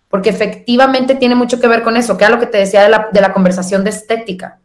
Porque 0.07 0.29
efectivamente 0.29 1.15
tiene 1.15 1.35
mucho 1.35 1.59
que 1.59 1.67
ver 1.67 1.81
con 1.83 1.97
eso, 1.97 2.17
que 2.17 2.25
es 2.25 2.29
lo 2.29 2.39
que 2.39 2.45
te 2.45 2.59
decía 2.59 2.83
de 2.83 2.89
la, 2.89 3.09
de 3.11 3.21
la 3.21 3.33
conversación 3.33 3.83
de 3.83 3.89
estética. 3.89 4.59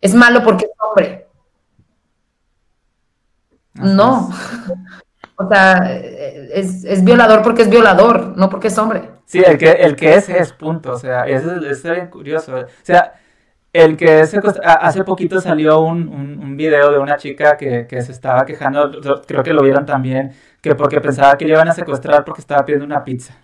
Es 0.00 0.14
malo 0.14 0.42
porque 0.42 0.64
es 0.64 0.72
hombre. 0.80 1.26
no. 3.74 4.30
o 5.36 5.48
sea, 5.48 5.92
es, 6.52 6.84
es 6.84 7.04
violador 7.04 7.42
porque 7.42 7.62
es 7.62 7.70
violador, 7.70 8.36
no 8.36 8.48
porque 8.48 8.68
es 8.68 8.78
hombre. 8.78 9.17
Sí, 9.28 9.42
el 9.46 9.58
que, 9.58 9.70
el 9.72 9.94
que 9.94 10.14
es 10.14 10.30
es, 10.30 10.52
punto. 10.54 10.92
O 10.92 10.98
sea, 10.98 11.24
es, 11.24 11.44
es 11.44 12.08
curioso. 12.08 12.56
O 12.56 12.66
sea, 12.82 13.12
el 13.74 13.96
que 13.98 14.26
se, 14.26 14.40
hace 14.64 15.04
poquito 15.04 15.40
salió 15.40 15.80
un, 15.80 16.08
un, 16.08 16.56
video 16.56 16.90
de 16.90 16.98
una 16.98 17.16
chica 17.18 17.58
que, 17.58 17.86
que, 17.86 18.00
se 18.00 18.12
estaba 18.12 18.46
quejando, 18.46 18.90
creo 19.26 19.42
que 19.42 19.52
lo 19.52 19.62
vieron 19.62 19.84
también, 19.84 20.32
que 20.62 20.74
porque 20.74 21.00
pensaba 21.02 21.36
que 21.36 21.44
le 21.44 21.52
iban 21.52 21.68
a 21.68 21.74
secuestrar 21.74 22.24
porque 22.24 22.40
estaba 22.40 22.64
pidiendo 22.64 22.86
una 22.86 23.04
pizza. 23.04 23.34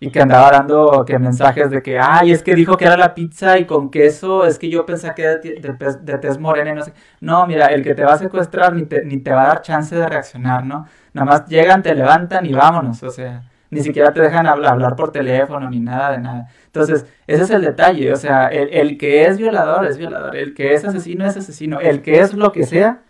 Y 0.00 0.10
que 0.10 0.22
andaba 0.22 0.50
dando 0.52 1.04
que 1.04 1.18
mensajes 1.18 1.70
de 1.70 1.82
que, 1.82 1.98
ay, 1.98 2.32
es 2.32 2.42
que 2.42 2.54
dijo 2.54 2.78
que 2.78 2.86
era 2.86 2.96
la 2.96 3.14
pizza 3.14 3.58
y 3.58 3.66
con 3.66 3.90
queso, 3.90 4.46
es 4.46 4.58
que 4.58 4.70
yo 4.70 4.86
pensé 4.86 5.12
que 5.14 5.22
era 5.22 5.36
de, 5.36 5.60
de, 6.02 6.18
tez 6.18 6.38
morena 6.38 6.70
y 6.70 6.74
no 6.74 6.82
sé. 6.82 6.94
No, 7.20 7.46
mira, 7.46 7.66
el 7.66 7.82
que 7.84 7.94
te 7.94 8.04
va 8.04 8.14
a 8.14 8.18
secuestrar 8.18 8.74
ni 8.74 8.86
te, 8.86 9.04
ni 9.04 9.18
te 9.18 9.32
va 9.32 9.42
a 9.42 9.48
dar 9.48 9.62
chance 9.62 9.94
de 9.94 10.08
reaccionar, 10.08 10.64
¿no? 10.64 10.86
Nada 11.12 11.26
más 11.26 11.46
llegan, 11.46 11.82
te 11.82 11.94
levantan 11.94 12.46
y 12.46 12.54
vámonos, 12.54 13.02
o 13.02 13.10
sea 13.10 13.49
ni 13.70 13.82
siquiera 13.82 14.12
te 14.12 14.20
dejan 14.20 14.46
hablar 14.46 14.96
por 14.96 15.12
teléfono 15.12 15.70
ni 15.70 15.78
nada 15.78 16.12
de 16.12 16.18
nada. 16.18 16.48
Entonces, 16.66 17.06
ese 17.26 17.44
es 17.44 17.50
el 17.50 17.62
detalle, 17.62 18.12
o 18.12 18.16
sea, 18.16 18.48
el, 18.48 18.98
que 18.98 19.26
es 19.26 19.38
violador 19.38 19.86
es 19.86 19.96
violador, 19.96 20.36
el 20.36 20.54
que 20.54 20.74
es 20.74 20.84
asesino 20.84 21.24
es 21.26 21.36
asesino, 21.36 21.80
el 21.80 22.02
que 22.02 22.20
es 22.20 22.34
lo 22.34 22.50
que 22.52 22.66
sea, 22.66 23.02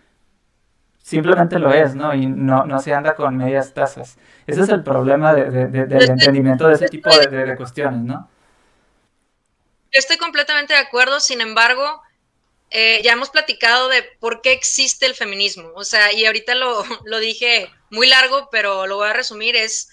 simplemente 1.02 1.58
lo 1.58 1.72
es, 1.72 1.94
¿no? 1.94 2.14
Y 2.14 2.26
no, 2.26 2.66
no 2.66 2.78
se 2.78 2.92
anda 2.92 3.14
con 3.14 3.36
medias 3.36 3.72
tazas. 3.72 4.18
Ese 4.46 4.60
es 4.60 4.68
el 4.68 4.82
problema 4.82 5.32
de, 5.32 5.66
del 5.68 6.10
entendimiento 6.10 6.68
de 6.68 6.74
ese 6.74 6.88
tipo 6.88 7.10
de, 7.10 7.56
cuestiones, 7.56 8.02
¿no? 8.02 8.28
estoy 9.92 10.18
completamente 10.18 10.72
de 10.72 10.78
acuerdo, 10.78 11.18
sin 11.18 11.40
embargo, 11.40 12.00
eh, 12.70 13.00
ya 13.02 13.10
hemos 13.10 13.30
platicado 13.30 13.88
de 13.88 14.04
por 14.20 14.40
qué 14.40 14.52
existe 14.52 15.04
el 15.04 15.16
feminismo, 15.16 15.72
o 15.74 15.82
sea, 15.82 16.12
y 16.12 16.26
ahorita 16.26 16.54
lo, 16.54 16.84
lo 17.04 17.18
dije 17.18 17.68
muy 17.90 18.08
largo, 18.08 18.48
pero 18.52 18.86
lo 18.86 18.96
voy 18.96 19.08
a 19.08 19.12
resumir, 19.12 19.56
es 19.56 19.90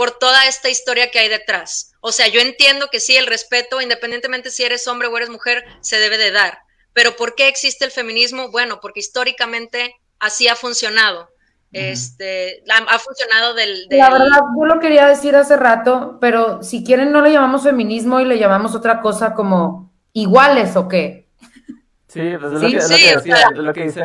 por 0.00 0.12
toda 0.12 0.46
esta 0.46 0.70
historia 0.70 1.10
que 1.10 1.18
hay 1.18 1.28
detrás. 1.28 1.92
O 2.00 2.10
sea, 2.10 2.26
yo 2.26 2.40
entiendo 2.40 2.86
que 2.90 3.00
sí, 3.00 3.18
el 3.18 3.26
respeto, 3.26 3.82
independientemente 3.82 4.48
si 4.48 4.62
eres 4.62 4.88
hombre 4.88 5.08
o 5.08 5.16
eres 5.18 5.28
mujer, 5.28 5.62
se 5.82 5.98
debe 5.98 6.16
de 6.16 6.30
dar. 6.30 6.60
Pero 6.94 7.16
¿por 7.16 7.34
qué 7.34 7.48
existe 7.48 7.84
el 7.84 7.90
feminismo? 7.90 8.50
Bueno, 8.50 8.80
porque 8.80 9.00
históricamente 9.00 9.94
así 10.18 10.48
ha 10.48 10.56
funcionado. 10.56 11.28
Este, 11.70 12.64
ha, 12.70 12.98
funcionado 12.98 13.52
del, 13.52 13.88
La 13.90 14.08
verdad, 14.08 14.40
yo 14.58 14.64
lo 14.64 14.80
quería 14.80 15.06
decir 15.06 15.36
hace 15.36 15.58
rato, 15.58 16.16
pero 16.18 16.62
si 16.62 16.82
quieren 16.82 17.12
no 17.12 17.20
le 17.20 17.32
llamamos 17.32 17.64
feminismo 17.64 18.20
y 18.20 18.24
le 18.24 18.38
llamamos 18.38 18.74
otra 18.74 19.02
cosa 19.02 19.34
como 19.34 19.92
iguales 20.14 20.76
o 20.76 20.88
qué. 20.88 21.28
Sí, 22.12 22.36
pues 22.40 22.52
es, 22.54 22.60
lo, 22.60 22.68
que, 22.68 22.76
es 22.76 22.90
lo 23.54 23.72
que 23.72 23.84
decía, 23.84 24.04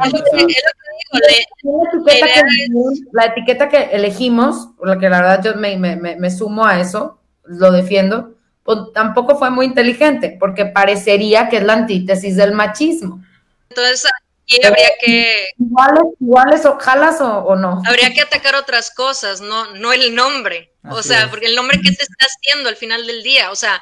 la 3.11 3.25
etiqueta 3.25 3.67
que 3.67 3.83
elegimos, 3.93 4.69
por 4.77 4.89
la 4.89 4.99
que 4.99 5.09
la 5.09 5.21
verdad 5.21 5.43
yo 5.43 5.55
me, 5.55 6.29
sumo 6.29 6.67
a 6.67 6.79
eso, 6.79 7.19
lo 7.45 7.71
defiendo, 7.71 8.35
pues 8.61 8.77
tampoco 8.93 9.39
fue 9.39 9.49
muy 9.49 9.65
inteligente, 9.65 10.37
porque 10.39 10.67
parecería 10.67 11.49
que 11.49 11.57
es 11.57 11.63
la 11.63 11.73
antítesis 11.73 12.35
del 12.35 12.51
machismo. 12.51 13.23
Entonces, 13.69 14.05
y 14.45 14.63
habría 14.63 14.89
que... 15.03 15.47
Iguales, 15.57 16.03
iguales 16.19 16.65
o 16.67 16.77
jalas 16.77 17.19
o, 17.21 17.55
no. 17.55 17.81
Habría 17.87 18.13
que 18.13 18.21
atacar 18.21 18.53
otras 18.53 18.91
cosas, 18.91 19.41
no, 19.41 19.73
no 19.73 19.93
el 19.93 20.13
nombre. 20.13 20.71
o 20.83 21.01
sea, 21.01 21.27
porque 21.31 21.47
el 21.47 21.55
nombre 21.55 21.79
que 21.81 21.91
te 21.91 22.03
está 22.03 22.27
haciendo 22.27 22.69
al 22.69 22.75
final 22.75 23.07
del 23.07 23.23
día, 23.23 23.49
o 23.49 23.55
sea, 23.55 23.81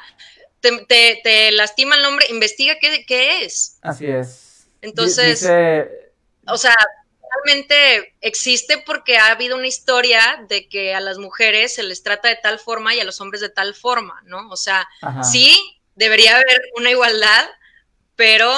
te, 0.88 1.52
lastima 1.52 1.96
el 1.96 2.02
nombre, 2.02 2.26
investiga 2.30 2.74
qué, 2.80 3.04
qué 3.06 3.44
es. 3.44 3.78
Así 3.82 4.06
es. 4.06 4.66
Entonces, 4.80 5.42
o 6.46 6.56
sea, 6.56 6.76
realmente 7.44 8.14
existe 8.20 8.82
porque 8.84 9.16
ha 9.16 9.30
habido 9.30 9.56
una 9.56 9.66
historia 9.66 10.20
de 10.48 10.68
que 10.68 10.94
a 10.94 11.00
las 11.00 11.18
mujeres 11.18 11.74
se 11.74 11.82
les 11.82 12.02
trata 12.02 12.28
de 12.28 12.36
tal 12.36 12.58
forma 12.58 12.94
y 12.94 13.00
a 13.00 13.04
los 13.04 13.20
hombres 13.20 13.40
de 13.40 13.48
tal 13.48 13.74
forma, 13.74 14.22
¿no? 14.26 14.48
O 14.50 14.56
sea, 14.56 14.86
sí, 15.22 15.56
debería 15.94 16.34
haber 16.34 16.60
una 16.76 16.90
igualdad, 16.90 17.46
pero 18.16 18.48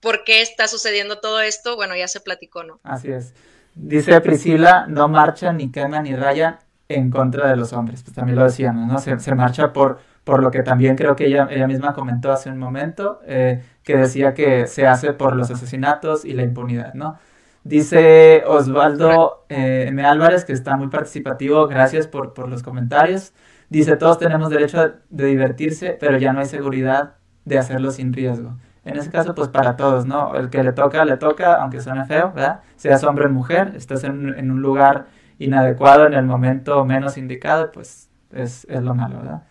¿por 0.00 0.24
qué 0.24 0.42
está 0.42 0.68
sucediendo 0.68 1.20
todo 1.20 1.40
esto? 1.40 1.76
Bueno, 1.76 1.96
ya 1.96 2.08
se 2.08 2.20
platicó, 2.20 2.64
¿no? 2.64 2.80
Así 2.82 3.10
es. 3.10 3.34
Dice 3.74 4.20
Priscila, 4.20 4.86
no 4.88 5.08
marchan 5.08 5.56
ni 5.56 5.70
queman 5.70 6.04
ni 6.04 6.14
rayan 6.14 6.60
en 6.88 7.10
contra 7.10 7.48
de 7.48 7.56
los 7.56 7.72
hombres. 7.72 8.02
Pues 8.02 8.14
también 8.14 8.38
lo 8.38 8.44
decíamos, 8.44 8.86
¿no? 8.86 8.98
Se, 9.00 9.18
se 9.18 9.34
marcha 9.34 9.72
por, 9.72 10.00
por 10.24 10.42
lo 10.42 10.50
que 10.50 10.62
también 10.62 10.96
creo 10.96 11.16
que 11.16 11.26
ella, 11.26 11.46
ella 11.50 11.66
misma 11.66 11.92
comentó 11.94 12.32
hace 12.32 12.50
un 12.50 12.58
momento, 12.58 13.20
eh, 13.26 13.62
que 13.82 13.96
decía 13.96 14.34
que 14.34 14.66
se 14.66 14.86
hace 14.86 15.12
por 15.12 15.36
los 15.36 15.50
asesinatos 15.50 16.24
y 16.24 16.32
la 16.32 16.42
impunidad, 16.42 16.94
¿no? 16.94 17.18
Dice 17.62 18.42
Osvaldo 18.46 19.46
eh, 19.48 19.86
M. 19.88 20.04
Álvarez, 20.04 20.44
que 20.44 20.52
está 20.52 20.76
muy 20.76 20.88
participativo, 20.88 21.66
gracias 21.66 22.06
por, 22.06 22.34
por 22.34 22.48
los 22.48 22.62
comentarios. 22.62 23.32
Dice, 23.70 23.96
todos 23.96 24.18
tenemos 24.18 24.50
derecho 24.50 24.92
de 25.08 25.24
divertirse, 25.26 25.96
pero 25.98 26.18
ya 26.18 26.32
no 26.32 26.40
hay 26.40 26.46
seguridad 26.46 27.14
de 27.44 27.58
hacerlo 27.58 27.90
sin 27.90 28.12
riesgo. 28.12 28.56
En 28.84 28.98
ese 28.98 29.10
caso, 29.10 29.34
pues 29.34 29.48
para 29.48 29.76
todos, 29.76 30.04
¿no? 30.04 30.34
El 30.34 30.50
que 30.50 30.62
le 30.62 30.72
toca, 30.72 31.04
le 31.06 31.16
toca, 31.16 31.54
aunque 31.54 31.80
suene 31.80 32.04
feo, 32.04 32.32
¿verdad? 32.34 32.60
Seas 32.76 33.02
hombre 33.04 33.26
o 33.26 33.30
mujer, 33.30 33.72
estás 33.76 34.04
en, 34.04 34.34
en 34.38 34.50
un 34.50 34.60
lugar 34.60 35.06
inadecuado 35.38 36.06
en 36.06 36.14
el 36.14 36.26
momento 36.26 36.84
menos 36.84 37.16
indicado, 37.16 37.72
pues 37.72 38.10
es, 38.30 38.66
es 38.68 38.82
lo 38.82 38.94
malo, 38.94 39.18
¿verdad? 39.18 39.42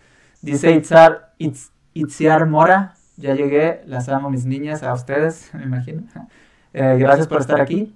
Dice 0.43 0.71
Itzar, 0.73 1.33
Itziar 1.93 2.45
Mora, 2.47 2.95
ya 3.15 3.33
llegué, 3.33 3.81
las 3.85 4.09
amo 4.09 4.29
mis 4.29 4.45
niñas, 4.45 4.83
a 4.83 4.93
ustedes, 4.93 5.49
me 5.53 5.63
imagino. 5.63 6.03
Eh, 6.73 6.97
gracias 6.99 7.27
por 7.27 7.39
estar 7.39 7.61
aquí. 7.61 7.95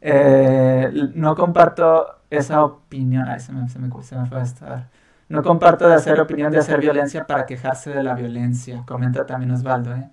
Eh, 0.00 0.90
no 1.14 1.36
comparto 1.36 2.06
esa 2.28 2.64
opinión. 2.64 3.28
Ay, 3.28 3.38
se 3.38 3.52
me, 3.52 3.68
se 3.68 3.78
me, 3.78 3.88
fue 3.88 4.40
a 4.40 4.42
estar. 4.42 4.88
No 5.28 5.44
comparto 5.44 5.88
de 5.88 5.94
hacer 5.94 6.20
opinión 6.20 6.50
de 6.50 6.58
hacer 6.58 6.80
violencia 6.80 7.24
para 7.24 7.46
quejarse 7.46 7.90
de 7.90 8.02
la 8.02 8.14
violencia. 8.14 8.82
Comenta 8.84 9.24
también 9.24 9.52
Osvaldo, 9.52 9.94
¿eh? 9.94 10.10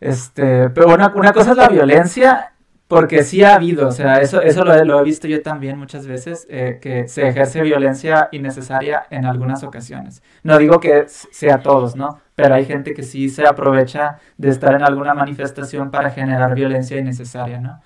Este, 0.00 0.70
pero 0.70 0.86
bueno, 0.86 1.12
una 1.16 1.34
cosa 1.34 1.50
es 1.50 1.56
la 1.58 1.68
violencia, 1.68 2.54
porque 2.88 3.24
sí 3.24 3.42
ha 3.42 3.54
habido, 3.54 3.88
o 3.88 3.92
sea, 3.92 4.20
eso, 4.20 4.40
eso 4.40 4.64
lo, 4.64 5.00
he 5.00 5.02
visto 5.02 5.26
yo 5.26 5.42
también 5.42 5.76
muchas 5.76 6.06
veces, 6.06 6.46
eh, 6.48 6.78
que 6.80 7.08
se 7.08 7.26
ejerce 7.26 7.62
violencia 7.62 8.28
innecesaria 8.30 9.06
en 9.10 9.24
algunas 9.24 9.64
ocasiones. 9.64 10.22
No 10.44 10.56
digo 10.58 10.78
que 10.78 11.06
sea 11.08 11.58
todos, 11.62 11.96
¿no? 11.96 12.20
Pero 12.36 12.54
hay 12.54 12.64
gente 12.64 12.94
que 12.94 13.02
sí 13.02 13.28
se 13.28 13.46
aprovecha 13.46 14.18
de 14.36 14.50
estar 14.50 14.74
en 14.74 14.82
alguna 14.82 15.14
manifestación 15.14 15.90
para 15.90 16.10
generar 16.10 16.54
violencia 16.54 16.96
innecesaria, 16.96 17.60
¿no? 17.60 17.80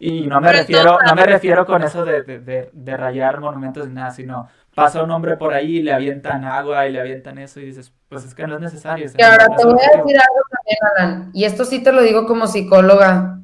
Y 0.00 0.26
no 0.26 0.40
me 0.40 0.52
refiero, 0.52 0.98
no 1.04 1.14
me 1.14 1.26
refiero 1.26 1.66
con 1.66 1.82
eso 1.82 2.04
de, 2.04 2.22
de, 2.22 2.70
de, 2.72 2.96
rayar 2.96 3.40
monumentos 3.40 3.88
ni 3.88 3.94
nada, 3.94 4.12
sino 4.12 4.48
pasa 4.72 5.02
un 5.02 5.10
hombre 5.10 5.36
por 5.36 5.52
ahí 5.52 5.78
y 5.78 5.82
le 5.82 5.92
avientan 5.92 6.44
agua 6.44 6.86
y 6.86 6.92
le 6.92 7.00
avientan 7.00 7.36
eso 7.38 7.58
y 7.58 7.64
dices, 7.64 7.92
pues 8.08 8.24
es 8.24 8.32
que 8.32 8.46
no 8.46 8.54
es 8.54 8.60
necesario. 8.60 9.10
Y 9.18 9.22
ahora 9.22 9.48
te 9.56 9.64
voy 9.64 9.74
a 9.74 9.98
decir 9.98 10.16
algo 10.16 10.40
también, 10.50 10.78
Alan, 10.96 11.30
y 11.34 11.44
esto 11.44 11.64
sí 11.64 11.82
te 11.82 11.90
lo 11.92 12.00
digo 12.00 12.26
como 12.26 12.46
psicóloga. 12.46 13.40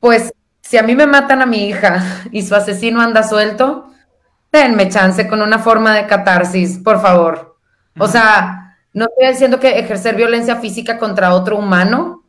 Pues 0.00 0.32
si 0.60 0.78
a 0.78 0.82
mí 0.82 0.94
me 0.94 1.06
matan 1.06 1.42
a 1.42 1.46
mi 1.46 1.68
hija 1.68 2.02
y 2.30 2.42
su 2.42 2.54
asesino 2.54 3.00
anda 3.00 3.22
suelto, 3.22 3.92
denme 4.50 4.88
chance 4.88 5.28
con 5.28 5.42
una 5.42 5.58
forma 5.58 5.94
de 5.94 6.06
catarsis, 6.06 6.78
por 6.78 7.00
favor. 7.00 7.56
O 7.98 8.06
sea, 8.06 8.76
no 8.92 9.06
estoy 9.06 9.28
diciendo 9.28 9.60
que 9.60 9.78
ejercer 9.78 10.16
violencia 10.16 10.56
física 10.56 10.98
contra 10.98 11.34
otro 11.34 11.56
humano 11.56 12.22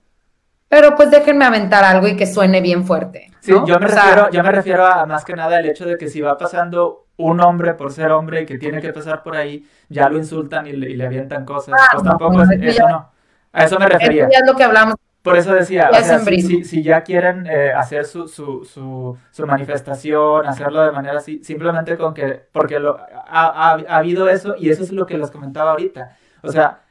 pero 0.74 0.96
pues 0.96 1.12
déjenme 1.12 1.46
aventar 1.46 1.84
algo 1.84 2.08
y 2.08 2.16
que 2.16 2.26
suene 2.26 2.60
bien 2.60 2.84
fuerte. 2.84 3.30
Sí, 3.42 3.52
yo 3.52 3.80
me, 3.80 3.86
refiero, 3.86 4.32
yo 4.32 4.42
me 4.42 4.52
refiero 4.52 4.84
a 4.84 5.06
más 5.06 5.24
que 5.24 5.36
nada 5.36 5.60
el 5.60 5.68
hecho 5.68 5.86
de 5.86 6.00
que 6.00 6.10
si 6.10 6.20
va 6.20 6.36
pasando 6.36 7.06
un 7.18 7.42
hombre 7.42 7.76
por 7.76 7.92
ser 7.92 8.10
hombre 8.10 8.42
y 8.42 8.46
que 8.48 8.58
tiene 8.58 8.82
que 8.82 8.92
pasar 8.92 9.22
por 9.22 9.36
ahí, 9.36 9.68
ya 9.88 10.10
lo 10.10 10.18
insultan 10.18 10.66
y 10.66 10.72
le, 10.72 11.06
avientan 11.06 11.46
cosas. 11.46 11.76
Ah, 11.78 11.90
pues 11.92 12.04
tampoco, 12.04 12.42
es, 12.42 12.50
eso 12.60 12.90
no. 12.90 13.12
A 13.52 13.66
eso 13.66 13.78
me 13.78 13.86
refería. 13.86 14.24
Eso 14.24 14.40
es 14.42 14.48
lo 14.48 14.56
que 14.56 14.64
hablamos. 14.64 14.96
Por 15.24 15.38
eso 15.38 15.54
decía, 15.54 15.90
o 15.90 15.96
sea, 16.04 16.20
si, 16.20 16.64
si, 16.66 16.84
ya 16.84 17.02
quieren 17.02 17.48
eh, 17.48 17.72
hacer 17.72 18.06
su, 18.06 18.28
su, 18.28 18.66
su, 18.66 19.18
su, 19.32 19.48
manifestación, 19.48 20.46
hacerlo 20.46 20.84
de 20.84 20.92
manera 20.92 21.18
así, 21.18 21.42
simplemente 21.44 21.98
con 21.98 22.14
que, 22.14 22.46
porque 22.52 22.78
lo, 22.78 23.00
ha, 23.00 23.72
ha 23.72 23.98
habido 23.98 24.30
eso 24.30 24.56
y 24.58 24.70
eso 24.70 24.84
es 24.84 24.92
lo 24.92 25.06
que 25.06 25.18
les 25.18 25.32
comentaba 25.32 25.72
ahorita. 25.72 26.18
O 26.42 26.52
sea, 26.52 26.84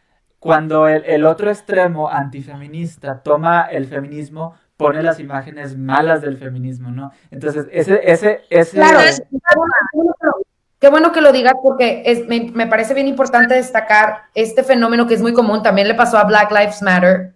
cuando 0.43 0.89
el, 0.89 1.25
otro 1.25 1.51
extremo 1.51 2.09
antifeminista 2.09 3.23
toma 3.23 3.63
el 3.71 3.87
feminismo, 3.87 4.57
pone 4.77 5.01
las 5.01 5.21
imágenes 5.21 5.79
malas 5.79 6.21
del 6.21 6.37
feminismo, 6.37 6.91
¿no? 6.91 7.13
Entonces, 7.31 7.67
ese, 7.71 8.01
ese, 8.03 8.41
ese... 8.51 8.77
Claro, 8.77 8.99
qué 10.81 10.89
bueno 10.89 11.13
que 11.13 11.21
lo 11.21 11.31
digas 11.31 11.55
porque 11.63 12.03
es, 12.07 12.27
me, 12.27 12.67
parece 12.67 12.93
bien 12.93 13.07
importante 13.07 13.55
destacar 13.55 14.23
este 14.35 14.65
fenómeno 14.65 15.07
que 15.07 15.15
es 15.15 15.23
muy 15.23 15.33
común, 15.33 15.63
también 15.63 15.87
le 15.87 15.95
pasó 15.95 16.19
a 16.19 16.25
Black 16.25 16.51
Lives 16.51 16.83
Matter, 16.83 17.35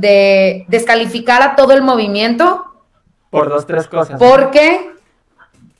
de 0.00 0.64
descalificar 0.68 1.42
a 1.42 1.56
todo 1.56 1.72
el 1.72 1.82
movimiento. 1.82 2.66
Por 3.30 3.48
dos, 3.48 3.66
tres 3.66 3.86
cosas. 3.86 4.18
Porque, 4.18 4.92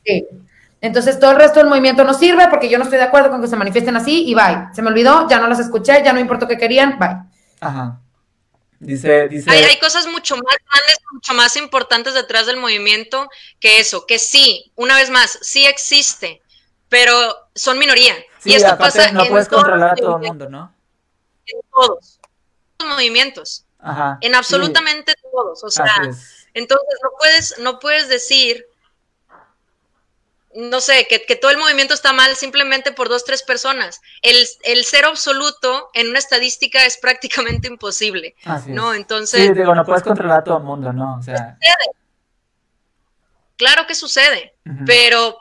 sí, 0.05 0.27
entonces 0.81 1.19
todo 1.19 1.33
el 1.33 1.37
resto 1.39 1.61
del 1.61 1.69
movimiento 1.69 2.05
no 2.05 2.15
sirve 2.15 2.49
porque 2.49 2.69
yo 2.69 2.79
no 2.79 2.85
estoy 2.85 2.99
de 2.99 3.05
acuerdo 3.05 3.31
con 3.31 3.41
que 3.41 3.49
se 3.49 3.57
manifiesten 3.57 3.97
así 3.97 4.25
y 4.27 4.35
bye. 4.35 4.69
Se 4.75 4.83
me 4.83 4.89
olvidó, 4.89 5.29
ya 5.29 5.39
no 5.41 5.49
las 5.49 5.59
escuché, 5.59 6.03
ya 6.05 6.13
no 6.13 6.21
importó 6.21 6.47
que 6.47 6.59
querían, 6.59 6.99
bye. 6.99 7.17
Ajá. 7.61 8.01
Dice, 8.79 9.29
dice... 9.29 9.51
Hay, 9.51 9.63
hay, 9.63 9.79
cosas 9.79 10.07
mucho 10.07 10.37
más 10.37 10.57
grandes, 10.73 10.99
mucho 11.13 11.35
más 11.35 11.57
importantes 11.57 12.15
detrás 12.15 12.47
del 12.47 12.57
movimiento 12.57 13.29
que 13.59 13.79
eso, 13.79 14.07
que 14.07 14.19
sí, 14.19 14.73
una 14.75 14.97
vez 14.97 15.11
más, 15.11 15.39
sí 15.43 15.67
existe, 15.67 16.41
pero 16.89 17.13
son 17.55 17.79
minoría. 17.79 18.15
Sí, 18.39 18.51
y 18.51 18.55
esto 18.55 18.79
pasa 18.79 19.13
no 19.13 19.27
puedes 19.27 19.49
controlar 19.49 19.91
a 19.91 19.95
todo 19.97 20.17
el 20.17 20.23
mundo, 20.23 20.49
¿no? 20.49 20.75
En 21.45 21.61
todos 21.71 22.19
los 22.79 22.89
movimientos. 22.89 23.67
Ajá, 23.83 24.19
en 24.21 24.35
absolutamente 24.35 25.15
todos. 25.31 25.65
O 25.65 25.71
sea, 25.71 25.95
entonces 26.55 26.99
no 27.03 27.11
puedes, 27.19 27.59
no 27.59 27.79
puedes 27.79 28.09
decir 28.09 28.67
no 30.55 30.81
sé, 30.81 31.07
que, 31.09 31.37
todo 31.37 31.51
el 31.53 31.59
movimiento 31.59 31.95
está 31.95 32.13
mal 32.13 32.35
simplemente 32.35 32.91
por 32.91 33.09
dos, 33.09 33.25
tres 33.25 33.43
personas. 33.43 34.01
El, 34.21 34.37
el 34.65 34.85
cero 34.85 35.09
absoluto 35.09 35.91
en 35.95 36.09
una 36.09 36.19
estadística 36.19 36.85
es 36.85 36.99
prácticamente 36.99 37.69
imposible, 37.69 38.35
¿no? 38.67 38.93
Entonces... 38.95 39.47
Sí, 39.47 39.53
digo, 39.53 39.75
no 39.75 39.85
puedes 39.85 40.03
controlar 40.03 40.41
a 40.41 40.45
todo 40.45 40.59
el 40.59 40.65
mundo, 40.65 40.93
¿no? 40.93 41.19
O 41.19 41.23
sea... 41.23 41.57
Claro 43.57 43.87
que 43.87 43.95
sucede, 43.95 44.55
pero 44.87 45.37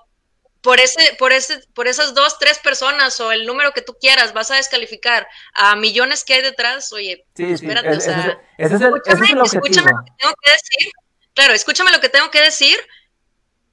por, 0.61 0.79
ese, 0.79 1.15
por, 1.17 1.31
ese, 1.31 1.61
por 1.73 1.87
esas 1.87 2.13
dos, 2.13 2.37
tres 2.39 2.59
personas 2.59 3.19
o 3.19 3.31
el 3.31 3.45
número 3.45 3.71
que 3.71 3.81
tú 3.81 3.95
quieras 3.99 4.33
vas 4.33 4.51
a 4.51 4.55
descalificar 4.55 5.27
a 5.53 5.75
millones 5.75 6.23
que 6.23 6.33
hay 6.33 6.41
detrás, 6.41 6.91
oye, 6.91 7.25
espérate, 7.35 7.89
o 7.89 8.01
sea, 8.01 8.39
escúchame, 8.57 9.27
escúchame 9.43 9.91
lo 9.91 10.03
que 10.03 10.11
tengo 10.17 10.33
que 10.43 10.51
decir. 10.51 10.91
Claro, 11.33 11.53
escúchame 11.53 11.91
lo 11.91 12.01
que 12.01 12.09
tengo 12.09 12.29
que 12.31 12.41
decir 12.41 12.77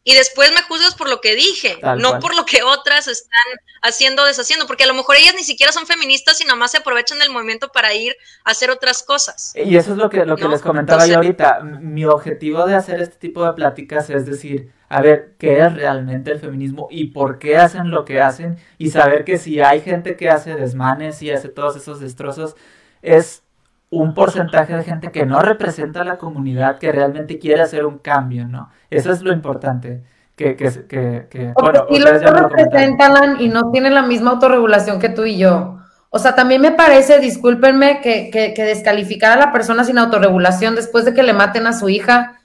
y 0.08 0.14
después 0.14 0.52
me 0.52 0.62
juzgas 0.62 0.94
por 0.94 1.08
lo 1.08 1.20
que 1.20 1.34
dije, 1.34 1.80
no 1.98 2.20
por 2.20 2.36
lo 2.36 2.46
que 2.46 2.62
otras 2.62 3.08
están 3.08 3.58
haciendo 3.82 4.22
o 4.22 4.24
deshaciendo, 4.24 4.68
porque 4.68 4.84
a 4.84 4.86
lo 4.86 4.94
mejor 4.94 5.16
ellas 5.16 5.34
ni 5.34 5.42
siquiera 5.42 5.72
son 5.72 5.84
feministas 5.84 6.40
y 6.40 6.44
nada 6.44 6.54
más 6.54 6.70
se 6.70 6.78
aprovechan 6.78 7.18
del 7.18 7.32
movimiento 7.32 7.72
para 7.72 7.92
ir 7.92 8.14
a 8.44 8.52
hacer 8.52 8.70
otras 8.70 9.02
cosas. 9.02 9.52
Y 9.56 9.76
eso 9.76 9.90
es 9.92 9.98
lo 9.98 10.08
que, 10.08 10.24
lo 10.24 10.36
que 10.36 10.46
les 10.46 10.62
comentaba 10.62 11.08
yo 11.08 11.16
ahorita. 11.16 11.60
Mi 11.60 12.04
objetivo 12.04 12.64
de 12.66 12.76
hacer 12.76 13.00
este 13.00 13.16
tipo 13.16 13.44
de 13.44 13.54
pláticas 13.54 14.08
es 14.08 14.26
decir, 14.26 14.72
a 14.88 15.00
ver, 15.00 15.34
¿qué 15.38 15.60
es 15.60 15.74
realmente 15.74 16.32
el 16.32 16.38
feminismo 16.38 16.86
y 16.90 17.06
por 17.08 17.38
qué 17.38 17.56
hacen 17.56 17.90
lo 17.90 18.04
que 18.04 18.20
hacen? 18.20 18.56
Y 18.78 18.90
saber 18.90 19.24
que 19.24 19.38
si 19.38 19.60
hay 19.60 19.80
gente 19.80 20.16
que 20.16 20.30
hace 20.30 20.54
desmanes 20.54 21.22
y 21.22 21.30
hace 21.30 21.48
todos 21.48 21.76
esos 21.76 22.00
destrozos, 22.00 22.56
es 23.02 23.42
un 23.90 24.14
porcentaje 24.14 24.76
de 24.76 24.84
gente 24.84 25.10
que 25.10 25.26
no 25.26 25.40
representa 25.40 26.02
a 26.02 26.04
la 26.04 26.18
comunidad, 26.18 26.78
que 26.78 26.92
realmente 26.92 27.38
quiere 27.38 27.62
hacer 27.62 27.86
un 27.86 27.98
cambio, 27.98 28.46
¿no? 28.46 28.70
Eso 28.90 29.12
es 29.12 29.22
lo 29.22 29.32
importante. 29.32 30.02
Que, 30.36 30.54
que, 30.54 30.70
que, 30.86 31.28
que 31.30 31.52
bueno, 31.54 31.86
los 31.88 32.20
representan 32.20 33.40
y 33.40 33.48
no 33.48 33.70
tienen 33.70 33.94
la 33.94 34.02
misma 34.02 34.32
autorregulación 34.32 35.00
que 35.00 35.08
tú 35.08 35.24
y 35.24 35.38
yo. 35.38 35.78
O 36.10 36.18
sea, 36.18 36.34
también 36.34 36.60
me 36.60 36.72
parece, 36.72 37.20
discúlpenme, 37.20 38.00
que, 38.02 38.30
que, 38.30 38.52
que 38.52 38.64
descalificar 38.64 39.32
a 39.32 39.40
la 39.46 39.52
persona 39.52 39.82
sin 39.82 39.98
autorregulación 39.98 40.74
después 40.74 41.04
de 41.06 41.14
que 41.14 41.22
le 41.22 41.32
maten 41.32 41.66
a 41.66 41.72
su 41.72 41.88
hija, 41.88 42.38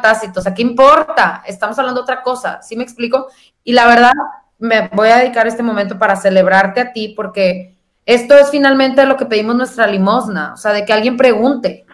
tácito. 0.00 0.40
O 0.40 0.42
sea, 0.42 0.54
¿qué 0.54 0.62
importa? 0.62 1.42
Estamos 1.46 1.78
hablando 1.78 2.00
de 2.00 2.04
otra 2.04 2.22
cosa, 2.22 2.62
¿sí 2.62 2.76
me 2.76 2.82
explico? 2.82 3.28
Y 3.62 3.72
la 3.72 3.86
verdad, 3.86 4.12
me 4.58 4.88
voy 4.92 5.08
a 5.08 5.18
dedicar 5.18 5.46
este 5.46 5.62
momento 5.62 5.98
para 5.98 6.16
celebrarte 6.16 6.80
a 6.80 6.92
ti 6.92 7.12
porque 7.16 7.76
esto 8.06 8.36
es 8.36 8.50
finalmente 8.50 9.04
lo 9.06 9.16
que 9.16 9.26
pedimos 9.26 9.56
nuestra 9.56 9.86
limosna, 9.86 10.52
o 10.54 10.56
sea, 10.56 10.72
de 10.72 10.84
que 10.84 10.92
alguien 10.92 11.16
pregunte. 11.16 11.86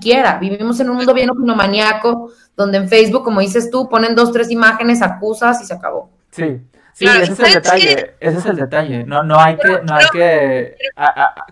Quiera, 0.00 0.38
vivimos 0.38 0.80
en 0.80 0.88
un 0.88 0.96
mundo 0.96 1.12
bien 1.12 1.30
opinomaníaco, 1.30 2.32
donde 2.56 2.78
en 2.78 2.88
Facebook, 2.88 3.22
como 3.22 3.40
dices 3.40 3.70
tú, 3.70 3.88
ponen 3.88 4.14
dos, 4.14 4.32
tres 4.32 4.50
imágenes, 4.50 5.02
acusas 5.02 5.60
y 5.62 5.66
se 5.66 5.74
acabó. 5.74 6.10
Sí, 6.30 6.62
sí, 7.00 7.06
ese 7.06 7.32
es 7.32 7.40
el 7.40 7.54
detalle, 7.54 8.14
ese 8.20 8.38
es 8.38 8.46
el 8.46 8.56
detalle. 8.56 9.04
No, 9.04 9.22
no 9.22 9.40
hay 9.40 9.56
que, 9.56 9.80
no 9.82 9.94
hay 9.94 10.04
que, 10.12 10.76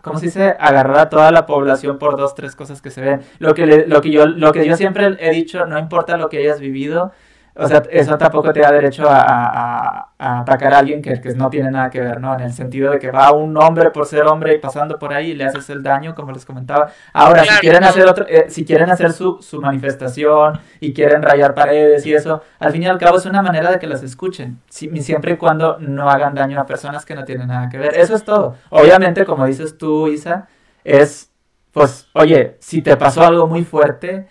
¿cómo 0.02 0.18
se 0.18 0.26
dice? 0.26 0.54
Agarrar 0.58 0.98
a 0.98 1.08
toda 1.08 1.30
la 1.30 1.46
población 1.46 1.98
por 1.98 2.18
dos, 2.18 2.34
tres 2.34 2.54
cosas 2.54 2.82
que 2.82 2.90
se 2.90 3.00
ven. 3.00 3.22
Lo 3.38 3.54
que, 3.54 3.66
lo 3.86 4.02
que 4.02 4.10
yo, 4.10 4.26
lo 4.26 4.52
que 4.52 4.66
yo 4.66 4.76
siempre 4.76 5.16
he 5.18 5.30
dicho, 5.30 5.64
no 5.64 5.78
importa 5.78 6.18
lo 6.18 6.28
que 6.28 6.38
hayas 6.38 6.60
vivido, 6.60 7.12
o 7.60 7.66
sea, 7.66 7.82
eso 7.90 8.16
tampoco 8.16 8.52
te 8.52 8.60
da 8.60 8.70
derecho 8.70 9.04
a, 9.08 10.12
atacar 10.16 10.74
a 10.74 10.78
alguien 10.78 11.02
que, 11.02 11.20
que, 11.20 11.34
no 11.34 11.50
tiene 11.50 11.72
nada 11.72 11.90
que 11.90 12.00
ver, 12.00 12.20
¿no? 12.20 12.32
En 12.34 12.40
el 12.40 12.52
sentido 12.52 12.92
de 12.92 13.00
que 13.00 13.10
va 13.10 13.32
un 13.32 13.56
hombre 13.56 13.90
por 13.90 14.06
ser 14.06 14.22
hombre 14.26 14.54
y 14.54 14.58
pasando 14.58 14.96
por 14.96 15.12
ahí 15.12 15.32
y 15.32 15.34
le 15.34 15.44
haces 15.44 15.68
el 15.70 15.82
daño, 15.82 16.14
como 16.14 16.30
les 16.30 16.46
comentaba. 16.46 16.92
Ahora, 17.12 17.44
si 17.44 17.58
quieren 17.58 17.82
hacer 17.82 18.06
otro, 18.06 18.26
eh, 18.28 18.46
si 18.48 18.64
quieren 18.64 18.88
hacer 18.90 19.12
su, 19.12 19.42
su 19.42 19.60
manifestación 19.60 20.60
y 20.78 20.92
quieren 20.92 21.20
rayar 21.20 21.52
paredes 21.54 22.06
y 22.06 22.14
eso, 22.14 22.42
al 22.60 22.70
fin 22.70 22.84
y 22.84 22.86
al 22.86 22.98
cabo 22.98 23.18
es 23.18 23.26
una 23.26 23.42
manera 23.42 23.72
de 23.72 23.80
que 23.80 23.88
las 23.88 24.04
escuchen, 24.04 24.60
siempre 24.68 25.32
y 25.32 25.36
cuando 25.36 25.78
no 25.80 26.08
hagan 26.08 26.34
daño 26.34 26.60
a 26.60 26.66
personas 26.66 27.04
que 27.04 27.16
no 27.16 27.24
tienen 27.24 27.48
nada 27.48 27.68
que 27.68 27.78
ver. 27.78 27.96
Eso 27.96 28.14
es 28.14 28.22
todo. 28.22 28.54
Obviamente, 28.70 29.24
como 29.24 29.44
dices 29.46 29.76
tú, 29.76 30.06
Isa, 30.06 30.46
es, 30.84 31.32
pues, 31.72 32.06
oye, 32.12 32.56
si 32.60 32.82
te 32.82 32.96
pasó 32.96 33.24
algo 33.24 33.48
muy 33.48 33.64
fuerte, 33.64 34.28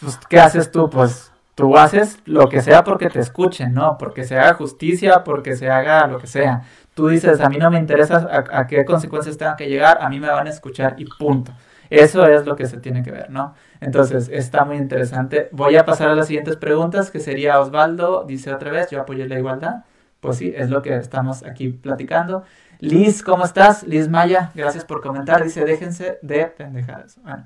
pues, 0.00 0.18
¿qué 0.28 0.40
haces 0.40 0.72
tú? 0.72 0.90
Pues 0.90 1.29
tú 1.60 1.76
haces 1.76 2.18
lo 2.24 2.48
que 2.48 2.62
sea 2.62 2.84
porque 2.84 3.10
te 3.10 3.20
escuchen, 3.20 3.74
¿no? 3.74 3.98
Porque 3.98 4.24
se 4.24 4.38
haga 4.38 4.54
justicia, 4.54 5.22
porque 5.24 5.56
se 5.56 5.70
haga 5.70 6.06
lo 6.06 6.18
que 6.18 6.26
sea. 6.26 6.62
Tú 6.94 7.08
dices, 7.08 7.40
a 7.40 7.48
mí 7.48 7.58
no 7.58 7.70
me 7.70 7.78
interesa 7.78 8.44
a, 8.50 8.66
qué 8.66 8.84
consecuencias 8.84 9.36
tengan 9.36 9.56
que 9.56 9.68
llegar, 9.68 9.98
a 10.00 10.08
mí 10.08 10.18
me 10.18 10.28
van 10.28 10.46
a 10.46 10.50
escuchar 10.50 10.94
y 10.98 11.04
punto. 11.04 11.52
Eso 11.90 12.24
es 12.24 12.46
lo 12.46 12.56
que 12.56 12.66
se 12.66 12.78
tiene 12.78 13.02
que 13.02 13.10
ver, 13.10 13.30
¿no? 13.30 13.54
Entonces, 13.80 14.28
está 14.32 14.64
muy 14.64 14.76
interesante. 14.76 15.48
Voy 15.52 15.76
a 15.76 15.84
pasar 15.84 16.08
a 16.08 16.14
las 16.14 16.28
siguientes 16.28 16.56
preguntas, 16.56 17.10
que 17.10 17.20
sería 17.20 17.60
Osvaldo, 17.60 18.24
dice 18.26 18.54
otra 18.54 18.70
vez, 18.70 18.90
yo 18.90 19.00
apoyo 19.00 19.26
la 19.26 19.38
igualdad. 19.38 19.84
Pues 20.20 20.36
sí, 20.36 20.52
es 20.56 20.70
lo 20.70 20.82
que 20.82 20.96
estamos 20.96 21.42
aquí 21.44 21.68
platicando. 21.70 22.44
Liz, 22.78 23.22
¿cómo 23.22 23.44
estás? 23.44 23.82
Liz 23.82 24.08
Maya, 24.08 24.50
gracias 24.54 24.84
por 24.84 25.02
comentar. 25.02 25.42
Dice, 25.42 25.64
déjense 25.64 26.18
de 26.22 26.46
pendejadas. 26.46 27.18
Bueno, 27.22 27.44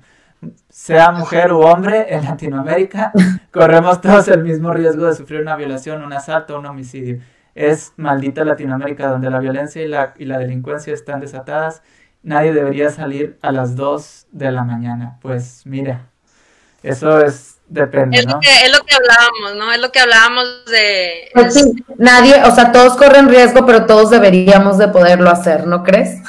sea 0.69 1.11
mujer 1.11 1.53
u 1.53 1.61
hombre, 1.61 2.13
en 2.13 2.25
Latinoamérica 2.25 3.11
corremos 3.51 4.01
todos 4.01 4.27
el 4.27 4.43
mismo 4.43 4.73
riesgo 4.73 5.05
de 5.05 5.15
sufrir 5.15 5.41
una 5.41 5.55
violación, 5.55 6.03
un 6.03 6.13
asalto 6.13 6.59
un 6.59 6.65
homicidio. 6.65 7.19
Es 7.53 7.93
maldita 7.95 8.43
Latinoamérica 8.43 9.07
donde 9.07 9.29
la 9.29 9.39
violencia 9.39 9.81
y 9.81 9.87
la, 9.87 10.13
y 10.17 10.25
la 10.25 10.37
delincuencia 10.37 10.93
están 10.93 11.21
desatadas. 11.21 11.81
Nadie 12.21 12.53
debería 12.53 12.89
salir 12.89 13.37
a 13.41 13.51
las 13.51 13.75
2 13.75 14.27
de 14.31 14.51
la 14.51 14.63
mañana. 14.63 15.19
Pues 15.21 15.61
mire, 15.65 15.99
eso 16.83 17.21
es 17.21 17.55
depende, 17.67 18.19
es 18.19 18.25
¿no? 18.25 18.33
Lo 18.33 18.39
que, 18.39 18.49
es 18.49 18.71
lo 18.71 18.83
que 18.85 18.95
hablábamos, 18.95 19.55
¿no? 19.57 19.71
Es 19.71 19.81
lo 19.81 19.91
que 19.91 19.99
hablábamos 19.99 20.65
de... 20.65 21.29
Pues 21.33 21.71
nadie, 21.97 22.43
o 22.43 22.51
sea, 22.51 22.71
todos 22.71 22.95
corren 22.97 23.29
riesgo, 23.29 23.65
pero 23.65 23.85
todos 23.85 24.09
deberíamos 24.09 24.77
de 24.77 24.87
poderlo 24.89 25.29
hacer, 25.29 25.65
¿no 25.65 25.83
crees? 25.83 26.21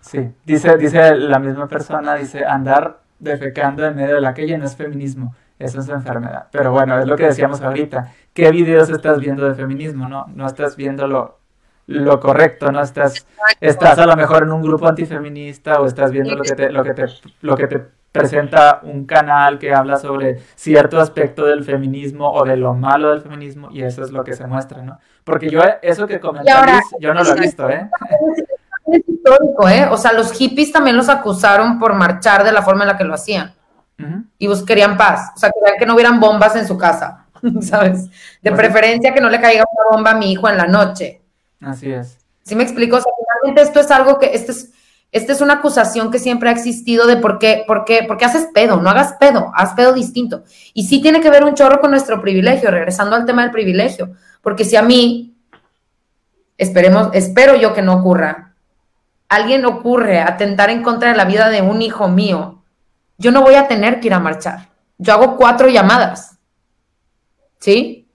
Sí, 0.00 0.30
dice, 0.44 0.76
dice 0.76 1.14
la 1.16 1.38
misma 1.38 1.68
persona, 1.68 2.14
dice, 2.14 2.44
andar 2.44 3.00
defecando 3.18 3.84
en 3.84 3.96
medio 3.96 4.16
de 4.16 4.20
la 4.20 4.34
calle 4.34 4.58
no 4.58 4.64
es 4.64 4.76
feminismo, 4.76 5.34
eso 5.58 5.80
es 5.80 5.88
enfermedad. 5.88 6.48
Pero 6.50 6.72
bueno, 6.72 6.98
es 6.98 7.06
lo 7.06 7.16
que 7.16 7.26
decíamos 7.26 7.60
ahorita. 7.62 8.12
¿Qué 8.32 8.50
videos 8.50 8.90
estás 8.90 9.18
viendo 9.18 9.48
de 9.48 9.54
feminismo? 9.54 10.08
No, 10.08 10.26
no 10.34 10.46
estás 10.46 10.76
viendo 10.76 11.06
lo, 11.06 11.38
lo 11.86 12.20
correcto, 12.20 12.70
no 12.72 12.82
estás, 12.82 13.26
estás 13.60 13.98
a 13.98 14.06
lo 14.06 14.16
mejor 14.16 14.42
en 14.42 14.52
un 14.52 14.62
grupo 14.62 14.86
antifeminista 14.86 15.80
o 15.80 15.86
estás 15.86 16.10
viendo 16.10 16.34
lo 16.34 16.42
que 16.42 16.54
te, 16.54 16.70
lo 16.70 16.82
que 16.82 16.94
te, 16.94 17.04
lo 17.42 17.56
que 17.56 17.66
te 17.66 17.84
presenta 18.12 18.80
un 18.82 19.04
canal 19.04 19.58
que 19.58 19.74
habla 19.74 19.96
sobre 19.96 20.38
cierto 20.54 20.98
aspecto 20.98 21.44
del 21.44 21.64
feminismo 21.64 22.30
o 22.30 22.44
de 22.44 22.56
lo 22.56 22.74
malo 22.74 23.10
del 23.10 23.20
feminismo 23.20 23.68
y 23.70 23.82
eso 23.82 24.02
es 24.02 24.10
lo 24.10 24.24
que 24.24 24.32
se 24.32 24.46
muestra, 24.46 24.82
¿no? 24.82 24.98
Porque 25.24 25.50
yo 25.50 25.60
eso 25.82 26.06
que 26.06 26.20
comentas, 26.20 26.82
yo 27.00 27.12
no 27.12 27.22
lo 27.22 27.30
he 27.32 27.40
visto, 27.40 27.68
¿eh? 27.68 27.88
es 28.92 29.02
histórico, 29.08 29.68
¿eh? 29.68 29.88
O 29.90 29.96
sea, 29.96 30.12
los 30.12 30.32
hippies 30.32 30.72
también 30.72 30.96
los 30.96 31.08
acusaron 31.08 31.78
por 31.78 31.94
marchar 31.94 32.44
de 32.44 32.52
la 32.52 32.62
forma 32.62 32.84
en 32.84 32.88
la 32.88 32.96
que 32.96 33.04
lo 33.04 33.14
hacían. 33.14 33.54
Y 34.38 34.46
pues 34.46 34.62
querían 34.62 34.96
paz. 34.96 35.32
O 35.34 35.38
sea, 35.38 35.50
querían 35.50 35.78
que 35.78 35.86
no 35.86 35.94
hubieran 35.94 36.20
bombas 36.20 36.54
en 36.56 36.66
su 36.66 36.76
casa, 36.76 37.26
¿sabes? 37.62 38.08
De 38.42 38.52
preferencia 38.52 39.14
que 39.14 39.20
no 39.20 39.30
le 39.30 39.40
caiga 39.40 39.64
una 39.70 39.96
bomba 39.96 40.10
a 40.10 40.14
mi 40.14 40.32
hijo 40.32 40.48
en 40.48 40.56
la 40.56 40.66
noche. 40.66 41.22
Así 41.60 41.90
es. 41.90 42.18
¿Sí 42.42 42.54
me 42.54 42.62
explico? 42.62 42.96
O 42.96 43.00
sea, 43.00 43.12
finalmente 43.18 43.62
esto 43.62 43.80
es 43.80 43.90
algo 43.90 44.18
que, 44.18 44.34
este 44.34 44.52
es, 44.52 44.70
esta 45.12 45.32
es 45.32 45.40
una 45.40 45.54
acusación 45.54 46.10
que 46.10 46.18
siempre 46.18 46.48
ha 46.48 46.52
existido 46.52 47.06
de 47.06 47.16
por 47.16 47.38
qué, 47.38 47.64
por 47.66 47.84
qué, 47.84 48.04
por 48.06 48.18
qué 48.18 48.26
haces 48.26 48.48
pedo, 48.52 48.80
no 48.80 48.90
hagas 48.90 49.14
pedo, 49.14 49.50
haz 49.54 49.72
pedo 49.74 49.92
distinto. 49.92 50.44
Y 50.74 50.86
sí 50.86 51.00
tiene 51.00 51.20
que 51.20 51.30
ver 51.30 51.42
un 51.44 51.54
chorro 51.54 51.80
con 51.80 51.90
nuestro 51.90 52.20
privilegio, 52.20 52.70
regresando 52.70 53.16
al 53.16 53.24
tema 53.24 53.42
del 53.42 53.50
privilegio, 53.50 54.12
porque 54.42 54.64
si 54.64 54.76
a 54.76 54.82
mí, 54.82 55.34
esperemos, 56.58 57.08
espero 57.14 57.56
yo 57.56 57.72
que 57.72 57.82
no 57.82 57.94
ocurra, 57.94 58.45
alguien 59.28 59.64
ocurre 59.64 60.20
atentar 60.20 60.70
en 60.70 60.82
contra 60.82 61.10
de 61.10 61.16
la 61.16 61.24
vida 61.24 61.48
de 61.48 61.62
un 61.62 61.82
hijo 61.82 62.08
mío, 62.08 62.62
yo 63.18 63.30
no 63.30 63.42
voy 63.42 63.54
a 63.54 63.68
tener 63.68 64.00
que 64.00 64.08
ir 64.08 64.14
a 64.14 64.20
marchar. 64.20 64.68
Yo 64.98 65.12
hago 65.14 65.36
cuatro 65.36 65.68
llamadas. 65.68 66.38
¿Sí? 67.58 68.08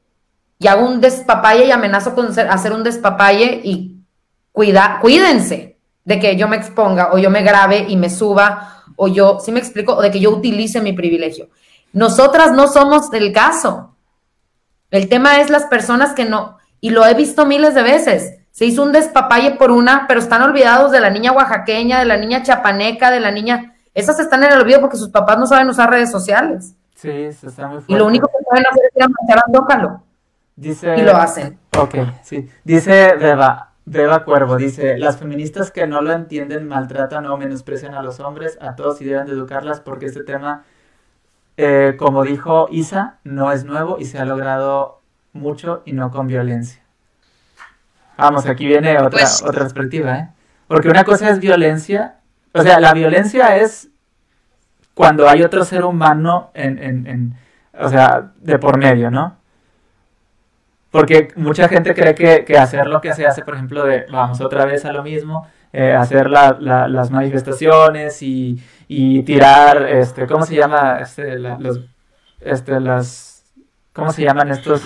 Y 0.60 0.68
hago 0.68 0.86
un 0.86 1.02
despapalle 1.02 1.66
y 1.66 1.72
amenazo 1.72 2.14
con 2.14 2.28
hacer 2.28 2.72
un 2.72 2.84
despapalle 2.84 3.62
y 3.64 3.98
cuida, 4.52 5.00
cuídense 5.02 5.80
de 6.06 6.20
que 6.20 6.36
yo 6.36 6.48
me 6.48 6.58
exponga 6.58 7.12
o 7.14 7.18
yo 7.18 7.30
me 7.30 7.42
grabe 7.42 7.86
y 7.88 7.96
me 7.96 8.10
suba 8.10 8.84
o 8.96 9.08
yo, 9.08 9.40
¿sí 9.40 9.52
me 9.52 9.60
explico? 9.60 9.96
O 9.96 10.02
de 10.02 10.12
que 10.12 10.20
yo 10.20 10.30
utilice 10.30 10.82
mi 10.82 10.94
privilegio. 10.94 11.50
Nosotras 11.94 12.52
no 12.52 12.68
somos 12.68 13.10
del 13.10 13.34
caso. 13.34 13.96
El 14.92 15.10
tema 15.10 15.40
es 15.42 15.50
las 15.50 15.66
personas 15.66 16.14
que 16.14 16.26
no, 16.26 16.58
y 16.80 16.90
lo 16.90 17.06
he 17.06 17.14
visto 17.14 17.46
miles 17.46 17.74
de 17.74 17.84
veces, 17.84 18.41
Se 18.52 18.66
hizo 18.66 18.84
un 18.84 18.92
despapalle 18.92 19.52
por 19.52 19.72
una, 19.72 20.06
pero 20.08 20.20
están 20.20 20.42
olvidados 20.42 20.92
de 20.92 21.00
la 21.00 21.10
niña 21.10 21.32
oaxaqueña, 21.32 22.00
de 22.00 22.06
la 22.06 22.18
niña 22.18 22.44
chapaneca, 22.44 23.10
de 23.10 23.20
la 23.20 23.32
niña... 23.32 23.76
Esas 23.94 24.20
están 24.20 24.44
en 24.44 24.52
el 24.52 24.62
olvido 24.62 24.80
porque 24.80 24.98
sus 24.98 25.10
papás 25.10 25.38
no 25.38 25.46
saben 25.46 25.70
usar 25.70 25.90
redes 25.90 26.12
sociales. 26.12 26.76
Sí, 26.96 27.32
se 27.32 27.48
está 27.48 27.68
muy 27.68 27.78
fuerte. 27.78 27.94
Y 27.94 27.96
lo 27.96 28.06
único 28.06 28.28
que 28.28 28.44
saben 28.50 28.66
hacer 28.70 28.84
es 28.90 28.96
ir 28.96 29.04
a 29.04 29.08
marchar 29.08 29.38
a 29.40 29.52
Zócalo. 29.58 30.04
Dice... 30.56 30.96
Y 30.98 31.02
lo 31.02 31.16
hacen. 31.16 31.58
Ok, 31.78 31.96
sí. 32.24 32.50
Dice 32.64 33.16
Beba, 33.16 33.72
Beba 33.86 34.24
Cuervo, 34.24 34.58
dice, 34.58 34.98
las 34.98 35.18
feministas 35.18 35.72
que 35.72 35.88
no 35.88 36.02
lo 36.02 36.12
entienden 36.12 36.68
maltratan 36.68 37.26
o 37.26 37.38
menosprecian 37.38 37.96
a 37.96 38.04
los 38.04 38.20
hombres, 38.20 38.58
a 38.62 38.76
todos 38.76 39.02
y 39.02 39.06
deben 39.06 39.26
de 39.26 39.34
educarlas 39.34 39.80
porque 39.80 40.06
este 40.06 40.24
tema, 40.24 40.64
eh, 41.58 41.96
como 41.98 42.24
dijo 42.24 42.68
Isa, 42.72 43.18
no 43.24 43.52
es 43.52 43.66
nuevo 43.66 43.98
y 44.00 44.06
se 44.06 44.20
ha 44.20 44.26
logrado 44.26 45.02
mucho 45.34 45.82
y 45.86 45.94
no 45.94 46.12
con 46.12 46.28
violencia. 46.28 46.81
Vamos, 48.22 48.46
aquí 48.46 48.66
viene 48.68 48.98
otra, 48.98 49.10
Pues- 49.10 49.42
otra 49.42 49.62
perspectiva, 49.64 50.18
¿eh? 50.20 50.30
Porque 50.68 50.88
una 50.90 51.04
cosa 51.04 51.30
es 51.30 51.40
violencia, 51.40 52.16
o 52.54 52.62
sea, 52.62 52.80
la 52.80 52.94
violencia 52.94 53.58
es 53.58 53.90
cuando 54.94 55.28
hay 55.28 55.42
otro 55.44 55.66
ser 55.66 55.84
humano 55.84 56.52
en, 56.54 56.78
en, 56.82 57.08
en 57.08 57.34
o 57.78 57.90
sea, 57.90 58.32
de 58.40 58.58
por 58.60 58.78
medio, 58.78 59.10
¿no? 59.12 59.38
Porque 60.92 61.30
mucha 61.38 61.68
gente 61.70 61.94
cree 61.94 62.14
que, 62.16 62.44
que 62.46 62.58
hacer 62.58 62.88
lo 62.88 63.00
que 63.00 63.14
se 63.14 63.26
hace, 63.26 63.44
por 63.44 63.56
ejemplo, 63.56 63.86
de, 63.86 64.06
vamos 64.12 64.42
otra 64.42 64.66
vez 64.66 64.84
a 64.86 64.92
lo 64.92 65.04
mismo, 65.04 65.48
eh, 65.74 65.94
hacer 65.94 66.30
la- 66.30 66.58
la- 66.60 66.88
las 66.90 67.12
manifestaciones 67.12 68.22
y, 68.22 68.62
y 68.90 69.24
tirar, 69.24 69.84
este, 69.88 70.28
¿cómo 70.28 70.46
se 70.46 70.56
llama? 70.56 71.00
Este, 71.00 71.40
la- 71.40 71.58
los, 71.58 71.80
este, 72.42 72.80
las, 72.82 73.46
¿cómo 73.94 74.12
se 74.12 74.24
llaman 74.24 74.52
estos? 74.52 74.82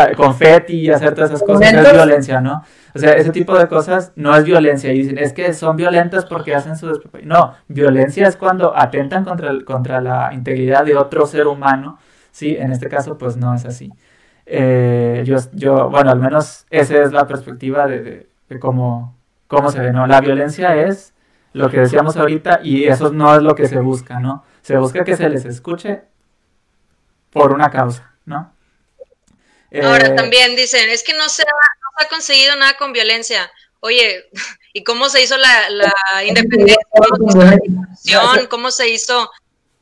Ah, 0.00 0.10
confeti 0.14 0.74
y 0.74 0.90
hacer 0.90 1.12
todas 1.14 1.30
esas 1.30 1.42
cosas, 1.42 1.72
no 1.72 1.80
es 1.80 1.92
violencia, 1.92 2.40
¿no? 2.40 2.62
O 2.94 2.98
sea, 3.00 3.12
ese 3.14 3.30
tipo 3.30 3.58
de 3.58 3.66
cosas 3.66 4.12
no 4.14 4.34
es 4.36 4.44
violencia. 4.44 4.92
Y 4.92 4.98
dicen, 4.98 5.18
es 5.18 5.32
que 5.32 5.52
son 5.54 5.76
violentas 5.76 6.24
porque 6.24 6.54
hacen 6.54 6.76
su... 6.76 7.00
No, 7.24 7.54
violencia 7.66 8.28
es 8.28 8.36
cuando 8.36 8.76
atentan 8.76 9.24
contra, 9.24 9.50
el- 9.50 9.64
contra 9.64 10.00
la 10.00 10.30
integridad 10.32 10.84
de 10.84 10.96
otro 10.96 11.26
ser 11.26 11.48
humano. 11.48 11.98
Sí, 12.30 12.54
en 12.56 12.70
este 12.70 12.88
caso, 12.88 13.18
pues 13.18 13.36
no 13.36 13.54
es 13.54 13.64
así. 13.64 13.92
Eh, 14.46 15.22
yo, 15.26 15.36
yo, 15.52 15.90
bueno, 15.90 16.10
al 16.10 16.20
menos 16.20 16.66
esa 16.70 17.02
es 17.02 17.12
la 17.12 17.26
perspectiva 17.26 17.86
de, 17.88 18.00
de- 18.02 18.30
de 18.48 18.58
cómo, 18.60 19.16
cómo 19.48 19.70
se 19.70 19.80
ve, 19.80 19.92
¿no? 19.92 20.06
La 20.06 20.20
violencia 20.20 20.76
es 20.76 21.12
lo 21.52 21.70
que 21.70 21.80
decíamos 21.80 22.16
ahorita 22.16 22.60
y 22.62 22.84
eso 22.84 23.10
no 23.12 23.34
es 23.34 23.42
lo 23.42 23.54
que 23.56 23.66
se 23.66 23.80
busca, 23.80 24.20
¿no? 24.20 24.44
Se 24.62 24.76
busca 24.78 25.02
que 25.04 25.16
se 25.16 25.28
les 25.28 25.44
escuche 25.44 26.02
por 27.30 27.52
una 27.52 27.70
causa, 27.70 28.14
¿no? 28.26 28.52
Ahora 29.82 30.08
Eh, 30.08 30.14
también 30.16 30.56
dicen, 30.56 30.88
es 30.90 31.02
que 31.02 31.14
no 31.14 31.28
se, 31.28 31.42
ha, 31.42 31.46
no 31.46 31.88
se 31.98 32.06
ha 32.06 32.08
conseguido 32.08 32.56
nada 32.56 32.76
con 32.76 32.92
violencia. 32.92 33.50
Oye, 33.80 34.24
¿y 34.72 34.82
cómo 34.84 35.08
se 35.08 35.22
hizo 35.22 35.36
la, 35.36 35.70
la 35.70 35.92
independencia? 36.24 36.76
¿Cómo 36.90 37.30
se 37.30 37.38
hizo 37.38 37.38
la 37.50 37.58
constitución? 37.58 38.46
¿Cómo 38.48 38.70
se 38.70 38.88
hizo? 38.88 39.30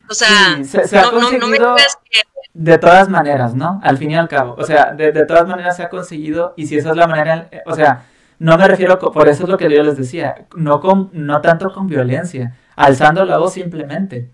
O 0.08 0.14
sea, 0.14 0.56
Sí, 0.58 0.64
se- 0.64 0.88
se 0.88 0.98
ha 0.98 1.02
no, 1.02 1.12
no- 1.12 1.32
no 1.32 1.46
me 1.48 1.58
digas 1.58 1.98
que 2.10 2.20
De 2.54 2.78
todas 2.78 3.08
maneras, 3.08 3.54
¿no? 3.54 3.80
Al 3.82 3.98
fin 3.98 4.10
y 4.12 4.16
al 4.16 4.28
cabo. 4.28 4.54
O 4.58 4.64
sea, 4.64 4.92
de, 4.92 5.12
de 5.12 5.26
todas 5.26 5.46
maneras 5.46 5.76
se 5.76 5.82
ha 5.82 5.88
conseguido 5.90 6.54
y 6.56 6.66
si 6.66 6.78
esa 6.78 6.90
es 6.90 6.96
la 6.96 7.06
manera, 7.06 7.50
o 7.66 7.74
sea, 7.74 8.06
no 8.38 8.56
me 8.56 8.68
refiero, 8.68 8.98
por 8.98 9.28
eso 9.28 9.42
es 9.44 9.48
lo 9.48 9.58
que 9.58 9.70
yo 9.70 9.82
les 9.82 9.96
decía, 9.96 10.46
no, 10.54 10.80
con, 10.80 11.10
no 11.12 11.40
tanto 11.40 11.72
con 11.72 11.86
violencia, 11.86 12.54
alzando 12.76 13.24
la 13.24 13.38
voz 13.38 13.54
simplemente, 13.54 14.30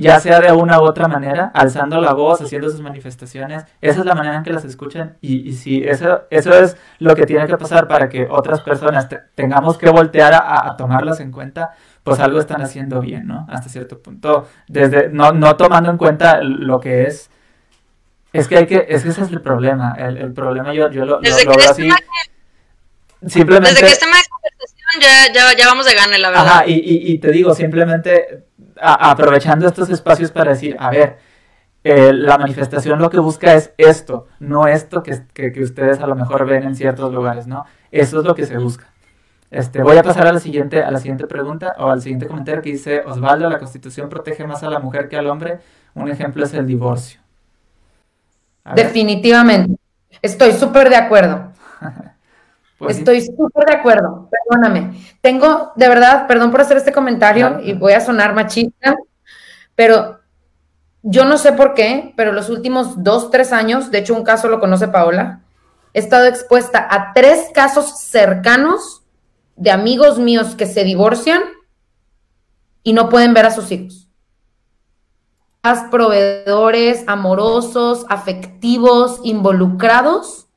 ya 0.00 0.20
sea 0.20 0.40
de 0.40 0.52
una 0.52 0.80
u 0.80 0.84
otra 0.84 1.08
manera, 1.08 1.50
alzando 1.54 2.00
la 2.00 2.12
voz, 2.12 2.40
haciendo 2.40 2.70
sus 2.70 2.80
manifestaciones, 2.80 3.64
esa 3.80 4.00
es 4.00 4.06
la 4.06 4.14
manera 4.14 4.36
en 4.36 4.42
que 4.42 4.52
las 4.52 4.64
escuchan 4.64 5.16
y, 5.20 5.48
y 5.48 5.52
si 5.52 5.82
eso, 5.82 6.22
eso 6.30 6.52
es 6.58 6.76
lo 6.98 7.14
que 7.14 7.26
tiene 7.26 7.46
que 7.46 7.56
pasar 7.56 7.88
para 7.88 8.08
que 8.08 8.26
otras 8.30 8.60
personas 8.60 9.08
te- 9.08 9.20
tengamos 9.34 9.78
que 9.78 9.90
voltear 9.90 10.34
a, 10.34 10.66
a 10.68 10.76
tomarlas 10.76 11.20
en 11.20 11.32
cuenta, 11.32 11.70
pues 12.02 12.20
algo 12.20 12.38
están 12.40 12.62
haciendo 12.62 13.00
bien, 13.00 13.26
¿no? 13.26 13.46
Hasta 13.50 13.68
cierto 13.68 14.00
punto, 14.00 14.48
desde, 14.68 15.08
no, 15.10 15.32
no 15.32 15.56
tomando 15.56 15.90
en 15.90 15.96
cuenta 15.98 16.40
lo 16.42 16.80
que 16.80 17.04
es 17.04 17.30
es 18.32 18.46
que 18.46 18.58
hay 18.58 18.66
que, 18.66 18.86
es 18.88 19.02
que 19.02 19.08
ese 19.08 19.22
es 19.22 19.30
el 19.32 19.40
problema. 19.40 19.94
El, 19.98 20.18
el 20.18 20.32
problema 20.34 20.74
yo, 20.74 20.90
yo 20.90 21.06
lo, 21.06 21.14
lo, 21.16 21.20
desde 21.20 21.44
lo 21.46 21.52
que, 21.52 21.56
veo 21.58 21.70
así. 21.70 21.88
Simplemente. 23.26 23.70
desde 23.70 23.86
que 23.86 23.92
este 23.92 24.06
de 24.06 24.12
conversación 24.30 25.00
ya, 25.00 25.32
ya, 25.32 25.56
ya 25.56 25.66
vamos 25.66 25.86
de 25.86 25.94
gane, 25.94 26.18
la 26.18 26.28
verdad. 26.28 26.46
Ajá, 26.46 26.66
y, 26.66 26.74
y, 26.74 27.12
y 27.12 27.18
te 27.18 27.30
digo, 27.32 27.54
simplemente 27.54 28.47
a- 28.80 29.10
aprovechando 29.10 29.66
estos 29.66 29.90
espacios 29.90 30.30
para 30.30 30.50
decir, 30.52 30.76
a 30.78 30.90
ver, 30.90 31.18
eh, 31.84 32.12
la 32.12 32.38
manifestación 32.38 33.00
lo 33.00 33.10
que 33.10 33.18
busca 33.18 33.54
es 33.54 33.72
esto, 33.78 34.26
no 34.40 34.66
esto 34.66 35.02
que, 35.02 35.22
que, 35.32 35.52
que 35.52 35.62
ustedes 35.62 36.00
a 36.00 36.06
lo 36.06 36.14
mejor 36.16 36.44
ven 36.46 36.64
en 36.64 36.74
ciertos 36.76 37.12
lugares, 37.12 37.46
¿no? 37.46 37.64
Eso 37.90 38.18
es 38.20 38.24
lo 38.26 38.34
que 38.34 38.46
se 38.46 38.58
busca. 38.58 38.86
Este, 39.50 39.82
voy 39.82 39.96
a 39.96 40.02
pasar 40.02 40.26
a 40.26 40.32
la 40.32 40.40
siguiente, 40.40 40.82
a 40.82 40.90
la 40.90 40.98
siguiente 40.98 41.26
pregunta 41.26 41.74
o 41.78 41.90
al 41.90 42.02
siguiente 42.02 42.26
comentario 42.26 42.60
que 42.62 42.70
dice 42.72 43.00
Osvaldo, 43.06 43.48
la 43.48 43.58
constitución 43.58 44.08
protege 44.10 44.46
más 44.46 44.62
a 44.62 44.68
la 44.68 44.78
mujer 44.80 45.08
que 45.08 45.16
al 45.16 45.26
hombre. 45.28 45.60
Un 45.94 46.08
ejemplo 46.10 46.44
es 46.44 46.52
el 46.52 46.66
divorcio. 46.66 47.20
Definitivamente. 48.74 49.78
Estoy 50.20 50.52
súper 50.52 50.90
de 50.90 50.96
acuerdo. 50.96 51.52
pues. 52.78 52.98
Estoy 52.98 53.20
súper 53.22 53.66
de 53.66 53.74
acuerdo. 53.74 54.30
Perdóname. 54.30 54.96
Tengo, 55.20 55.72
de 55.74 55.88
verdad, 55.88 56.26
perdón 56.26 56.50
por 56.50 56.60
hacer 56.60 56.76
este 56.76 56.92
comentario 56.92 57.48
Claro. 57.48 57.64
y 57.64 57.72
voy 57.74 57.92
a 57.92 58.00
sonar 58.00 58.34
machista, 58.34 58.96
pero 59.74 60.20
yo 61.02 61.24
no 61.24 61.38
sé 61.38 61.52
por 61.52 61.74
qué, 61.74 62.12
pero 62.16 62.32
los 62.32 62.48
últimos 62.48 63.02
dos, 63.02 63.30
tres 63.30 63.52
años, 63.52 63.90
de 63.90 63.98
hecho 63.98 64.14
un 64.14 64.24
caso 64.24 64.48
lo 64.48 64.60
conoce 64.60 64.88
Paola, 64.88 65.40
he 65.92 65.98
estado 65.98 66.26
expuesta 66.26 66.86
a 66.90 67.12
tres 67.12 67.50
casos 67.54 67.98
cercanos 68.00 69.02
de 69.56 69.70
amigos 69.70 70.18
míos 70.18 70.54
que 70.54 70.66
se 70.66 70.84
divorcian 70.84 71.42
y 72.82 72.92
no 72.92 73.08
pueden 73.08 73.34
ver 73.34 73.46
a 73.46 73.50
sus 73.50 73.70
hijos. 73.72 74.08
proveedores 75.90 77.04
amorosos, 77.06 78.06
afectivos, 78.08 79.20
involucrados, 79.24 80.47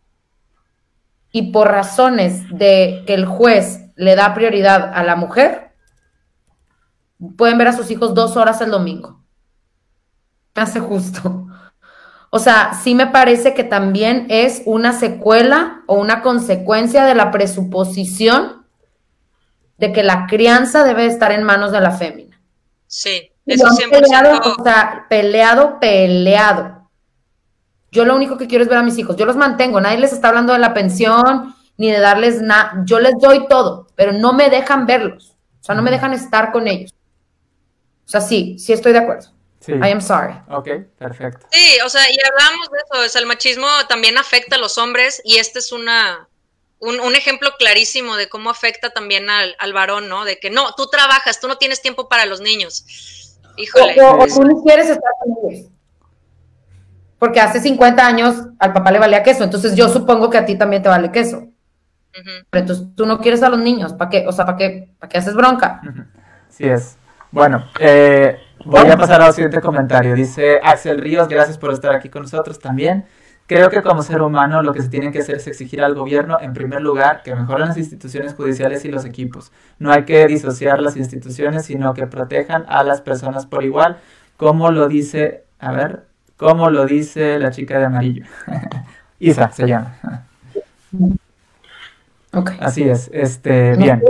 y 1.32 1.52
por 1.52 1.70
razones 1.70 2.44
de 2.50 3.04
que 3.08 3.14
el 3.14 3.26
juez 3.26 3.82
le 3.96 4.16
da 4.16 4.34
prioridad 4.34 4.92
a 4.94 5.04
la 5.04 5.16
mujer, 5.16 5.72
pueden 7.38 7.58
ver 7.58 7.70
a 7.70 7.74
sus 7.74 7.90
hijos 7.92 8.14
dos 8.14 8.36
horas 8.38 8.62
el 8.62 8.72
domingo. 8.72 9.22
Me 10.56 10.62
hace 10.64 10.80
justo. 10.80 11.48
O 12.34 12.40
sea, 12.40 12.80
sí 12.82 12.96
me 12.96 13.08
parece 13.08 13.54
que 13.54 13.66
también 13.66 14.26
es 14.30 14.62
una 14.66 14.94
secuela 14.94 15.82
o 15.86 15.96
una 15.96 16.22
consecuencia 16.22 17.04
de 17.04 17.14
la 17.14 17.30
presuposición 17.30 18.66
de 19.78 19.92
que 19.92 20.04
la 20.04 20.28
crianza 20.28 20.86
debe 20.86 21.08
estar 21.08 21.34
en 21.34 21.44
manos 21.44 21.74
de 21.74 21.82
la 21.82 21.92
fémina. 21.92 22.40
Sí, 22.88 23.32
eso 23.46 23.66
lo 23.66 23.72
han 23.72 23.78
100%. 23.78 23.90
peleado, 23.90 24.56
o 24.58 24.64
sea, 24.64 25.06
peleado, 25.10 25.80
peleado. 25.80 26.81
Yo 27.92 28.06
lo 28.06 28.16
único 28.16 28.38
que 28.38 28.48
quiero 28.48 28.64
es 28.64 28.70
ver 28.70 28.78
a 28.80 28.84
mis 28.84 28.98
hijos. 28.98 29.16
Yo 29.18 29.26
los 29.26 29.36
mantengo. 29.36 29.82
Nadie 29.82 29.98
les 29.98 30.14
está 30.14 30.30
hablando 30.30 30.54
de 30.54 30.60
la 30.60 30.74
pensión 30.74 31.54
ni 31.78 31.92
de 31.92 32.00
darles 32.00 32.42
nada. 32.42 32.74
Yo 32.86 33.00
les 33.00 33.14
doy 33.20 33.48
todo, 33.48 33.88
pero 33.96 34.14
no 34.14 34.34
me 34.34 34.50
dejan 34.50 34.86
verlos. 34.86 35.36
O 35.60 35.64
sea, 35.64 35.76
no 35.76 35.82
me 35.82 35.92
dejan 35.92 36.14
estar 36.14 36.52
con 36.52 36.68
ellos. 36.68 36.94
O 38.06 38.10
sea, 38.10 38.22
sí, 38.22 38.58
sí 38.60 38.74
estoy 38.74 38.94
de 38.94 39.00
acuerdo. 39.00 39.30
Sí. 39.60 39.74
I 39.74 39.92
am 39.92 40.02
sorry. 40.02 40.34
Ok, 40.50 40.68
perfecto. 40.98 41.46
Sí, 41.52 41.78
o 41.86 41.90
sea, 41.90 42.10
y 42.10 42.16
hablamos 42.20 42.70
de 42.72 42.78
eso, 42.80 43.06
o 43.06 43.10
sea, 43.10 43.22
el 43.22 43.28
machismo 43.28 43.68
también 43.88 44.18
afecta 44.18 44.56
a 44.56 44.60
los 44.60 44.78
hombres 44.80 45.22
y 45.24 45.38
este 45.38 45.60
es 45.60 45.72
una, 45.72 46.28
un, 46.80 47.00
un 47.00 47.16
ejemplo 47.16 47.52
clarísimo 47.60 48.16
de 48.16 48.28
cómo 48.28 48.50
afecta 48.50 48.90
también 48.90 49.30
al, 49.30 49.56
al 49.60 49.74
varón, 49.74 50.10
¿no? 50.10 50.26
De 50.26 50.40
que 50.40 50.50
no, 50.50 50.74
tú 50.76 50.88
trabajas, 50.88 51.40
tú 51.40 51.48
no 51.48 51.58
tienes 51.58 51.82
tiempo 51.82 52.10
para 52.10 52.26
los 52.26 52.42
niños. 52.42 53.38
Híjole. 53.56 54.02
O, 54.02 54.12
o- 54.16 54.24
o 54.24 54.28
tú 54.28 54.44
ni 54.46 54.64
quieres 54.64 54.90
estar 54.90 55.12
con 55.24 55.52
ellos. 55.52 55.68
Porque 57.22 57.40
hace 57.40 57.60
50 57.60 58.04
años 58.04 58.48
al 58.58 58.74
papá 58.74 58.92
le 58.92 58.98
valía 58.98 59.22
queso, 59.22 59.44
entonces 59.44 59.76
yo 59.76 59.88
supongo 59.90 60.32
que 60.32 60.40
a 60.40 60.46
ti 60.48 60.56
también 60.56 60.82
te 60.82 60.90
vale 60.90 61.12
queso. 61.12 61.38
Ujú. 61.38 62.32
Pero 62.50 62.62
entonces 62.62 62.88
tú 62.96 63.06
no 63.06 63.20
quieres 63.20 63.44
a 63.44 63.50
los 63.50 63.60
niños, 63.60 63.94
¿para 63.94 64.10
qué? 64.10 64.26
O 64.28 64.32
sea, 64.32 64.44
¿para 64.44 64.58
qué, 64.58 64.90
¿para 64.98 65.08
qué 65.08 65.20
haces 65.20 65.36
bronca? 65.36 65.82
Sí 66.50 66.64
es. 66.64 66.98
Bueno, 67.30 67.64
eh, 67.80 68.40
voy 68.66 68.90
a 68.90 68.98
pasar 68.98 69.22
al 69.22 69.34
siguiente 69.34 69.62
comentario. 69.62 70.16
Dice 70.16 70.60
Axel 70.64 71.00
Ríos, 71.00 71.28
gracias 71.28 71.60
por 71.60 71.72
estar 71.72 71.94
aquí 71.94 72.10
con 72.10 72.24
nosotros 72.24 72.58
también. 72.58 73.06
Creo 73.46 73.70
que 73.70 73.84
como 73.84 74.02
ser 74.02 74.24
humano 74.24 74.64
lo 74.64 74.74
que 74.74 74.82
se 74.82 74.90
tiene 74.90 75.12
que 75.12 75.20
hacer 75.20 75.36
es 75.36 75.46
exigir 75.46 75.84
al 75.84 75.94
gobierno, 75.94 76.40
en 76.42 76.54
primer 76.54 76.82
lugar, 76.82 77.22
que 77.22 77.36
mejoren 77.36 77.68
las 77.68 77.78
instituciones 77.78 78.34
judiciales 78.34 78.84
y 78.84 78.90
los 78.90 79.06
equipos. 79.06 79.52
No 79.78 79.92
hay 79.92 80.06
que 80.06 80.26
disociar 80.26 80.82
las 80.82 80.98
instituciones, 80.98 81.66
sino 81.66 81.94
que 81.94 82.08
protejan 82.08 82.66
a 82.68 82.84
las 82.84 83.00
personas 83.02 83.46
por 83.46 83.64
igual, 83.64 84.00
como 84.38 84.72
lo 84.72 84.88
dice, 84.88 85.44
a 85.60 85.72
ver, 85.72 86.10
como 86.42 86.72
lo 86.72 86.88
dice 86.88 87.38
la 87.38 87.52
chica 87.52 87.78
de 87.78 87.86
amarillo. 87.86 88.26
Isa 89.20 89.52
se 89.52 89.68
llama. 89.68 89.96
Ok. 92.34 92.52
Así 92.62 92.88
es, 92.88 93.10
este, 93.12 93.76
bien. 93.76 94.02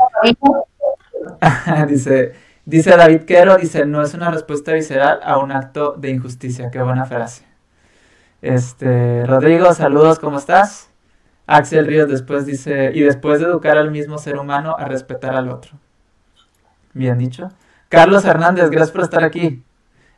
dice, 1.87 2.33
dice 2.65 2.95
David 2.95 3.23
Quero, 3.23 3.57
dice, 3.57 3.87
no 3.87 4.03
es 4.03 4.13
una 4.13 4.29
respuesta 4.29 4.73
visceral 4.73 5.21
a 5.23 5.39
un 5.39 5.51
acto 5.51 5.95
de 5.97 6.11
injusticia. 6.11 6.69
Qué 6.69 6.83
buena 6.83 7.05
frase. 7.05 7.43
Este, 8.43 9.25
Rodrigo, 9.25 9.73
saludos, 9.73 10.19
¿cómo 10.19 10.37
estás? 10.37 10.91
Axel 11.47 11.87
Ríos 11.87 12.07
después 12.09 12.45
dice, 12.45 12.91
y 12.93 13.01
después 13.01 13.39
de 13.39 13.47
educar 13.47 13.79
al 13.79 13.89
mismo 13.89 14.19
ser 14.19 14.37
humano 14.37 14.75
a 14.77 14.85
respetar 14.85 15.35
al 15.35 15.49
otro. 15.49 15.71
Bien 16.93 17.17
dicho. 17.17 17.49
Carlos 17.89 18.23
Hernández, 18.23 18.69
gracias 18.69 18.91
por 18.91 19.01
estar 19.01 19.23
aquí. 19.23 19.63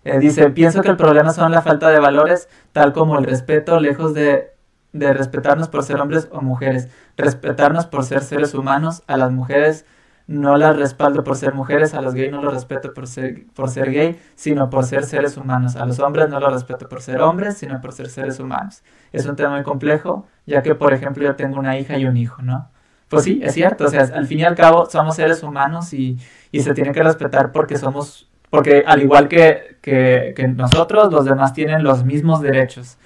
Dice, 0.03 0.49
pienso 0.49 0.81
que 0.81 0.89
el 0.89 0.97
problema 0.97 1.31
son 1.31 1.51
la 1.51 1.61
falta 1.61 1.89
de 1.89 1.99
valores, 1.99 2.49
tal 2.73 2.91
como 2.91 3.17
el 3.17 3.23
respeto, 3.25 3.79
lejos 3.79 4.13
de, 4.13 4.51
de 4.91 5.13
respetarnos 5.13 5.69
por 5.69 5.83
ser 5.83 6.01
hombres 6.01 6.27
o 6.31 6.41
mujeres, 6.41 6.89
respetarnos 7.15 7.85
por 7.85 8.03
ser 8.03 8.21
seres 8.21 8.53
humanos, 8.53 9.03
a 9.07 9.17
las 9.17 9.31
mujeres 9.31 9.85
no 10.27 10.57
las 10.57 10.77
respaldo 10.77 11.23
por 11.23 11.35
ser 11.35 11.53
mujeres, 11.53 11.93
a 11.93 12.01
los 12.01 12.13
gays 12.13 12.31
no 12.31 12.41
los 12.41 12.53
respeto 12.53 12.93
por 12.93 13.07
ser, 13.07 13.45
por 13.53 13.69
ser 13.69 13.91
gay, 13.91 14.19
sino 14.35 14.69
por 14.69 14.85
ser 14.85 15.03
seres 15.03 15.37
humanos. 15.37 15.75
A 15.75 15.85
los 15.85 15.99
hombres 15.99 16.29
no 16.29 16.39
los 16.39 16.53
respeto 16.53 16.87
por 16.87 17.01
ser 17.01 17.21
hombres, 17.21 17.57
sino 17.57 17.81
por 17.81 17.93
ser 17.93 18.09
seres 18.09 18.39
humanos. 18.39 18.83
Es 19.11 19.25
un 19.25 19.35
tema 19.35 19.55
muy 19.55 19.63
complejo, 19.63 20.27
ya 20.45 20.61
que, 20.63 20.75
por 20.75 20.93
ejemplo, 20.93 21.23
yo 21.23 21.35
tengo 21.35 21.59
una 21.59 21.77
hija 21.77 21.97
y 21.97 22.05
un 22.05 22.17
hijo, 22.17 22.41
¿no? 22.41 22.69
Pues 23.09 23.25
sí, 23.25 23.41
es 23.43 23.53
cierto, 23.53 23.85
o 23.85 23.87
sea, 23.89 24.01
al 24.01 24.25
fin 24.25 24.39
y 24.39 24.43
al 24.43 24.55
cabo 24.55 24.87
somos 24.89 25.15
seres 25.15 25.43
humanos 25.43 25.93
y, 25.93 26.17
y 26.51 26.61
se 26.61 26.73
tiene 26.73 26.93
que 26.93 27.03
respetar 27.03 27.51
porque 27.51 27.77
somos, 27.77 28.29
porque 28.53 28.83
al 28.85 29.01
igual 29.01 29.27
que, 29.27 29.77
que, 29.81 30.31
que 30.37 30.47
nosotros, 30.47 31.11
los 31.11 31.25
demás 31.25 31.55
tienen 31.55 31.83
los 31.83 32.03
mismos 32.03 32.39
derechos 32.39 32.97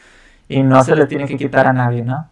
y 0.50 0.62
no 0.62 0.84
se 0.84 0.94
le 0.94 1.06
tiene 1.06 1.26
que 1.26 1.38
quitar 1.38 1.66
a 1.68 1.72
nadie, 1.72 2.02
¿no? 2.02 2.30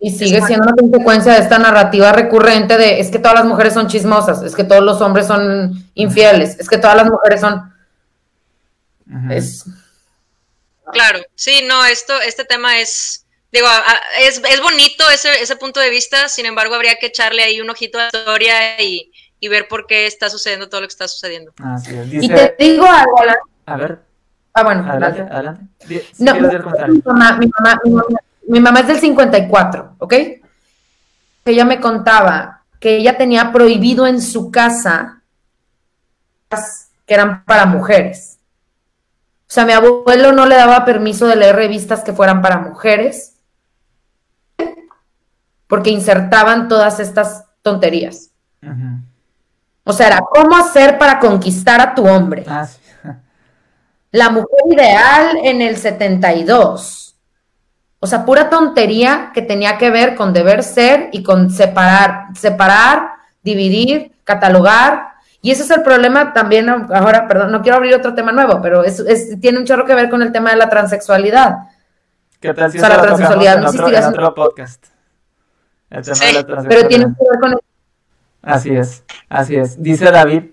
Y 0.00 0.10
sigue 0.10 0.42
siendo 0.42 0.64
una 0.64 0.74
consecuencia 0.74 1.34
de 1.34 1.38
esta 1.38 1.56
narrativa 1.56 2.10
recurrente 2.10 2.76
de 2.76 2.98
es 2.98 3.12
que 3.12 3.20
todas 3.20 3.36
las 3.36 3.44
mujeres 3.44 3.74
son 3.74 3.86
chismosas, 3.86 4.42
es 4.42 4.56
que 4.56 4.64
todos 4.64 4.82
los 4.82 5.00
hombres 5.00 5.28
son 5.28 5.88
infieles, 5.94 6.58
es 6.58 6.68
que 6.68 6.78
todas 6.78 6.96
las 6.96 7.06
mujeres 7.06 7.40
son... 7.42 7.72
Es... 9.30 9.64
Claro, 10.92 11.20
sí, 11.36 11.60
no, 11.68 11.84
esto, 11.84 12.20
este 12.22 12.44
tema 12.44 12.80
es, 12.80 13.24
digo, 13.52 13.68
es, 14.22 14.42
es 14.50 14.60
bonito 14.60 15.08
ese, 15.10 15.30
ese, 15.40 15.54
punto 15.54 15.78
de 15.78 15.90
vista, 15.90 16.28
sin 16.28 16.46
embargo 16.46 16.74
habría 16.74 16.96
que 16.96 17.06
echarle 17.06 17.44
ahí 17.44 17.60
un 17.60 17.70
ojito 17.70 18.00
a 18.00 18.08
la 18.12 18.18
historia 18.18 18.82
y, 18.82 19.12
y 19.40 19.48
ver 19.48 19.68
por 19.68 19.86
qué 19.86 20.06
está 20.06 20.28
sucediendo 20.30 20.68
todo 20.68 20.80
lo 20.80 20.86
que 20.86 20.92
está 20.92 21.08
sucediendo. 21.08 21.52
Así 21.62 21.94
es. 21.94 22.10
Dice... 22.10 22.26
Y 22.26 22.28
te 22.28 22.54
digo 22.58 22.86
algo, 22.86 23.16
A 23.66 23.76
ver. 23.76 24.00
Ah, 24.52 24.64
bueno, 24.64 24.90
adelante, 24.90 25.20
adelante. 25.22 25.64
Si 26.12 26.24
no, 26.24 26.34
mi 26.34 26.40
mamá, 27.04 27.38
mi 27.38 27.46
mamá, 27.46 27.80
mi 27.84 27.90
mamá 27.90 28.20
mi 28.48 28.60
mamá 28.60 28.80
es 28.80 28.88
del 28.88 28.98
54, 28.98 29.96
¿ok? 29.98 30.14
Ella 31.44 31.64
me 31.66 31.80
contaba 31.80 32.62
que 32.80 32.96
ella 32.96 33.18
tenía 33.18 33.52
prohibido 33.52 34.06
en 34.06 34.22
su 34.22 34.50
casa 34.50 35.22
que 37.06 37.14
eran 37.14 37.44
para 37.44 37.66
mujeres. 37.66 38.38
O 39.42 39.52
sea, 39.52 39.66
mi 39.66 39.72
abuelo 39.72 40.32
no 40.32 40.46
le 40.46 40.56
daba 40.56 40.86
permiso 40.86 41.26
de 41.26 41.36
leer 41.36 41.56
revistas 41.56 42.02
que 42.02 42.12
fueran 42.12 42.40
para 42.40 42.58
mujeres 42.58 43.34
porque 45.66 45.90
insertaban 45.90 46.68
todas 46.68 47.00
estas 47.00 47.44
tonterías. 47.60 48.30
O 49.88 49.92
sea, 49.92 50.06
era 50.08 50.20
cómo 50.20 50.56
hacer 50.56 50.98
para 50.98 51.18
conquistar 51.18 51.80
a 51.80 51.94
tu 51.94 52.06
hombre. 52.06 52.44
Ah, 52.46 52.68
La 54.10 54.30
mujer 54.30 54.60
ideal 54.70 55.38
en 55.42 55.62
el 55.62 55.76
72 55.76 57.08
o 58.00 58.06
sea, 58.06 58.24
pura 58.24 58.48
tontería 58.48 59.32
que 59.34 59.42
tenía 59.42 59.76
que 59.76 59.90
ver 59.90 60.14
con 60.14 60.32
deber 60.32 60.62
ser 60.62 61.08
y 61.12 61.22
con 61.22 61.50
separar, 61.50 62.26
separar, 62.34 63.10
dividir, 63.42 64.12
catalogar. 64.22 65.14
Y 65.42 65.50
ese 65.50 65.64
es 65.64 65.70
el 65.70 65.82
problema 65.82 66.32
también, 66.32 66.68
ahora, 66.68 67.26
perdón, 67.26 67.50
no 67.50 67.60
quiero 67.60 67.76
abrir 67.76 67.94
otro 67.94 68.14
tema 68.14 68.30
nuevo, 68.30 68.60
pero 68.62 68.84
es, 68.84 69.02
tiene 69.40 69.58
un 69.58 69.64
chorro 69.64 69.84
que 69.84 69.94
ver 69.94 70.10
con 70.10 70.22
el 70.22 70.30
tema 70.30 70.50
de 70.50 70.56
la 70.56 70.68
transexualidad. 70.68 71.56
¿Qué 72.40 72.54
tal 72.54 72.70
si 72.70 72.78
o 72.78 72.80
sea, 72.80 72.90
la 72.90 73.02
transexualidad 73.02 73.58
no 73.58 73.66
existiría. 73.66 73.98
En 73.98 74.04
otro 74.04 74.34
podcast. 74.34 74.84
El 75.90 76.04
tema 76.04 76.26
de 76.26 76.32
la 76.32 76.46
transexualidad. 76.46 76.68
Pero 76.68 76.88
tiene 76.88 77.04
que 77.04 77.24
ver 77.30 77.40
con 77.40 77.52
el... 77.52 77.58
Así 78.48 78.70
es, 78.70 79.02
así 79.28 79.56
es. 79.56 79.82
Dice 79.82 80.06
David 80.06 80.44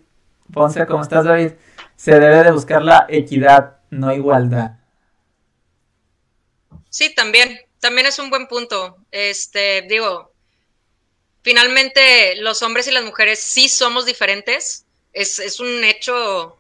Ponce, 0.52 0.86
¿cómo 0.86 1.02
estás 1.02 1.24
David? 1.24 1.54
Se 1.96 2.12
debe 2.12 2.44
de 2.44 2.52
buscar 2.52 2.82
la 2.82 3.06
equidad, 3.08 3.78
no 3.90 4.14
igualdad. 4.14 4.72
Sí, 6.90 7.16
también, 7.16 7.58
también 7.80 8.06
es 8.06 8.20
un 8.20 8.30
buen 8.30 8.48
punto. 8.48 8.98
Este, 9.12 9.84
digo, 9.84 10.34
finalmente 11.42 12.36
los 12.42 12.62
hombres 12.64 12.86
y 12.90 12.92
las 12.92 13.06
mujeres 13.06 13.40
sí 13.40 13.70
somos 13.70 14.06
diferentes. 14.06 14.86
Es, 15.14 15.40
es 15.40 15.62
un 15.62 15.82
hecho, 15.86 16.58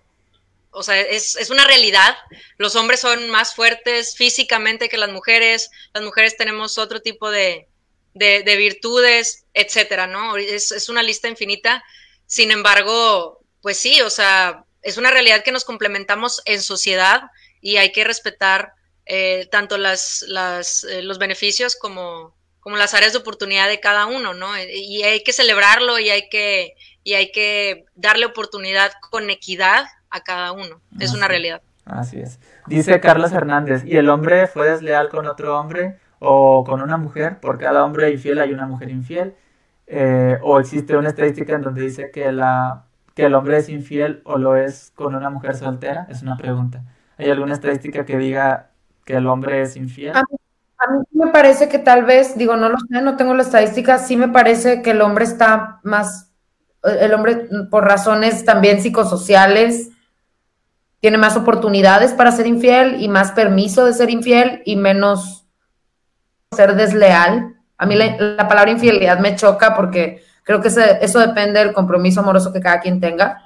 o 0.71 0.83
sea, 0.83 1.01
es, 1.01 1.35
es, 1.35 1.49
una 1.49 1.65
realidad. 1.65 2.15
Los 2.57 2.77
hombres 2.77 3.01
son 3.01 3.29
más 3.29 3.53
fuertes 3.55 4.15
físicamente 4.15 4.87
que 4.87 4.97
las 4.97 5.11
mujeres. 5.11 5.69
Las 5.93 6.05
mujeres 6.05 6.37
tenemos 6.37 6.77
otro 6.77 7.01
tipo 7.01 7.29
de, 7.29 7.67
de, 8.15 8.41
de 8.43 8.55
virtudes, 8.55 9.45
etcétera, 9.53 10.07
¿no? 10.07 10.37
Es, 10.37 10.71
es 10.71 10.89
una 10.89 11.03
lista 11.03 11.27
infinita. 11.27 11.83
Sin 12.25 12.49
embargo, 12.49 13.41
pues 13.61 13.77
sí, 13.77 14.01
o 14.01 14.09
sea, 14.09 14.63
es 14.81 14.97
una 14.97 15.11
realidad 15.11 15.43
que 15.43 15.51
nos 15.51 15.65
complementamos 15.65 16.41
en 16.45 16.61
sociedad 16.61 17.23
y 17.61 17.77
hay 17.77 17.91
que 17.91 18.03
respetar 18.03 18.73
eh, 19.05 19.47
tanto 19.51 19.77
las, 19.77 20.23
las 20.27 20.83
eh, 20.85 21.01
los 21.03 21.19
beneficios 21.19 21.75
como, 21.75 22.35
como 22.59 22.77
las 22.77 22.93
áreas 22.93 23.13
de 23.13 23.19
oportunidad 23.19 23.67
de 23.67 23.79
cada 23.79 24.05
uno, 24.07 24.33
¿no? 24.33 24.49
Y 24.59 25.03
hay 25.03 25.23
que 25.23 25.33
celebrarlo 25.33 25.99
y 25.99 26.09
hay 26.09 26.29
que, 26.29 26.73
y 27.03 27.13
hay 27.13 27.31
que 27.31 27.85
darle 27.95 28.25
oportunidad 28.25 28.93
con 29.11 29.29
equidad 29.29 29.85
a 30.09 30.23
cada 30.23 30.53
uno. 30.53 30.81
Es 30.99 31.13
una 31.13 31.27
realidad. 31.27 31.61
Así 31.83 32.19
es. 32.19 32.39
Dice 32.65 32.99
Carlos 32.99 33.31
Hernández, 33.31 33.83
¿y 33.85 33.97
el 33.97 34.09
hombre 34.09 34.47
fue 34.47 34.71
desleal 34.71 35.09
con 35.09 35.27
otro 35.27 35.59
hombre 35.59 35.99
o 36.19 36.63
con 36.63 36.81
una 36.81 36.97
mujer? 36.97 37.39
Por 37.39 37.57
cada 37.57 37.83
hombre 37.83 38.11
infiel 38.11 38.39
hay 38.39 38.53
una 38.53 38.65
mujer 38.65 38.89
infiel. 38.89 39.35
Eh, 39.87 40.37
¿O 40.41 40.59
existe 40.59 40.97
una 40.97 41.09
estadística 41.09 41.53
en 41.53 41.61
donde 41.61 41.81
dice 41.81 42.09
que, 42.11 42.31
la, 42.31 42.85
que 43.13 43.25
el 43.25 43.35
hombre 43.35 43.57
es 43.57 43.69
infiel 43.69 44.21
o 44.25 44.37
lo 44.37 44.55
es 44.55 44.91
con 44.95 45.15
una 45.15 45.29
mujer 45.29 45.55
soltera? 45.55 46.07
Es 46.09 46.21
una 46.21 46.37
pregunta. 46.37 46.83
¿Hay 47.17 47.29
alguna 47.29 47.53
estadística 47.53 48.05
que 48.05 48.17
diga 48.17 48.71
que 49.05 49.15
el 49.15 49.27
hombre 49.27 49.61
es 49.61 49.75
infiel? 49.75 50.15
A 50.15 50.23
mí, 50.91 51.05
me 51.11 51.27
parece 51.27 51.69
que 51.69 51.79
tal 51.79 52.03
vez, 52.03 52.37
digo, 52.37 52.57
no 52.57 52.69
lo 52.69 52.77
sé, 52.77 53.01
no 53.01 53.15
tengo 53.15 53.33
la 53.33 53.43
estadística, 53.43 53.97
sí 53.97 54.17
me 54.17 54.27
parece 54.27 54.81
que 54.81 54.91
el 54.91 55.01
hombre 55.01 55.23
está 55.23 55.79
más, 55.83 56.31
el 56.83 57.13
hombre 57.13 57.47
por 57.71 57.85
razones 57.85 58.43
también 58.43 58.81
psicosociales, 58.81 59.91
tiene 60.99 61.17
más 61.17 61.37
oportunidades 61.37 62.13
para 62.13 62.31
ser 62.31 62.47
infiel 62.47 63.01
y 63.01 63.07
más 63.07 63.31
permiso 63.31 63.85
de 63.85 63.93
ser 63.93 64.09
infiel 64.09 64.61
y 64.65 64.75
menos 64.75 65.44
ser 66.55 66.75
desleal. 66.75 67.55
A 67.77 67.85
mí 67.85 67.95
la, 67.95 68.47
palabra 68.47 68.71
infidelidad 68.71 69.19
me 69.19 69.35
choca 69.35 69.75
porque 69.75 70.23
creo 70.43 70.61
que 70.61 70.69
eso 70.69 71.19
depende 71.19 71.59
del 71.59 71.73
compromiso 71.73 72.21
amoroso 72.21 72.53
que 72.53 72.61
cada 72.61 72.79
quien 72.79 72.99
tenga. 72.99 73.45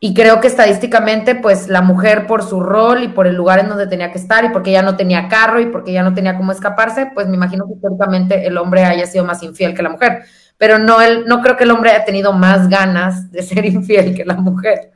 Y 0.00 0.14
creo 0.14 0.40
que 0.40 0.46
estadísticamente, 0.46 1.34
pues 1.34 1.68
la 1.68 1.82
mujer 1.82 2.28
por 2.28 2.44
su 2.44 2.60
rol 2.60 3.02
y 3.02 3.08
por 3.08 3.26
el 3.26 3.34
lugar 3.34 3.58
en 3.58 3.68
donde 3.68 3.88
tenía 3.88 4.12
que 4.12 4.18
estar 4.18 4.44
y 4.44 4.50
porque 4.50 4.70
ya 4.70 4.82
no 4.82 4.96
tenía 4.96 5.28
carro 5.28 5.60
y 5.60 5.66
porque 5.66 5.92
ya 5.92 6.04
no 6.04 6.14
tenía 6.14 6.36
cómo 6.36 6.52
escaparse, 6.52 7.10
pues 7.12 7.26
me 7.26 7.34
imagino 7.34 7.66
que 7.66 7.74
históricamente 7.74 8.46
el 8.46 8.58
hombre 8.58 8.84
haya 8.84 9.06
sido 9.06 9.24
más 9.24 9.42
infiel 9.42 9.74
que 9.74 9.82
la 9.82 9.88
mujer. 9.88 10.22
Pero 10.56 10.78
no, 10.78 11.00
él, 11.00 11.24
no 11.26 11.42
creo 11.42 11.56
que 11.56 11.64
el 11.64 11.72
hombre 11.72 11.90
haya 11.90 12.04
tenido 12.04 12.32
más 12.32 12.68
ganas 12.68 13.32
de 13.32 13.42
ser 13.42 13.64
infiel 13.64 14.14
que 14.14 14.24
la 14.24 14.34
mujer. 14.34 14.92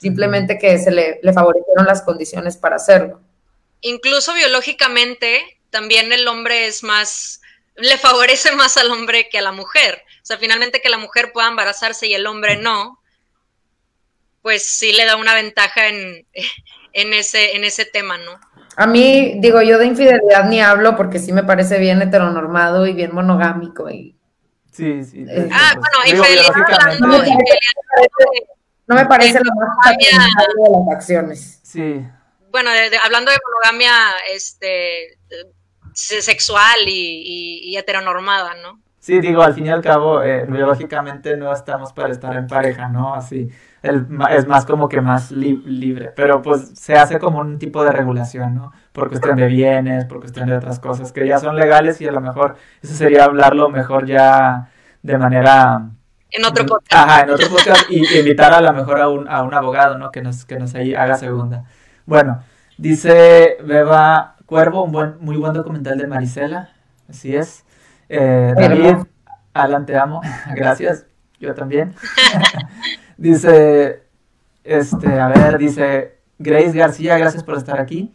Simplemente 0.00 0.58
que 0.58 0.78
se 0.78 0.90
le, 0.90 1.20
le 1.22 1.32
favorecieron 1.32 1.86
las 1.86 2.02
condiciones 2.02 2.56
para 2.56 2.76
hacerlo. 2.76 3.20
Incluso 3.82 4.34
biológicamente, 4.34 5.40
también 5.72 6.12
el 6.12 6.28
hombre 6.28 6.66
es 6.66 6.84
más, 6.84 7.40
le 7.74 7.96
favorece 7.96 8.54
más 8.54 8.76
al 8.76 8.92
hombre 8.92 9.28
que 9.28 9.38
a 9.38 9.42
la 9.42 9.52
mujer. 9.52 10.04
O 10.22 10.24
sea, 10.24 10.36
finalmente 10.36 10.80
que 10.80 10.90
la 10.90 10.98
mujer 10.98 11.32
pueda 11.32 11.48
embarazarse 11.48 12.06
y 12.06 12.14
el 12.14 12.26
hombre 12.26 12.56
no, 12.56 13.00
pues 14.42 14.68
sí 14.68 14.92
le 14.92 15.06
da 15.06 15.16
una 15.16 15.34
ventaja 15.34 15.88
en, 15.88 16.26
en, 16.92 17.12
ese, 17.14 17.56
en 17.56 17.64
ese 17.64 17.86
tema, 17.86 18.18
¿no? 18.18 18.38
A 18.76 18.86
mí, 18.86 19.34
digo, 19.38 19.60
yo 19.62 19.78
de 19.78 19.86
infidelidad 19.86 20.44
ni 20.44 20.60
hablo 20.60 20.94
porque 20.94 21.18
sí 21.18 21.32
me 21.32 21.42
parece 21.42 21.78
bien 21.78 22.00
heteronormado 22.00 22.86
y 22.86 22.92
bien 22.92 23.14
monogámico. 23.14 23.90
Y, 23.90 24.16
sí, 24.70 25.04
sí. 25.04 25.24
Eh, 25.28 25.48
ah, 25.50 25.74
bueno, 25.74 26.18
infidelidad 26.18 26.52
hablando, 26.56 27.06
no, 27.06 27.24
no 28.86 28.94
me 28.94 29.06
parece 29.06 29.40
lo 29.42 29.52
más 29.54 29.96
de 29.98 30.06
las 30.16 30.96
acciones. 30.96 31.60
Sí. 31.62 32.06
Bueno, 32.50 32.70
hablando 33.02 33.30
de 33.30 33.38
monogamia 33.42 33.94
este, 34.30 35.18
sexual 35.94 36.80
y, 36.86 37.70
y, 37.70 37.76
heteronormada, 37.76 38.54
¿no? 38.62 38.80
Sí, 38.98 39.20
digo, 39.20 39.42
al 39.42 39.54
fin 39.54 39.66
y 39.66 39.70
al 39.70 39.82
cabo, 39.82 40.22
eh, 40.22 40.46
biológicamente 40.48 41.36
no 41.36 41.52
estamos 41.52 41.92
para 41.92 42.12
estar 42.12 42.36
en 42.36 42.46
pareja, 42.46 42.88
¿no? 42.88 43.14
Así 43.14 43.50
es 43.82 44.46
más 44.46 44.64
como 44.64 44.88
que 44.88 45.00
más 45.00 45.32
libre, 45.32 46.12
pero 46.14 46.40
pues 46.40 46.72
se 46.74 46.94
hace 46.94 47.18
como 47.18 47.40
un 47.40 47.58
tipo 47.58 47.82
de 47.84 47.90
regulación, 47.90 48.54
¿no? 48.54 48.72
Por 48.92 49.08
cuestión 49.08 49.36
de 49.36 49.46
bienes, 49.46 50.04
por 50.04 50.20
cuestión 50.20 50.48
de 50.48 50.56
otras 50.56 50.78
cosas 50.78 51.10
que 51.10 51.26
ya 51.26 51.38
son 51.38 51.56
legales 51.56 52.00
y 52.00 52.06
a 52.06 52.12
lo 52.12 52.20
mejor 52.20 52.56
eso 52.80 52.94
sería 52.94 53.24
hablarlo 53.24 53.68
mejor 53.68 54.06
ya 54.06 54.70
de 55.02 55.18
manera... 55.18 55.90
En 56.30 56.44
otro 56.44 56.64
podcast. 56.64 56.92
Ajá, 56.94 57.22
en 57.22 57.30
otro 57.30 57.48
podcast 57.48 57.90
y 57.90 58.18
invitar 58.18 58.54
a 58.54 58.60
lo 58.60 58.72
mejor 58.72 59.00
a 59.00 59.08
un, 59.08 59.28
a 59.28 59.42
un 59.42 59.52
abogado, 59.52 59.98
¿no? 59.98 60.12
Que 60.12 60.22
nos, 60.22 60.44
que 60.44 60.58
nos 60.58 60.74
ahí 60.74 60.94
haga 60.94 61.16
segunda. 61.16 61.64
Bueno, 62.06 62.42
dice 62.78 63.58
Beba 63.64 64.31
Cuervo, 64.52 64.84
un 64.84 64.92
buen, 64.92 65.14
muy 65.20 65.38
buen 65.38 65.54
documental 65.54 65.96
de 65.96 66.06
Marisela, 66.06 66.68
así 67.08 67.34
es. 67.34 67.64
Eh, 68.10 68.52
David, 68.54 68.96
Alan, 69.54 69.86
te 69.86 69.96
amo, 69.96 70.20
gracias, 70.54 71.06
yo 71.40 71.54
también. 71.54 71.94
dice, 73.16 74.02
este, 74.62 75.18
a 75.18 75.28
ver, 75.28 75.56
dice 75.56 76.18
Grace 76.38 76.76
García, 76.76 77.16
gracias 77.16 77.44
por 77.44 77.56
estar 77.56 77.80
aquí. 77.80 78.12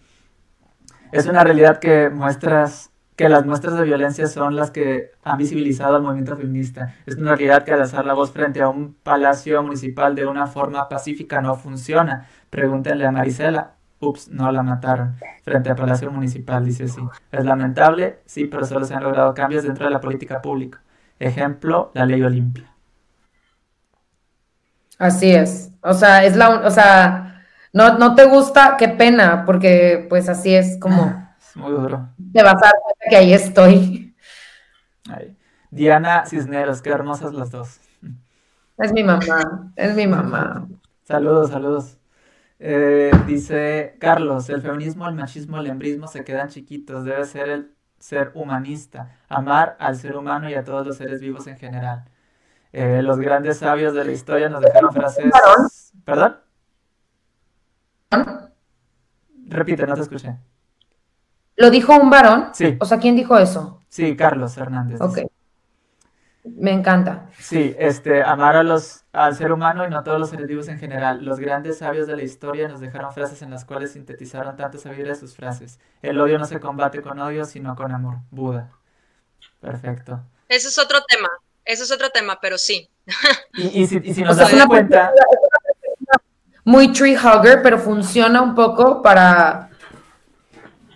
Es 1.11 1.25
una 1.25 1.43
realidad 1.43 1.79
que 1.79 2.11
muestras 2.11 2.91
que 3.15 3.29
las 3.29 3.43
muestras 3.43 3.75
de 3.75 3.85
violencia 3.85 4.27
son 4.27 4.55
las 4.55 4.69
que 4.69 5.09
han 5.23 5.39
visibilizado 5.39 5.95
al 5.95 6.03
movimiento 6.03 6.37
feminista. 6.37 6.93
Es 7.07 7.15
una 7.15 7.31
realidad 7.31 7.63
que 7.63 7.73
al 7.73 7.81
alzar 7.81 8.05
la 8.05 8.13
voz 8.13 8.31
frente 8.31 8.61
a 8.61 8.69
un 8.69 8.93
palacio 8.93 9.63
municipal 9.63 10.13
de 10.13 10.27
una 10.27 10.45
forma 10.45 10.87
pacífica 10.87 11.41
no 11.41 11.55
funciona. 11.55 12.27
Pregúntenle 12.51 13.07
a 13.07 13.11
Marisela. 13.11 13.76
Ups, 13.99 14.29
no 14.29 14.51
la 14.51 14.63
mataron. 14.63 15.15
Frente 15.43 15.69
al 15.69 15.75
Palacio 15.75 16.11
Municipal, 16.11 16.63
dice 16.65 16.87
sí. 16.87 17.01
Es 17.31 17.45
lamentable, 17.45 18.19
sí, 18.25 18.45
pero 18.45 18.65
solo 18.65 18.85
se 18.85 18.93
han 18.93 19.03
logrado 19.03 19.33
cambios 19.33 19.63
dentro 19.63 19.85
de 19.85 19.91
la 19.91 19.99
política 19.99 20.41
pública. 20.41 20.81
Ejemplo, 21.19 21.91
la 21.93 22.05
ley 22.05 22.21
Olimpia. 22.21 22.71
Así 24.99 25.31
es. 25.31 25.71
O 25.81 25.93
sea, 25.93 26.23
es 26.25 26.35
la, 26.35 26.49
o 26.49 26.71
sea, 26.71 27.43
no, 27.73 27.97
no 27.97 28.15
te 28.15 28.25
gusta, 28.25 28.75
qué 28.77 28.89
pena, 28.89 29.45
porque 29.45 30.05
pues 30.09 30.29
así 30.29 30.53
es 30.53 30.77
como 30.79 31.27
muy 31.55 31.71
duro. 31.71 32.09
Te 32.33 32.43
vas 32.43 32.55
a 32.55 32.65
dar 32.65 32.73
cuenta 32.83 33.05
que 33.09 33.15
ahí 33.15 33.33
estoy. 33.33 34.15
Diana 35.71 36.25
Cisneros, 36.25 36.81
qué 36.81 36.89
hermosas 36.89 37.33
las 37.33 37.51
dos. 37.51 37.79
Es 38.77 38.93
mi 38.93 39.03
mamá, 39.03 39.71
es 39.75 39.95
mi 39.95 40.05
mamá. 40.05 40.67
Saludos, 41.03 41.49
saludos. 41.49 41.96
Eh, 42.59 43.11
dice 43.27 43.95
Carlos, 43.99 44.49
el 44.49 44.61
feminismo, 44.61 45.07
el 45.07 45.15
machismo, 45.15 45.59
el 45.59 45.67
embrismo 45.67 46.07
se 46.07 46.23
quedan 46.23 46.49
chiquitos, 46.49 47.05
debe 47.05 47.23
ser 47.25 47.49
el 47.49 47.71
ser 47.99 48.31
humanista, 48.33 49.17
amar 49.27 49.75
al 49.79 49.95
ser 49.95 50.15
humano 50.15 50.49
y 50.49 50.55
a 50.55 50.63
todos 50.63 50.85
los 50.85 50.97
seres 50.97 51.21
vivos 51.21 51.47
en 51.47 51.57
general. 51.57 52.05
Eh, 52.73 53.01
los 53.01 53.19
grandes 53.19 53.57
sabios 53.57 53.93
de 53.93 54.05
la 54.05 54.11
historia 54.11 54.49
nos 54.49 54.61
dejaron 54.61 54.93
frases... 54.93 55.31
¿Perdón? 56.03 56.37
Repite, 59.47 59.87
no 59.87 59.95
te 59.95 60.01
escuché. 60.01 60.35
¿Lo 61.55 61.69
dijo 61.69 61.95
un 61.95 62.09
varón? 62.09 62.49
Sí. 62.53 62.77
O 62.79 62.85
sea, 62.85 62.99
¿quién 62.99 63.15
dijo 63.15 63.37
eso? 63.37 63.81
Sí, 63.87 64.15
Carlos 64.15 64.57
Hernández. 64.57 65.01
Ok. 65.01 65.19
Me 66.55 66.71
encanta. 66.71 67.29
Sí, 67.39 67.75
este, 67.77 68.23
amar 68.23 68.55
a 68.55 68.63
los, 68.63 69.03
al 69.11 69.35
ser 69.35 69.51
humano 69.51 69.85
y 69.85 69.89
no 69.89 69.97
a 69.97 70.03
todos 70.03 70.19
los 70.19 70.29
seres 70.29 70.47
vivos 70.47 70.67
en 70.67 70.79
general. 70.79 71.23
Los 71.23 71.39
grandes 71.39 71.79
sabios 71.79 72.07
de 72.07 72.15
la 72.15 72.23
historia 72.23 72.67
nos 72.67 72.79
dejaron 72.79 73.13
frases 73.13 73.41
en 73.41 73.51
las 73.51 73.65
cuales 73.65 73.91
sintetizaron 73.91 74.55
tanta 74.55 74.77
sabiduría 74.77 75.13
de 75.13 75.19
sus 75.19 75.35
frases. 75.35 75.79
El 76.01 76.19
odio 76.19 76.37
no 76.37 76.45
se 76.45 76.59
combate 76.59 77.01
con 77.01 77.19
odio, 77.19 77.45
sino 77.45 77.75
con 77.75 77.91
amor. 77.91 78.17
Buda. 78.31 78.71
Perfecto. 79.59 80.21
Eso 80.47 80.69
es 80.69 80.77
otro 80.77 80.99
tema. 81.07 81.29
Eso 81.65 81.83
es 81.83 81.91
otro 81.91 82.09
tema, 82.09 82.39
pero 82.41 82.57
sí. 82.57 82.89
Y, 83.53 83.87
si, 83.87 83.99
y 84.03 84.13
si, 84.13 84.21
nos 84.23 84.37
damos 84.37 84.65
cuenta... 84.67 85.11
Muy 86.63 86.91
tree 86.91 87.15
hugger, 87.15 87.61
pero 87.61 87.79
funciona 87.79 88.41
un 88.41 88.53
poco 88.53 89.01
para 89.01 89.69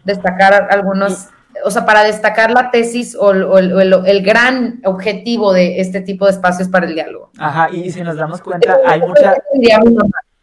destacar 0.03 0.67
algunos, 0.69 1.29
o 1.63 1.71
sea, 1.71 1.85
para 1.85 2.03
destacar 2.03 2.51
la 2.51 2.71
tesis 2.71 3.15
o, 3.19 3.31
el, 3.31 4.23
gran 4.23 4.81
objetivo 4.85 5.53
de 5.53 5.79
este 5.79 6.01
tipo 6.01 6.25
de 6.25 6.31
espacios 6.31 6.67
para 6.69 6.87
el 6.87 6.93
diálogo. 6.93 7.31
Ajá, 7.37 7.69
y 7.71 7.91
si 7.91 8.01
nos 8.01 8.15
damos 8.15 8.41
cuenta, 8.41 8.77
hay 8.85 8.99
muchas... 8.99 9.37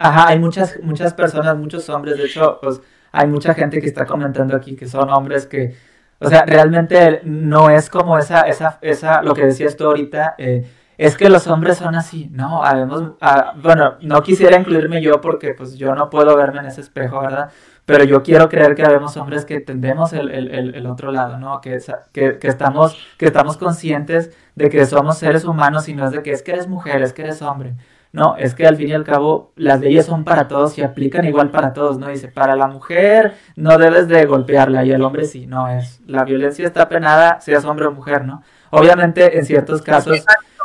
Ajá, 0.01 0.29
hay 0.29 0.39
muchas, 0.39 0.79
muchas 0.81 1.13
personas, 1.13 1.57
muchos 1.57 1.89
hombres, 1.89 2.17
de 2.17 2.25
hecho, 2.25 2.57
pues 2.61 2.79
hay 3.11 3.27
mucha 3.27 3.53
gente 3.53 3.81
que 3.81 3.87
está 3.87 4.05
comentando 4.05 4.55
aquí 4.55 4.75
que 4.75 4.87
son 4.87 5.09
hombres 5.09 5.45
que, 5.45 5.75
o 6.19 6.29
sea, 6.29 6.45
realmente 6.45 7.19
no 7.25 7.69
es 7.69 7.89
como 7.89 8.17
esa, 8.17 8.41
esa, 8.43 8.79
esa, 8.81 9.21
lo 9.21 9.33
que 9.33 9.45
decías 9.45 9.75
tú 9.75 9.85
ahorita, 9.85 10.35
eh, 10.37 10.65
es 10.97 11.17
que 11.17 11.29
los 11.29 11.47
hombres 11.47 11.77
son 11.77 11.95
así, 11.95 12.29
no, 12.31 12.63
habemos, 12.63 13.13
ah, 13.21 13.53
bueno, 13.61 13.95
no 14.01 14.21
quisiera 14.21 14.57
incluirme 14.57 15.01
yo 15.01 15.21
porque 15.21 15.53
pues 15.53 15.75
yo 15.75 15.95
no 15.95 16.09
puedo 16.09 16.35
verme 16.37 16.59
en 16.59 16.67
ese 16.67 16.81
espejo, 16.81 17.21
¿verdad? 17.21 17.51
Pero 17.89 18.03
yo 18.03 18.21
quiero 18.21 18.49
creer 18.49 18.75
que 18.75 18.83
habemos 18.83 19.17
hombres 19.17 19.45
que 19.45 19.61
tendemos 19.61 20.13
el, 20.13 20.29
el, 20.29 20.75
el, 20.75 20.85
otro 20.85 21.11
lado, 21.11 21.39
¿no? 21.39 21.59
Que, 21.59 21.79
que, 22.13 22.37
que, 22.37 22.47
estamos, 22.47 22.95
que 23.17 23.25
estamos 23.25 23.57
conscientes 23.57 24.29
de 24.53 24.69
que 24.69 24.85
somos 24.85 25.17
seres 25.17 25.43
humanos 25.43 25.89
y 25.89 25.95
no 25.95 26.05
es 26.05 26.11
de 26.11 26.21
que 26.21 26.29
es 26.29 26.43
que 26.43 26.51
eres 26.51 26.67
mujer, 26.67 27.01
es 27.01 27.13
que 27.13 27.23
eres 27.23 27.41
hombre. 27.41 27.73
No, 28.11 28.35
es 28.37 28.53
que 28.53 28.67
al 28.67 28.75
fin 28.75 28.89
y 28.89 28.93
al 28.93 29.03
cabo 29.03 29.53
las 29.55 29.79
leyes 29.79 30.05
son 30.05 30.23
para 30.23 30.47
todos 30.47 30.77
y 30.77 30.83
aplican 30.83 31.25
igual 31.25 31.49
para 31.49 31.73
todos, 31.73 31.97
¿no? 31.97 32.09
Dice, 32.09 32.27
para 32.27 32.55
la 32.55 32.67
mujer 32.67 33.33
no 33.55 33.79
debes 33.79 34.07
de 34.07 34.23
golpearla 34.27 34.85
y 34.85 34.91
el 34.91 35.01
hombre 35.01 35.25
sí, 35.25 35.47
no 35.47 35.67
es. 35.67 35.99
La 36.05 36.25
violencia 36.25 36.67
está 36.67 36.87
penada, 36.89 37.41
seas 37.41 37.65
hombre 37.65 37.87
o 37.87 37.91
mujer, 37.91 38.23
¿no? 38.23 38.43
Obviamente 38.69 39.39
en 39.39 39.45
ciertos 39.45 39.81
casos, 39.81 40.23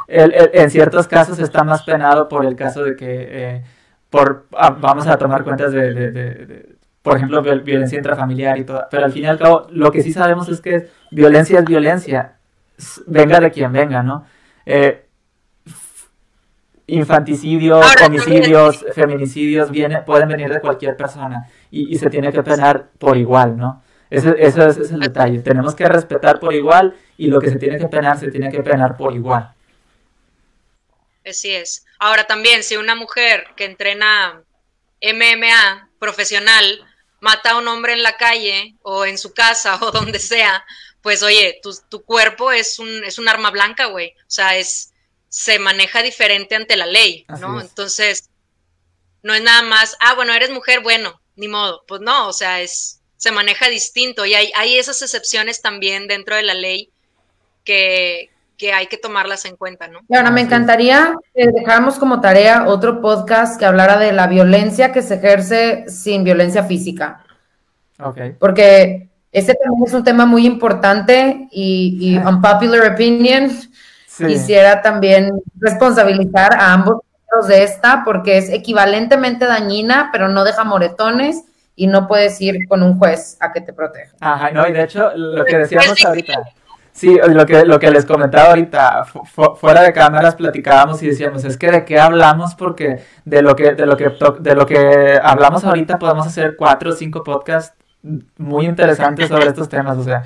el, 0.08 0.34
en 0.52 0.68
ciertos 0.68 1.08
casos 1.08 1.38
está 1.38 1.64
más 1.64 1.84
penado 1.84 2.28
por 2.28 2.44
el 2.44 2.54
caso 2.54 2.84
de 2.84 2.96
que, 2.96 3.06
eh, 3.08 3.64
por, 4.10 4.44
ah, 4.58 4.76
vamos 4.78 5.06
a 5.06 5.16
tomar 5.16 5.42
cuentas 5.42 5.72
de 5.72 6.73
por 7.04 7.18
ejemplo, 7.18 7.42
violencia 7.42 7.98
intrafamiliar 7.98 8.56
y 8.56 8.64
todo. 8.64 8.86
Pero 8.90 9.04
al 9.04 9.12
fin 9.12 9.24
y 9.24 9.26
al 9.26 9.38
cabo, 9.38 9.66
lo 9.68 9.92
que 9.92 10.02
sí 10.02 10.10
sabemos 10.10 10.48
es 10.48 10.62
que 10.62 10.88
violencia 11.10 11.58
es 11.58 11.66
violencia, 11.66 12.38
venga 13.06 13.40
de 13.40 13.50
quien 13.50 13.70
venga, 13.74 14.02
¿no? 14.02 14.26
Eh, 14.64 15.04
infanticidios, 16.86 17.84
homicidios, 18.02 18.86
feminicidios, 18.94 19.70
viene, 19.70 20.00
pueden 20.00 20.30
venir 20.30 20.50
de 20.50 20.62
cualquier 20.62 20.96
persona 20.96 21.46
y, 21.70 21.94
se 21.98 22.08
tiene 22.08 22.32
que 22.32 22.42
penar 22.42 22.88
por 22.98 23.18
igual, 23.18 23.58
¿no? 23.58 23.82
Ese, 24.08 24.34
ese, 24.38 24.66
es 24.66 24.90
el 24.90 25.00
detalle. 25.00 25.40
Tenemos 25.40 25.74
que 25.74 25.84
respetar 25.84 26.40
por 26.40 26.54
igual 26.54 26.96
y 27.18 27.26
lo 27.26 27.38
que 27.38 27.50
se 27.50 27.58
tiene 27.58 27.76
que 27.76 27.88
penar, 27.88 28.18
se 28.18 28.30
tiene 28.30 28.50
que 28.50 28.62
penar 28.62 28.96
por 28.96 29.12
igual. 29.12 29.52
Así 31.26 31.50
es. 31.50 31.84
Ahora 31.98 32.24
también, 32.24 32.62
si 32.62 32.78
una 32.78 32.94
mujer 32.94 33.48
que 33.56 33.66
entrena 33.66 34.40
MMA 35.02 35.90
profesional 35.98 36.80
mata 37.24 37.52
a 37.52 37.56
un 37.56 37.66
hombre 37.66 37.94
en 37.94 38.02
la 38.02 38.18
calle 38.18 38.76
o 38.82 39.06
en 39.06 39.16
su 39.16 39.32
casa 39.32 39.76
o 39.82 39.90
donde 39.90 40.18
sea, 40.18 40.64
pues 41.00 41.22
oye, 41.22 41.58
tu, 41.62 41.74
tu 41.88 42.04
cuerpo 42.04 42.52
es 42.52 42.78
un, 42.78 43.02
es 43.02 43.18
un 43.18 43.28
arma 43.28 43.50
blanca, 43.50 43.86
güey. 43.86 44.14
O 44.20 44.30
sea, 44.30 44.56
es, 44.56 44.92
se 45.28 45.58
maneja 45.58 46.02
diferente 46.02 46.54
ante 46.54 46.76
la 46.76 46.86
ley, 46.86 47.24
¿no? 47.40 47.60
Entonces, 47.60 48.28
no 49.22 49.34
es 49.34 49.42
nada 49.42 49.62
más, 49.62 49.96
ah, 50.00 50.14
bueno, 50.14 50.34
eres 50.34 50.50
mujer, 50.50 50.80
bueno, 50.80 51.20
ni 51.34 51.48
modo. 51.48 51.84
Pues 51.88 52.02
no, 52.02 52.28
o 52.28 52.32
sea, 52.32 52.60
es, 52.60 53.00
se 53.16 53.32
maneja 53.32 53.68
distinto 53.68 54.26
y 54.26 54.34
hay, 54.34 54.52
hay 54.54 54.76
esas 54.78 55.00
excepciones 55.00 55.62
también 55.62 56.06
dentro 56.06 56.36
de 56.36 56.42
la 56.42 56.54
ley 56.54 56.90
que, 57.64 58.30
que 58.56 58.72
hay 58.72 58.86
que 58.86 58.96
tomarlas 58.96 59.44
en 59.44 59.56
cuenta, 59.56 59.88
¿no? 59.88 60.00
Y 60.08 60.16
ahora 60.16 60.30
me 60.30 60.40
encantaría 60.40 61.14
que 61.34 61.48
dejáramos 61.48 61.98
como 61.98 62.20
tarea 62.20 62.66
otro 62.66 63.00
podcast 63.00 63.58
que 63.58 63.66
hablara 63.66 63.98
de 63.98 64.12
la 64.12 64.26
violencia 64.26 64.92
que 64.92 65.02
se 65.02 65.14
ejerce 65.14 65.84
sin 65.88 66.24
violencia 66.24 66.64
física. 66.64 67.24
Ok. 68.00 68.18
Porque 68.38 69.08
este 69.32 69.54
también 69.54 69.84
es 69.86 69.92
un 69.94 70.04
tema 70.04 70.26
muy 70.26 70.46
importante 70.46 71.48
y, 71.50 71.98
y 72.00 72.16
unpopular 72.26 72.92
opinion. 72.92 73.50
Quisiera 74.16 74.80
también 74.80 75.32
responsabilizar 75.58 76.54
a 76.54 76.72
ambos 76.72 77.00
de 77.48 77.64
esta 77.64 78.02
porque 78.04 78.38
es 78.38 78.48
equivalentemente 78.48 79.44
dañina, 79.44 80.10
pero 80.12 80.28
no 80.28 80.44
deja 80.44 80.62
moretones 80.62 81.44
y 81.74 81.88
no 81.88 82.06
puedes 82.06 82.40
ir 82.40 82.68
con 82.68 82.84
un 82.84 82.96
juez 82.98 83.36
a 83.40 83.52
que 83.52 83.60
te 83.60 83.72
proteja. 83.72 84.14
Ajá, 84.20 84.52
no, 84.52 84.66
y 84.68 84.72
de 84.72 84.84
hecho, 84.84 85.10
lo 85.16 85.44
que 85.44 85.58
decíamos 85.58 86.04
ahorita 86.04 86.44
Sí, 86.94 87.18
lo 87.28 87.44
que, 87.44 87.64
lo 87.64 87.80
que 87.80 87.90
les 87.90 88.06
comentaba 88.06 88.50
ahorita, 88.50 89.04
fuera 89.56 89.82
de 89.82 89.92
cámaras 89.92 90.36
platicábamos 90.36 91.02
y 91.02 91.08
decíamos, 91.08 91.44
es 91.44 91.56
que 91.56 91.68
de 91.68 91.84
qué 91.84 91.98
hablamos, 91.98 92.54
porque 92.54 93.00
de 93.24 93.42
lo 93.42 93.56
que, 93.56 93.74
de 93.74 93.84
lo 93.84 93.96
que, 93.96 94.12
de 94.38 94.54
lo 94.54 94.64
que 94.64 95.18
hablamos 95.20 95.64
ahorita 95.64 95.98
podemos 95.98 96.24
hacer 96.24 96.54
cuatro 96.56 96.90
o 96.90 96.92
cinco 96.92 97.24
podcasts 97.24 97.76
muy 98.38 98.66
interesantes 98.66 99.28
sobre 99.28 99.48
estos 99.48 99.68
temas, 99.68 99.98
o 99.98 100.04
sea, 100.04 100.22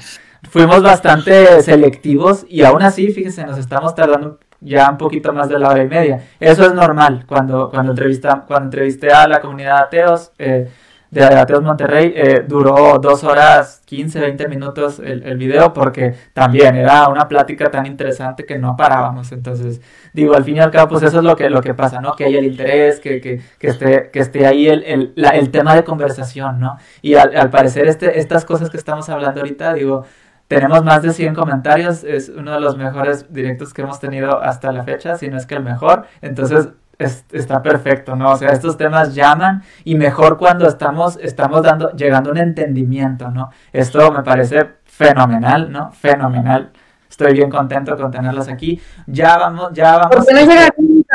fuimos 0.50 0.82
bastante 0.82 1.62
selectivos 1.62 2.44
y 2.46 2.62
aún 2.64 2.82
así, 2.82 3.08
fíjense, 3.12 3.44
nos 3.44 3.58
estamos 3.58 3.94
tardando 3.94 4.38
ya 4.60 4.90
un 4.90 4.98
poquito 4.98 5.32
más 5.32 5.48
de 5.48 5.58
la 5.58 5.70
hora 5.70 5.82
y 5.82 5.88
media. 5.88 6.22
Eso 6.38 6.66
es 6.66 6.74
normal 6.74 7.24
cuando, 7.26 7.70
cuando, 7.70 7.92
entrevista, 7.92 8.44
cuando 8.46 8.66
entrevisté 8.66 9.10
a 9.10 9.26
la 9.26 9.40
comunidad 9.40 9.76
de 9.76 9.82
ateos. 9.84 10.32
Eh, 10.38 10.68
de 11.10 11.24
Ateos 11.24 11.62
Monterrey 11.62 12.12
eh, 12.14 12.44
duró 12.46 12.98
dos 12.98 13.24
horas 13.24 13.80
15, 13.86 14.20
20 14.20 14.48
minutos 14.48 14.98
el, 14.98 15.22
el, 15.22 15.38
video 15.38 15.72
porque 15.72 16.14
también 16.34 16.76
era 16.76 17.08
una 17.08 17.26
plática 17.28 17.70
tan 17.70 17.86
interesante 17.86 18.44
que 18.44 18.58
no 18.58 18.76
parábamos. 18.76 19.32
Entonces, 19.32 19.80
digo, 20.12 20.34
al 20.34 20.44
fin 20.44 20.56
y 20.56 20.60
al 20.60 20.70
cabo, 20.70 20.88
pues 20.88 21.02
eso 21.02 21.18
es 21.18 21.24
lo 21.24 21.34
que, 21.36 21.48
lo 21.48 21.62
que 21.62 21.72
pasa, 21.72 22.00
¿no? 22.00 22.14
Que 22.14 22.24
hay 22.24 22.36
el 22.36 22.44
interés, 22.44 23.00
que, 23.00 23.20
que, 23.20 23.40
que 23.58 23.68
esté, 23.68 24.10
que 24.10 24.20
esté 24.20 24.46
ahí 24.46 24.68
el, 24.68 24.84
el, 24.84 25.14
el 25.16 25.50
tema 25.50 25.74
de 25.74 25.84
conversación, 25.84 26.60
¿no? 26.60 26.76
Y 27.00 27.14
al, 27.14 27.34
al, 27.34 27.50
parecer 27.50 27.88
este, 27.88 28.18
estas 28.18 28.44
cosas 28.44 28.68
que 28.68 28.76
estamos 28.76 29.08
hablando 29.08 29.40
ahorita, 29.40 29.72
digo, 29.74 30.04
tenemos 30.48 30.82
más 30.84 31.02
de 31.02 31.12
100 31.12 31.34
comentarios, 31.34 32.04
es 32.04 32.30
uno 32.30 32.52
de 32.52 32.60
los 32.60 32.76
mejores 32.76 33.32
directos 33.32 33.72
que 33.72 33.82
hemos 33.82 34.00
tenido 34.00 34.42
hasta 34.42 34.72
la 34.72 34.82
fecha, 34.82 35.16
si 35.16 35.28
no 35.28 35.36
es 35.36 35.46
que 35.46 35.54
el 35.54 35.62
mejor. 35.62 36.06
Entonces, 36.22 36.68
está 36.98 37.62
perfecto, 37.62 38.16
¿no? 38.16 38.32
O 38.32 38.36
sea, 38.36 38.50
estos 38.50 38.76
temas 38.76 39.14
llaman 39.14 39.62
y 39.84 39.94
mejor 39.94 40.36
cuando 40.36 40.66
estamos, 40.66 41.18
estamos 41.22 41.62
dando, 41.62 41.92
llegando 41.92 42.30
a 42.30 42.32
un 42.32 42.38
entendimiento, 42.38 43.30
¿no? 43.30 43.50
Esto 43.72 44.10
me 44.12 44.22
parece 44.22 44.68
fenomenal, 44.84 45.70
¿no? 45.70 45.92
Fenomenal. 45.92 46.72
Estoy 47.08 47.32
bien 47.32 47.50
contento 47.50 47.96
con 47.96 48.10
tenerlos 48.10 48.48
aquí. 48.48 48.80
Ya 49.06 49.38
vamos, 49.38 49.70
ya 49.72 49.96
vamos. 49.96 50.16
¿Por 50.16 50.26
qué 50.26 50.34
no 50.34 50.40
llegaríamos 50.40 51.06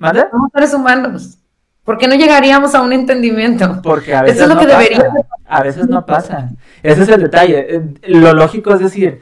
a 0.00 0.30
Somos 0.30 0.50
seres 0.52 0.74
humanos. 0.74 1.38
¿Por 1.84 1.98
qué 1.98 2.06
no 2.06 2.14
llegaríamos 2.14 2.74
a 2.74 2.82
un 2.82 2.92
entendimiento? 2.92 3.80
Porque 3.82 4.14
a 4.14 4.22
veces, 4.22 4.48
no 4.48 4.54
pasa. 4.54 4.78
A 5.46 5.62
veces 5.62 5.88
no 5.88 6.06
pasa. 6.06 6.50
Ese 6.82 7.02
es 7.02 7.08
el 7.08 7.22
detalle. 7.22 7.74
Eh, 7.76 7.82
lo 8.04 8.32
lógico 8.34 8.72
es 8.72 8.80
decir, 8.80 9.20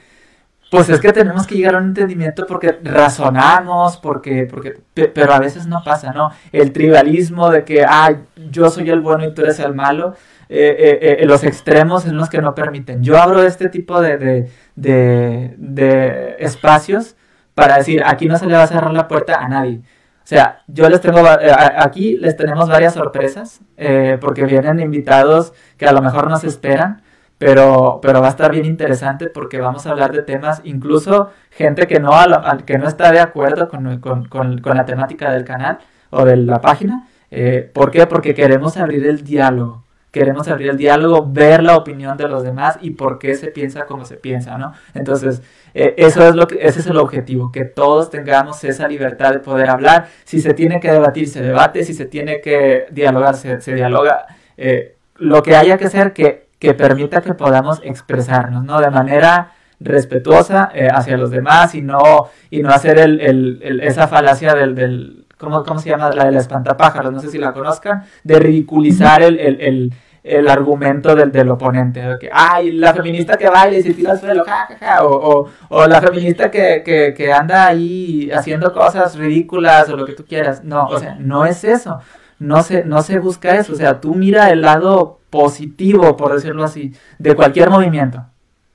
pues 0.70 0.88
es 0.88 1.00
que 1.00 1.12
tenemos 1.12 1.48
que 1.48 1.56
llegar 1.56 1.74
a 1.74 1.78
un 1.78 1.86
entendimiento 1.86 2.46
porque 2.46 2.78
razonamos, 2.82 3.96
porque, 3.96 4.46
porque, 4.48 4.78
pero 4.94 5.32
a 5.32 5.40
veces 5.40 5.66
no 5.66 5.82
pasa, 5.84 6.12
¿no? 6.12 6.30
El 6.52 6.72
tribalismo 6.72 7.50
de 7.50 7.64
que, 7.64 7.84
ah, 7.84 8.14
yo 8.50 8.70
soy 8.70 8.88
el 8.88 9.00
bueno 9.00 9.24
y 9.24 9.34
tú 9.34 9.42
eres 9.42 9.58
el 9.58 9.74
malo, 9.74 10.14
eh, 10.48 10.76
eh, 10.78 11.16
eh, 11.20 11.26
los 11.26 11.42
extremos 11.42 12.04
son 12.04 12.16
los 12.16 12.28
que 12.28 12.40
no 12.40 12.54
permiten. 12.54 13.02
Yo 13.02 13.20
abro 13.20 13.42
este 13.42 13.68
tipo 13.68 14.00
de, 14.00 14.48
de, 14.76 15.54
de, 15.56 16.36
espacios 16.38 17.16
para 17.54 17.78
decir, 17.78 18.02
aquí 18.06 18.26
no 18.26 18.38
se 18.38 18.46
le 18.46 18.54
va 18.54 18.62
a 18.62 18.68
cerrar 18.68 18.92
la 18.92 19.08
puerta 19.08 19.40
a 19.40 19.48
nadie. 19.48 19.80
O 20.22 20.26
sea, 20.30 20.62
yo 20.68 20.88
les 20.88 21.00
tengo, 21.00 21.20
aquí 21.78 22.16
les 22.16 22.36
tenemos 22.36 22.68
varias 22.68 22.94
sorpresas, 22.94 23.60
porque 24.20 24.44
vienen 24.44 24.78
invitados 24.78 25.52
que 25.76 25.86
a 25.86 25.92
lo 25.92 26.00
mejor 26.00 26.30
no 26.30 26.36
se 26.36 26.46
esperan 26.46 27.02
pero, 27.40 28.00
pero 28.02 28.20
va 28.20 28.26
a 28.26 28.30
estar 28.30 28.52
bien 28.52 28.66
interesante 28.66 29.28
porque 29.28 29.62
vamos 29.62 29.86
a 29.86 29.92
hablar 29.92 30.12
de 30.12 30.20
temas, 30.20 30.60
incluso 30.62 31.30
gente 31.50 31.86
que 31.86 31.98
no, 31.98 32.10
que 32.66 32.76
no 32.76 32.86
está 32.86 33.10
de 33.12 33.18
acuerdo 33.18 33.70
con, 33.70 33.98
con, 33.98 34.26
con, 34.26 34.76
la 34.76 34.84
temática 34.84 35.32
del 35.32 35.44
canal 35.46 35.78
o 36.10 36.26
de 36.26 36.36
la 36.36 36.60
página. 36.60 37.08
Eh, 37.30 37.70
¿Por 37.72 37.90
qué? 37.90 38.06
Porque 38.06 38.34
queremos 38.34 38.76
abrir 38.76 39.06
el 39.06 39.24
diálogo. 39.24 39.84
Queremos 40.10 40.48
abrir 40.48 40.68
el 40.68 40.76
diálogo, 40.76 41.30
ver 41.32 41.62
la 41.62 41.78
opinión 41.78 42.18
de 42.18 42.28
los 42.28 42.42
demás 42.42 42.76
y 42.82 42.90
por 42.90 43.18
qué 43.18 43.34
se 43.34 43.46
piensa 43.46 43.86
como 43.86 44.04
se 44.04 44.18
piensa, 44.18 44.58
¿no? 44.58 44.74
Entonces, 44.92 45.40
eh, 45.72 45.94
eso 45.96 46.28
es 46.28 46.34
lo 46.34 46.46
que, 46.46 46.58
ese 46.60 46.80
es 46.80 46.86
el 46.88 46.98
objetivo, 46.98 47.50
que 47.50 47.64
todos 47.64 48.10
tengamos 48.10 48.62
esa 48.64 48.86
libertad 48.86 49.32
de 49.32 49.38
poder 49.38 49.70
hablar. 49.70 50.08
Si 50.24 50.42
se 50.42 50.52
tiene 50.52 50.78
que 50.78 50.92
debatir, 50.92 51.26
se 51.26 51.40
debate. 51.40 51.84
Si 51.84 51.94
se 51.94 52.04
tiene 52.04 52.42
que 52.42 52.84
dialogar, 52.90 53.34
se, 53.34 53.62
se 53.62 53.74
dialoga. 53.74 54.26
Eh, 54.58 54.96
lo 55.16 55.42
que 55.42 55.56
haya 55.56 55.78
que 55.78 55.86
hacer, 55.86 56.12
que 56.12 56.49
que 56.60 56.74
permita 56.74 57.22
que 57.22 57.34
podamos 57.34 57.80
expresarnos, 57.82 58.62
¿no? 58.64 58.80
De 58.80 58.90
manera 58.90 59.52
respetuosa 59.80 60.70
eh, 60.74 60.88
hacia 60.92 61.16
los 61.16 61.30
demás 61.30 61.74
y 61.74 61.82
no, 61.82 62.28
y 62.50 62.62
no 62.62 62.70
hacer 62.70 62.98
el, 62.98 63.20
el, 63.20 63.80
esa 63.80 64.06
falacia 64.06 64.54
del, 64.54 64.74
del 64.76 65.26
¿cómo, 65.38 65.64
¿cómo, 65.64 65.80
se 65.80 65.88
llama? 65.88 66.10
La 66.10 66.26
del 66.26 66.36
espantapájaros, 66.36 67.12
no 67.12 67.20
sé 67.20 67.30
si 67.30 67.38
la 67.38 67.52
conozcan, 67.52 68.04
de 68.22 68.38
ridiculizar 68.38 69.22
el, 69.22 69.92
el 70.22 70.48
argumento 70.48 71.14
del, 71.14 71.32
del 71.32 71.48
oponente, 71.50 72.00
de 72.00 72.18
que, 72.18 72.30
ay, 72.32 72.72
la 72.72 72.92
feminista 72.92 73.36
que 73.36 73.48
baila 73.48 73.78
y 73.78 73.82
se 73.82 73.94
tira 73.94 74.12
al 74.12 74.20
suelo, 74.20 74.44
ja, 74.44 75.04
o, 75.04 75.48
o, 75.68 75.86
la 75.86 76.00
feminista 76.00 76.50
que, 76.50 76.82
que, 76.84 77.14
que 77.16 77.32
anda 77.32 77.66
ahí 77.66 78.30
haciendo 78.32 78.72
cosas 78.72 79.16
ridículas 79.16 79.88
o 79.88 79.96
lo 79.96 80.04
que 80.04 80.12
tú 80.12 80.24
quieras. 80.26 80.62
No, 80.62 80.86
o 80.86 80.98
sea, 80.98 81.16
no 81.18 81.46
es 81.46 81.64
eso. 81.64 82.00
No 82.38 82.62
se, 82.62 82.84
no 82.84 83.02
se 83.02 83.18
busca 83.18 83.56
eso. 83.56 83.72
O 83.72 83.76
sea, 83.76 84.00
tú 84.00 84.14
mira 84.14 84.50
el 84.50 84.62
lado 84.62 85.19
positivo, 85.30 86.16
por 86.16 86.34
decirlo 86.34 86.64
así, 86.64 86.92
de 87.18 87.34
cualquier 87.34 87.70
movimiento. 87.70 88.26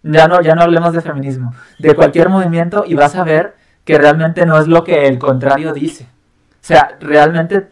Ya 0.04 0.28
no, 0.28 0.42
ya 0.42 0.56
no 0.56 0.62
hablemos 0.62 0.94
de 0.94 1.02
feminismo, 1.02 1.54
de 1.80 1.96
cualquier 1.96 2.30
movimiento 2.30 2.84
y 2.88 2.94
vas 2.94 3.16
a 3.16 3.24
ver 3.24 3.56
que 3.84 3.98
realmente 3.98 4.46
no 4.46 4.58
es 4.60 4.68
lo 4.68 4.84
que 4.84 5.08
el 5.08 5.20
contrario 5.20 5.74
dice. 5.74 6.04
O 6.04 6.68
sea, 6.68 6.98
realmente 7.00 7.68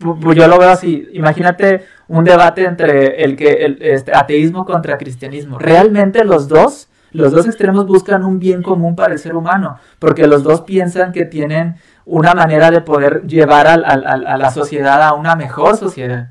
yo 0.00 0.48
lo 0.48 0.58
veo 0.58 0.70
así. 0.70 1.08
Imagínate 1.12 1.84
un 2.06 2.24
debate 2.24 2.64
entre 2.64 3.22
el 3.24 3.36
que 3.36 3.64
el 3.64 3.78
este, 3.80 4.14
ateísmo 4.14 4.64
contra 4.64 4.98
cristianismo. 4.98 5.58
Realmente 5.58 6.24
los 6.24 6.48
dos, 6.48 6.88
los 7.12 7.32
dos 7.32 7.46
extremos 7.46 7.86
buscan 7.86 8.24
un 8.24 8.38
bien 8.38 8.62
común 8.62 8.94
para 8.94 9.12
el 9.12 9.18
ser 9.18 9.34
humano, 9.34 9.78
porque 9.98 10.26
los 10.26 10.42
dos 10.42 10.62
piensan 10.62 11.12
que 11.12 11.24
tienen 11.24 11.76
una 12.04 12.34
manera 12.34 12.70
de 12.70 12.80
poder 12.80 13.22
llevar 13.26 13.66
a 13.66 13.76
la 13.76 14.50
sociedad 14.50 15.02
a 15.02 15.14
una 15.14 15.36
mejor 15.36 15.76
sociedad. 15.76 16.30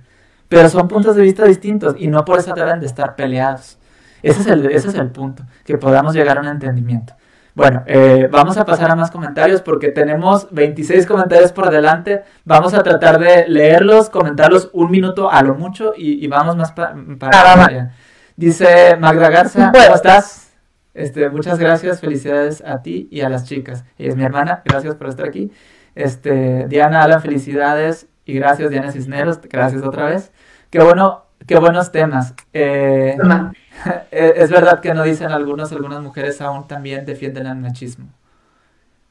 Pero 0.49 0.69
son 0.69 0.88
puntos 0.88 1.15
de 1.15 1.24
vista 1.24 1.45
distintos 1.45 1.95
y 1.98 2.07
no 2.07 2.24
por 2.26 2.40
eso 2.40 2.53
deben 2.53 2.80
de 2.80 2.86
estar 2.86 3.15
peleados. 3.15 3.78
Ese 4.24 4.41
es 4.41 4.48
el, 4.48 4.65
ese 4.72 4.90
es 4.90 4.95
el 4.95 5.11
punto, 5.11 5.44
que 5.65 5.78
podamos 5.78 6.14
llegar 6.14 6.38
a 6.38 6.41
un 6.41 6.48
entendimiento. 6.48 7.14
Bueno, 7.53 7.84
eh, 7.88 8.30
vamos 8.32 8.56
a 8.57 8.65
pasar 8.65 8.91
a 8.91 8.95
más 8.95 9.10
comentarios 9.10 9.61
porque 9.61 9.90
tenemos 9.90 10.48
26 10.52 11.07
comentarios 11.07 11.52
por 11.52 11.72
delante. 11.72 12.24
Vamos 12.45 12.76
a 12.76 12.84
tratar 12.84 13.19
de 13.19 13.48
leerlos, 13.48 14.11
comentarlos 14.11 14.69
un 14.74 14.91
minuto 14.91 15.32
a 15.32 15.41
lo 15.41 15.56
mucho 15.56 15.94
y, 15.98 16.28
vamos 16.28 16.56
más 16.56 16.72
para... 16.72 16.94
Ah, 17.34 17.90
Dice 18.36 18.95
Magda 18.98 19.32
Garza, 19.32 19.72
¿cómo 19.74 19.95
estás? 19.95 20.53
Este, 20.94 21.30
muchas 21.32 21.57
gracias, 21.57 21.99
felicidades 21.99 22.64
a 22.64 22.84
ti 22.84 23.07
y 23.10 23.22
a 23.22 23.30
las 23.30 23.45
chicas. 23.45 23.84
Y 23.98 24.07
es 24.07 24.15
mi 24.15 24.24
hermana, 24.24 24.61
gracias 24.64 24.94
por 24.94 25.07
estar 25.07 25.28
aquí. 25.28 25.52
Este, 25.95 26.68
Diana 26.68 27.02
Alan, 27.02 27.24
felicidades 27.24 28.07
y 28.28 28.34
gracias 28.34 28.70
Diana 28.70 28.91
Cisneros, 28.91 29.40
gracias 29.41 29.82
otra 29.84 30.06
vez. 30.06 30.32
Qué 30.70 30.84
bueno, 30.84 31.24
qué 31.48 31.58
buenos 31.58 31.94
temas. 31.94 32.34
Eh, 32.52 33.18
eh, 34.12 34.34
es 34.36 34.52
verdad 34.52 34.82
que 34.82 34.94
no 34.94 35.04
dicen 35.04 35.32
algunos, 35.32 35.72
algunas 35.72 36.02
mujeres 36.02 36.41
aún 36.41 36.68
también 36.68 37.06
defienden 37.06 37.48
el 37.48 37.56
machismo. 37.56 38.10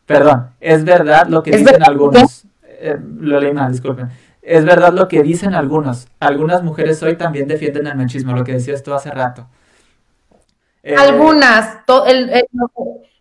Perdón, 0.04 0.50
es 0.60 0.84
verdad 0.84 1.26
lo 1.28 1.42
que 1.42 1.56
dicen 1.56 1.82
algunos. 1.82 2.44
Eh, 2.62 2.98
lo 3.20 3.40
leí 3.40 3.54
mal, 3.54 3.72
disculpen. 3.72 4.10
Es 4.42 4.66
verdad 4.66 4.92
lo 4.92 5.08
que 5.08 5.22
dicen 5.22 5.54
algunos. 5.54 6.08
Algunas 6.20 6.62
mujeres 6.62 7.02
hoy 7.02 7.16
también 7.16 7.48
defienden 7.48 7.86
el 7.86 7.96
machismo, 7.96 8.34
lo 8.34 8.44
que 8.44 8.52
decías 8.52 8.82
tú 8.82 8.92
hace 8.92 9.10
rato. 9.10 9.48
algunas, 10.96 11.78
el, 12.06 12.28
el, 12.28 12.46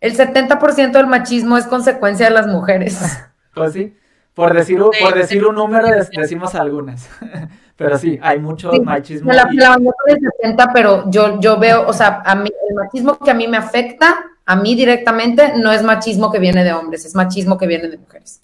el 0.01 0.17
70% 0.17 0.91
del 0.91 1.07
machismo 1.07 1.57
es 1.57 1.65
consecuencia 1.65 2.27
de 2.27 2.33
las 2.33 2.47
mujeres. 2.47 3.01
Pues 3.55 3.71
sí. 3.71 3.95
Por 4.35 4.53
decir, 4.53 4.79
por 4.79 5.15
decir 5.15 5.45
un 5.45 5.55
número, 5.55 5.87
decimos 6.11 6.55
algunas. 6.55 7.09
pero 7.77 7.97
sí, 7.97 8.19
hay 8.21 8.37
mucho 8.37 8.69
machismo. 8.83 9.31
La, 9.31 9.47
la 9.51 9.77
de 9.77 10.19
70, 10.41 10.73
pero 10.73 11.09
yo, 11.09 11.39
yo 11.39 11.57
veo, 11.57 11.87
o 11.87 11.93
sea, 11.93 12.21
a 12.25 12.35
mí, 12.35 12.49
el 12.69 12.75
machismo 12.75 13.17
que 13.17 13.31
a 13.31 13.33
mí 13.33 13.47
me 13.47 13.55
afecta, 13.55 14.25
a 14.45 14.55
mí 14.57 14.75
directamente, 14.75 15.53
no 15.57 15.71
es 15.71 15.83
machismo 15.83 16.31
que 16.31 16.39
viene 16.39 16.65
de 16.65 16.73
hombres, 16.73 17.05
es 17.05 17.15
machismo 17.15 17.57
que 17.57 17.65
viene 17.65 17.87
de 17.87 17.97
mujeres. 17.97 18.41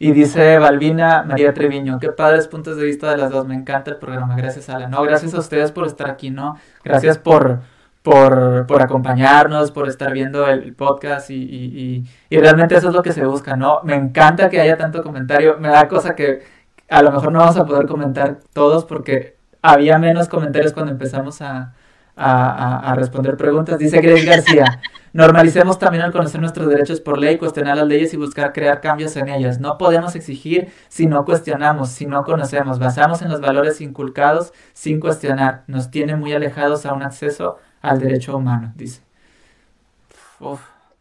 Y 0.00 0.12
dice 0.12 0.58
Balbina 0.58 1.22
María 1.22 1.54
Treviño, 1.54 1.98
qué 2.00 2.10
padres 2.10 2.48
puntos 2.48 2.76
de 2.76 2.84
vista 2.84 3.10
de 3.10 3.18
las 3.18 3.30
dos, 3.30 3.46
me 3.46 3.54
encanta 3.54 3.90
el 3.90 3.98
programa, 3.98 4.34
gracias 4.34 4.68
Ala. 4.68 4.88
No, 4.88 5.02
gracias 5.02 5.34
a 5.34 5.38
ustedes 5.38 5.70
por 5.72 5.86
estar 5.86 6.10
aquí, 6.10 6.30
¿no? 6.30 6.56
Gracias 6.82 7.18
por 7.18 7.60
por, 8.02 8.66
por 8.66 8.82
acompañarnos, 8.82 9.70
por 9.72 9.88
estar 9.88 10.12
viendo 10.12 10.46
el 10.46 10.74
podcast 10.74 11.30
y, 11.30 11.34
y, 11.34 12.04
y, 12.30 12.38
realmente 12.38 12.74
eso 12.74 12.88
es 12.88 12.94
lo 12.94 13.02
que 13.02 13.12
se 13.12 13.26
busca, 13.26 13.56
¿no? 13.56 13.80
Me 13.84 13.94
encanta 13.94 14.48
que 14.48 14.60
haya 14.60 14.78
tanto 14.78 15.02
comentario, 15.02 15.58
me 15.58 15.68
da 15.68 15.86
cosa 15.88 16.14
que 16.14 16.42
a 16.88 17.02
lo 17.02 17.12
mejor 17.12 17.32
no 17.32 17.40
vamos 17.40 17.56
a 17.56 17.66
poder 17.66 17.86
comentar 17.86 18.38
todos 18.52 18.84
porque 18.84 19.36
había 19.62 19.98
menos 19.98 20.28
comentarios 20.28 20.72
cuando 20.72 20.92
empezamos 20.92 21.42
a, 21.42 21.74
a, 22.16 22.90
a, 22.90 22.94
responder 22.94 23.36
preguntas. 23.36 23.78
Dice 23.78 24.00
Grace 24.00 24.24
García, 24.24 24.80
normalicemos 25.12 25.78
también 25.78 26.02
al 26.02 26.12
conocer 26.12 26.40
nuestros 26.40 26.68
derechos 26.68 27.00
por 27.00 27.18
ley, 27.18 27.38
cuestionar 27.38 27.76
las 27.76 27.86
leyes 27.86 28.12
y 28.14 28.16
buscar 28.16 28.52
crear 28.52 28.80
cambios 28.80 29.16
en 29.16 29.28
ellas. 29.28 29.60
No 29.60 29.78
podemos 29.78 30.14
exigir 30.16 30.72
si 30.88 31.06
no 31.06 31.24
cuestionamos, 31.24 31.90
si 31.90 32.06
no 32.06 32.24
conocemos. 32.24 32.78
Basamos 32.78 33.22
en 33.22 33.30
los 33.30 33.40
valores 33.40 33.80
inculcados 33.80 34.52
sin 34.72 35.00
cuestionar. 35.00 35.64
Nos 35.66 35.90
tiene 35.90 36.16
muy 36.16 36.32
alejados 36.32 36.86
a 36.86 36.92
un 36.92 37.02
acceso 37.02 37.58
al 37.80 37.98
derecho 37.98 38.36
humano, 38.36 38.72
dice. 38.76 39.00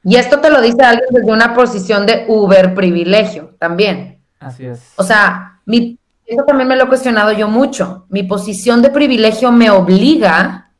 Y 0.03 0.15
esto 0.15 0.39
te 0.39 0.49
lo 0.49 0.61
dice 0.61 0.81
alguien 0.83 1.09
desde 1.11 1.31
una 1.31 1.53
posición 1.53 2.05
de 2.05 2.25
uber 2.27 2.73
privilegio 2.73 3.55
también. 3.59 4.21
Así 4.39 4.65
es. 4.65 4.93
O 4.95 5.03
sea, 5.03 5.59
mi, 5.65 5.99
eso 6.25 6.43
también 6.45 6.67
me 6.67 6.75
lo 6.75 6.85
he 6.85 6.87
cuestionado 6.87 7.31
yo 7.31 7.47
mucho. 7.47 8.05
Mi 8.09 8.23
posición 8.23 8.81
de 8.81 8.89
privilegio 8.89 9.51
me 9.51 9.69
obliga 9.69 10.71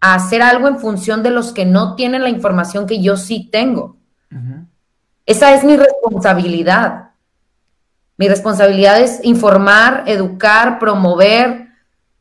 a 0.00 0.14
hacer 0.14 0.42
algo 0.42 0.68
en 0.68 0.78
función 0.78 1.22
de 1.22 1.30
los 1.30 1.52
que 1.52 1.66
no 1.66 1.94
tienen 1.94 2.22
la 2.22 2.28
información 2.28 2.86
que 2.86 3.00
yo 3.00 3.16
sí 3.16 3.48
tengo. 3.52 3.96
Esa 5.26 5.54
es 5.54 5.64
mi 5.64 5.76
responsabilidad. 5.76 7.10
Mi 8.16 8.28
responsabilidad 8.28 9.00
es 9.00 9.20
informar, 9.22 10.04
educar, 10.06 10.78
promover, 10.78 11.69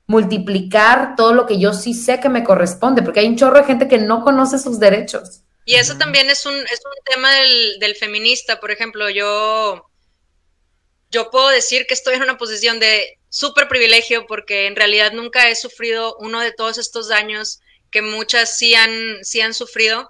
multiplicar 0.09 1.15
todo 1.15 1.33
lo 1.33 1.45
que 1.45 1.59
yo 1.59 1.71
sí 1.71 1.93
sé 1.93 2.19
que 2.19 2.29
me 2.29 2.43
corresponde, 2.43 3.03
porque 3.03 3.19
hay 3.19 3.27
un 3.27 3.37
chorro 3.37 3.59
de 3.59 3.65
gente 3.65 3.87
que 3.87 3.99
no 3.99 4.23
conoce 4.23 4.57
sus 4.57 4.79
derechos. 4.79 5.43
Y 5.65 5.75
eso 5.75 5.99
también 5.99 6.31
es 6.31 6.47
un, 6.47 6.55
es 6.55 6.81
un 6.83 7.03
tema 7.05 7.31
del, 7.31 7.95
feminista, 7.95 8.59
por 8.59 8.71
ejemplo, 8.71 9.11
yo, 9.11 9.87
yo 11.11 11.29
puedo 11.29 11.49
decir 11.49 11.85
que 11.85 11.93
estoy 11.93 12.15
en 12.15 12.23
una 12.23 12.39
posición 12.39 12.79
de 12.79 13.19
súper 13.29 13.67
privilegio 13.67 14.25
porque 14.25 14.65
en 14.65 14.75
realidad 14.75 15.11
nunca 15.11 15.47
he 15.47 15.55
sufrido 15.55 16.15
uno 16.17 16.39
de 16.39 16.53
todos 16.53 16.79
estos 16.79 17.07
daños 17.07 17.59
que 17.91 18.01
muchas 18.01 18.57
sí 18.57 18.73
han, 18.73 19.23
sí 19.23 19.41
han 19.41 19.53
sufrido. 19.53 20.09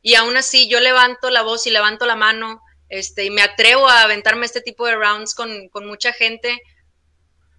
Y 0.00 0.14
aún 0.14 0.36
así 0.36 0.68
yo 0.68 0.78
levanto 0.78 1.28
la 1.30 1.42
voz 1.42 1.66
y 1.66 1.70
levanto 1.70 2.06
la 2.06 2.14
mano 2.14 2.62
este, 2.88 3.24
y 3.24 3.30
me 3.30 3.42
atrevo 3.42 3.88
a 3.88 4.02
aventarme 4.02 4.46
este 4.46 4.60
tipo 4.60 4.86
de 4.86 4.94
rounds 4.94 5.34
con, 5.34 5.68
con 5.70 5.88
mucha 5.88 6.12
gente 6.12 6.56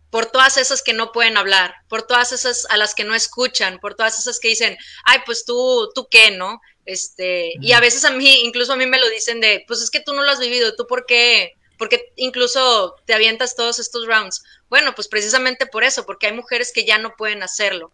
por 0.10 0.26
todas 0.26 0.58
esas 0.58 0.82
que 0.82 0.94
no 0.94 1.12
pueden 1.12 1.38
hablar, 1.38 1.76
por 1.88 2.04
todas 2.04 2.32
esas 2.32 2.66
a 2.70 2.78
las 2.78 2.96
que 2.96 3.04
no 3.04 3.14
escuchan, 3.14 3.80
por 3.80 3.96
todas 3.96 4.18
esas 4.20 4.40
que 4.40 4.48
dicen, 4.48 4.78
ay, 5.06 5.20
pues 5.26 5.46
tú, 5.46 5.92
tú 5.94 6.08
qué, 6.10 6.32
¿no? 6.32 6.62
Este, 6.86 7.52
y 7.62 7.74
a 7.74 7.80
veces 7.80 8.06
a 8.06 8.12
mí, 8.12 8.42
incluso 8.44 8.74
a 8.74 8.76
mí 8.76 8.88
me 8.88 9.00
lo 9.00 9.08
dicen 9.10 9.40
de, 9.40 9.64
pues 9.68 9.82
es 9.82 9.92
que 9.92 10.00
tú 10.00 10.14
no 10.14 10.24
lo 10.24 10.32
has 10.32 10.40
vivido, 10.40 10.76
tú 10.76 10.88
por 10.88 11.06
qué, 11.06 11.54
porque 11.78 12.12
incluso 12.16 12.96
te 13.06 13.14
avientas 13.14 13.56
todos 13.56 13.78
estos 13.80 14.08
rounds. 14.08 14.44
Bueno, 14.70 14.96
pues 14.96 15.08
precisamente 15.08 15.68
por 15.68 15.84
eso, 15.84 16.06
porque 16.06 16.28
hay 16.28 16.34
mujeres 16.34 16.72
que 16.74 16.86
ya 16.86 16.98
no 16.98 17.16
pueden 17.16 17.44
hacerlo. 17.44 17.94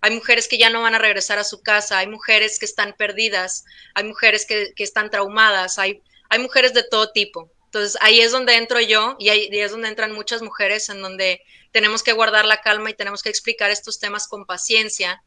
Hay 0.00 0.14
mujeres 0.14 0.46
que 0.46 0.58
ya 0.58 0.70
no 0.70 0.82
van 0.82 0.94
a 0.94 0.98
regresar 0.98 1.38
a 1.38 1.44
su 1.44 1.62
casa, 1.62 1.98
hay 1.98 2.06
mujeres 2.06 2.58
que 2.58 2.66
están 2.66 2.94
perdidas, 2.96 3.64
hay 3.94 4.04
mujeres 4.04 4.46
que, 4.46 4.72
que 4.76 4.84
están 4.84 5.10
traumadas, 5.10 5.78
hay, 5.78 6.02
hay 6.28 6.38
mujeres 6.38 6.74
de 6.74 6.84
todo 6.84 7.10
tipo. 7.10 7.50
Entonces 7.68 7.98
ahí 8.00 8.20
es 8.20 8.32
donde 8.32 8.56
entro 8.56 8.80
yo 8.80 9.16
y 9.18 9.28
ahí 9.28 9.48
es 9.52 9.70
donde 9.70 9.88
entran 9.88 10.12
muchas 10.12 10.40
mujeres 10.40 10.88
en 10.88 11.02
donde 11.02 11.42
tenemos 11.70 12.02
que 12.02 12.14
guardar 12.14 12.46
la 12.46 12.62
calma 12.62 12.88
y 12.88 12.94
tenemos 12.94 13.22
que 13.22 13.28
explicar 13.28 13.70
estos 13.70 13.98
temas 13.98 14.26
con 14.26 14.46
paciencia 14.46 15.22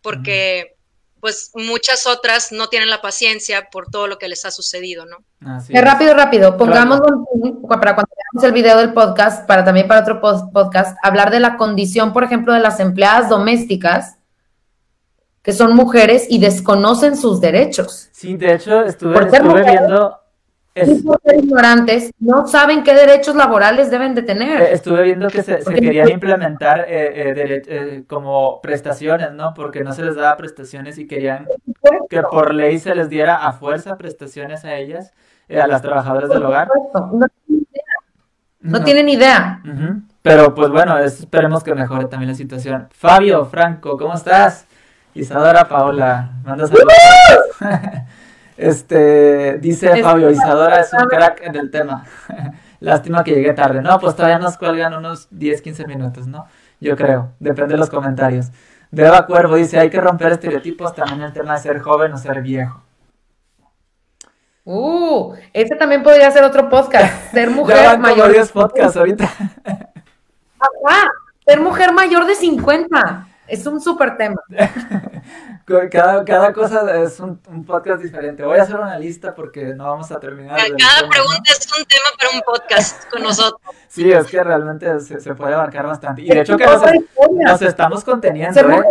porque 0.00 0.76
pues 1.20 1.50
muchas 1.54 2.06
otras 2.06 2.52
no 2.52 2.68
tienen 2.68 2.88
la 2.88 3.02
paciencia 3.02 3.68
por 3.70 3.88
todo 3.90 4.06
lo 4.06 4.18
que 4.18 4.28
les 4.28 4.46
ha 4.46 4.50
sucedido, 4.50 5.04
¿no? 5.04 5.18
es. 5.58 5.84
Rápido, 5.84 6.14
rápido, 6.14 6.56
pongamos 6.56 7.00
para 7.68 7.94
cuando 7.94 8.14
veamos 8.16 8.44
el 8.44 8.52
video 8.52 8.78
del 8.78 8.94
podcast, 8.94 9.46
para 9.46 9.62
también 9.62 9.88
para 9.88 10.00
otro 10.00 10.22
podcast, 10.22 10.96
hablar 11.02 11.30
de 11.30 11.40
la 11.40 11.58
condición, 11.58 12.14
por 12.14 12.24
ejemplo, 12.24 12.54
de 12.54 12.60
las 12.60 12.80
empleadas 12.80 13.28
domésticas 13.28 14.16
que 15.42 15.52
son 15.52 15.74
mujeres 15.74 16.26
y 16.30 16.38
desconocen 16.38 17.14
sus 17.16 17.42
derechos. 17.42 18.08
Sí, 18.12 18.36
de 18.36 18.54
hecho 18.54 18.84
estuve, 18.84 19.18
estuve 19.18 19.62
viendo 19.64 20.18
ignorantes, 20.74 22.12
no 22.20 22.46
saben 22.46 22.82
qué 22.82 22.94
derechos 22.94 23.34
laborales 23.34 23.90
deben 23.90 24.14
de 24.14 24.22
tener. 24.22 24.60
Eh, 24.62 24.72
estuve 24.72 25.02
viendo 25.02 25.28
que 25.28 25.42
se, 25.42 25.58
querían 25.58 26.08
implementar 26.10 26.84
eh, 26.88 27.62
eh, 27.66 28.04
como 28.06 28.60
prestaciones, 28.60 29.32
¿no? 29.32 29.54
Porque 29.54 29.82
no 29.82 29.92
se 29.92 30.02
les 30.02 30.16
daba 30.16 30.36
prestaciones 30.36 30.98
y 30.98 31.06
querían 31.06 31.46
que 32.08 32.22
por 32.22 32.54
ley 32.54 32.78
se 32.78 32.94
les 32.94 33.08
diera 33.08 33.46
a 33.46 33.52
fuerza 33.52 33.96
prestaciones 33.96 34.64
a 34.64 34.76
ellas, 34.76 35.12
a 35.50 35.66
las 35.66 35.82
trabajadoras 35.82 36.30
del 36.30 36.44
hogar. 36.44 36.68
No 38.60 38.84
tienen 38.84 39.08
idea. 39.08 39.62
Pero 40.22 40.54
pues 40.54 40.70
bueno, 40.70 40.98
esperemos 40.98 41.62
que 41.64 41.74
mejore 41.74 42.06
también 42.06 42.30
la 42.30 42.36
situación. 42.36 42.88
Fabio, 42.92 43.46
Franco, 43.46 43.96
¿cómo 43.96 44.14
estás? 44.14 44.66
Isadora 45.14 45.68
Paola, 45.68 46.30
manda 46.44 46.66
saludos. 46.66 46.92
Este, 48.58 49.56
dice 49.58 50.02
Fabio, 50.02 50.30
Isadora 50.30 50.80
es 50.80 50.92
un 50.92 51.08
crack 51.08 51.42
en 51.42 51.54
el 51.54 51.70
tema. 51.70 52.04
Lástima 52.80 53.22
que 53.22 53.30
llegué 53.30 53.52
tarde. 53.52 53.80
No, 53.80 54.00
pues 54.00 54.16
todavía 54.16 54.40
nos 54.40 54.58
cuelgan 54.58 54.94
unos 54.94 55.28
10, 55.30 55.62
15 55.62 55.86
minutos, 55.86 56.26
¿no? 56.26 56.44
Yo 56.80 56.96
creo, 56.96 57.30
depende 57.38 57.74
de 57.74 57.78
los 57.78 57.88
comentarios. 57.88 58.48
Beba 58.90 59.26
Cuervo 59.26 59.54
dice, 59.54 59.78
hay 59.78 59.90
que 59.90 60.00
romper 60.00 60.32
estereotipos 60.32 60.92
también 60.92 61.22
el 61.22 61.32
tema 61.32 61.54
de 61.54 61.60
ser 61.60 61.78
joven 61.78 62.12
o 62.12 62.18
ser 62.18 62.42
viejo. 62.42 62.82
Uh, 64.64 65.34
ese 65.52 65.76
también 65.76 66.02
podría 66.02 66.28
ser 66.32 66.42
otro 66.42 66.68
podcast. 66.68 67.30
Ser 67.30 67.50
mujer 67.52 67.96
mayor. 68.00 68.32
de 68.32 68.44
podcast 68.46 68.96
ahorita. 68.96 69.30
ser 71.46 71.60
mujer 71.60 71.92
mayor 71.92 72.26
de 72.26 72.34
50. 72.34 73.27
Es 73.48 73.66
un 73.66 73.80
súper 73.80 74.16
tema. 74.16 74.40
cada, 75.90 76.24
cada 76.24 76.52
cosa 76.52 77.02
es 77.02 77.18
un, 77.18 77.38
podcast 77.66 78.02
diferente. 78.02 78.44
Voy 78.44 78.58
a 78.58 78.62
hacer 78.62 78.76
una 78.76 78.98
lista 78.98 79.34
porque 79.34 79.74
no 79.74 79.84
vamos 79.84 80.12
a 80.12 80.20
terminar. 80.20 80.56
Cada, 80.56 81.08
pregunta 81.08 81.50
es 81.50 81.66
un 81.78 81.84
tema 81.86 82.06
para 82.18 82.30
un 82.36 82.42
podcast 82.42 83.10
con 83.10 83.22
nosotros. 83.24 83.60
Sí, 83.88 84.10
es 84.12 84.26
que 84.26 84.42
realmente 84.42 85.00
se, 85.00 85.34
puede 85.34 85.54
abarcar 85.54 85.86
bastante. 85.86 86.22
Y 86.22 86.28
de 86.28 86.40
hecho 86.40 86.56
que 86.56 86.66
nos, 86.66 87.62
estamos 87.62 88.04
conteniendo, 88.04 88.60
¿eh? 88.60 88.82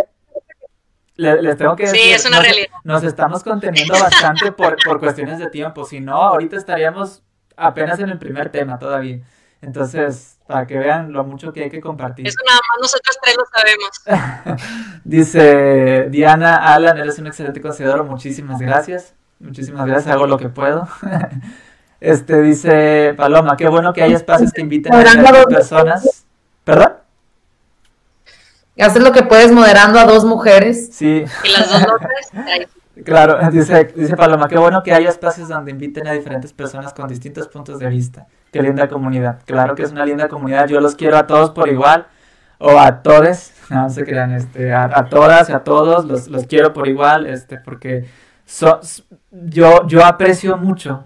Les, 1.14 1.56
tengo 1.56 1.74
que 1.74 1.84
decir, 1.84 2.00
sí, 2.00 2.10
es 2.12 2.26
una 2.26 2.40
realidad. 2.40 2.68
nos 2.84 3.02
estamos 3.02 3.42
conteniendo 3.42 3.92
bastante 3.92 4.52
por, 4.52 4.76
por 4.84 5.00
cuestiones 5.00 5.38
de 5.38 5.50
tiempo. 5.50 5.84
Si 5.84 5.98
no, 5.98 6.14
ahorita 6.14 6.56
estaríamos 6.56 7.22
apenas 7.56 7.98
en 7.98 8.10
el 8.10 8.18
primer 8.18 8.50
tema 8.50 8.78
todavía. 8.78 9.20
Entonces, 9.60 10.38
para 10.46 10.66
que 10.66 10.78
vean 10.78 11.12
lo 11.12 11.24
mucho 11.24 11.52
que 11.52 11.64
hay 11.64 11.70
que 11.70 11.80
compartir. 11.80 12.26
Eso 12.26 12.38
nada 12.46 12.60
más 12.60 12.78
nosotros 12.80 13.18
tres 13.22 13.36
lo 13.36 13.44
sabemos. 13.54 14.62
Dice 15.04 16.08
Diana, 16.10 16.56
Alan, 16.56 16.96
eres 16.98 17.18
un 17.18 17.26
excelente 17.26 17.60
considerador, 17.60 18.04
muchísimas 18.04 18.60
gracias. 18.60 19.14
Muchísimas 19.40 19.86
gracias, 19.86 20.12
hago 20.14 20.26
lo 20.26 20.38
que 20.38 20.48
puedo. 20.48 20.88
Este 22.00 22.40
dice 22.42 23.12
Paloma, 23.16 23.56
qué 23.56 23.66
bueno 23.66 23.92
que 23.92 24.04
hay 24.04 24.12
espacios 24.12 24.52
que 24.52 24.60
inviten 24.60 24.94
a 24.94 25.00
otras 25.00 25.46
personas. 25.46 26.26
¿Perdón? 26.62 26.92
Haces 28.78 29.02
lo 29.02 29.10
que 29.10 29.24
puedes 29.24 29.50
moderando 29.50 29.98
a 29.98 30.04
dos 30.04 30.24
mujeres. 30.24 30.90
Sí. 30.92 31.24
Y 31.42 31.50
las 31.50 31.68
dos 31.68 31.82
otras, 31.82 32.30
Claro, 33.04 33.38
dice, 33.50 33.92
dice 33.96 34.16
Paloma, 34.16 34.48
qué 34.48 34.58
bueno 34.58 34.82
que 34.82 34.92
haya 34.92 35.08
espacios 35.08 35.48
donde 35.48 35.70
inviten 35.70 36.06
a 36.06 36.12
diferentes 36.12 36.52
personas 36.52 36.92
con 36.92 37.08
distintos 37.08 37.48
puntos 37.48 37.78
de 37.78 37.88
vista. 37.88 38.26
Qué 38.52 38.62
linda 38.62 38.88
comunidad. 38.88 39.40
Claro 39.44 39.74
que 39.74 39.82
es 39.82 39.92
una 39.92 40.04
linda 40.04 40.28
comunidad. 40.28 40.68
Yo 40.68 40.80
los 40.80 40.94
quiero 40.96 41.16
a 41.16 41.26
todos 41.26 41.50
por 41.50 41.68
igual. 41.68 42.06
O 42.58 42.78
a 42.78 43.02
todos. 43.02 43.52
No 43.68 43.90
se 43.90 44.02
crean, 44.02 44.32
este, 44.32 44.72
a, 44.72 45.08
todas 45.10 45.50
y 45.50 45.52
a 45.52 45.58
todos 45.58 46.06
los, 46.06 46.28
los, 46.28 46.46
quiero 46.46 46.72
por 46.72 46.88
igual, 46.88 47.26
este, 47.26 47.58
porque 47.58 48.06
yo, 49.30 49.86
yo 49.86 50.06
aprecio 50.06 50.56
mucho 50.56 51.04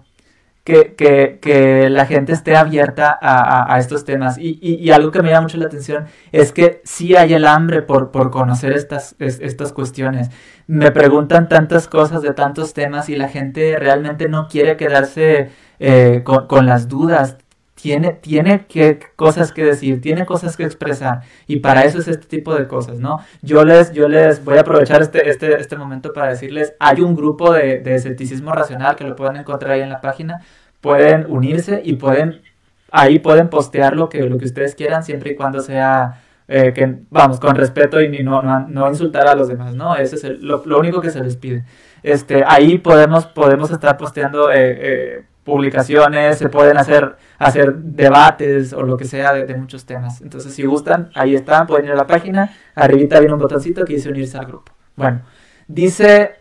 que, 0.63 0.95
que, 0.95 1.39
que, 1.41 1.89
la 1.89 2.05
gente 2.05 2.31
esté 2.31 2.55
abierta 2.55 3.17
a, 3.21 3.73
a, 3.73 3.79
estos 3.79 4.05
temas. 4.05 4.37
Y, 4.37 4.59
y, 4.61 4.75
y, 4.75 4.91
algo 4.91 5.11
que 5.11 5.21
me 5.21 5.29
llama 5.29 5.41
mucho 5.41 5.57
la 5.57 5.65
atención 5.65 6.05
es 6.31 6.53
que 6.53 6.81
sí 6.85 7.15
hay 7.15 7.33
el 7.33 7.45
hambre 7.45 7.81
por, 7.81 8.11
por 8.11 8.31
conocer 8.31 8.71
estas, 8.71 9.15
estas 9.19 9.73
cuestiones. 9.73 10.29
Me 10.67 10.91
preguntan 10.91 11.49
tantas 11.49 11.87
cosas 11.87 12.21
de 12.21 12.33
tantos 12.33 12.73
temas 12.73 13.09
y 13.09 13.17
la 13.17 13.27
gente 13.27 13.77
realmente 13.77 14.29
no 14.29 14.47
quiere 14.47 14.77
quedarse 14.77 15.51
eh, 15.85 16.21
con, 16.23 16.47
con, 16.47 16.65
las 16.65 16.87
dudas. 16.87 17.37
Tiene, 17.75 18.13
tiene 18.13 18.65
que, 18.67 18.99
cosas 19.17 19.51
que 19.51 19.63
decir, 19.65 19.99
tiene 19.99 20.25
cosas 20.25 20.55
que 20.55 20.63
expresar. 20.63 21.21
Y 21.47 21.57
para 21.57 21.83
eso 21.83 21.99
es 21.99 22.07
este 22.07 22.27
tipo 22.27 22.55
de 22.55 22.67
cosas, 22.67 22.99
¿no? 22.99 23.19
Yo 23.41 23.65
les, 23.65 23.91
yo 23.91 24.07
les 24.07 24.45
voy 24.45 24.57
a 24.57 24.61
aprovechar 24.61 25.01
este, 25.01 25.29
este, 25.29 25.59
este 25.59 25.75
momento 25.75 26.13
para 26.13 26.29
decirles, 26.29 26.73
hay 26.79 27.01
un 27.01 27.13
grupo 27.13 27.51
de, 27.51 27.79
de 27.79 27.95
escepticismo 27.95 28.53
racional 28.53 28.95
que 28.95 29.03
lo 29.03 29.17
pueden 29.17 29.35
encontrar 29.35 29.73
ahí 29.73 29.81
en 29.81 29.89
la 29.89 29.99
página. 29.99 30.41
Pueden 30.79 31.25
unirse 31.29 31.81
y 31.83 31.93
pueden, 31.97 32.41
ahí 32.89 33.19
pueden 33.19 33.49
postear 33.49 33.97
lo 33.97 34.07
que, 34.07 34.21
lo 34.21 34.37
que 34.37 34.45
ustedes 34.45 34.75
quieran, 34.75 35.03
siempre 35.03 35.31
y 35.31 35.35
cuando 35.35 35.59
sea 35.59 36.21
eh, 36.47 36.73
que, 36.73 36.99
vamos, 37.09 37.39
con 37.39 37.55
respeto 37.55 38.01
y 38.01 38.23
no, 38.23 38.41
no, 38.41 38.87
insultar 38.87 39.27
a 39.27 39.35
los 39.35 39.47
demás, 39.49 39.75
¿no? 39.75 39.95
Ese 39.95 40.15
es 40.15 40.23
lo, 40.41 40.63
lo, 40.65 40.79
único 40.79 41.01
que 41.01 41.09
se 41.09 41.21
les 41.21 41.35
pide. 41.35 41.65
Este, 42.03 42.43
ahí 42.45 42.77
podemos, 42.77 43.25
podemos 43.25 43.71
estar 43.71 43.97
posteando 43.97 44.51
eh, 44.51 44.55
eh, 44.57 45.25
publicaciones, 45.43 46.37
se 46.37 46.49
pueden 46.49 46.77
hacer, 46.77 47.15
hacer 47.37 47.75
debates 47.75 48.73
o 48.73 48.83
lo 48.83 48.97
que 48.97 49.05
sea 49.05 49.33
de, 49.33 49.55
muchos 49.55 49.85
temas. 49.85 50.21
Entonces, 50.21 50.53
si 50.53 50.65
gustan, 50.65 51.09
ahí 51.15 51.35
están, 51.35 51.67
pueden 51.67 51.85
ir 51.85 51.91
a 51.91 51.95
la 51.95 52.07
página, 52.07 52.55
arribita 52.75 53.19
viene 53.19 53.33
un 53.33 53.39
botoncito 53.39 53.85
que 53.85 53.93
dice 53.93 54.09
unirse 54.09 54.37
al 54.37 54.45
grupo. 54.45 54.71
Bueno, 54.95 55.21
dice 55.67 56.35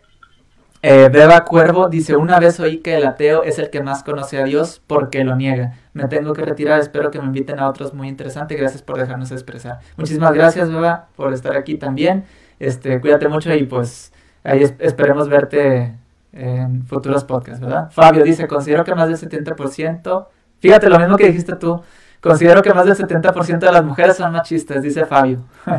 eh, 0.82 1.08
Beba 1.12 1.44
Cuervo, 1.44 1.88
dice, 1.88 2.16
una 2.16 2.40
vez 2.40 2.58
oí 2.58 2.78
que 2.78 2.96
el 2.96 3.06
ateo 3.06 3.44
es 3.44 3.58
el 3.58 3.70
que 3.70 3.82
más 3.82 4.02
conoce 4.02 4.38
a 4.38 4.44
Dios 4.44 4.82
porque 4.86 5.24
lo 5.24 5.36
niega. 5.36 5.74
Me 5.92 6.08
tengo 6.08 6.32
que 6.32 6.42
retirar, 6.42 6.80
espero 6.80 7.10
que 7.10 7.18
me 7.18 7.26
inviten 7.26 7.60
a 7.60 7.68
otros 7.68 7.94
muy 7.94 8.08
interesante. 8.08 8.56
Gracias 8.56 8.82
por 8.82 8.98
dejarnos 8.98 9.30
expresar. 9.30 9.78
Muchísimas 9.96 10.32
gracias, 10.32 10.70
Beba, 10.70 11.08
por 11.16 11.32
estar 11.32 11.56
aquí 11.56 11.76
también. 11.76 12.24
Este, 12.58 13.00
cuídate 13.00 13.28
mucho 13.28 13.52
y 13.54 13.64
pues 13.64 14.12
ahí 14.44 14.62
esperemos 14.78 15.28
verte 15.28 15.94
en 16.32 16.86
futuros 16.86 17.24
podcasts, 17.24 17.60
¿verdad? 17.60 17.90
Fabio 17.90 18.24
dice, 18.24 18.48
considero 18.48 18.84
que 18.84 18.94
más 18.94 19.08
del 19.08 19.18
70%, 19.18 20.26
fíjate 20.60 20.88
lo 20.88 20.98
mismo 20.98 21.16
que 21.16 21.26
dijiste 21.26 21.56
tú, 21.56 21.82
considero 22.20 22.62
que 22.62 22.72
más 22.72 22.86
del 22.86 22.96
70% 22.96 23.58
de 23.58 23.72
las 23.72 23.84
mujeres 23.84 24.16
son 24.16 24.32
machistas, 24.32 24.82
dice 24.82 25.06
Fabio. 25.06 25.44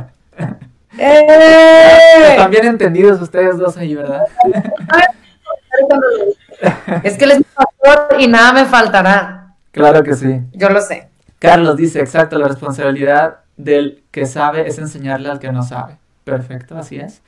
¡Eh! 0.98 2.32
Están 2.32 2.52
bien 2.52 2.66
entendidos 2.66 3.20
ustedes 3.20 3.58
dos 3.58 3.78
ahí, 3.78 3.96
¿verdad? 3.96 4.26
es 7.04 7.18
que 7.18 7.26
les 7.26 7.42
pastor 7.44 8.20
y 8.20 8.28
nada 8.28 8.54
me 8.54 8.66
faltará. 8.66 9.56
Claro 9.72 10.04
que 10.04 10.14
sí. 10.14 10.42
Yo 10.54 10.70
lo 10.70 10.82
sé. 10.82 11.10
Carlos 11.40 11.78
dice, 11.78 12.00
exacto, 12.00 12.38
la 12.38 12.48
responsabilidad 12.48 13.40
del 13.58 14.04
que 14.12 14.26
sabe 14.26 14.68
es 14.68 14.78
enseñarle 14.78 15.30
al 15.30 15.40
que 15.40 15.52
no 15.52 15.64
sabe. 15.64 15.98
Perfecto, 16.24 16.78
así 16.78 17.00
es. 17.00 17.22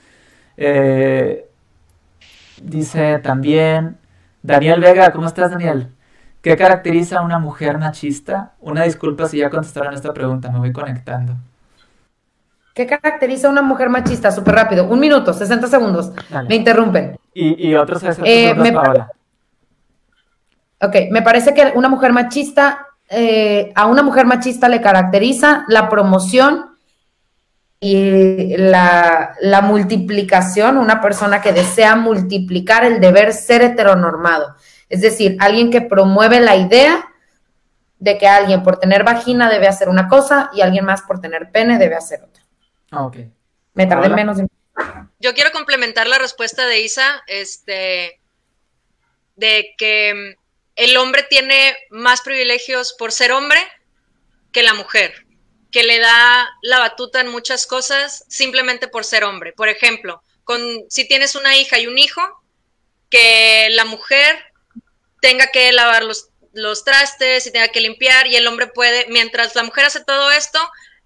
Eh, 0.57 1.49
Dice 2.61 3.19
también 3.19 3.97
Daniel 4.41 4.79
Vega, 4.79 5.11
¿cómo 5.11 5.27
estás 5.27 5.51
Daniel? 5.51 5.89
¿Qué 6.41 6.55
caracteriza 6.55 7.19
a 7.19 7.21
una 7.21 7.39
mujer 7.39 7.77
machista? 7.77 8.53
Una 8.59 8.83
disculpa 8.83 9.27
si 9.27 9.39
ya 9.39 9.49
contestaron 9.49 9.93
esta 9.93 10.13
pregunta, 10.13 10.51
me 10.51 10.59
voy 10.59 10.71
conectando. 10.71 11.33
¿Qué 12.75 12.85
caracteriza 12.85 13.47
a 13.47 13.51
una 13.51 13.61
mujer 13.61 13.89
machista? 13.89 14.31
Súper 14.31 14.53
rápido, 14.53 14.87
un 14.87 14.99
minuto, 14.99 15.33
60 15.33 15.67
segundos. 15.67 16.11
Me 16.47 16.55
interrumpen. 16.55 17.17
Y, 17.33 17.69
y 17.69 17.75
otros 17.75 18.01
60 18.01 18.29
eh, 18.29 18.53
segundos, 18.53 19.07
Ok, 20.81 20.95
me 21.09 21.21
parece 21.21 21.53
que 21.53 21.71
una 21.73 21.87
mujer 21.89 22.11
machista, 22.11 22.87
eh, 23.09 23.71
a 23.75 23.87
una 23.87 24.03
mujer 24.03 24.25
machista 24.25 24.67
le 24.67 24.81
caracteriza 24.81 25.63
la 25.67 25.89
promoción 25.89 26.74
y 27.79 28.57
la, 28.57 29.35
la, 29.41 29.61
multiplicación, 29.61 30.77
una 30.77 31.01
persona 31.01 31.41
que 31.41 31.51
desea 31.51 31.95
multiplicar 31.95 32.85
el 32.85 32.99
deber 32.99 33.33
ser 33.33 33.61
heteronormado. 33.61 34.55
Es 34.89 35.01
decir, 35.01 35.37
alguien 35.39 35.71
que 35.71 35.81
promueve 35.81 36.39
la 36.39 36.55
idea 36.55 37.05
de 37.99 38.17
que 38.17 38.27
alguien 38.27 38.63
por 38.63 38.79
tener 38.79 39.03
vagina 39.03 39.49
debe 39.49 39.67
hacer 39.67 39.89
una 39.89 40.07
cosa 40.07 40.49
y 40.53 40.61
alguien 40.61 40.85
más 40.85 41.01
por 41.01 41.19
tener 41.19 41.51
pene 41.51 41.77
debe 41.77 41.95
hacer 41.95 42.23
otra. 42.23 42.43
Ah, 42.91 43.05
ok. 43.05 43.17
Me 43.73 43.87
tardé 43.87 44.09
menos. 44.09 44.37
Yo 45.19 45.33
quiero 45.33 45.51
complementar 45.51 46.07
la 46.07 46.17
respuesta 46.17 46.65
de 46.65 46.81
Isa, 46.81 47.23
este, 47.27 48.19
de 49.35 49.73
que 49.77 50.35
el 50.75 50.97
hombre 50.97 51.23
tiene 51.29 51.75
más 51.89 52.21
privilegios 52.21 52.93
por 52.97 53.11
ser 53.11 53.31
hombre 53.31 53.59
que 54.51 54.63
la 54.63 54.73
mujer, 54.73 55.24
que 55.75 55.83
le 55.83 55.99
da 55.99 56.49
la 56.61 56.79
batuta 56.79 57.19
en 57.19 57.27
muchas 57.27 57.67
cosas 57.67 58.23
simplemente 58.29 58.87
por 58.87 59.03
ser 59.03 59.25
hombre. 59.25 59.51
Por 59.51 59.67
ejemplo, 59.67 60.23
con, 60.45 60.61
si 60.87 61.05
tienes 61.05 61.35
una 61.35 61.57
hija 61.57 61.77
y 61.77 61.87
un 61.87 61.97
hijo, 61.97 62.21
que 63.09 63.67
la 63.71 63.83
mujer 63.83 64.41
tenga 65.19 65.47
que 65.47 65.73
lavar 65.73 66.05
los, 66.05 66.29
los 66.53 66.85
trastes 66.85 67.45
y 67.45 67.51
tenga 67.51 67.67
que 67.67 67.81
limpiar 67.81 68.25
y 68.27 68.37
el 68.37 68.47
hombre 68.47 68.67
puede, 68.67 69.07
mientras 69.09 69.53
la 69.53 69.63
mujer 69.63 69.83
hace 69.83 70.01
todo 70.01 70.31
esto, 70.31 70.59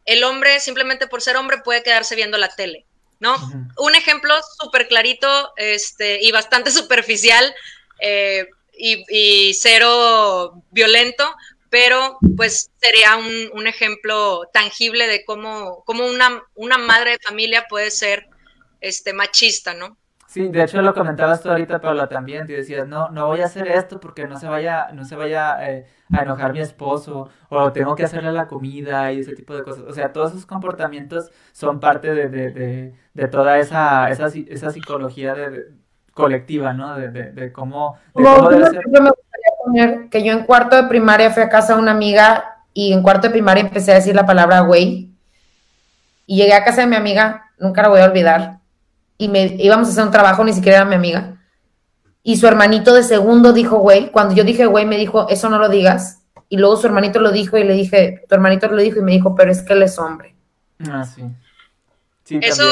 el 0.05 0.23
hombre 0.23 0.59
simplemente 0.59 1.07
por 1.07 1.23
ser 1.23 1.35
hombre 1.35 1.57
puede 1.63 1.81
quedarse 1.81 2.15
viendo 2.15 2.37
la 2.37 2.49
tele. 2.49 2.85
¿no? 3.19 3.35
Un 3.79 3.95
ejemplo 3.95 4.35
súper 4.61 4.87
clarito 4.87 5.51
este, 5.57 6.19
y 6.21 6.31
bastante 6.31 6.69
superficial 6.79 7.55
eh, 8.01 8.47
y, 8.77 9.51
cero 9.55 10.61
violento, 10.69 11.35
pero 11.69 12.17
pues 12.35 12.71
sería 12.77 13.17
un, 13.17 13.67
ejemplo 13.67 14.41
tangible 14.51 15.07
de 15.07 15.23
cómo, 15.25 15.83
cómo 15.85 16.05
una, 16.07 16.43
una, 16.55 16.77
madre 16.77 17.11
de 17.11 17.19
familia 17.19 17.65
puede 17.69 17.91
ser 17.91 18.27
este, 18.81 19.13
machista, 19.13 19.73
¿no? 19.73 19.97
Sí, 20.27 20.47
de 20.47 20.63
hecho 20.63 20.81
lo 20.81 20.93
comentabas 20.93 21.41
tú 21.41 21.49
ahorita, 21.49 21.81
Paula, 21.81 22.07
también, 22.07 22.45
te 22.45 22.53
decías, 22.53 22.87
no, 22.87 23.09
no 23.09 23.27
voy 23.27 23.41
a 23.41 23.45
hacer 23.45 23.67
esto 23.67 23.99
porque 23.99 24.27
no 24.27 24.39
se 24.39 24.47
vaya, 24.47 24.89
no 24.93 25.03
se 25.03 25.15
vaya 25.15 25.57
eh, 25.71 25.87
a 26.13 26.21
enojar 26.21 26.53
mi 26.53 26.59
esposo, 26.59 27.29
o 27.49 27.71
tengo 27.71 27.95
que 27.95 28.03
hacerle 28.03 28.31
la 28.31 28.47
comida 28.47 29.11
y 29.11 29.21
ese 29.21 29.35
tipo 29.35 29.55
de 29.55 29.63
cosas. 29.63 29.85
O 29.87 29.93
sea, 29.93 30.13
todos 30.13 30.31
esos 30.31 30.45
comportamientos 30.45 31.31
son 31.51 31.79
parte 31.79 32.13
de, 32.13 32.29
de, 32.29 32.51
de, 32.51 32.93
de 33.13 33.27
toda 33.27 33.57
esa, 33.57 34.11
esa, 34.11 34.27
esa 34.27 34.69
psicología 34.69 35.33
de, 35.33 35.65
colectiva, 36.19 36.73
¿no? 36.73 36.95
De, 36.95 37.09
de, 37.09 37.51
cómo, 37.51 37.97
cómo 38.13 38.49
debe 38.49 38.65
ser. 38.65 38.87
Me 38.87 38.99
gustaría 38.99 39.51
poner 39.63 40.09
que 40.09 40.23
yo 40.23 40.33
en 40.33 40.43
cuarto 40.43 40.75
de 40.75 40.83
primaria 40.83 41.31
fui 41.31 41.41
a 41.41 41.49
casa 41.49 41.73
de 41.73 41.81
una 41.81 41.91
amiga 41.91 42.57
y 42.73 42.93
en 42.93 43.01
cuarto 43.01 43.27
de 43.27 43.31
primaria 43.31 43.61
empecé 43.61 43.91
a 43.91 43.95
decir 43.95 44.15
la 44.15 44.25
palabra 44.25 44.61
güey. 44.61 45.09
Y 46.25 46.37
llegué 46.37 46.53
a 46.53 46.63
casa 46.63 46.81
de 46.81 46.87
mi 46.87 46.95
amiga, 46.95 47.49
nunca 47.57 47.81
la 47.81 47.87
voy 47.87 48.01
a 48.01 48.05
olvidar, 48.05 48.59
y 49.17 49.27
me 49.27 49.45
íbamos 49.57 49.87
a 49.87 49.91
hacer 49.91 50.03
un 50.03 50.11
trabajo, 50.11 50.43
ni 50.43 50.53
siquiera 50.53 50.77
era 50.77 50.85
mi 50.85 50.95
amiga. 50.95 51.37
Y 52.21 52.37
su 52.37 52.47
hermanito 52.47 52.93
de 52.93 53.01
segundo 53.01 53.53
dijo, 53.53 53.77
güey, 53.77 54.11
cuando 54.11 54.35
yo 54.35 54.43
dije, 54.43 54.65
güey, 54.65 54.85
me 54.85 54.97
dijo, 54.97 55.27
eso 55.29 55.49
no 55.49 55.57
lo 55.57 55.69
digas. 55.69 56.21
Y 56.47 56.57
luego 56.57 56.77
su 56.77 56.87
hermanito 56.87 57.19
lo 57.19 57.31
dijo 57.31 57.57
y 57.57 57.63
le 57.63 57.73
dije, 57.73 58.23
tu 58.27 58.35
hermanito 58.35 58.67
lo 58.67 58.81
dijo 58.81 58.99
y 58.99 59.01
me 59.01 59.13
dijo, 59.13 59.35
pero 59.35 59.51
es 59.51 59.63
que 59.63 59.73
él 59.73 59.83
es 59.83 59.97
hombre. 59.97 60.35
Ah, 60.89 61.03
sí. 61.03 61.23
sí 62.23 62.39
eso, 62.41 62.63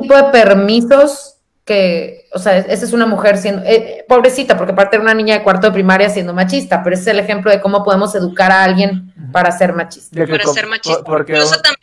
tipo 0.00 0.14
de 0.14 0.24
permisos 0.24 1.38
que, 1.72 2.28
o 2.32 2.38
sea, 2.38 2.58
esa 2.58 2.84
es 2.84 2.92
una 2.92 3.06
mujer 3.06 3.38
siendo, 3.38 3.62
eh, 3.64 4.04
pobrecita, 4.06 4.58
porque 4.58 4.72
aparte 4.72 4.96
era 4.96 5.02
una 5.02 5.14
niña 5.14 5.38
de 5.38 5.42
cuarto 5.42 5.68
de 5.68 5.72
primaria 5.72 6.10
siendo 6.10 6.34
machista, 6.34 6.82
pero 6.82 6.94
ese 6.94 7.02
es 7.02 7.08
el 7.08 7.18
ejemplo 7.18 7.50
de 7.50 7.62
cómo 7.62 7.82
podemos 7.82 8.14
educar 8.14 8.52
a 8.52 8.62
alguien 8.62 9.14
para 9.32 9.50
ser 9.52 9.72
machista. 9.72 10.26
para 10.26 10.46
ser 10.46 10.66
machista. 10.66 11.02
porque, 11.02 11.40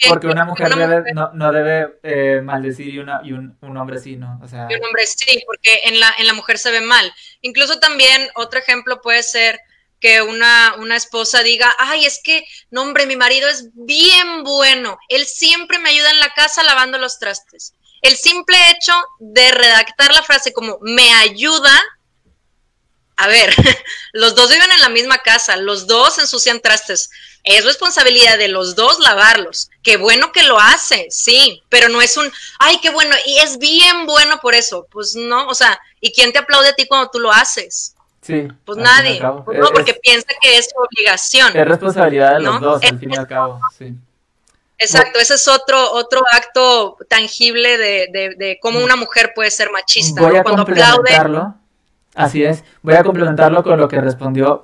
porque, 0.07 0.27
una 0.27 0.45
mujer, 0.45 0.75
no, 1.33 1.51
debe 1.51 1.99
eh, 2.03 2.41
maldecir 2.43 2.93
y, 2.93 2.99
una, 2.99 3.21
y 3.23 3.31
un, 3.31 3.57
hombre 3.61 3.99
sí, 3.99 4.15
¿no? 4.15 4.39
O 4.43 4.47
sea... 4.47 4.67
Y 4.69 4.75
un 4.75 4.85
hombre 4.85 5.07
sí, 5.07 5.41
porque 5.47 5.81
en 5.85 5.99
la, 5.99 6.13
en 6.19 6.27
la 6.27 6.33
mujer 6.33 6.59
se 6.59 6.69
ve 6.69 6.81
mal. 6.81 7.11
Incluso 7.41 7.79
también 7.79 8.27
otro 8.35 8.59
ejemplo 8.59 9.01
puede 9.01 9.23
ser 9.23 9.59
que 9.99 10.21
una, 10.21 10.75
una 10.77 10.95
esposa 10.95 11.41
diga, 11.41 11.73
ay, 11.79 12.05
es 12.05 12.21
que, 12.23 12.45
no, 12.69 12.83
hombre, 12.83 13.07
mi 13.07 13.15
marido 13.15 13.49
es 13.49 13.69
bien 13.73 14.43
bueno, 14.43 14.99
él 15.09 15.25
siempre 15.25 15.79
me 15.79 15.89
ayuda 15.89 16.11
en 16.11 16.19
la 16.19 16.29
casa 16.35 16.63
lavando 16.63 16.99
los 16.99 17.17
trastes 17.17 17.73
el 18.01 18.15
simple 18.15 18.57
hecho 18.71 18.93
de 19.19 19.51
redactar 19.51 20.13
la 20.13 20.23
frase 20.23 20.53
como 20.53 20.77
me 20.81 21.13
ayuda, 21.15 21.71
a 23.17 23.27
ver, 23.27 23.53
los 24.13 24.35
dos 24.35 24.49
viven 24.49 24.71
en 24.71 24.81
la 24.81 24.89
misma 24.89 25.17
casa, 25.17 25.57
los 25.57 25.87
dos 25.87 26.17
ensucian 26.19 26.61
trastes. 26.61 27.09
Es 27.43 27.65
responsabilidad 27.65 28.37
de 28.37 28.49
los 28.49 28.75
dos 28.75 28.99
lavarlos. 28.99 29.69
Qué 29.81 29.97
bueno 29.97 30.31
que 30.31 30.43
lo 30.43 30.59
hace, 30.59 31.07
sí, 31.09 31.63
pero 31.69 31.89
no 31.89 32.01
es 32.01 32.17
un, 32.17 32.31
ay, 32.59 32.79
qué 32.81 32.89
bueno, 32.89 33.15
y 33.25 33.37
es 33.39 33.57
bien 33.57 34.05
bueno 34.05 34.39
por 34.41 34.55
eso. 34.55 34.87
Pues 34.91 35.15
no, 35.15 35.47
o 35.47 35.55
sea, 35.55 35.79
¿y 35.99 36.11
quién 36.11 36.31
te 36.31 36.39
aplaude 36.39 36.69
a 36.69 36.73
ti 36.73 36.85
cuando 36.85 37.09
tú 37.09 37.19
lo 37.19 37.31
haces? 37.31 37.95
Sí. 38.21 38.47
Pues 38.65 38.77
nadie. 38.77 39.21
Pues 39.45 39.57
no, 39.57 39.69
porque 39.69 39.93
piensa 39.93 40.27
que 40.41 40.57
es 40.57 40.65
su 40.65 40.79
obligación. 40.79 41.55
Es 41.55 41.67
responsabilidad 41.67 42.35
de 42.35 42.41
los 42.41 42.59
dos, 42.59 42.83
al 42.83 42.99
fin 42.99 43.11
y 43.13 43.17
al 43.17 43.27
cabo, 43.27 43.59
sí. 43.77 43.95
Exacto, 44.79 45.19
ese 45.19 45.33
es 45.33 45.47
otro, 45.47 45.91
otro 45.91 46.21
acto 46.31 46.97
tangible 47.09 47.77
de, 47.77 48.35
de, 48.37 48.59
cómo 48.61 48.79
una 48.79 48.95
mujer 48.95 49.33
puede 49.35 49.51
ser 49.51 49.71
machista. 49.71 50.21
Voy 50.21 50.37
a 50.37 50.43
Cuando 50.43 50.65
complementarlo, 50.65 51.55
así 52.15 52.43
es, 52.43 52.63
voy 52.81 52.95
a 52.95 53.03
complementarlo 53.03 53.61
con 53.61 53.77
lo 53.77 53.89
que 53.89 53.99
respondió 53.99 54.63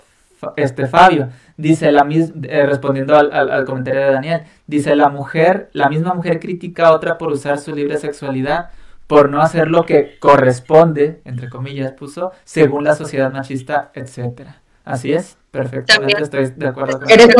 este 0.55 0.87
Fabio. 0.87 1.29
Dice, 1.57 1.91
la 1.91 2.07
eh, 2.09 2.65
respondiendo 2.65 3.17
al, 3.17 3.31
al, 3.31 3.65
comentario 3.65 4.01
de 4.01 4.11
Daniel, 4.11 4.43
dice, 4.67 4.95
la 4.95 5.09
mujer, 5.09 5.69
la 5.73 5.89
misma 5.89 6.13
mujer 6.13 6.39
critica 6.39 6.87
a 6.87 6.93
otra 6.93 7.17
por 7.17 7.31
usar 7.31 7.59
su 7.59 7.75
libre 7.75 7.97
sexualidad, 7.97 8.69
por 9.07 9.29
no 9.29 9.41
hacer 9.41 9.67
lo 9.67 9.85
que 9.85 10.17
corresponde, 10.19 11.21
entre 11.25 11.49
comillas 11.49 11.91
puso, 11.91 12.31
según 12.43 12.85
la 12.85 12.95
sociedad 12.95 13.31
machista, 13.31 13.91
etcétera. 13.93 14.61
Así 14.85 15.13
es, 15.13 15.37
perfectamente 15.51 16.23
estoy 16.23 16.51
de 16.55 16.67
acuerdo 16.67 16.99
con 16.99 17.09
Eres 17.09 17.35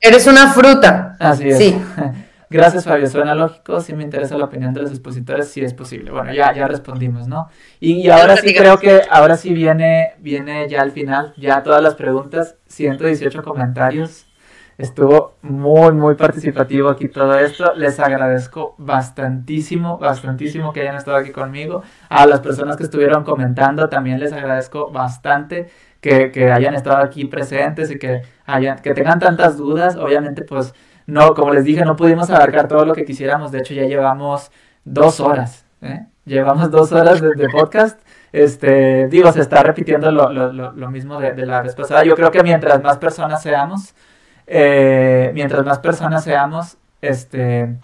Eres 0.00 0.26
una 0.26 0.52
fruta. 0.52 1.16
Así 1.18 1.48
es. 1.48 1.58
Sí. 1.58 1.82
Gracias, 2.50 2.84
Fabio. 2.84 3.06
Suena 3.08 3.34
lógico. 3.34 3.80
Si 3.80 3.92
me 3.92 4.04
interesa 4.04 4.38
la 4.38 4.46
opinión 4.46 4.72
de 4.72 4.82
los 4.82 4.90
expositores, 4.90 5.48
si 5.48 5.62
es 5.62 5.74
posible. 5.74 6.10
Bueno, 6.10 6.32
ya, 6.32 6.54
ya 6.54 6.66
respondimos, 6.66 7.28
¿no? 7.28 7.48
Y, 7.78 8.08
ahora 8.08 8.36
sí 8.36 8.54
creo 8.54 8.78
que 8.78 9.02
ahora 9.10 9.36
sí 9.36 9.52
viene, 9.52 10.14
viene 10.18 10.68
ya 10.68 10.80
al 10.80 10.92
final, 10.92 11.34
ya 11.36 11.62
todas 11.62 11.82
las 11.82 11.94
preguntas, 11.94 12.56
118 12.68 13.42
comentarios. 13.42 14.24
Estuvo 14.78 15.34
muy, 15.42 15.92
muy 15.92 16.14
participativo 16.14 16.88
aquí 16.88 17.08
todo 17.08 17.36
esto. 17.38 17.74
Les 17.74 17.98
agradezco 17.98 18.76
bastantísimo, 18.78 19.98
bastantísimo 19.98 20.72
que 20.72 20.82
hayan 20.82 20.94
estado 20.94 21.16
aquí 21.16 21.32
conmigo. 21.32 21.82
A 22.08 22.26
las 22.26 22.40
personas 22.40 22.76
que 22.76 22.84
estuvieron 22.84 23.24
comentando 23.24 23.88
también 23.88 24.20
les 24.20 24.32
agradezco 24.32 24.90
bastante 24.90 25.68
que, 26.00 26.30
que 26.30 26.52
hayan 26.52 26.74
estado 26.74 26.98
aquí 26.98 27.24
presentes 27.24 27.90
y 27.90 27.98
que, 27.98 28.22
que 28.82 28.94
tengan 28.94 29.18
tantas 29.18 29.56
dudas. 29.56 29.96
Obviamente, 29.96 30.42
pues, 30.42 30.74
no, 31.06 31.34
como 31.34 31.52
les 31.52 31.64
dije, 31.64 31.84
no 31.84 31.96
pudimos 31.96 32.30
abarcar 32.30 32.68
todo 32.68 32.84
lo 32.84 32.94
que 32.94 33.04
quisiéramos. 33.04 33.52
De 33.52 33.58
hecho, 33.58 33.74
ya 33.74 33.84
llevamos 33.84 34.50
dos 34.84 35.20
horas. 35.20 35.64
¿eh? 35.82 36.06
Llevamos 36.24 36.70
dos 36.70 36.92
horas 36.92 37.20
de, 37.20 37.48
podcast. 37.50 38.00
Este, 38.32 39.08
digo, 39.08 39.32
se 39.32 39.40
está 39.40 39.62
repitiendo 39.62 40.10
lo, 40.10 40.32
lo, 40.32 40.52
lo, 40.52 40.90
mismo 40.90 41.18
de, 41.18 41.32
de, 41.32 41.46
la 41.46 41.62
vez 41.62 41.74
pasada. 41.74 42.04
Yo 42.04 42.14
creo 42.14 42.30
que 42.30 42.42
mientras 42.42 42.82
más 42.82 42.98
personas 42.98 43.42
seamos, 43.42 43.94
eh, 44.46 45.30
mientras 45.34 45.64
más 45.64 45.78
personas 45.78 46.24
seamos, 46.24 46.76
este, 47.00 47.74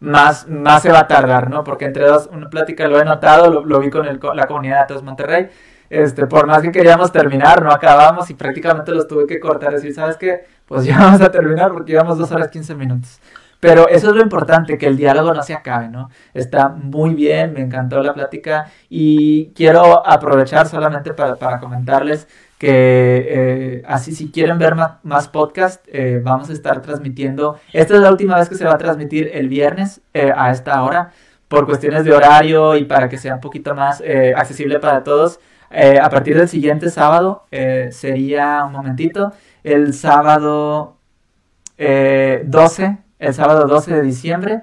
más, 0.00 0.46
más 0.48 0.82
se 0.82 0.90
va 0.90 1.00
a 1.00 1.08
tardar, 1.08 1.50
¿no? 1.50 1.64
Porque 1.64 1.84
entre 1.84 2.04
dos, 2.06 2.28
una 2.32 2.48
plática 2.48 2.86
lo 2.86 3.00
he 3.00 3.04
notado, 3.04 3.50
lo, 3.50 3.64
lo 3.64 3.80
vi 3.80 3.90
con 3.90 4.06
el, 4.06 4.20
la 4.34 4.46
comunidad 4.46 4.74
de 4.74 4.80
Datos 4.80 5.02
Monterrey, 5.02 5.48
este, 5.90 6.26
por 6.26 6.46
más 6.46 6.62
que 6.62 6.70
queríamos 6.70 7.12
terminar, 7.12 7.62
no 7.62 7.70
acabamos 7.70 8.28
y 8.30 8.34
prácticamente 8.34 8.92
los 8.92 9.06
tuve 9.06 9.26
que 9.26 9.40
cortar. 9.40 9.72
Decir, 9.72 9.94
¿sabes 9.94 10.16
qué? 10.16 10.44
Pues 10.66 10.84
ya 10.84 10.98
vamos 11.00 11.20
a 11.20 11.30
terminar 11.30 11.72
porque 11.72 11.92
llevamos 11.92 12.18
dos 12.18 12.30
horas 12.32 12.48
15 12.48 12.74
minutos. 12.74 13.20
Pero 13.58 13.88
eso 13.88 14.10
es 14.10 14.16
lo 14.16 14.22
importante, 14.22 14.76
que 14.76 14.86
el 14.86 14.96
diálogo 14.96 15.32
no 15.32 15.42
se 15.42 15.54
acabe, 15.54 15.88
¿no? 15.88 16.10
Está 16.34 16.68
muy 16.68 17.14
bien, 17.14 17.54
me 17.54 17.62
encantó 17.62 18.02
la 18.02 18.12
plática 18.12 18.70
y 18.90 19.46
quiero 19.54 20.06
aprovechar 20.06 20.68
solamente 20.68 21.14
para, 21.14 21.36
para 21.36 21.58
comentarles 21.58 22.28
que 22.58 23.26
eh, 23.28 23.82
así 23.86 24.14
si 24.14 24.30
quieren 24.30 24.58
ver 24.58 24.74
más, 24.74 24.92
más 25.02 25.28
podcast, 25.28 25.84
eh, 25.88 26.20
vamos 26.22 26.48
a 26.50 26.52
estar 26.52 26.80
transmitiendo. 26.82 27.58
Esta 27.72 27.94
es 27.94 28.00
la 28.00 28.10
última 28.10 28.36
vez 28.36 28.48
que 28.48 28.54
se 28.54 28.64
va 28.64 28.74
a 28.74 28.78
transmitir 28.78 29.30
el 29.34 29.48
viernes 29.48 30.00
eh, 30.14 30.32
a 30.34 30.50
esta 30.50 30.82
hora 30.82 31.12
por 31.48 31.66
cuestiones 31.66 32.04
de 32.04 32.12
horario 32.12 32.76
y 32.76 32.84
para 32.84 33.08
que 33.08 33.18
sea 33.18 33.34
un 33.34 33.40
poquito 33.40 33.74
más 33.74 34.02
accesible 34.36 34.80
para 34.80 35.04
todos. 35.04 35.38
Eh, 35.70 35.98
a 36.00 36.08
partir 36.10 36.36
del 36.36 36.48
siguiente 36.48 36.90
sábado 36.90 37.44
eh, 37.50 37.88
sería 37.92 38.64
un 38.64 38.72
momentito, 38.72 39.32
el 39.64 39.94
sábado 39.94 40.96
12, 41.78 41.78
eh, 41.78 42.98
el 43.18 43.34
sábado 43.34 43.66
12 43.66 43.94
de 43.94 44.02
diciembre. 44.02 44.62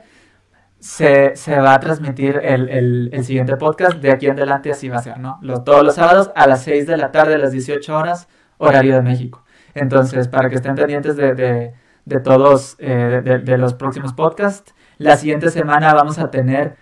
se, 0.79 1.35
se 1.35 1.59
va 1.59 1.75
a 1.75 1.79
transmitir 1.79 2.41
el, 2.43 2.69
el, 3.11 3.23
siguiente 3.23 3.55
podcast. 3.57 3.97
De 3.97 4.11
aquí 4.11 4.27
en 4.27 4.33
adelante 4.33 4.71
así 4.71 4.89
va 4.89 4.97
a 4.97 5.03
ser, 5.03 5.19
¿no? 5.19 5.39
todos 5.63 5.83
los 5.83 5.95
sábados 5.95 6.31
a 6.35 6.47
las 6.47 6.63
6 6.63 6.87
de 6.87 6.97
la 6.97 7.11
tarde, 7.11 7.35
a 7.35 7.37
las 7.37 7.51
18 7.51 7.95
horas, 7.95 8.27
horario 8.57 8.95
de 8.95 9.01
México. 9.01 9.43
Entonces, 9.73 10.27
para 10.27 10.49
que 10.49 10.55
estén 10.55 10.75
pendientes 10.75 11.15
de, 11.15 11.33
de, 12.05 12.19
todos, 12.19 12.75
eh, 12.79 13.21
de, 13.43 13.57
los 13.57 13.73
próximos 13.73 14.13
podcasts. 14.13 14.73
La 14.97 15.17
siguiente 15.17 15.49
semana 15.49 15.93
vamos 15.93 16.19
a 16.19 16.29
tener 16.29 16.77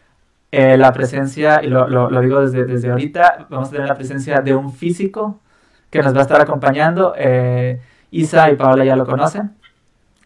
eh, 0.51 0.77
la 0.77 0.91
presencia, 0.91 1.61
y 1.63 1.67
lo, 1.67 1.87
lo, 1.87 2.09
lo, 2.09 2.21
digo 2.21 2.41
desde, 2.41 2.65
desde 2.65 2.91
ahorita, 2.91 3.47
vamos 3.49 3.69
a 3.69 3.71
tener 3.71 3.87
la 3.87 3.95
presencia 3.95 4.41
de 4.41 4.53
un 4.53 4.73
físico 4.73 5.39
que 5.89 6.01
nos 6.01 6.13
va 6.13 6.19
a 6.19 6.21
estar 6.23 6.41
acompañando. 6.41 7.13
Eh, 7.17 7.79
Isa 8.11 8.51
y 8.51 8.55
Paola 8.55 8.83
ya 8.83 8.95
lo 8.95 9.05
conocen. 9.05 9.51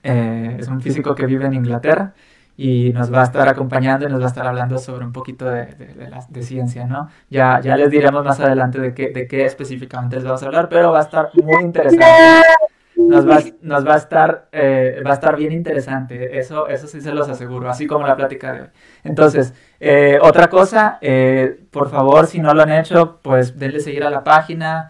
Eh, 0.04 0.58
es 0.60 0.68
un 0.68 0.82
físico 0.82 1.16
que 1.16 1.26
vive 1.26 1.46
en 1.46 1.54
Inglaterra 1.54 2.14
y 2.58 2.92
nos 2.94 3.14
va 3.14 3.22
a 3.22 3.24
estar 3.26 3.48
acompañando 3.48 4.08
y 4.08 4.10
nos 4.10 4.20
va 4.22 4.26
a 4.26 4.28
estar 4.30 4.48
hablando 4.48 4.78
sobre 4.78 5.06
un 5.06 5.12
poquito 5.12 5.46
de, 5.46 5.66
de, 5.66 5.94
de, 5.94 6.10
la, 6.10 6.26
de 6.30 6.42
ciencia, 6.44 6.86
¿no? 6.86 7.10
Ya, 7.30 7.60
ya 7.60 7.76
les 7.76 7.90
diremos 7.90 8.24
más 8.24 8.40
adelante 8.40 8.80
de 8.80 8.94
qué, 8.94 9.10
de 9.10 9.28
qué 9.28 9.46
específicamente 9.46 10.16
les 10.16 10.26
vamos 10.26 10.42
a 10.42 10.46
hablar, 10.46 10.70
pero 10.70 10.92
va 10.92 11.00
a 11.00 11.04
estar 11.04 11.30
muy 11.34 11.64
interesante. 11.64 12.06
Nos 12.98 13.28
va, 13.28 13.40
nos 13.62 13.86
va 13.86 13.94
a 13.96 13.98
estar 13.98 14.48
eh, 14.54 15.02
va 15.06 15.12
a 15.12 15.14
estar 15.16 15.36
bien 15.36 15.52
interesante, 15.52 16.40
eso, 16.40 16.68
eso 16.70 16.88
sí 16.88 17.02
se 17.02 17.14
los 17.14 17.28
aseguro, 17.28 17.70
así 17.70 17.88
como 17.88 18.08
la 18.08 18.16
plática 18.16 18.54
de 18.54 18.62
hoy. 18.62 18.68
Entonces, 19.04 19.54
eh, 19.82 20.18
otra 20.22 20.48
cosa, 20.48 20.98
eh, 21.02 21.60
por 21.72 21.90
favor, 21.90 22.26
si 22.26 22.40
no 22.40 22.54
lo 22.54 22.62
han 22.62 22.72
hecho, 22.72 23.20
pues 23.22 23.60
denle 23.60 23.82
seguir 23.82 24.04
a 24.06 24.10
la 24.10 24.24
página. 24.24 24.90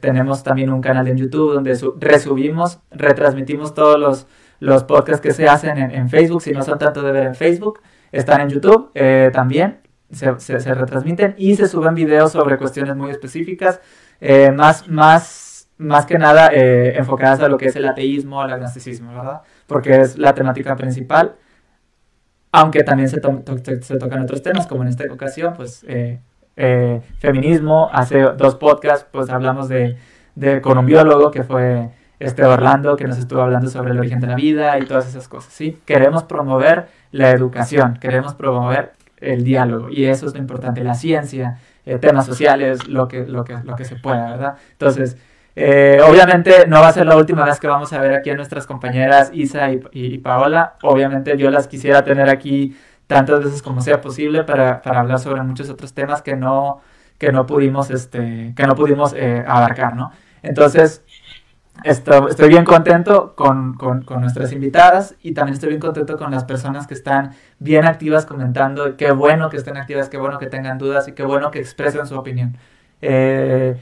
tenemos 0.00 0.42
también 0.42 0.70
un 0.70 0.80
canal 0.80 1.06
en 1.08 1.16
YouTube 1.16 1.54
donde 1.54 1.78
resubimos, 1.98 2.80
retransmitimos 2.90 3.74
todos 3.74 3.98
los, 3.98 4.26
los 4.60 4.84
podcasts 4.84 5.20
que 5.20 5.32
se 5.32 5.46
hacen 5.46 5.76
en, 5.78 6.08
Facebook, 6.08 6.42
si 6.42 6.52
no 6.52 6.62
son 6.62 6.78
tanto 6.78 7.02
de 7.02 7.12
ver 7.12 7.24
en 7.24 7.34
Facebook, 7.34 7.80
están 8.12 8.40
en 8.40 8.48
YouTube 8.48 8.90
eh, 8.94 9.30
también, 9.32 9.80
se, 10.10 10.38
se, 10.38 10.60
se, 10.60 10.74
retransmiten 10.74 11.34
y 11.36 11.56
se 11.56 11.68
suben 11.68 11.94
videos 11.94 12.32
sobre 12.32 12.56
cuestiones 12.56 12.96
muy 12.96 13.10
específicas, 13.10 13.80
eh, 14.20 14.50
más, 14.52 14.88
más, 14.88 15.43
más 15.76 16.06
que 16.06 16.18
nada 16.18 16.50
eh, 16.52 16.96
enfocadas 16.96 17.40
a 17.40 17.48
lo 17.48 17.58
que 17.58 17.66
es 17.66 17.76
el 17.76 17.86
ateísmo, 17.86 18.44
el 18.44 18.52
agnosticismo, 18.52 19.14
¿verdad? 19.14 19.42
Porque 19.66 20.00
es 20.00 20.18
la 20.18 20.34
temática 20.34 20.76
principal, 20.76 21.36
aunque 22.52 22.84
también 22.84 23.08
se, 23.08 23.20
to 23.20 23.42
to 23.44 23.56
se 23.82 23.98
tocan 23.98 24.22
otros 24.22 24.42
temas, 24.42 24.66
como 24.66 24.82
en 24.82 24.88
esta 24.88 25.04
ocasión, 25.12 25.54
pues 25.54 25.84
eh, 25.88 26.20
feminismo, 27.18 27.90
hace 27.92 28.20
dos 28.20 28.54
podcasts, 28.54 29.06
pues 29.10 29.28
hablamos 29.30 29.68
de, 29.68 29.96
de, 30.34 30.60
con 30.60 30.78
un 30.78 30.86
biólogo 30.86 31.30
que 31.30 31.42
fue 31.42 31.90
este 32.20 32.44
Orlando 32.44 32.96
que 32.96 33.04
nos 33.04 33.18
estuvo 33.18 33.40
hablando 33.40 33.68
sobre 33.68 33.90
el 33.90 33.98
origen 33.98 34.20
de 34.20 34.28
la 34.28 34.34
vida 34.34 34.78
y 34.78 34.86
todas 34.86 35.06
esas 35.06 35.28
cosas, 35.28 35.52
¿sí? 35.52 35.78
Queremos 35.84 36.24
promover 36.24 36.86
la 37.10 37.30
educación, 37.30 37.98
queremos 38.00 38.34
promover 38.34 38.92
el 39.18 39.44
diálogo 39.44 39.90
y 39.90 40.04
eso 40.04 40.26
es 40.26 40.34
lo 40.34 40.38
importante, 40.38 40.82
la 40.84 40.94
ciencia, 40.94 41.58
eh, 41.86 41.98
temas 41.98 42.26
sociales, 42.26 42.88
lo 42.88 43.08
que, 43.08 43.26
lo, 43.26 43.44
que, 43.44 43.56
lo 43.64 43.76
que 43.76 43.84
se 43.84 43.96
pueda, 43.96 44.30
¿verdad? 44.30 44.56
Entonces, 44.72 45.16
eh, 45.56 46.00
obviamente 46.06 46.66
no 46.66 46.80
va 46.80 46.88
a 46.88 46.92
ser 46.92 47.06
la 47.06 47.16
última 47.16 47.44
vez 47.44 47.60
que 47.60 47.66
vamos 47.66 47.92
a 47.92 48.00
ver 48.00 48.14
aquí 48.14 48.30
a 48.30 48.34
nuestras 48.34 48.66
compañeras 48.66 49.30
Isa 49.32 49.70
y, 49.92 50.18
Paola, 50.18 50.74
obviamente 50.82 51.36
yo 51.36 51.50
las 51.50 51.68
quisiera 51.68 52.02
tener 52.04 52.28
aquí 52.28 52.76
tantas 53.06 53.44
veces 53.44 53.62
como 53.62 53.80
sea 53.80 54.00
posible 54.00 54.44
para, 54.44 54.82
hablar 54.84 55.18
sobre 55.18 55.42
muchos 55.42 55.70
otros 55.70 55.94
temas 55.94 56.22
que 56.22 56.36
no, 56.36 56.80
que 57.18 57.30
no 57.32 57.46
pudimos, 57.46 57.90
este, 57.90 58.52
que 58.56 58.66
no 58.66 58.74
pudimos 58.74 59.14
eh, 59.14 59.44
abarcar, 59.46 59.94
¿no? 59.94 60.10
Entonces, 60.42 61.02
Estoy, 61.82 62.48
bien 62.48 62.64
contento 62.64 63.34
con, 63.34 63.74
con, 63.74 64.04
con, 64.04 64.20
nuestras 64.20 64.52
invitadas 64.52 65.16
y 65.22 65.34
también 65.34 65.54
estoy 65.54 65.70
bien 65.70 65.80
contento 65.80 66.16
con 66.16 66.30
las 66.30 66.44
personas 66.44 66.86
que 66.86 66.94
están 66.94 67.32
bien 67.58 67.84
activas 67.84 68.26
comentando. 68.26 68.96
Qué 68.96 69.10
bueno 69.10 69.50
que 69.50 69.56
estén 69.56 69.76
activas, 69.76 70.08
qué 70.08 70.16
bueno 70.16 70.38
que 70.38 70.46
tengan 70.46 70.78
dudas 70.78 71.08
y 71.08 71.12
qué 71.12 71.24
bueno 71.24 71.50
que 71.50 71.58
expresen 71.58 72.06
su 72.06 72.16
opinión. 72.16 72.56
Eh, 73.02 73.76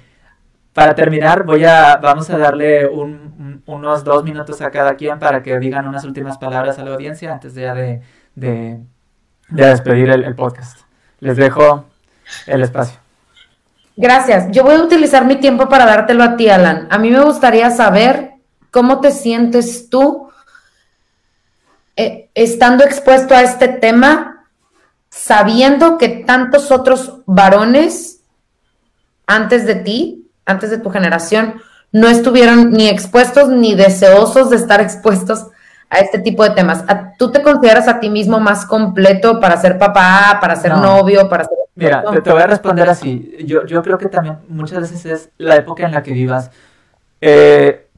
para 0.73 0.95
terminar, 0.95 1.45
voy 1.45 1.65
a, 1.65 1.97
vamos 1.97 2.31
a 2.31 2.39
darle 2.39 2.87
un, 2.87 3.35
un, 3.39 3.63
unos 3.67 4.05
dos 4.05 4.25
minutos 4.25 4.61
a 4.63 4.71
cada 4.71 4.95
quien 4.97 5.19
para 5.19 5.43
que 5.43 5.59
digan 5.59 5.87
unas 5.87 6.05
últimas 6.05 6.39
palabras 6.39 6.79
a 6.79 6.85
la 6.85 6.93
audiencia 6.93 7.33
antes 7.33 7.55
de, 7.55 8.01
de, 8.35 8.81
de 9.49 9.67
despedir 9.67 10.11
el, 10.11 10.25
el 10.25 10.35
podcast. 10.35 10.81
Les 11.21 11.37
dejo 11.37 11.87
el 12.47 12.63
espacio. 12.63 12.99
Gracias. 13.97 14.51
Yo 14.51 14.63
voy 14.63 14.77
a 14.77 14.83
utilizar 14.83 15.27
mi 15.27 15.37
tiempo 15.37 15.69
para 15.69 15.85
dártelo 15.85 16.25
a 16.25 16.37
ti, 16.37 16.49
Alan. 16.49 16.89
A 16.91 16.99
mí 16.99 17.11
me 17.11 17.21
gustaría 17.21 17.71
saber 17.71 18.33
cómo 18.71 19.01
te 19.01 19.11
sientes 19.11 19.91
tú 19.91 20.31
eh, 21.97 22.31
estando 22.35 22.85
expuesto 22.85 23.35
a 23.35 23.43
este 23.43 23.69
tema, 23.69 24.47
sabiendo 25.11 25.99
que 25.99 26.09
tantos 26.09 26.71
otros 26.71 27.21
varones 27.27 28.23
antes 29.27 29.67
de 29.67 29.75
ti, 29.75 30.22
antes 30.47 30.71
de 30.71 30.79
tu 30.79 30.91
generación, 30.91 31.55
no 31.93 32.09
estuvieron 32.09 32.71
ni 32.73 32.89
expuestos 32.89 33.49
ni 33.49 33.75
deseosos 33.75 34.51
de 34.51 34.57
estar 34.57 34.81
expuestos 34.83 35.49
a 35.91 35.99
este 35.99 36.19
tipo 36.19 36.43
de 36.43 36.51
temas. 36.51 36.85
¿Tú 37.19 37.31
te 37.31 37.43
consideras 37.43 37.87
a 37.87 38.01
ti 38.01 38.09
mismo 38.09 38.41
más 38.41 38.65
completo 38.65 39.39
para 39.41 39.59
ser 39.59 39.79
papá, 39.79 40.39
para 40.41 40.57
ser 40.57 40.73
no. 40.73 40.81
novio, 40.81 41.29
para 41.29 41.45
ser... 41.45 41.59
Mira, 41.75 42.03
te, 42.11 42.23
te, 42.23 42.33
voy 42.33 42.43
a 42.43 42.47
responder 42.47 42.89
así. 42.89 43.37
Yo, 43.45 43.67
yo 43.67 43.83
creo 43.83 43.99
que 43.99 44.09
también 44.09 44.39
muchas 44.49 44.81
veces 44.81 45.05
es 45.05 45.31
la 45.37 45.57
época 45.57 45.85
en 45.85 45.93
la 45.93 46.03
que 46.03 46.13
vivas. 46.13 46.51
Eh, 47.21 47.89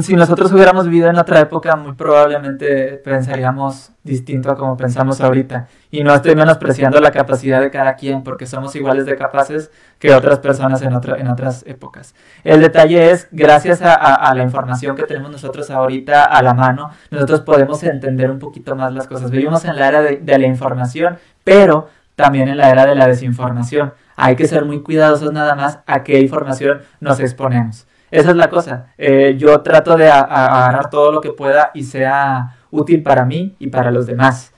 si 0.00 0.16
nosotros 0.16 0.52
hubiéramos 0.52 0.86
vivido 0.86 1.08
en 1.08 1.16
otra 1.16 1.38
época, 1.38 1.76
muy 1.76 1.92
probablemente 1.92 3.00
pensaríamos 3.04 3.92
distinto 4.02 4.50
a 4.50 4.56
como 4.56 4.76
pensamos 4.76 5.20
ahorita. 5.20 5.68
Y 5.92 6.02
no 6.02 6.12
estoy 6.12 6.34
menospreciando 6.34 7.00
la 7.00 7.12
capacidad 7.12 7.60
de 7.60 7.70
cada 7.70 7.94
quien, 7.94 8.24
porque 8.24 8.46
somos 8.46 8.74
iguales 8.74 9.06
de 9.06 9.16
capaces 9.16 9.70
que 10.00 10.12
otras 10.12 10.40
personas 10.40 10.82
en, 10.82 10.92
otra, 10.92 11.16
en 11.18 11.28
otras 11.28 11.62
épocas. 11.68 12.16
El 12.42 12.60
detalle 12.60 13.12
es, 13.12 13.28
gracias 13.30 13.80
a, 13.80 14.34
la 14.34 14.42
información 14.42 14.96
que 14.96 15.04
tenemos 15.04 15.30
nosotros 15.30 15.70
ahorita 15.70 16.24
a 16.24 16.42
la 16.42 16.52
mano, 16.52 16.90
nosotros 17.10 17.42
podemos 17.42 17.82
entender 17.84 18.30
un 18.30 18.40
poquito 18.40 18.74
más 18.74 18.92
las 18.92 19.06
cosas. 19.06 19.30
Vivimos 19.30 19.64
en 19.64 19.76
la 19.76 19.88
era 19.88 20.02
de 20.02 20.38
la 20.38 20.46
información, 20.46 21.18
pero 21.44 21.88
también 22.16 22.48
en 22.48 22.56
la 22.56 22.70
era 22.70 22.86
de 22.86 22.96
la 22.96 23.06
desinformación. 23.06 23.92
Hay 24.16 24.34
que 24.34 24.48
ser 24.48 24.64
muy 24.64 24.82
cuidadosos 24.82 25.32
nada 25.32 25.54
más 25.54 25.78
a 25.86 26.02
qué 26.02 26.18
información 26.18 26.80
nos 26.98 27.20
exponemos. 27.20 27.86
Esa 28.10 28.30
es 28.30 28.36
la 28.36 28.48
cosa. 28.50 28.92
Eh, 28.98 29.34
yo 29.38 29.60
trato 29.62 29.96
de 29.96 30.08
agarrar 30.08 30.90
todo 30.90 31.12
lo 31.12 31.20
que 31.20 31.32
pueda 31.32 31.70
y 31.74 31.84
sea 31.84 32.56
útil 32.70 33.02
para 33.02 33.24
mí 33.24 33.56
y 33.58 33.68
para 33.68 33.90
los 33.90 34.06
demás. 34.06 34.52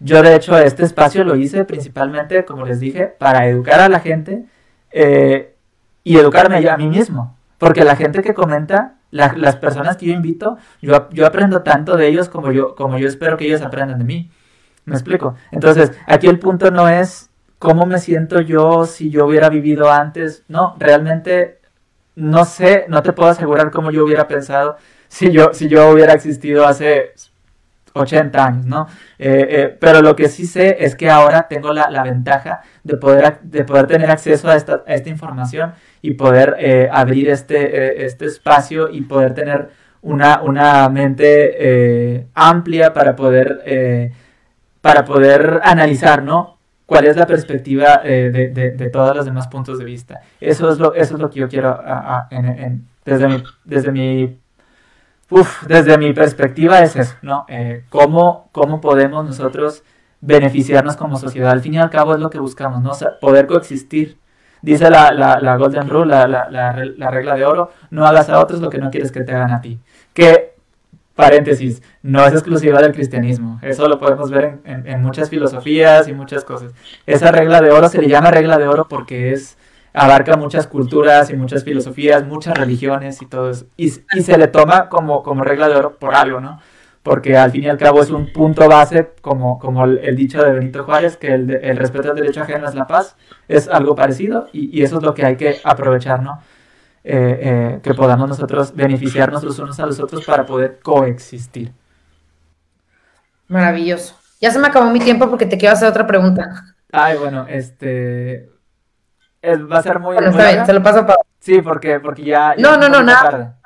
Yo 0.00 0.22
de 0.22 0.34
hecho 0.34 0.56
este 0.58 0.84
espacio 0.84 1.24
lo 1.24 1.36
hice 1.36 1.64
principalmente, 1.64 2.44
como 2.44 2.66
les 2.66 2.80
dije, 2.80 3.06
para 3.06 3.46
educar 3.48 3.80
a 3.80 3.88
la 3.88 4.00
gente 4.00 4.44
eh, 4.90 5.54
y 6.02 6.16
educarme 6.16 6.68
a 6.68 6.76
mí 6.76 6.88
mismo. 6.88 7.36
Porque 7.58 7.84
la 7.84 7.96
gente 7.96 8.22
que 8.22 8.34
comenta, 8.34 8.96
la, 9.10 9.32
las 9.36 9.56
personas 9.56 9.96
que 9.96 10.06
yo 10.06 10.12
invito, 10.12 10.58
yo, 10.82 11.08
yo 11.10 11.26
aprendo 11.26 11.62
tanto 11.62 11.96
de 11.96 12.08
ellos 12.08 12.28
como 12.28 12.52
yo, 12.52 12.74
como 12.74 12.98
yo 12.98 13.08
espero 13.08 13.36
que 13.36 13.46
ellos 13.46 13.62
aprendan 13.62 13.98
de 13.98 14.04
mí. 14.04 14.30
¿Me 14.84 14.94
explico? 14.94 15.34
Entonces, 15.50 15.92
aquí 16.06 16.26
el 16.26 16.38
punto 16.38 16.70
no 16.70 16.88
es 16.88 17.30
cómo 17.58 17.86
me 17.86 17.98
siento 17.98 18.40
yo 18.40 18.84
si 18.84 19.08
yo 19.08 19.24
hubiera 19.26 19.48
vivido 19.48 19.90
antes. 19.90 20.44
No, 20.48 20.76
realmente 20.78 21.60
no 22.16 22.44
sé, 22.44 22.86
no 22.88 23.02
te 23.02 23.12
puedo 23.12 23.30
asegurar 23.30 23.70
cómo 23.70 23.90
yo 23.90 24.04
hubiera 24.04 24.28
pensado 24.28 24.76
si 25.08 25.30
yo, 25.30 25.52
si 25.52 25.68
yo 25.68 25.90
hubiera 25.90 26.12
existido 26.12 26.66
hace 26.66 27.12
80 27.94 28.44
años, 28.44 28.66
¿no? 28.66 28.88
Eh, 29.18 29.46
eh, 29.48 29.76
pero 29.80 30.02
lo 30.02 30.16
que 30.16 30.28
sí 30.28 30.46
sé 30.46 30.78
es 30.80 30.96
que 30.96 31.08
ahora 31.08 31.46
tengo 31.48 31.72
la, 31.72 31.88
la 31.90 32.02
ventaja 32.02 32.60
de 32.82 32.96
poder, 32.96 33.40
de 33.42 33.64
poder 33.64 33.86
tener 33.86 34.10
acceso 34.10 34.48
a 34.48 34.56
esta, 34.56 34.82
esta 34.86 35.08
información 35.08 35.74
y 36.02 36.14
poder 36.14 36.56
eh, 36.58 36.88
abrir 36.90 37.28
este, 37.28 38.04
este 38.04 38.26
espacio 38.26 38.90
y 38.90 39.02
poder 39.02 39.34
tener 39.34 39.68
una, 40.02 40.42
una 40.42 40.88
mente 40.88 42.28
amplia 42.34 42.92
para 42.92 43.16
poder, 43.16 44.12
para 44.80 45.04
poder 45.04 45.60
analizar, 45.62 46.22
¿no? 46.22 46.53
Cuál 46.94 47.06
es 47.08 47.16
la 47.16 47.26
perspectiva 47.26 48.02
eh, 48.04 48.30
de, 48.32 48.48
de, 48.50 48.70
de, 48.70 48.88
todos 48.88 49.16
los 49.16 49.24
demás 49.24 49.48
puntos 49.48 49.80
de 49.80 49.84
vista. 49.84 50.20
Eso 50.40 50.68
es 50.70 50.78
lo, 50.78 50.94
eso 50.94 51.14
es 51.14 51.20
lo 51.20 51.28
que 51.28 51.40
yo 51.40 51.48
quiero 51.48 51.76
desde 53.04 53.26
mi, 53.26 53.42
desde 53.64 53.90
mi, 53.90 54.38
desde 55.66 55.98
mi 55.98 56.12
perspectiva 56.12 56.78
es 56.78 56.94
eso, 56.94 57.14
¿no? 57.22 57.46
Eh, 57.48 57.84
¿cómo, 57.90 58.48
¿Cómo 58.52 58.80
podemos 58.80 59.26
nosotros 59.26 59.82
beneficiarnos 60.20 60.94
como 60.94 61.16
sociedad? 61.16 61.50
Al 61.50 61.60
fin 61.60 61.74
y 61.74 61.78
al 61.78 61.90
cabo 61.90 62.14
es 62.14 62.20
lo 62.20 62.30
que 62.30 62.38
buscamos, 62.38 62.80
¿no? 62.80 62.92
Poder 63.20 63.48
coexistir. 63.48 64.16
Dice 64.62 64.88
la, 64.88 65.10
la, 65.10 65.40
la 65.40 65.56
Golden 65.56 65.88
Rule, 65.88 66.06
la, 66.06 66.28
la 66.28 67.10
regla 67.10 67.34
de 67.34 67.44
oro, 67.44 67.72
no 67.90 68.06
hagas 68.06 68.30
a 68.30 68.38
otros 68.38 68.60
lo 68.60 68.70
que 68.70 68.78
no 68.78 68.90
quieres 68.92 69.10
que 69.10 69.24
te 69.24 69.32
hagan 69.32 69.50
a 69.50 69.60
ti. 69.60 69.80
Que 70.14 70.53
paréntesis, 71.14 71.82
no 72.02 72.24
es 72.26 72.32
exclusiva 72.32 72.80
del 72.80 72.92
cristianismo. 72.92 73.58
Eso 73.62 73.88
lo 73.88 73.98
podemos 73.98 74.30
ver 74.30 74.58
en, 74.64 74.86
en, 74.86 75.02
muchas 75.02 75.30
filosofías 75.30 76.08
y 76.08 76.12
muchas 76.12 76.44
cosas. 76.44 76.72
Esa 77.06 77.30
regla 77.30 77.60
de 77.60 77.70
oro 77.70 77.88
se 77.88 78.00
le 78.00 78.08
llama 78.08 78.30
regla 78.30 78.58
de 78.58 78.66
oro 78.66 78.86
porque 78.88 79.32
es 79.32 79.56
abarca 79.92 80.36
muchas 80.36 80.66
culturas 80.66 81.30
y 81.30 81.36
muchas 81.36 81.62
filosofías, 81.62 82.26
muchas 82.26 82.58
religiones 82.58 83.22
y 83.22 83.26
todo 83.26 83.50
eso. 83.50 83.66
Y, 83.76 83.90
se 83.90 84.36
le 84.36 84.48
toma 84.48 84.88
como, 84.88 85.22
como 85.22 85.44
regla 85.44 85.68
de 85.68 85.76
oro 85.76 85.96
por 85.98 86.14
algo, 86.14 86.40
¿no? 86.40 86.60
porque 87.04 87.36
al 87.36 87.50
fin 87.50 87.64
y 87.64 87.68
al 87.68 87.76
cabo 87.76 88.00
es 88.00 88.08
un 88.08 88.32
punto 88.32 88.66
base, 88.66 89.10
como, 89.20 89.58
como 89.58 89.84
el, 89.84 90.16
dicho 90.16 90.42
de 90.42 90.52
Benito 90.52 90.84
Juárez, 90.84 91.18
que 91.18 91.34
el, 91.34 91.50
el, 91.50 91.76
respeto 91.76 92.08
al 92.08 92.16
derecho 92.16 92.40
ajeno 92.40 92.66
es 92.66 92.74
la 92.74 92.86
paz, 92.86 93.14
es 93.46 93.68
algo 93.68 93.94
parecido 93.94 94.48
y, 94.54 94.76
y 94.76 94.82
eso 94.82 94.96
es 94.96 95.02
lo 95.02 95.12
que 95.12 95.26
hay 95.26 95.36
que 95.36 95.58
aprovechar, 95.64 96.22
¿no? 96.22 96.40
Eh, 97.06 97.38
eh, 97.42 97.80
que 97.82 97.92
podamos 97.92 98.26
nosotros 98.30 98.74
beneficiarnos 98.74 99.44
los 99.44 99.58
unos 99.58 99.78
a 99.78 99.84
los 99.84 100.00
otros 100.00 100.24
para 100.24 100.46
poder 100.46 100.80
coexistir. 100.80 101.70
Maravilloso. 103.46 104.16
Ya 104.40 104.50
se 104.50 104.58
me 104.58 104.68
acabó 104.68 104.90
mi 104.90 105.00
tiempo 105.00 105.28
porque 105.28 105.44
te 105.44 105.58
quiero 105.58 105.74
hacer 105.74 105.86
otra 105.86 106.06
pregunta. 106.06 106.64
Ay, 106.90 107.18
bueno, 107.18 107.46
este 107.46 108.48
va 109.70 109.78
a 109.78 109.82
ser 109.82 109.98
muy. 109.98 110.14
Bueno, 110.14 110.30
está 110.30 110.50
bien, 110.50 110.64
se 110.64 110.72
lo 110.72 110.82
paso 110.82 111.06
para. 111.06 111.18
Sí, 111.40 111.60
porque, 111.60 112.00
porque 112.00 112.24
ya. 112.24 112.54
no, 112.56 112.78
no, 112.78 112.88
no, 112.88 113.02
nada. 113.02 113.58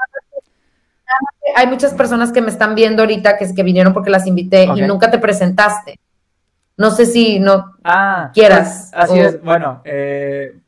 Hay 1.56 1.66
muchas 1.68 1.94
personas 1.94 2.32
que 2.32 2.40
me 2.40 2.50
están 2.50 2.74
viendo 2.74 3.02
ahorita 3.02 3.38
que, 3.38 3.54
que 3.54 3.62
vinieron 3.62 3.92
porque 3.92 4.10
las 4.10 4.26
invité 4.26 4.64
y 4.64 4.82
nunca 4.82 5.10
te 5.10 5.18
presentaste. 5.18 5.98
No 6.76 6.90
sé 6.90 7.06
si 7.06 7.40
no 7.40 7.76
ah, 7.84 8.30
quieras. 8.34 8.90
Pues, 8.92 9.04
así 9.04 9.18
es, 9.18 9.42
bueno, 9.42 9.80
eh, 9.84 10.58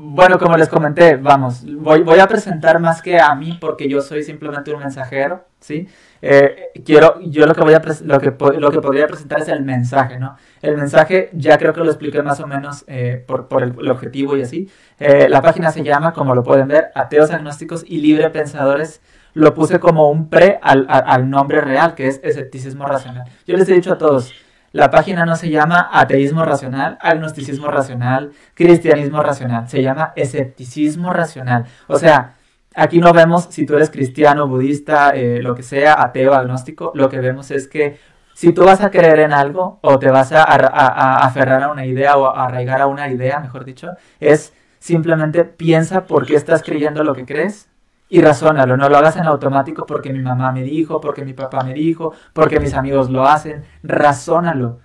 bueno, 0.00 0.38
como 0.38 0.56
les 0.56 0.68
comenté, 0.68 1.16
vamos, 1.16 1.64
voy, 1.66 2.02
voy 2.02 2.20
a 2.20 2.28
presentar 2.28 2.78
más 2.78 3.02
que 3.02 3.18
a 3.18 3.34
mí 3.34 3.58
porque 3.60 3.88
yo 3.88 4.00
soy 4.00 4.22
simplemente 4.22 4.72
un 4.72 4.78
mensajero, 4.78 5.44
¿sí? 5.58 5.88
Eh, 6.22 6.70
quiero, 6.84 7.20
yo 7.20 7.46
lo 7.46 7.54
que 7.54 7.62
voy 7.62 7.74
a 7.74 7.82
lo 8.04 8.20
que 8.20 8.32
lo 8.60 8.70
que 8.70 8.80
podría 8.80 9.08
presentar 9.08 9.40
es 9.40 9.48
el 9.48 9.64
mensaje, 9.64 10.20
¿no? 10.20 10.36
El 10.62 10.76
mensaje 10.76 11.30
ya 11.32 11.58
creo 11.58 11.72
que 11.72 11.80
lo 11.80 11.86
expliqué 11.86 12.22
más 12.22 12.38
o 12.38 12.46
menos 12.46 12.84
eh, 12.86 13.24
por, 13.26 13.48
por 13.48 13.64
el, 13.64 13.90
objetivo 13.90 14.36
y 14.36 14.42
así. 14.42 14.70
Eh, 15.00 15.28
la 15.28 15.42
página 15.42 15.72
se 15.72 15.82
llama, 15.82 16.12
como 16.12 16.32
lo 16.32 16.44
pueden 16.44 16.68
ver, 16.68 16.92
Ateos 16.94 17.32
Agnósticos 17.32 17.84
y 17.84 17.98
Libre 17.98 18.30
Pensadores. 18.30 19.00
Lo 19.34 19.52
puse 19.52 19.80
como 19.80 20.10
un 20.10 20.28
pre 20.28 20.60
al, 20.62 20.86
al 20.88 21.28
nombre 21.28 21.60
real, 21.60 21.96
que 21.96 22.06
es 22.06 22.20
escepticismo 22.22 22.86
racional. 22.86 23.24
Yo 23.46 23.56
les 23.56 23.68
he 23.68 23.74
dicho 23.74 23.92
a 23.92 23.98
todos, 23.98 24.32
la 24.72 24.90
página 24.90 25.24
no 25.24 25.36
se 25.36 25.50
llama 25.50 25.88
ateísmo 25.92 26.44
racional, 26.44 26.98
agnosticismo 27.00 27.68
racional, 27.68 28.32
cristianismo 28.54 29.22
racional, 29.22 29.68
se 29.68 29.82
llama 29.82 30.12
escepticismo 30.16 31.12
racional. 31.12 31.64
O 31.86 31.98
sea, 31.98 32.34
aquí 32.74 32.98
no 32.98 33.12
vemos 33.12 33.48
si 33.50 33.66
tú 33.66 33.74
eres 33.76 33.90
cristiano, 33.90 34.46
budista, 34.46 35.10
eh, 35.10 35.40
lo 35.42 35.54
que 35.54 35.62
sea, 35.62 36.02
ateo, 36.02 36.34
agnóstico, 36.34 36.92
lo 36.94 37.08
que 37.08 37.20
vemos 37.20 37.50
es 37.50 37.68
que 37.68 37.98
si 38.34 38.52
tú 38.52 38.64
vas 38.64 38.80
a 38.82 38.90
creer 38.90 39.18
en 39.20 39.32
algo 39.32 39.80
o 39.82 39.98
te 39.98 40.10
vas 40.10 40.30
a, 40.30 40.44
aferrar 40.44 41.64
a 41.64 41.72
una 41.72 41.86
idea 41.86 42.16
o 42.16 42.26
a 42.26 42.44
arraigar 42.44 42.80
a 42.80 42.86
una 42.86 43.08
idea, 43.08 43.40
mejor 43.40 43.64
dicho, 43.64 43.90
es 44.20 44.52
simplemente 44.78 45.44
piensa 45.44 46.04
por 46.04 46.24
qué 46.24 46.36
estás 46.36 46.62
creyendo 46.62 47.02
lo 47.02 47.14
que 47.14 47.26
crees 47.26 47.67
y 48.08 48.22
razónalo, 48.22 48.76
no 48.76 48.88
lo 48.88 48.96
hagas 48.96 49.16
en 49.16 49.26
automático 49.26 49.84
porque 49.84 50.12
mi 50.12 50.20
mamá 50.20 50.50
me 50.52 50.62
dijo, 50.62 51.00
porque 51.00 51.24
mi 51.24 51.34
papá 51.34 51.62
me 51.62 51.74
dijo, 51.74 52.14
porque 52.32 52.58
mis 52.58 52.74
amigos 52.74 53.10
lo 53.10 53.26
hacen, 53.26 53.64
razónalo. 53.82 54.80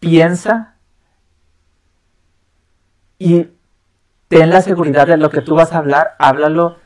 Piensa 0.00 0.76
y 3.18 3.48
ten 4.28 4.50
la 4.50 4.60
seguridad 4.60 5.06
de 5.06 5.16
lo 5.16 5.30
que 5.30 5.40
tú 5.40 5.54
vas 5.54 5.72
a 5.72 5.78
hablar, 5.78 6.14
háblalo 6.18 6.76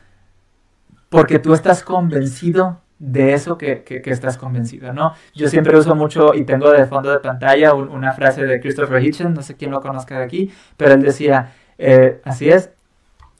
porque 1.09 1.39
tú 1.39 1.53
estás 1.53 1.83
convencido 1.83 2.81
de 2.99 3.33
eso 3.33 3.57
que, 3.57 3.83
estás 4.05 4.37
convencido, 4.37 4.93
¿no? 4.93 5.13
Yo 5.33 5.47
siempre 5.47 5.77
uso 5.77 5.95
mucho 5.95 6.33
y 6.33 6.43
tengo 6.43 6.69
de 6.71 6.85
fondo 6.85 7.11
de 7.11 7.19
pantalla 7.19 7.73
una 7.73 8.13
frase 8.13 8.45
de 8.45 8.59
Christopher 8.59 9.03
Hitchens, 9.03 9.35
no 9.35 9.41
sé 9.41 9.55
quién 9.55 9.71
lo 9.71 9.81
conozca 9.81 10.19
de 10.19 10.25
aquí, 10.25 10.51
pero 10.77 10.93
él 10.93 11.01
decía, 11.01 11.53
eh, 11.77 12.21
así 12.25 12.49
es, 12.49 12.71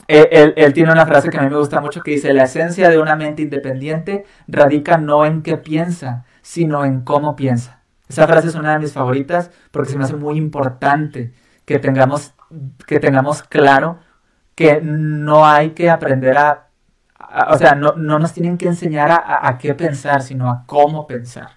él, 0.10 0.54
él, 0.58 0.74
tiene 0.74 0.92
una 0.92 1.06
frase 1.06 1.30
que 1.30 1.38
a 1.38 1.42
mí 1.42 1.50
me 1.50 1.58
gusta 1.58 1.82
mucho 1.82 2.02
que 2.02 2.12
dice, 2.12 2.34
la 2.34 2.44
esencia 2.44 2.90
de 2.90 2.98
una 2.98 3.16
mente 3.16 3.44
independiente 3.44 4.26
radica 4.48 4.98
no 4.98 5.24
en 5.24 5.44
qué 5.44 5.58
piensa, 5.58 6.26
sino 6.42 6.84
en 6.84 7.02
cómo 7.02 7.36
piensa. 7.36 7.84
Esa 8.08 8.26
frase 8.26 8.48
es 8.48 8.56
una 8.56 8.74
de 8.74 8.80
mis 8.80 8.92
favoritas 8.92 9.52
porque 9.70 9.92
se 9.92 9.98
me 9.98 10.04
hace 10.04 10.16
muy 10.16 10.38
importante 10.38 11.32
que 11.66 11.78
tengamos, 11.78 12.34
que 12.88 13.00
tengamos 13.00 13.44
claro 13.44 14.00
que 14.56 14.82
no 14.82 15.46
hay 15.46 15.72
que 15.72 15.92
aprender 15.92 16.38
a, 16.40 16.70
o 17.52 17.58
sea, 17.58 17.76
no, 17.76 17.94
no, 17.96 18.18
nos 18.18 18.34
tienen 18.34 18.58
que 18.58 18.66
enseñar 18.66 19.12
a, 19.12 19.48
a, 19.48 19.58
qué 19.60 19.76
pensar, 19.76 20.24
sino 20.24 20.50
a 20.50 20.64
cómo 20.66 21.06
pensar. 21.06 21.52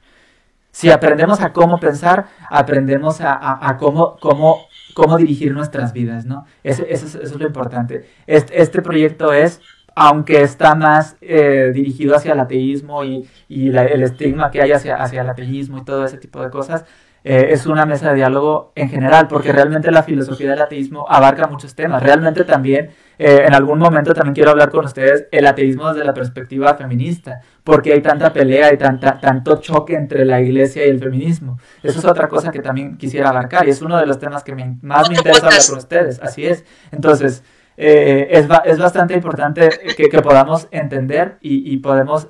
Si 0.71 0.91
aprendemos 0.91 1.41
a 1.41 1.53
cómo 1.55 1.79
pensar, 1.79 2.27
aprendemos 2.51 3.23
a, 3.23 3.67
a 3.67 3.77
cómo, 3.79 4.17
cómo 4.21 4.59
cómo 4.95 5.17
dirigir 5.17 5.53
nuestras 5.53 5.93
vidas, 5.93 6.27
¿no? 6.27 6.45
Eso, 6.63 6.85
es, 6.89 7.35
lo 7.35 7.47
importante. 7.47 8.09
Este, 8.27 8.83
proyecto 8.83 9.33
es, 9.33 9.61
aunque 9.95 10.43
está 10.43 10.75
más 10.75 11.17
eh, 11.21 11.71
dirigido 11.75 12.17
hacia 12.17 12.33
el 12.33 12.41
ateísmo 12.41 13.05
y, 13.05 13.29
el 13.49 14.03
estigma 14.03 14.51
que 14.51 14.63
hay 14.63 14.73
hacia, 14.73 14.97
hacia 14.97 15.23
el 15.23 15.31
ateísmo 15.31 15.79
y 15.79 15.85
todo 15.85 16.05
ese 16.05 16.19
tipo 16.19 16.43
de 16.43 16.51
cosas, 16.51 16.85
eh, 17.25 17.49
es 17.51 17.67
una 17.67 17.87
mesa 17.87 18.09
de 18.11 18.17
diálogo 18.17 18.73
en 18.75 18.89
general, 18.89 19.29
porque 19.29 19.53
realmente 19.53 19.93
la 19.93 20.03
filosofía 20.03 20.51
del 20.51 20.61
ateísmo 20.61 21.07
abarca 21.09 21.47
muchos 21.47 21.75
temas. 21.75 22.03
Realmente 22.03 22.43
también, 22.45 22.91
eh, 23.17 23.45
en 23.47 23.55
algún 23.55 23.79
momento 23.79 24.13
también 24.13 24.35
quiero 24.35 24.51
hablar 24.51 24.71
con 24.71 24.85
ustedes 24.85 25.27
el 25.31 25.47
ateísmo 25.47 25.93
desde 25.93 26.05
la 26.05 26.15
perspectiva 26.15 26.75
feminista, 26.75 27.41
porque 27.63 27.93
hay 27.93 28.03
tanta 28.03 28.33
pelea 28.33 28.73
y 28.73 28.77
tanta, 28.77 29.21
tanto 29.21 29.61
choque 29.61 29.95
entre 29.95 30.25
la 30.25 30.41
iglesia 30.41 30.85
y 30.85 30.91
el 30.91 30.99
feminismo. 30.99 31.59
Eso 31.83 32.01
es 32.01 32.05
otra 32.05 32.27
cosa 32.27 32.51
que 32.51 32.61
también 32.61 32.97
quisiera 32.97 33.29
abarcar 33.29 33.69
y 33.69 33.71
es 33.71 33.81
uno 33.83 33.97
de 33.99 34.07
los 34.07 34.19
temas 34.19 34.43
que 34.43 34.55
más 34.83 35.09
me 35.09 35.15
interesa 35.15 35.47
hablar 35.47 35.61
con 35.69 35.79
ustedes. 35.79 36.21
Así 36.21 36.45
es. 36.45 36.65
Entonces, 36.91 37.45
eh, 37.77 38.29
es, 38.33 38.49
es, 38.65 38.79
bastante 38.79 39.15
importante 39.15 39.71
que, 39.97 40.09
que 40.09 40.23
podamos 40.23 40.67
entender 40.73 41.39
y, 41.41 41.73
y 41.73 41.77
podemos, 41.79 42.29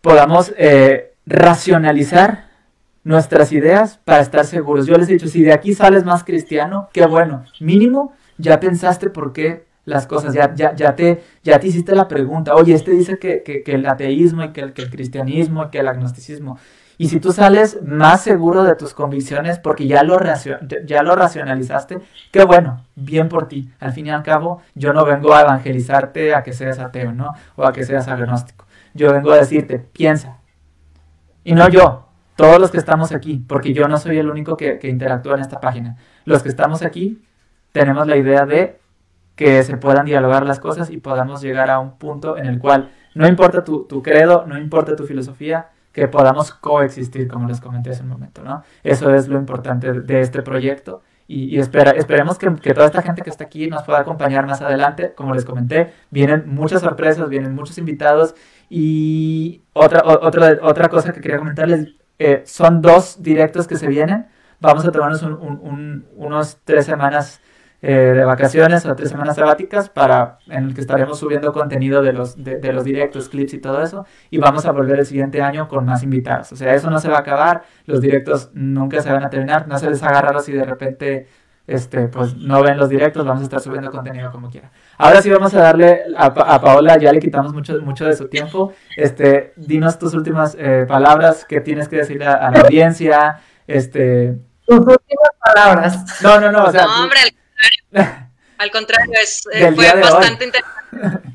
podamos 0.00 0.54
racionalizar 1.26 2.53
nuestras 3.04 3.52
ideas 3.52 4.00
para 4.04 4.20
estar 4.20 4.44
seguros. 4.44 4.86
Yo 4.86 4.96
les 4.96 5.08
he 5.08 5.12
dicho, 5.12 5.28
si 5.28 5.42
de 5.42 5.52
aquí 5.52 5.74
sales 5.74 6.04
más 6.04 6.24
cristiano, 6.24 6.88
qué 6.92 7.06
bueno. 7.06 7.44
Mínimo, 7.60 8.14
ya 8.38 8.58
pensaste 8.58 9.10
por 9.10 9.32
qué 9.32 9.66
las 9.84 10.06
cosas, 10.06 10.32
ya, 10.32 10.54
ya, 10.54 10.96
te, 10.96 11.22
ya 11.42 11.58
te 11.60 11.66
hiciste 11.68 11.94
la 11.94 12.08
pregunta. 12.08 12.54
Oye, 12.54 12.74
este 12.74 12.90
dice 12.92 13.18
que, 13.18 13.42
que, 13.42 13.62
el 13.66 13.86
ateísmo 13.86 14.42
y 14.42 14.52
que 14.52 14.62
el, 14.62 14.72
que 14.72 14.82
el 14.82 14.90
cristianismo 14.90 15.64
y 15.64 15.68
que 15.68 15.78
el 15.80 15.88
agnosticismo. 15.88 16.58
Y 16.96 17.08
si 17.08 17.18
tú 17.20 17.32
sales 17.32 17.82
más 17.82 18.22
seguro 18.22 18.62
de 18.62 18.76
tus 18.76 18.94
convicciones 18.94 19.58
porque 19.58 19.86
ya 19.86 20.02
lo, 20.04 20.18
ya 20.86 21.02
lo 21.02 21.16
racionalizaste, 21.16 21.98
qué 22.30 22.44
bueno, 22.44 22.84
bien 22.94 23.28
por 23.28 23.48
ti. 23.48 23.68
Al 23.80 23.92
fin 23.92 24.06
y 24.06 24.10
al 24.10 24.22
cabo, 24.22 24.62
yo 24.74 24.92
no 24.92 25.04
vengo 25.04 25.34
a 25.34 25.42
evangelizarte 25.42 26.34
a 26.34 26.42
que 26.42 26.52
seas 26.52 26.78
ateo, 26.78 27.12
¿no? 27.12 27.32
O 27.56 27.64
a 27.64 27.72
que 27.72 27.84
seas 27.84 28.08
agnóstico. 28.08 28.64
Yo 28.94 29.12
vengo 29.12 29.32
a 29.32 29.36
decirte, 29.36 29.80
piensa. 29.80 30.38
Y 31.42 31.54
no 31.54 31.68
yo, 31.68 32.06
todos 32.36 32.60
los 32.60 32.70
que 32.70 32.78
estamos 32.78 33.12
aquí, 33.12 33.44
porque 33.46 33.72
yo 33.72 33.88
no 33.88 33.98
soy 33.98 34.18
el 34.18 34.28
único 34.28 34.56
que, 34.56 34.78
interactúa 34.82 35.34
en 35.34 35.40
esta 35.40 35.60
página, 35.60 35.96
los 36.24 36.42
que 36.42 36.48
estamos 36.48 36.82
aquí 36.82 37.22
tenemos 37.72 38.06
la 38.06 38.16
idea 38.16 38.46
de 38.46 38.80
que 39.34 39.62
se 39.64 39.76
puedan 39.76 40.06
dialogar 40.06 40.46
las 40.46 40.60
cosas 40.60 40.90
y 40.90 40.98
podamos 40.98 41.42
llegar 41.42 41.70
a 41.70 41.80
un 41.80 41.98
punto 41.98 42.36
en 42.36 42.46
el 42.46 42.60
cual 42.60 42.90
no 43.14 43.26
importa 43.26 43.64
tu, 43.64 43.86
credo, 44.02 44.44
no 44.46 44.58
importa 44.58 44.94
tu 44.94 45.04
filosofía, 45.06 45.70
que 45.92 46.08
podamos 46.08 46.52
coexistir, 46.52 47.28
como 47.28 47.48
les 47.48 47.60
comenté 47.60 47.90
hace 47.90 48.02
un 48.02 48.08
momento, 48.08 48.42
¿no? 48.42 48.64
Eso 48.82 49.14
es 49.14 49.28
lo 49.28 49.38
importante 49.38 49.92
de 49.92 50.20
este 50.20 50.42
proyecto 50.42 51.02
y, 51.26 51.58
espera, 51.58 51.92
esperemos 51.92 52.38
que, 52.38 52.50
toda 52.74 52.86
esta 52.86 53.02
gente 53.02 53.22
que 53.22 53.30
está 53.30 53.44
aquí 53.44 53.68
nos 53.68 53.82
pueda 53.84 54.00
acompañar 54.00 54.46
más 54.46 54.60
adelante. 54.60 55.14
Como 55.14 55.34
les 55.34 55.44
comenté, 55.44 55.92
vienen 56.10 56.44
muchas 56.46 56.82
sorpresas, 56.82 57.28
vienen 57.28 57.54
muchos 57.54 57.78
invitados 57.78 58.34
y 58.68 59.62
otra, 59.72 60.02
otra, 60.04 60.58
otra 60.62 60.88
cosa 60.88 61.12
que 61.12 61.20
quería 61.20 61.38
comentarles, 61.38 61.94
eh, 62.18 62.42
son 62.46 62.80
dos 62.82 63.22
directos 63.22 63.66
que 63.66 63.76
se 63.76 63.86
vienen. 63.88 64.26
Vamos 64.60 64.86
a 64.86 64.92
tomarnos 64.92 65.22
unos 65.22 66.58
tres 66.64 66.86
semanas 66.86 67.40
eh, 67.86 68.14
de 68.14 68.24
vacaciones 68.24 68.86
o 68.86 68.96
tres 68.96 69.10
semanas 69.10 69.36
sabáticas 69.36 69.90
para 69.90 70.38
en 70.46 70.64
el 70.64 70.74
que 70.74 70.80
estaremos 70.80 71.18
subiendo 71.18 71.52
contenido 71.52 72.00
de 72.00 72.14
los, 72.14 72.42
de, 72.42 72.72
los 72.72 72.82
directos, 72.82 73.28
clips 73.28 73.52
y 73.52 73.58
todo 73.58 73.82
eso. 73.82 74.06
Y 74.30 74.38
vamos 74.38 74.64
a 74.64 74.72
volver 74.72 75.00
el 75.00 75.04
siguiente 75.04 75.42
año 75.42 75.68
con 75.68 75.84
más 75.84 76.02
invitados. 76.02 76.50
O 76.52 76.56
sea, 76.56 76.74
eso 76.74 76.88
no 76.88 76.98
se 76.98 77.08
va 77.10 77.16
a 77.16 77.20
acabar. 77.20 77.64
Los 77.84 78.00
directos 78.00 78.50
nunca 78.54 79.02
se 79.02 79.12
van 79.12 79.22
a 79.22 79.28
terminar. 79.28 79.68
No 79.68 79.78
se 79.78 79.90
les 79.90 80.02
haga 80.02 80.22
raro 80.22 80.40
si 80.40 80.52
de 80.52 80.64
repente 80.64 81.26
este, 81.66 82.08
pues 82.08 82.34
no 82.36 82.62
ven 82.62 82.76
los 82.76 82.90
directos, 82.90 83.24
vamos 83.24 83.40
a 83.40 83.44
estar 83.44 83.60
subiendo 83.60 83.90
contenido 83.90 84.30
como 84.30 84.50
quiera. 84.50 84.70
Ahora 84.98 85.22
sí 85.22 85.30
vamos 85.30 85.54
a 85.54 85.60
darle 85.60 86.02
a, 86.16 86.32
Paola, 86.34 86.98
ya 86.98 87.12
le 87.12 87.20
quitamos 87.20 87.54
mucho, 87.54 87.80
mucho 87.80 88.04
de 88.04 88.16
su 88.16 88.28
tiempo. 88.28 88.74
Este, 88.96 89.52
dinos 89.56 89.98
tus 89.98 90.14
últimas 90.14 90.56
eh, 90.58 90.84
palabras 90.86 91.44
que 91.44 91.60
tienes 91.60 91.88
que 91.88 91.96
decirle 91.96 92.26
a, 92.26 92.50
la 92.50 92.60
audiencia. 92.60 93.40
Este... 93.66 94.34
Tus 94.66 94.78
últimas 94.78 95.30
palabras. 95.42 96.22
No, 96.22 96.38
no, 96.38 96.52
no, 96.52 96.64
o 96.64 96.70
sea. 96.70 96.84
No, 96.84 97.02
hombre, 97.02 97.18
al 97.20 97.30
contrario. 97.32 98.28
al 98.58 98.70
contrario, 98.70 99.12
es, 99.22 99.44
eh, 99.52 99.72
fue 99.74 100.00
bastante 100.00 100.44
interesante. 100.44 101.34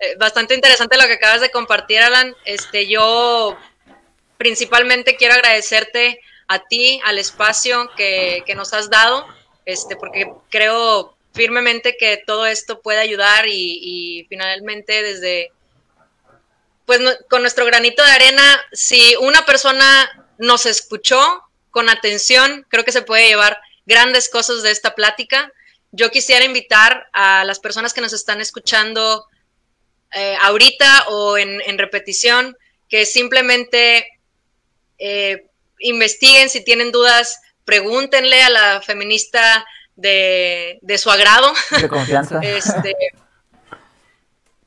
Eh, 0.00 0.16
bastante 0.18 0.54
interesante 0.54 0.96
lo 0.96 1.06
que 1.06 1.14
acabas 1.14 1.40
de 1.40 1.50
compartir, 1.50 2.00
Alan. 2.00 2.34
Este, 2.44 2.88
yo 2.88 3.56
principalmente 4.36 5.16
quiero 5.16 5.34
agradecerte 5.34 6.20
a 6.48 6.60
ti, 6.60 7.00
al 7.04 7.18
espacio 7.18 7.90
que, 7.96 8.42
que 8.46 8.54
nos 8.54 8.72
has 8.72 8.90
dado, 8.90 9.26
este, 9.64 9.96
porque 9.96 10.32
creo 10.50 11.14
firmemente 11.34 11.96
que 11.98 12.22
todo 12.24 12.46
esto 12.46 12.80
puede 12.80 13.00
ayudar 13.00 13.46
y, 13.48 14.24
finalmente 14.28 15.02
desde, 15.02 15.52
pues 16.86 17.00
con 17.28 17.42
nuestro 17.42 17.66
granito 17.66 18.02
de 18.04 18.10
arena, 18.10 18.60
si 18.72 19.16
una 19.16 19.44
persona 19.44 20.26
nos 20.38 20.64
escuchó 20.64 21.42
con 21.70 21.88
atención, 21.88 22.64
creo 22.68 22.84
que 22.84 22.92
se 22.92 23.02
puede 23.02 23.26
llevar 23.26 23.60
grandes 23.84 24.28
cosas 24.28 24.62
de 24.62 24.70
esta 24.70 24.94
plática. 24.94 25.52
Yo 25.90 26.10
quisiera 26.10 26.44
invitar 26.44 27.08
a 27.12 27.44
las 27.44 27.58
personas 27.58 27.92
que 27.92 28.00
nos 28.00 28.12
están 28.12 28.40
escuchando 28.40 29.26
eh, 30.12 30.36
ahorita 30.40 31.08
o 31.08 31.36
en, 31.36 31.78
repetición, 31.78 32.56
que 32.88 33.06
simplemente 33.06 34.06
eh, 34.98 35.46
investiguen 35.84 36.50
si 36.50 36.64
tienen 36.64 36.92
dudas, 36.92 37.40
pregúntenle 37.64 38.42
a 38.42 38.50
la 38.50 38.82
feminista 38.82 39.66
de, 39.96 40.78
su 40.98 41.10
agrado. 41.10 41.52
De 41.80 41.88
confianza. 41.88 42.40
este, 42.42 42.94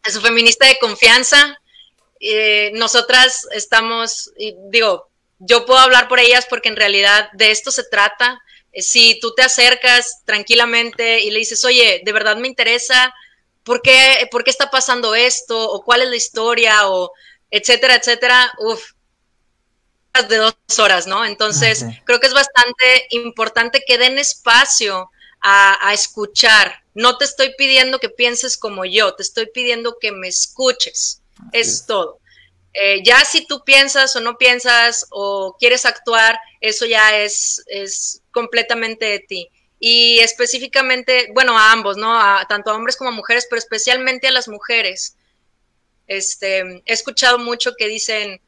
a 0.03 0.10
su 0.10 0.22
feminista 0.22 0.65
de 0.65 0.77
confianza. 0.80 1.60
Eh, 2.19 2.72
nosotras 2.73 3.48
estamos, 3.52 4.31
digo, 4.72 5.10
yo 5.39 5.65
puedo 5.65 5.80
hablar 5.80 6.07
por 6.07 6.19
ellas 6.19 6.48
porque 6.49 6.69
en 6.69 6.76
realidad 6.76 7.30
de 7.34 7.52
esto 7.52 7.72
se 7.72 7.84
trata. 7.84 8.41
si 8.73 9.19
tú 9.19 9.34
te 9.35 9.44
acercas 9.44 10.23
tranquilamente 10.26 11.22
y 11.22 11.31
le 11.31 11.39
dices, 11.39 11.64
oye, 11.65 12.02
de 12.03 12.11
verdad 12.11 12.38
me 12.38 12.48
interesa 12.48 13.14
¿por 13.68 13.81
qué, 13.81 14.27
¿por 14.31 14.45
qué 14.45 14.49
está 14.49 14.72
pasando 14.72 15.14
esto? 15.14 15.69
¿O 15.69 15.84
cuál 15.84 16.02
es 16.02 16.10
la 16.10 16.15
historia? 16.15 16.89
O 16.89 17.11
etcétera, 17.52 17.95
etcétera. 17.95 18.53
Uf, 18.60 18.94
de 20.23 20.38
dos 20.38 20.56
horas, 20.80 21.07
¿no? 21.07 21.26
Entonces, 21.26 21.85
creo 22.06 22.19
que 22.19 22.27
es 22.27 22.34
bastante 22.34 23.07
importante 23.11 23.84
que 23.85 23.98
den 23.98 24.18
espacio 24.18 25.10
a, 25.41 25.94
escuchar. 25.94 26.84
No 26.94 27.18
te 27.18 27.26
estoy 27.26 27.53
pidiendo 27.57 27.99
que 27.99 28.10
pienses 28.10 28.57
como 28.57 28.85
yo, 28.85 29.14
te 29.15 29.23
estoy 29.23 29.48
pidiendo 29.53 29.98
que 29.99 30.11
me 30.11 30.27
escuches. 30.27 31.22
es, 31.52 31.85
todo. 31.85 32.19
Eh, 32.73 33.02
ya 33.03 33.23
si 33.26 33.48
tú 33.48 33.64
piensas 33.64 34.15
o 34.15 34.19
no 34.19 34.38
piensas 34.38 35.07
o 35.10 35.56
quieres 35.60 35.85
actuar, 35.85 36.39
eso 36.61 36.85
ya 36.85 37.18
es, 37.18 37.64
es 37.68 38.22
completamente 38.31 39.06
de 39.06 39.19
ti 39.19 39.49
y 39.80 40.19
específicamente, 40.19 41.30
bueno, 41.34 41.57
a 41.57 41.72
ambos, 41.72 41.98
¿no? 41.98 42.19
A, 42.19 42.45
tanto 42.48 42.72
a 42.72 42.76
hombres 42.76 42.98
como 42.98 43.11
a 43.11 43.14
mujeres, 43.14 43.48
pero 43.49 43.60
especialmente 43.60 44.27
a 44.27 44.31
las 44.31 44.48
mujeres. 44.48 45.15
Este, 46.07 46.60
he 46.85 46.94
escuchado 46.94 47.38
mucho 47.38 47.76
que 47.77 47.88
dicen, 47.88 48.41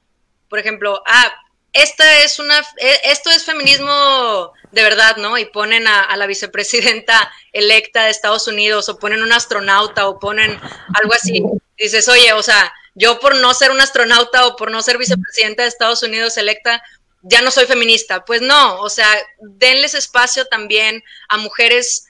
por 0.50 0.60
ejemplo, 0.60 1.04
ah, 1.06 1.34
esta 1.74 2.24
es 2.24 2.40
una, 2.40 2.60
e, 2.78 3.02
esto 3.06 3.30
es 3.30 3.46
feminismo 3.46 4.54
de 4.72 4.84
verdad, 4.84 5.18
¿no? 5.18 5.38
Y 5.38 5.46
ponen 5.46 5.88
a, 5.88 6.16
la 6.16 6.28
vicepresidenta 6.28 7.32
electa 7.54 8.04
de 8.04 8.12
Estados 8.12 8.48
Unidos, 8.48 8.90
o 8.90 9.00
ponen 9.00 9.24
un 9.24 9.32
astronauta, 9.32 10.08
o 10.08 10.20
ponen 10.20 10.60
algo 10.94 11.14
así. 11.14 11.44
dices, 11.78 12.08
oye, 12.08 12.34
o 12.34 12.44
sea, 12.44 12.72
yo 12.96 13.20
por 13.20 13.36
no 13.36 13.54
ser 13.54 13.72
un 13.72 13.82
astronauta 13.82 14.46
o 14.46 14.56
por 14.56 14.72
no 14.72 14.82
ser 14.82 14.98
vicepresidenta 14.98 15.64
de 15.64 15.70
Estados 15.70 16.04
Unidos 16.04 16.38
electa, 16.38 16.84
ya 17.22 17.42
no 17.42 17.52
soy 17.52 17.66
feminista. 17.66 18.26
Pues 18.26 18.42
no, 18.42 18.80
o 18.80 18.90
sea, 18.90 19.10
denles 19.40 19.94
espacio 19.94 20.46
también 20.46 21.04
a 21.30 21.38
mujeres, 21.38 22.08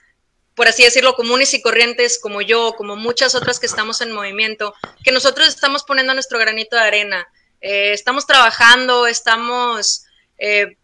por 0.54 0.68
así 0.68 0.82
decirlo, 0.82 1.14
comunes 1.14 1.54
y 1.54 1.62
corrientes 1.62 2.18
como 2.18 2.42
yo, 2.42 2.74
como 2.76 2.96
muchas 2.96 3.34
otras 3.34 3.58
que 3.58 3.66
estamos 3.66 4.00
en 4.00 4.12
movimiento, 4.12 4.74
que 5.02 5.12
nosotros 5.12 5.48
estamos 5.48 5.84
poniendo 5.84 6.12
nuestro 6.14 6.38
granito 6.38 6.76
de 6.76 6.82
arena. 6.82 7.28
Eh, 7.60 7.92
estamos 7.92 8.26
trabajando, 8.26 9.06
estamos 9.06 10.04
eh, 10.38 10.76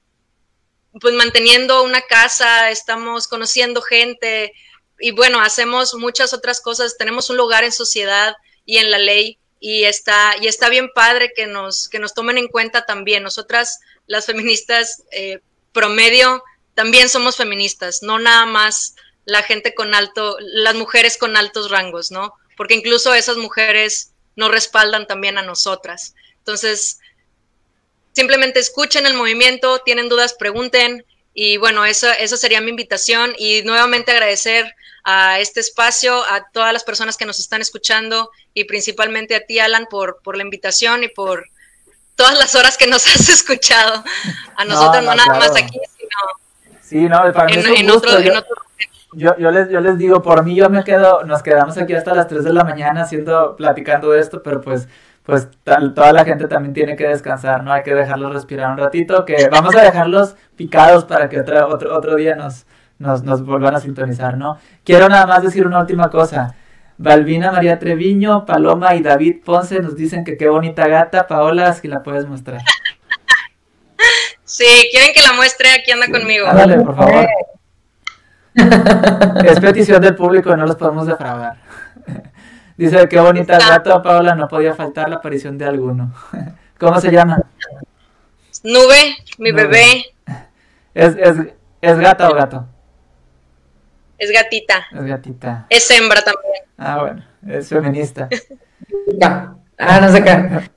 pues 1.01 1.15
manteniendo 1.15 1.83
una 1.83 2.03
casa, 2.03 2.71
estamos 2.71 3.29
conociendo 3.29 3.83
gente 3.83 4.53
y 4.99 5.11
bueno, 5.11 5.41
hacemos 5.41 5.95
muchas 5.95 6.33
otras 6.33 6.61
cosas, 6.61 6.97
tenemos 6.97 7.31
un 7.31 7.37
lugar 7.37 7.65
en 7.65 7.73
sociedad 7.73 8.35
y 8.65 8.79
en 8.79 8.91
la 8.91 8.99
ley 8.99 9.39
y 9.61 9.85
está, 9.85 10.35
y 10.41 10.47
está 10.47 10.69
bien 10.69 10.91
padre 10.95 11.33
que 11.35 11.47
nos, 11.47 11.89
que 11.89 11.99
nos 11.99 12.15
tomen 12.15 12.39
en 12.39 12.49
cuenta 12.49 12.85
también. 12.87 13.23
Nosotras 13.23 13.81
las 14.07 14.27
feministas 14.27 15.03
eh, 15.11 15.41
promedio 15.73 16.43
también 16.75 17.09
somos 17.09 17.37
feministas, 17.37 18.03
no 18.03 18.19
nada 18.19 18.45
más 18.47 18.95
la 19.25 19.43
gente 19.43 19.75
con 19.75 19.95
alto, 19.95 20.37
las 20.41 20.75
mujeres 20.75 21.17
con 21.17 21.37
altos 21.37 21.71
rangos, 21.71 22.11
¿no? 22.11 22.35
Porque 22.57 22.75
incluso 22.75 23.15
esas 23.15 23.39
mujeres 23.39 24.13
nos 24.37 24.51
respaldan 24.51 25.07
también 25.07 25.39
a 25.39 25.43
nosotras. 25.43 26.15
Entonces, 26.47 27.01
simplemente 28.13 28.61
escuchen 28.61 29.05
el 29.05 29.15
movimiento, 29.15 29.81
tienen 29.81 30.09
dudas, 30.09 30.35
pregunten. 30.35 31.05
Y 31.35 31.57
bueno, 31.57 31.85
esa, 31.85 32.15
esa 32.15 32.37
sería 32.37 32.61
mi 32.61 32.71
invitación. 32.71 33.35
Y 33.37 33.63
nuevamente 33.63 34.13
agradecer 34.13 34.75
a 35.05 35.41
este 35.41 35.61
espacio, 35.61 36.25
a 36.25 36.49
todas 36.53 36.73
las 36.73 36.85
personas 36.85 37.17
que 37.17 37.27
nos 37.27 37.39
están 37.41 37.61
escuchando 37.61 38.31
y 38.55 38.65
principalmente 38.65 39.35
a 39.35 39.41
ti, 39.41 39.59
Alan, 39.59 39.87
por, 39.91 40.21
por 40.23 40.37
la 40.37 40.43
invitación 40.43 41.05
y 41.05 41.09
por, 41.09 41.49
todas 42.17 42.39
las 42.39 42.55
horas 42.55 42.77
que 42.77 42.89
nos 42.89 43.07
has 43.15 43.29
escuchado. 43.29 44.03
A 44.57 44.65
nosotros 44.65 45.05
no, 45.05 45.15
nada 45.15 45.39
más 45.39 45.51
aquí, 45.51 45.79
sino 45.97 46.19
sí, 46.81 47.09
no, 47.09 47.33
para 47.33 47.47
mí 47.47 47.55
en, 47.77 47.91
otro, 47.91 48.11
yo, 49.13 49.37
yo, 49.39 49.51
les, 49.51 49.69
yo 49.71 49.81
les 49.81 49.97
digo, 49.97 50.23
por 50.23 50.43
mí 50.45 50.57
yo 50.57 50.69
me 50.69 50.83
quedo, 50.83 51.25
nos 51.25 51.43
quedamos 51.43 51.79
aquí 51.79 51.95
hasta 51.95 52.15
las 52.15 52.27
3 52.27 52.43
de 52.43 52.53
la 52.53 52.65
mañana 52.65 53.03
haciendo, 53.03 53.55
platicando 53.57 54.15
esto, 54.15 54.43
pero 54.43 54.61
pues 54.61 54.89
pues 55.27 55.49
toda 55.65 56.13
la 56.13 56.25
gente 56.25 56.47
también 56.47 56.73
tiene 56.73 56.95
que 56.95 57.09
descansar, 57.09 57.65
¿no? 57.65 57.73
Hay 57.73 57.83
que 57.83 57.95
dejarlos 57.95 58.33
respirar 58.33 58.71
un 58.71 58.79
ratito, 58.79 59.25
que 59.25 59.49
vamos 59.51 59.75
a 59.75 59.83
dejarlos 59.83 60.37
picados 60.55 61.05
para 61.05 61.29
que 61.29 61.41
otro, 61.41 61.69
otro, 61.69 61.97
otro 61.97 62.15
día 62.15 62.37
nos, 62.37 62.65
nos, 62.99 63.25
nos 63.25 63.45
vuelvan 63.45 63.75
a 63.75 63.81
sintonizar, 63.81 64.39
¿no? 64.39 64.59
Quiero 64.85 65.09
nada 65.09 65.27
más 65.27 65.43
decir 65.43 65.67
una 65.67 65.81
última 65.81 66.11
cosa. 66.11 66.55
Balbina 66.97 67.51
María 67.51 67.79
Treviño, 67.79 68.47
Paloma 68.47 68.95
y 68.95 69.03
David 69.03 69.43
Ponce 69.45 69.81
nos 69.81 69.97
dicen 69.97 70.25
que 70.25 70.37
qué 70.37 70.49
bonita 70.49 70.87
gata. 70.87 71.27
Paola, 71.27 71.73
si 71.73 71.89
la 71.89 72.03
puedes 72.03 72.27
mostrar. 72.27 72.63
Sí, 74.45 74.65
quieren 74.93 75.13
que 75.13 75.23
la 75.23 75.33
muestre, 75.33 75.69
aquí 75.73 75.91
anda 75.91 76.07
conmigo. 76.07 76.47
Dale, 76.47 76.79
por 76.79 76.95
favor. 76.95 77.27
es 79.45 79.61
petición 79.61 80.01
del 80.01 80.15
público 80.15 80.57
no 80.57 80.65
los 80.65 80.77
podemos 80.77 81.07
defraudar. 81.07 81.57
Dice, 82.77 83.09
qué 83.09 83.19
bonita 83.21 83.59
gata, 83.59 84.03
Paola, 84.03 84.35
no 84.35 84.49
podía 84.49 84.75
faltar 84.75 85.09
la 85.09 85.17
aparición 85.17 85.57
de 85.57 85.65
alguno. 85.65 86.13
¿Cómo 86.79 87.01
se 87.01 87.11
llama? 87.11 87.43
Nube, 88.63 89.17
mi 89.39 89.51
bebé. 89.53 90.05
¿Es, 90.93 91.17
es, 91.17 91.37
¿Es 91.81 91.99
gata 91.99 92.29
o 92.29 92.35
gato? 92.35 92.67
Es 94.19 94.33
gatita. 94.33 94.87
Es 94.93 95.05
gatita. 95.05 95.67
Es 95.69 95.91
hembra 95.91 96.23
también. 96.23 96.65
Ah, 96.79 96.99
bueno, 97.01 97.25
es 97.47 97.69
feminista. 97.69 98.29
Ah, 99.79 100.01
no 100.01 100.11
sé 100.11 100.25
qué. 100.25 100.71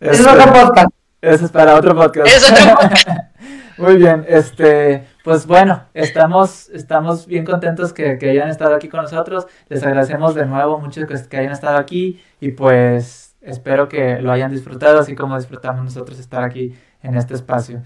es 0.00 0.20
otro 0.20 0.52
podcast. 0.52 0.88
Eso 1.20 1.44
es 1.44 1.52
para 1.52 1.76
otro 1.76 1.94
podcast. 1.94 2.26
Es 2.26 2.50
otro 2.50 2.74
podcast. 2.74 3.08
Muy 3.76 3.96
bien, 3.96 4.24
este, 4.28 5.04
pues 5.24 5.46
bueno, 5.46 5.82
estamos, 5.94 6.68
estamos 6.68 7.26
bien 7.26 7.44
contentos 7.44 7.92
que, 7.92 8.18
hayan 8.22 8.48
estado 8.48 8.74
aquí 8.74 8.88
con 8.88 9.02
nosotros. 9.02 9.46
Les 9.68 9.82
agradecemos 9.82 10.34
de 10.36 10.46
nuevo 10.46 10.78
mucho 10.78 11.00
que, 11.06 11.36
hayan 11.36 11.52
estado 11.52 11.78
aquí 11.78 12.22
y 12.40 12.52
pues 12.52 13.36
espero 13.40 13.88
que 13.88 14.20
lo 14.20 14.30
hayan 14.30 14.52
disfrutado 14.52 15.00
así 15.00 15.16
como 15.16 15.36
disfrutamos 15.36 15.82
nosotros 15.82 16.20
estar 16.20 16.44
aquí 16.44 16.74
en 17.02 17.16
este 17.16 17.34
espacio. 17.34 17.82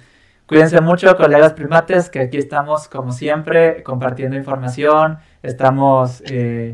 Cuídense 0.47 0.81
mucho, 0.81 1.17
colegas 1.17 1.55
primates, 1.55 2.11
que 2.11 2.21
aquí 2.21 2.37
estamos 2.37 2.89
como 2.89 3.13
siempre 3.13 3.83
compartiendo 3.83 4.37
información, 4.37 5.19
estamos 5.43 6.23
eh, 6.27 6.73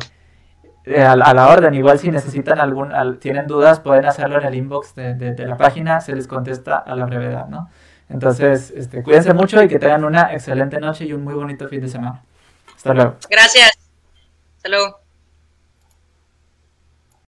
a, 1.07 1.17
la 1.17 1.49
orden. 1.49 1.75
Igual 1.75 1.99
si 1.99 2.11
necesitan 2.11 2.59
algún, 2.59 2.93
tienen 3.21 3.47
dudas, 3.47 3.81
pueden 3.81 4.07
hacerlo 4.07 4.41
en 4.41 4.47
el 4.47 4.55
inbox 4.55 4.95
de, 4.95 5.35
la 5.39 5.57
página, 5.57 6.01
se 6.01 6.15
les 6.15 6.27
contesta 6.27 6.79
a 6.79 6.95
la 6.97 7.07
brevedad, 7.07 7.49
¿no? 7.49 7.69
Entonces, 8.09 8.73
este, 8.77 9.03
cuídense 9.03 9.33
mucho 9.33 9.63
y 9.63 9.69
que 9.69 9.79
tengan 9.79 10.05
una 10.05 10.33
excelente 10.33 10.79
noche 10.79 11.05
y 11.05 11.13
un 11.13 11.25
muy 11.25 11.35
bonito 11.35 11.69
fin 11.69 11.81
de 11.81 11.89
semana. 11.89 12.23
Hasta 12.77 12.95
luego. 12.95 13.17
Gracias. 13.31 13.71
Hasta 14.57 14.69
luego. 14.69 15.04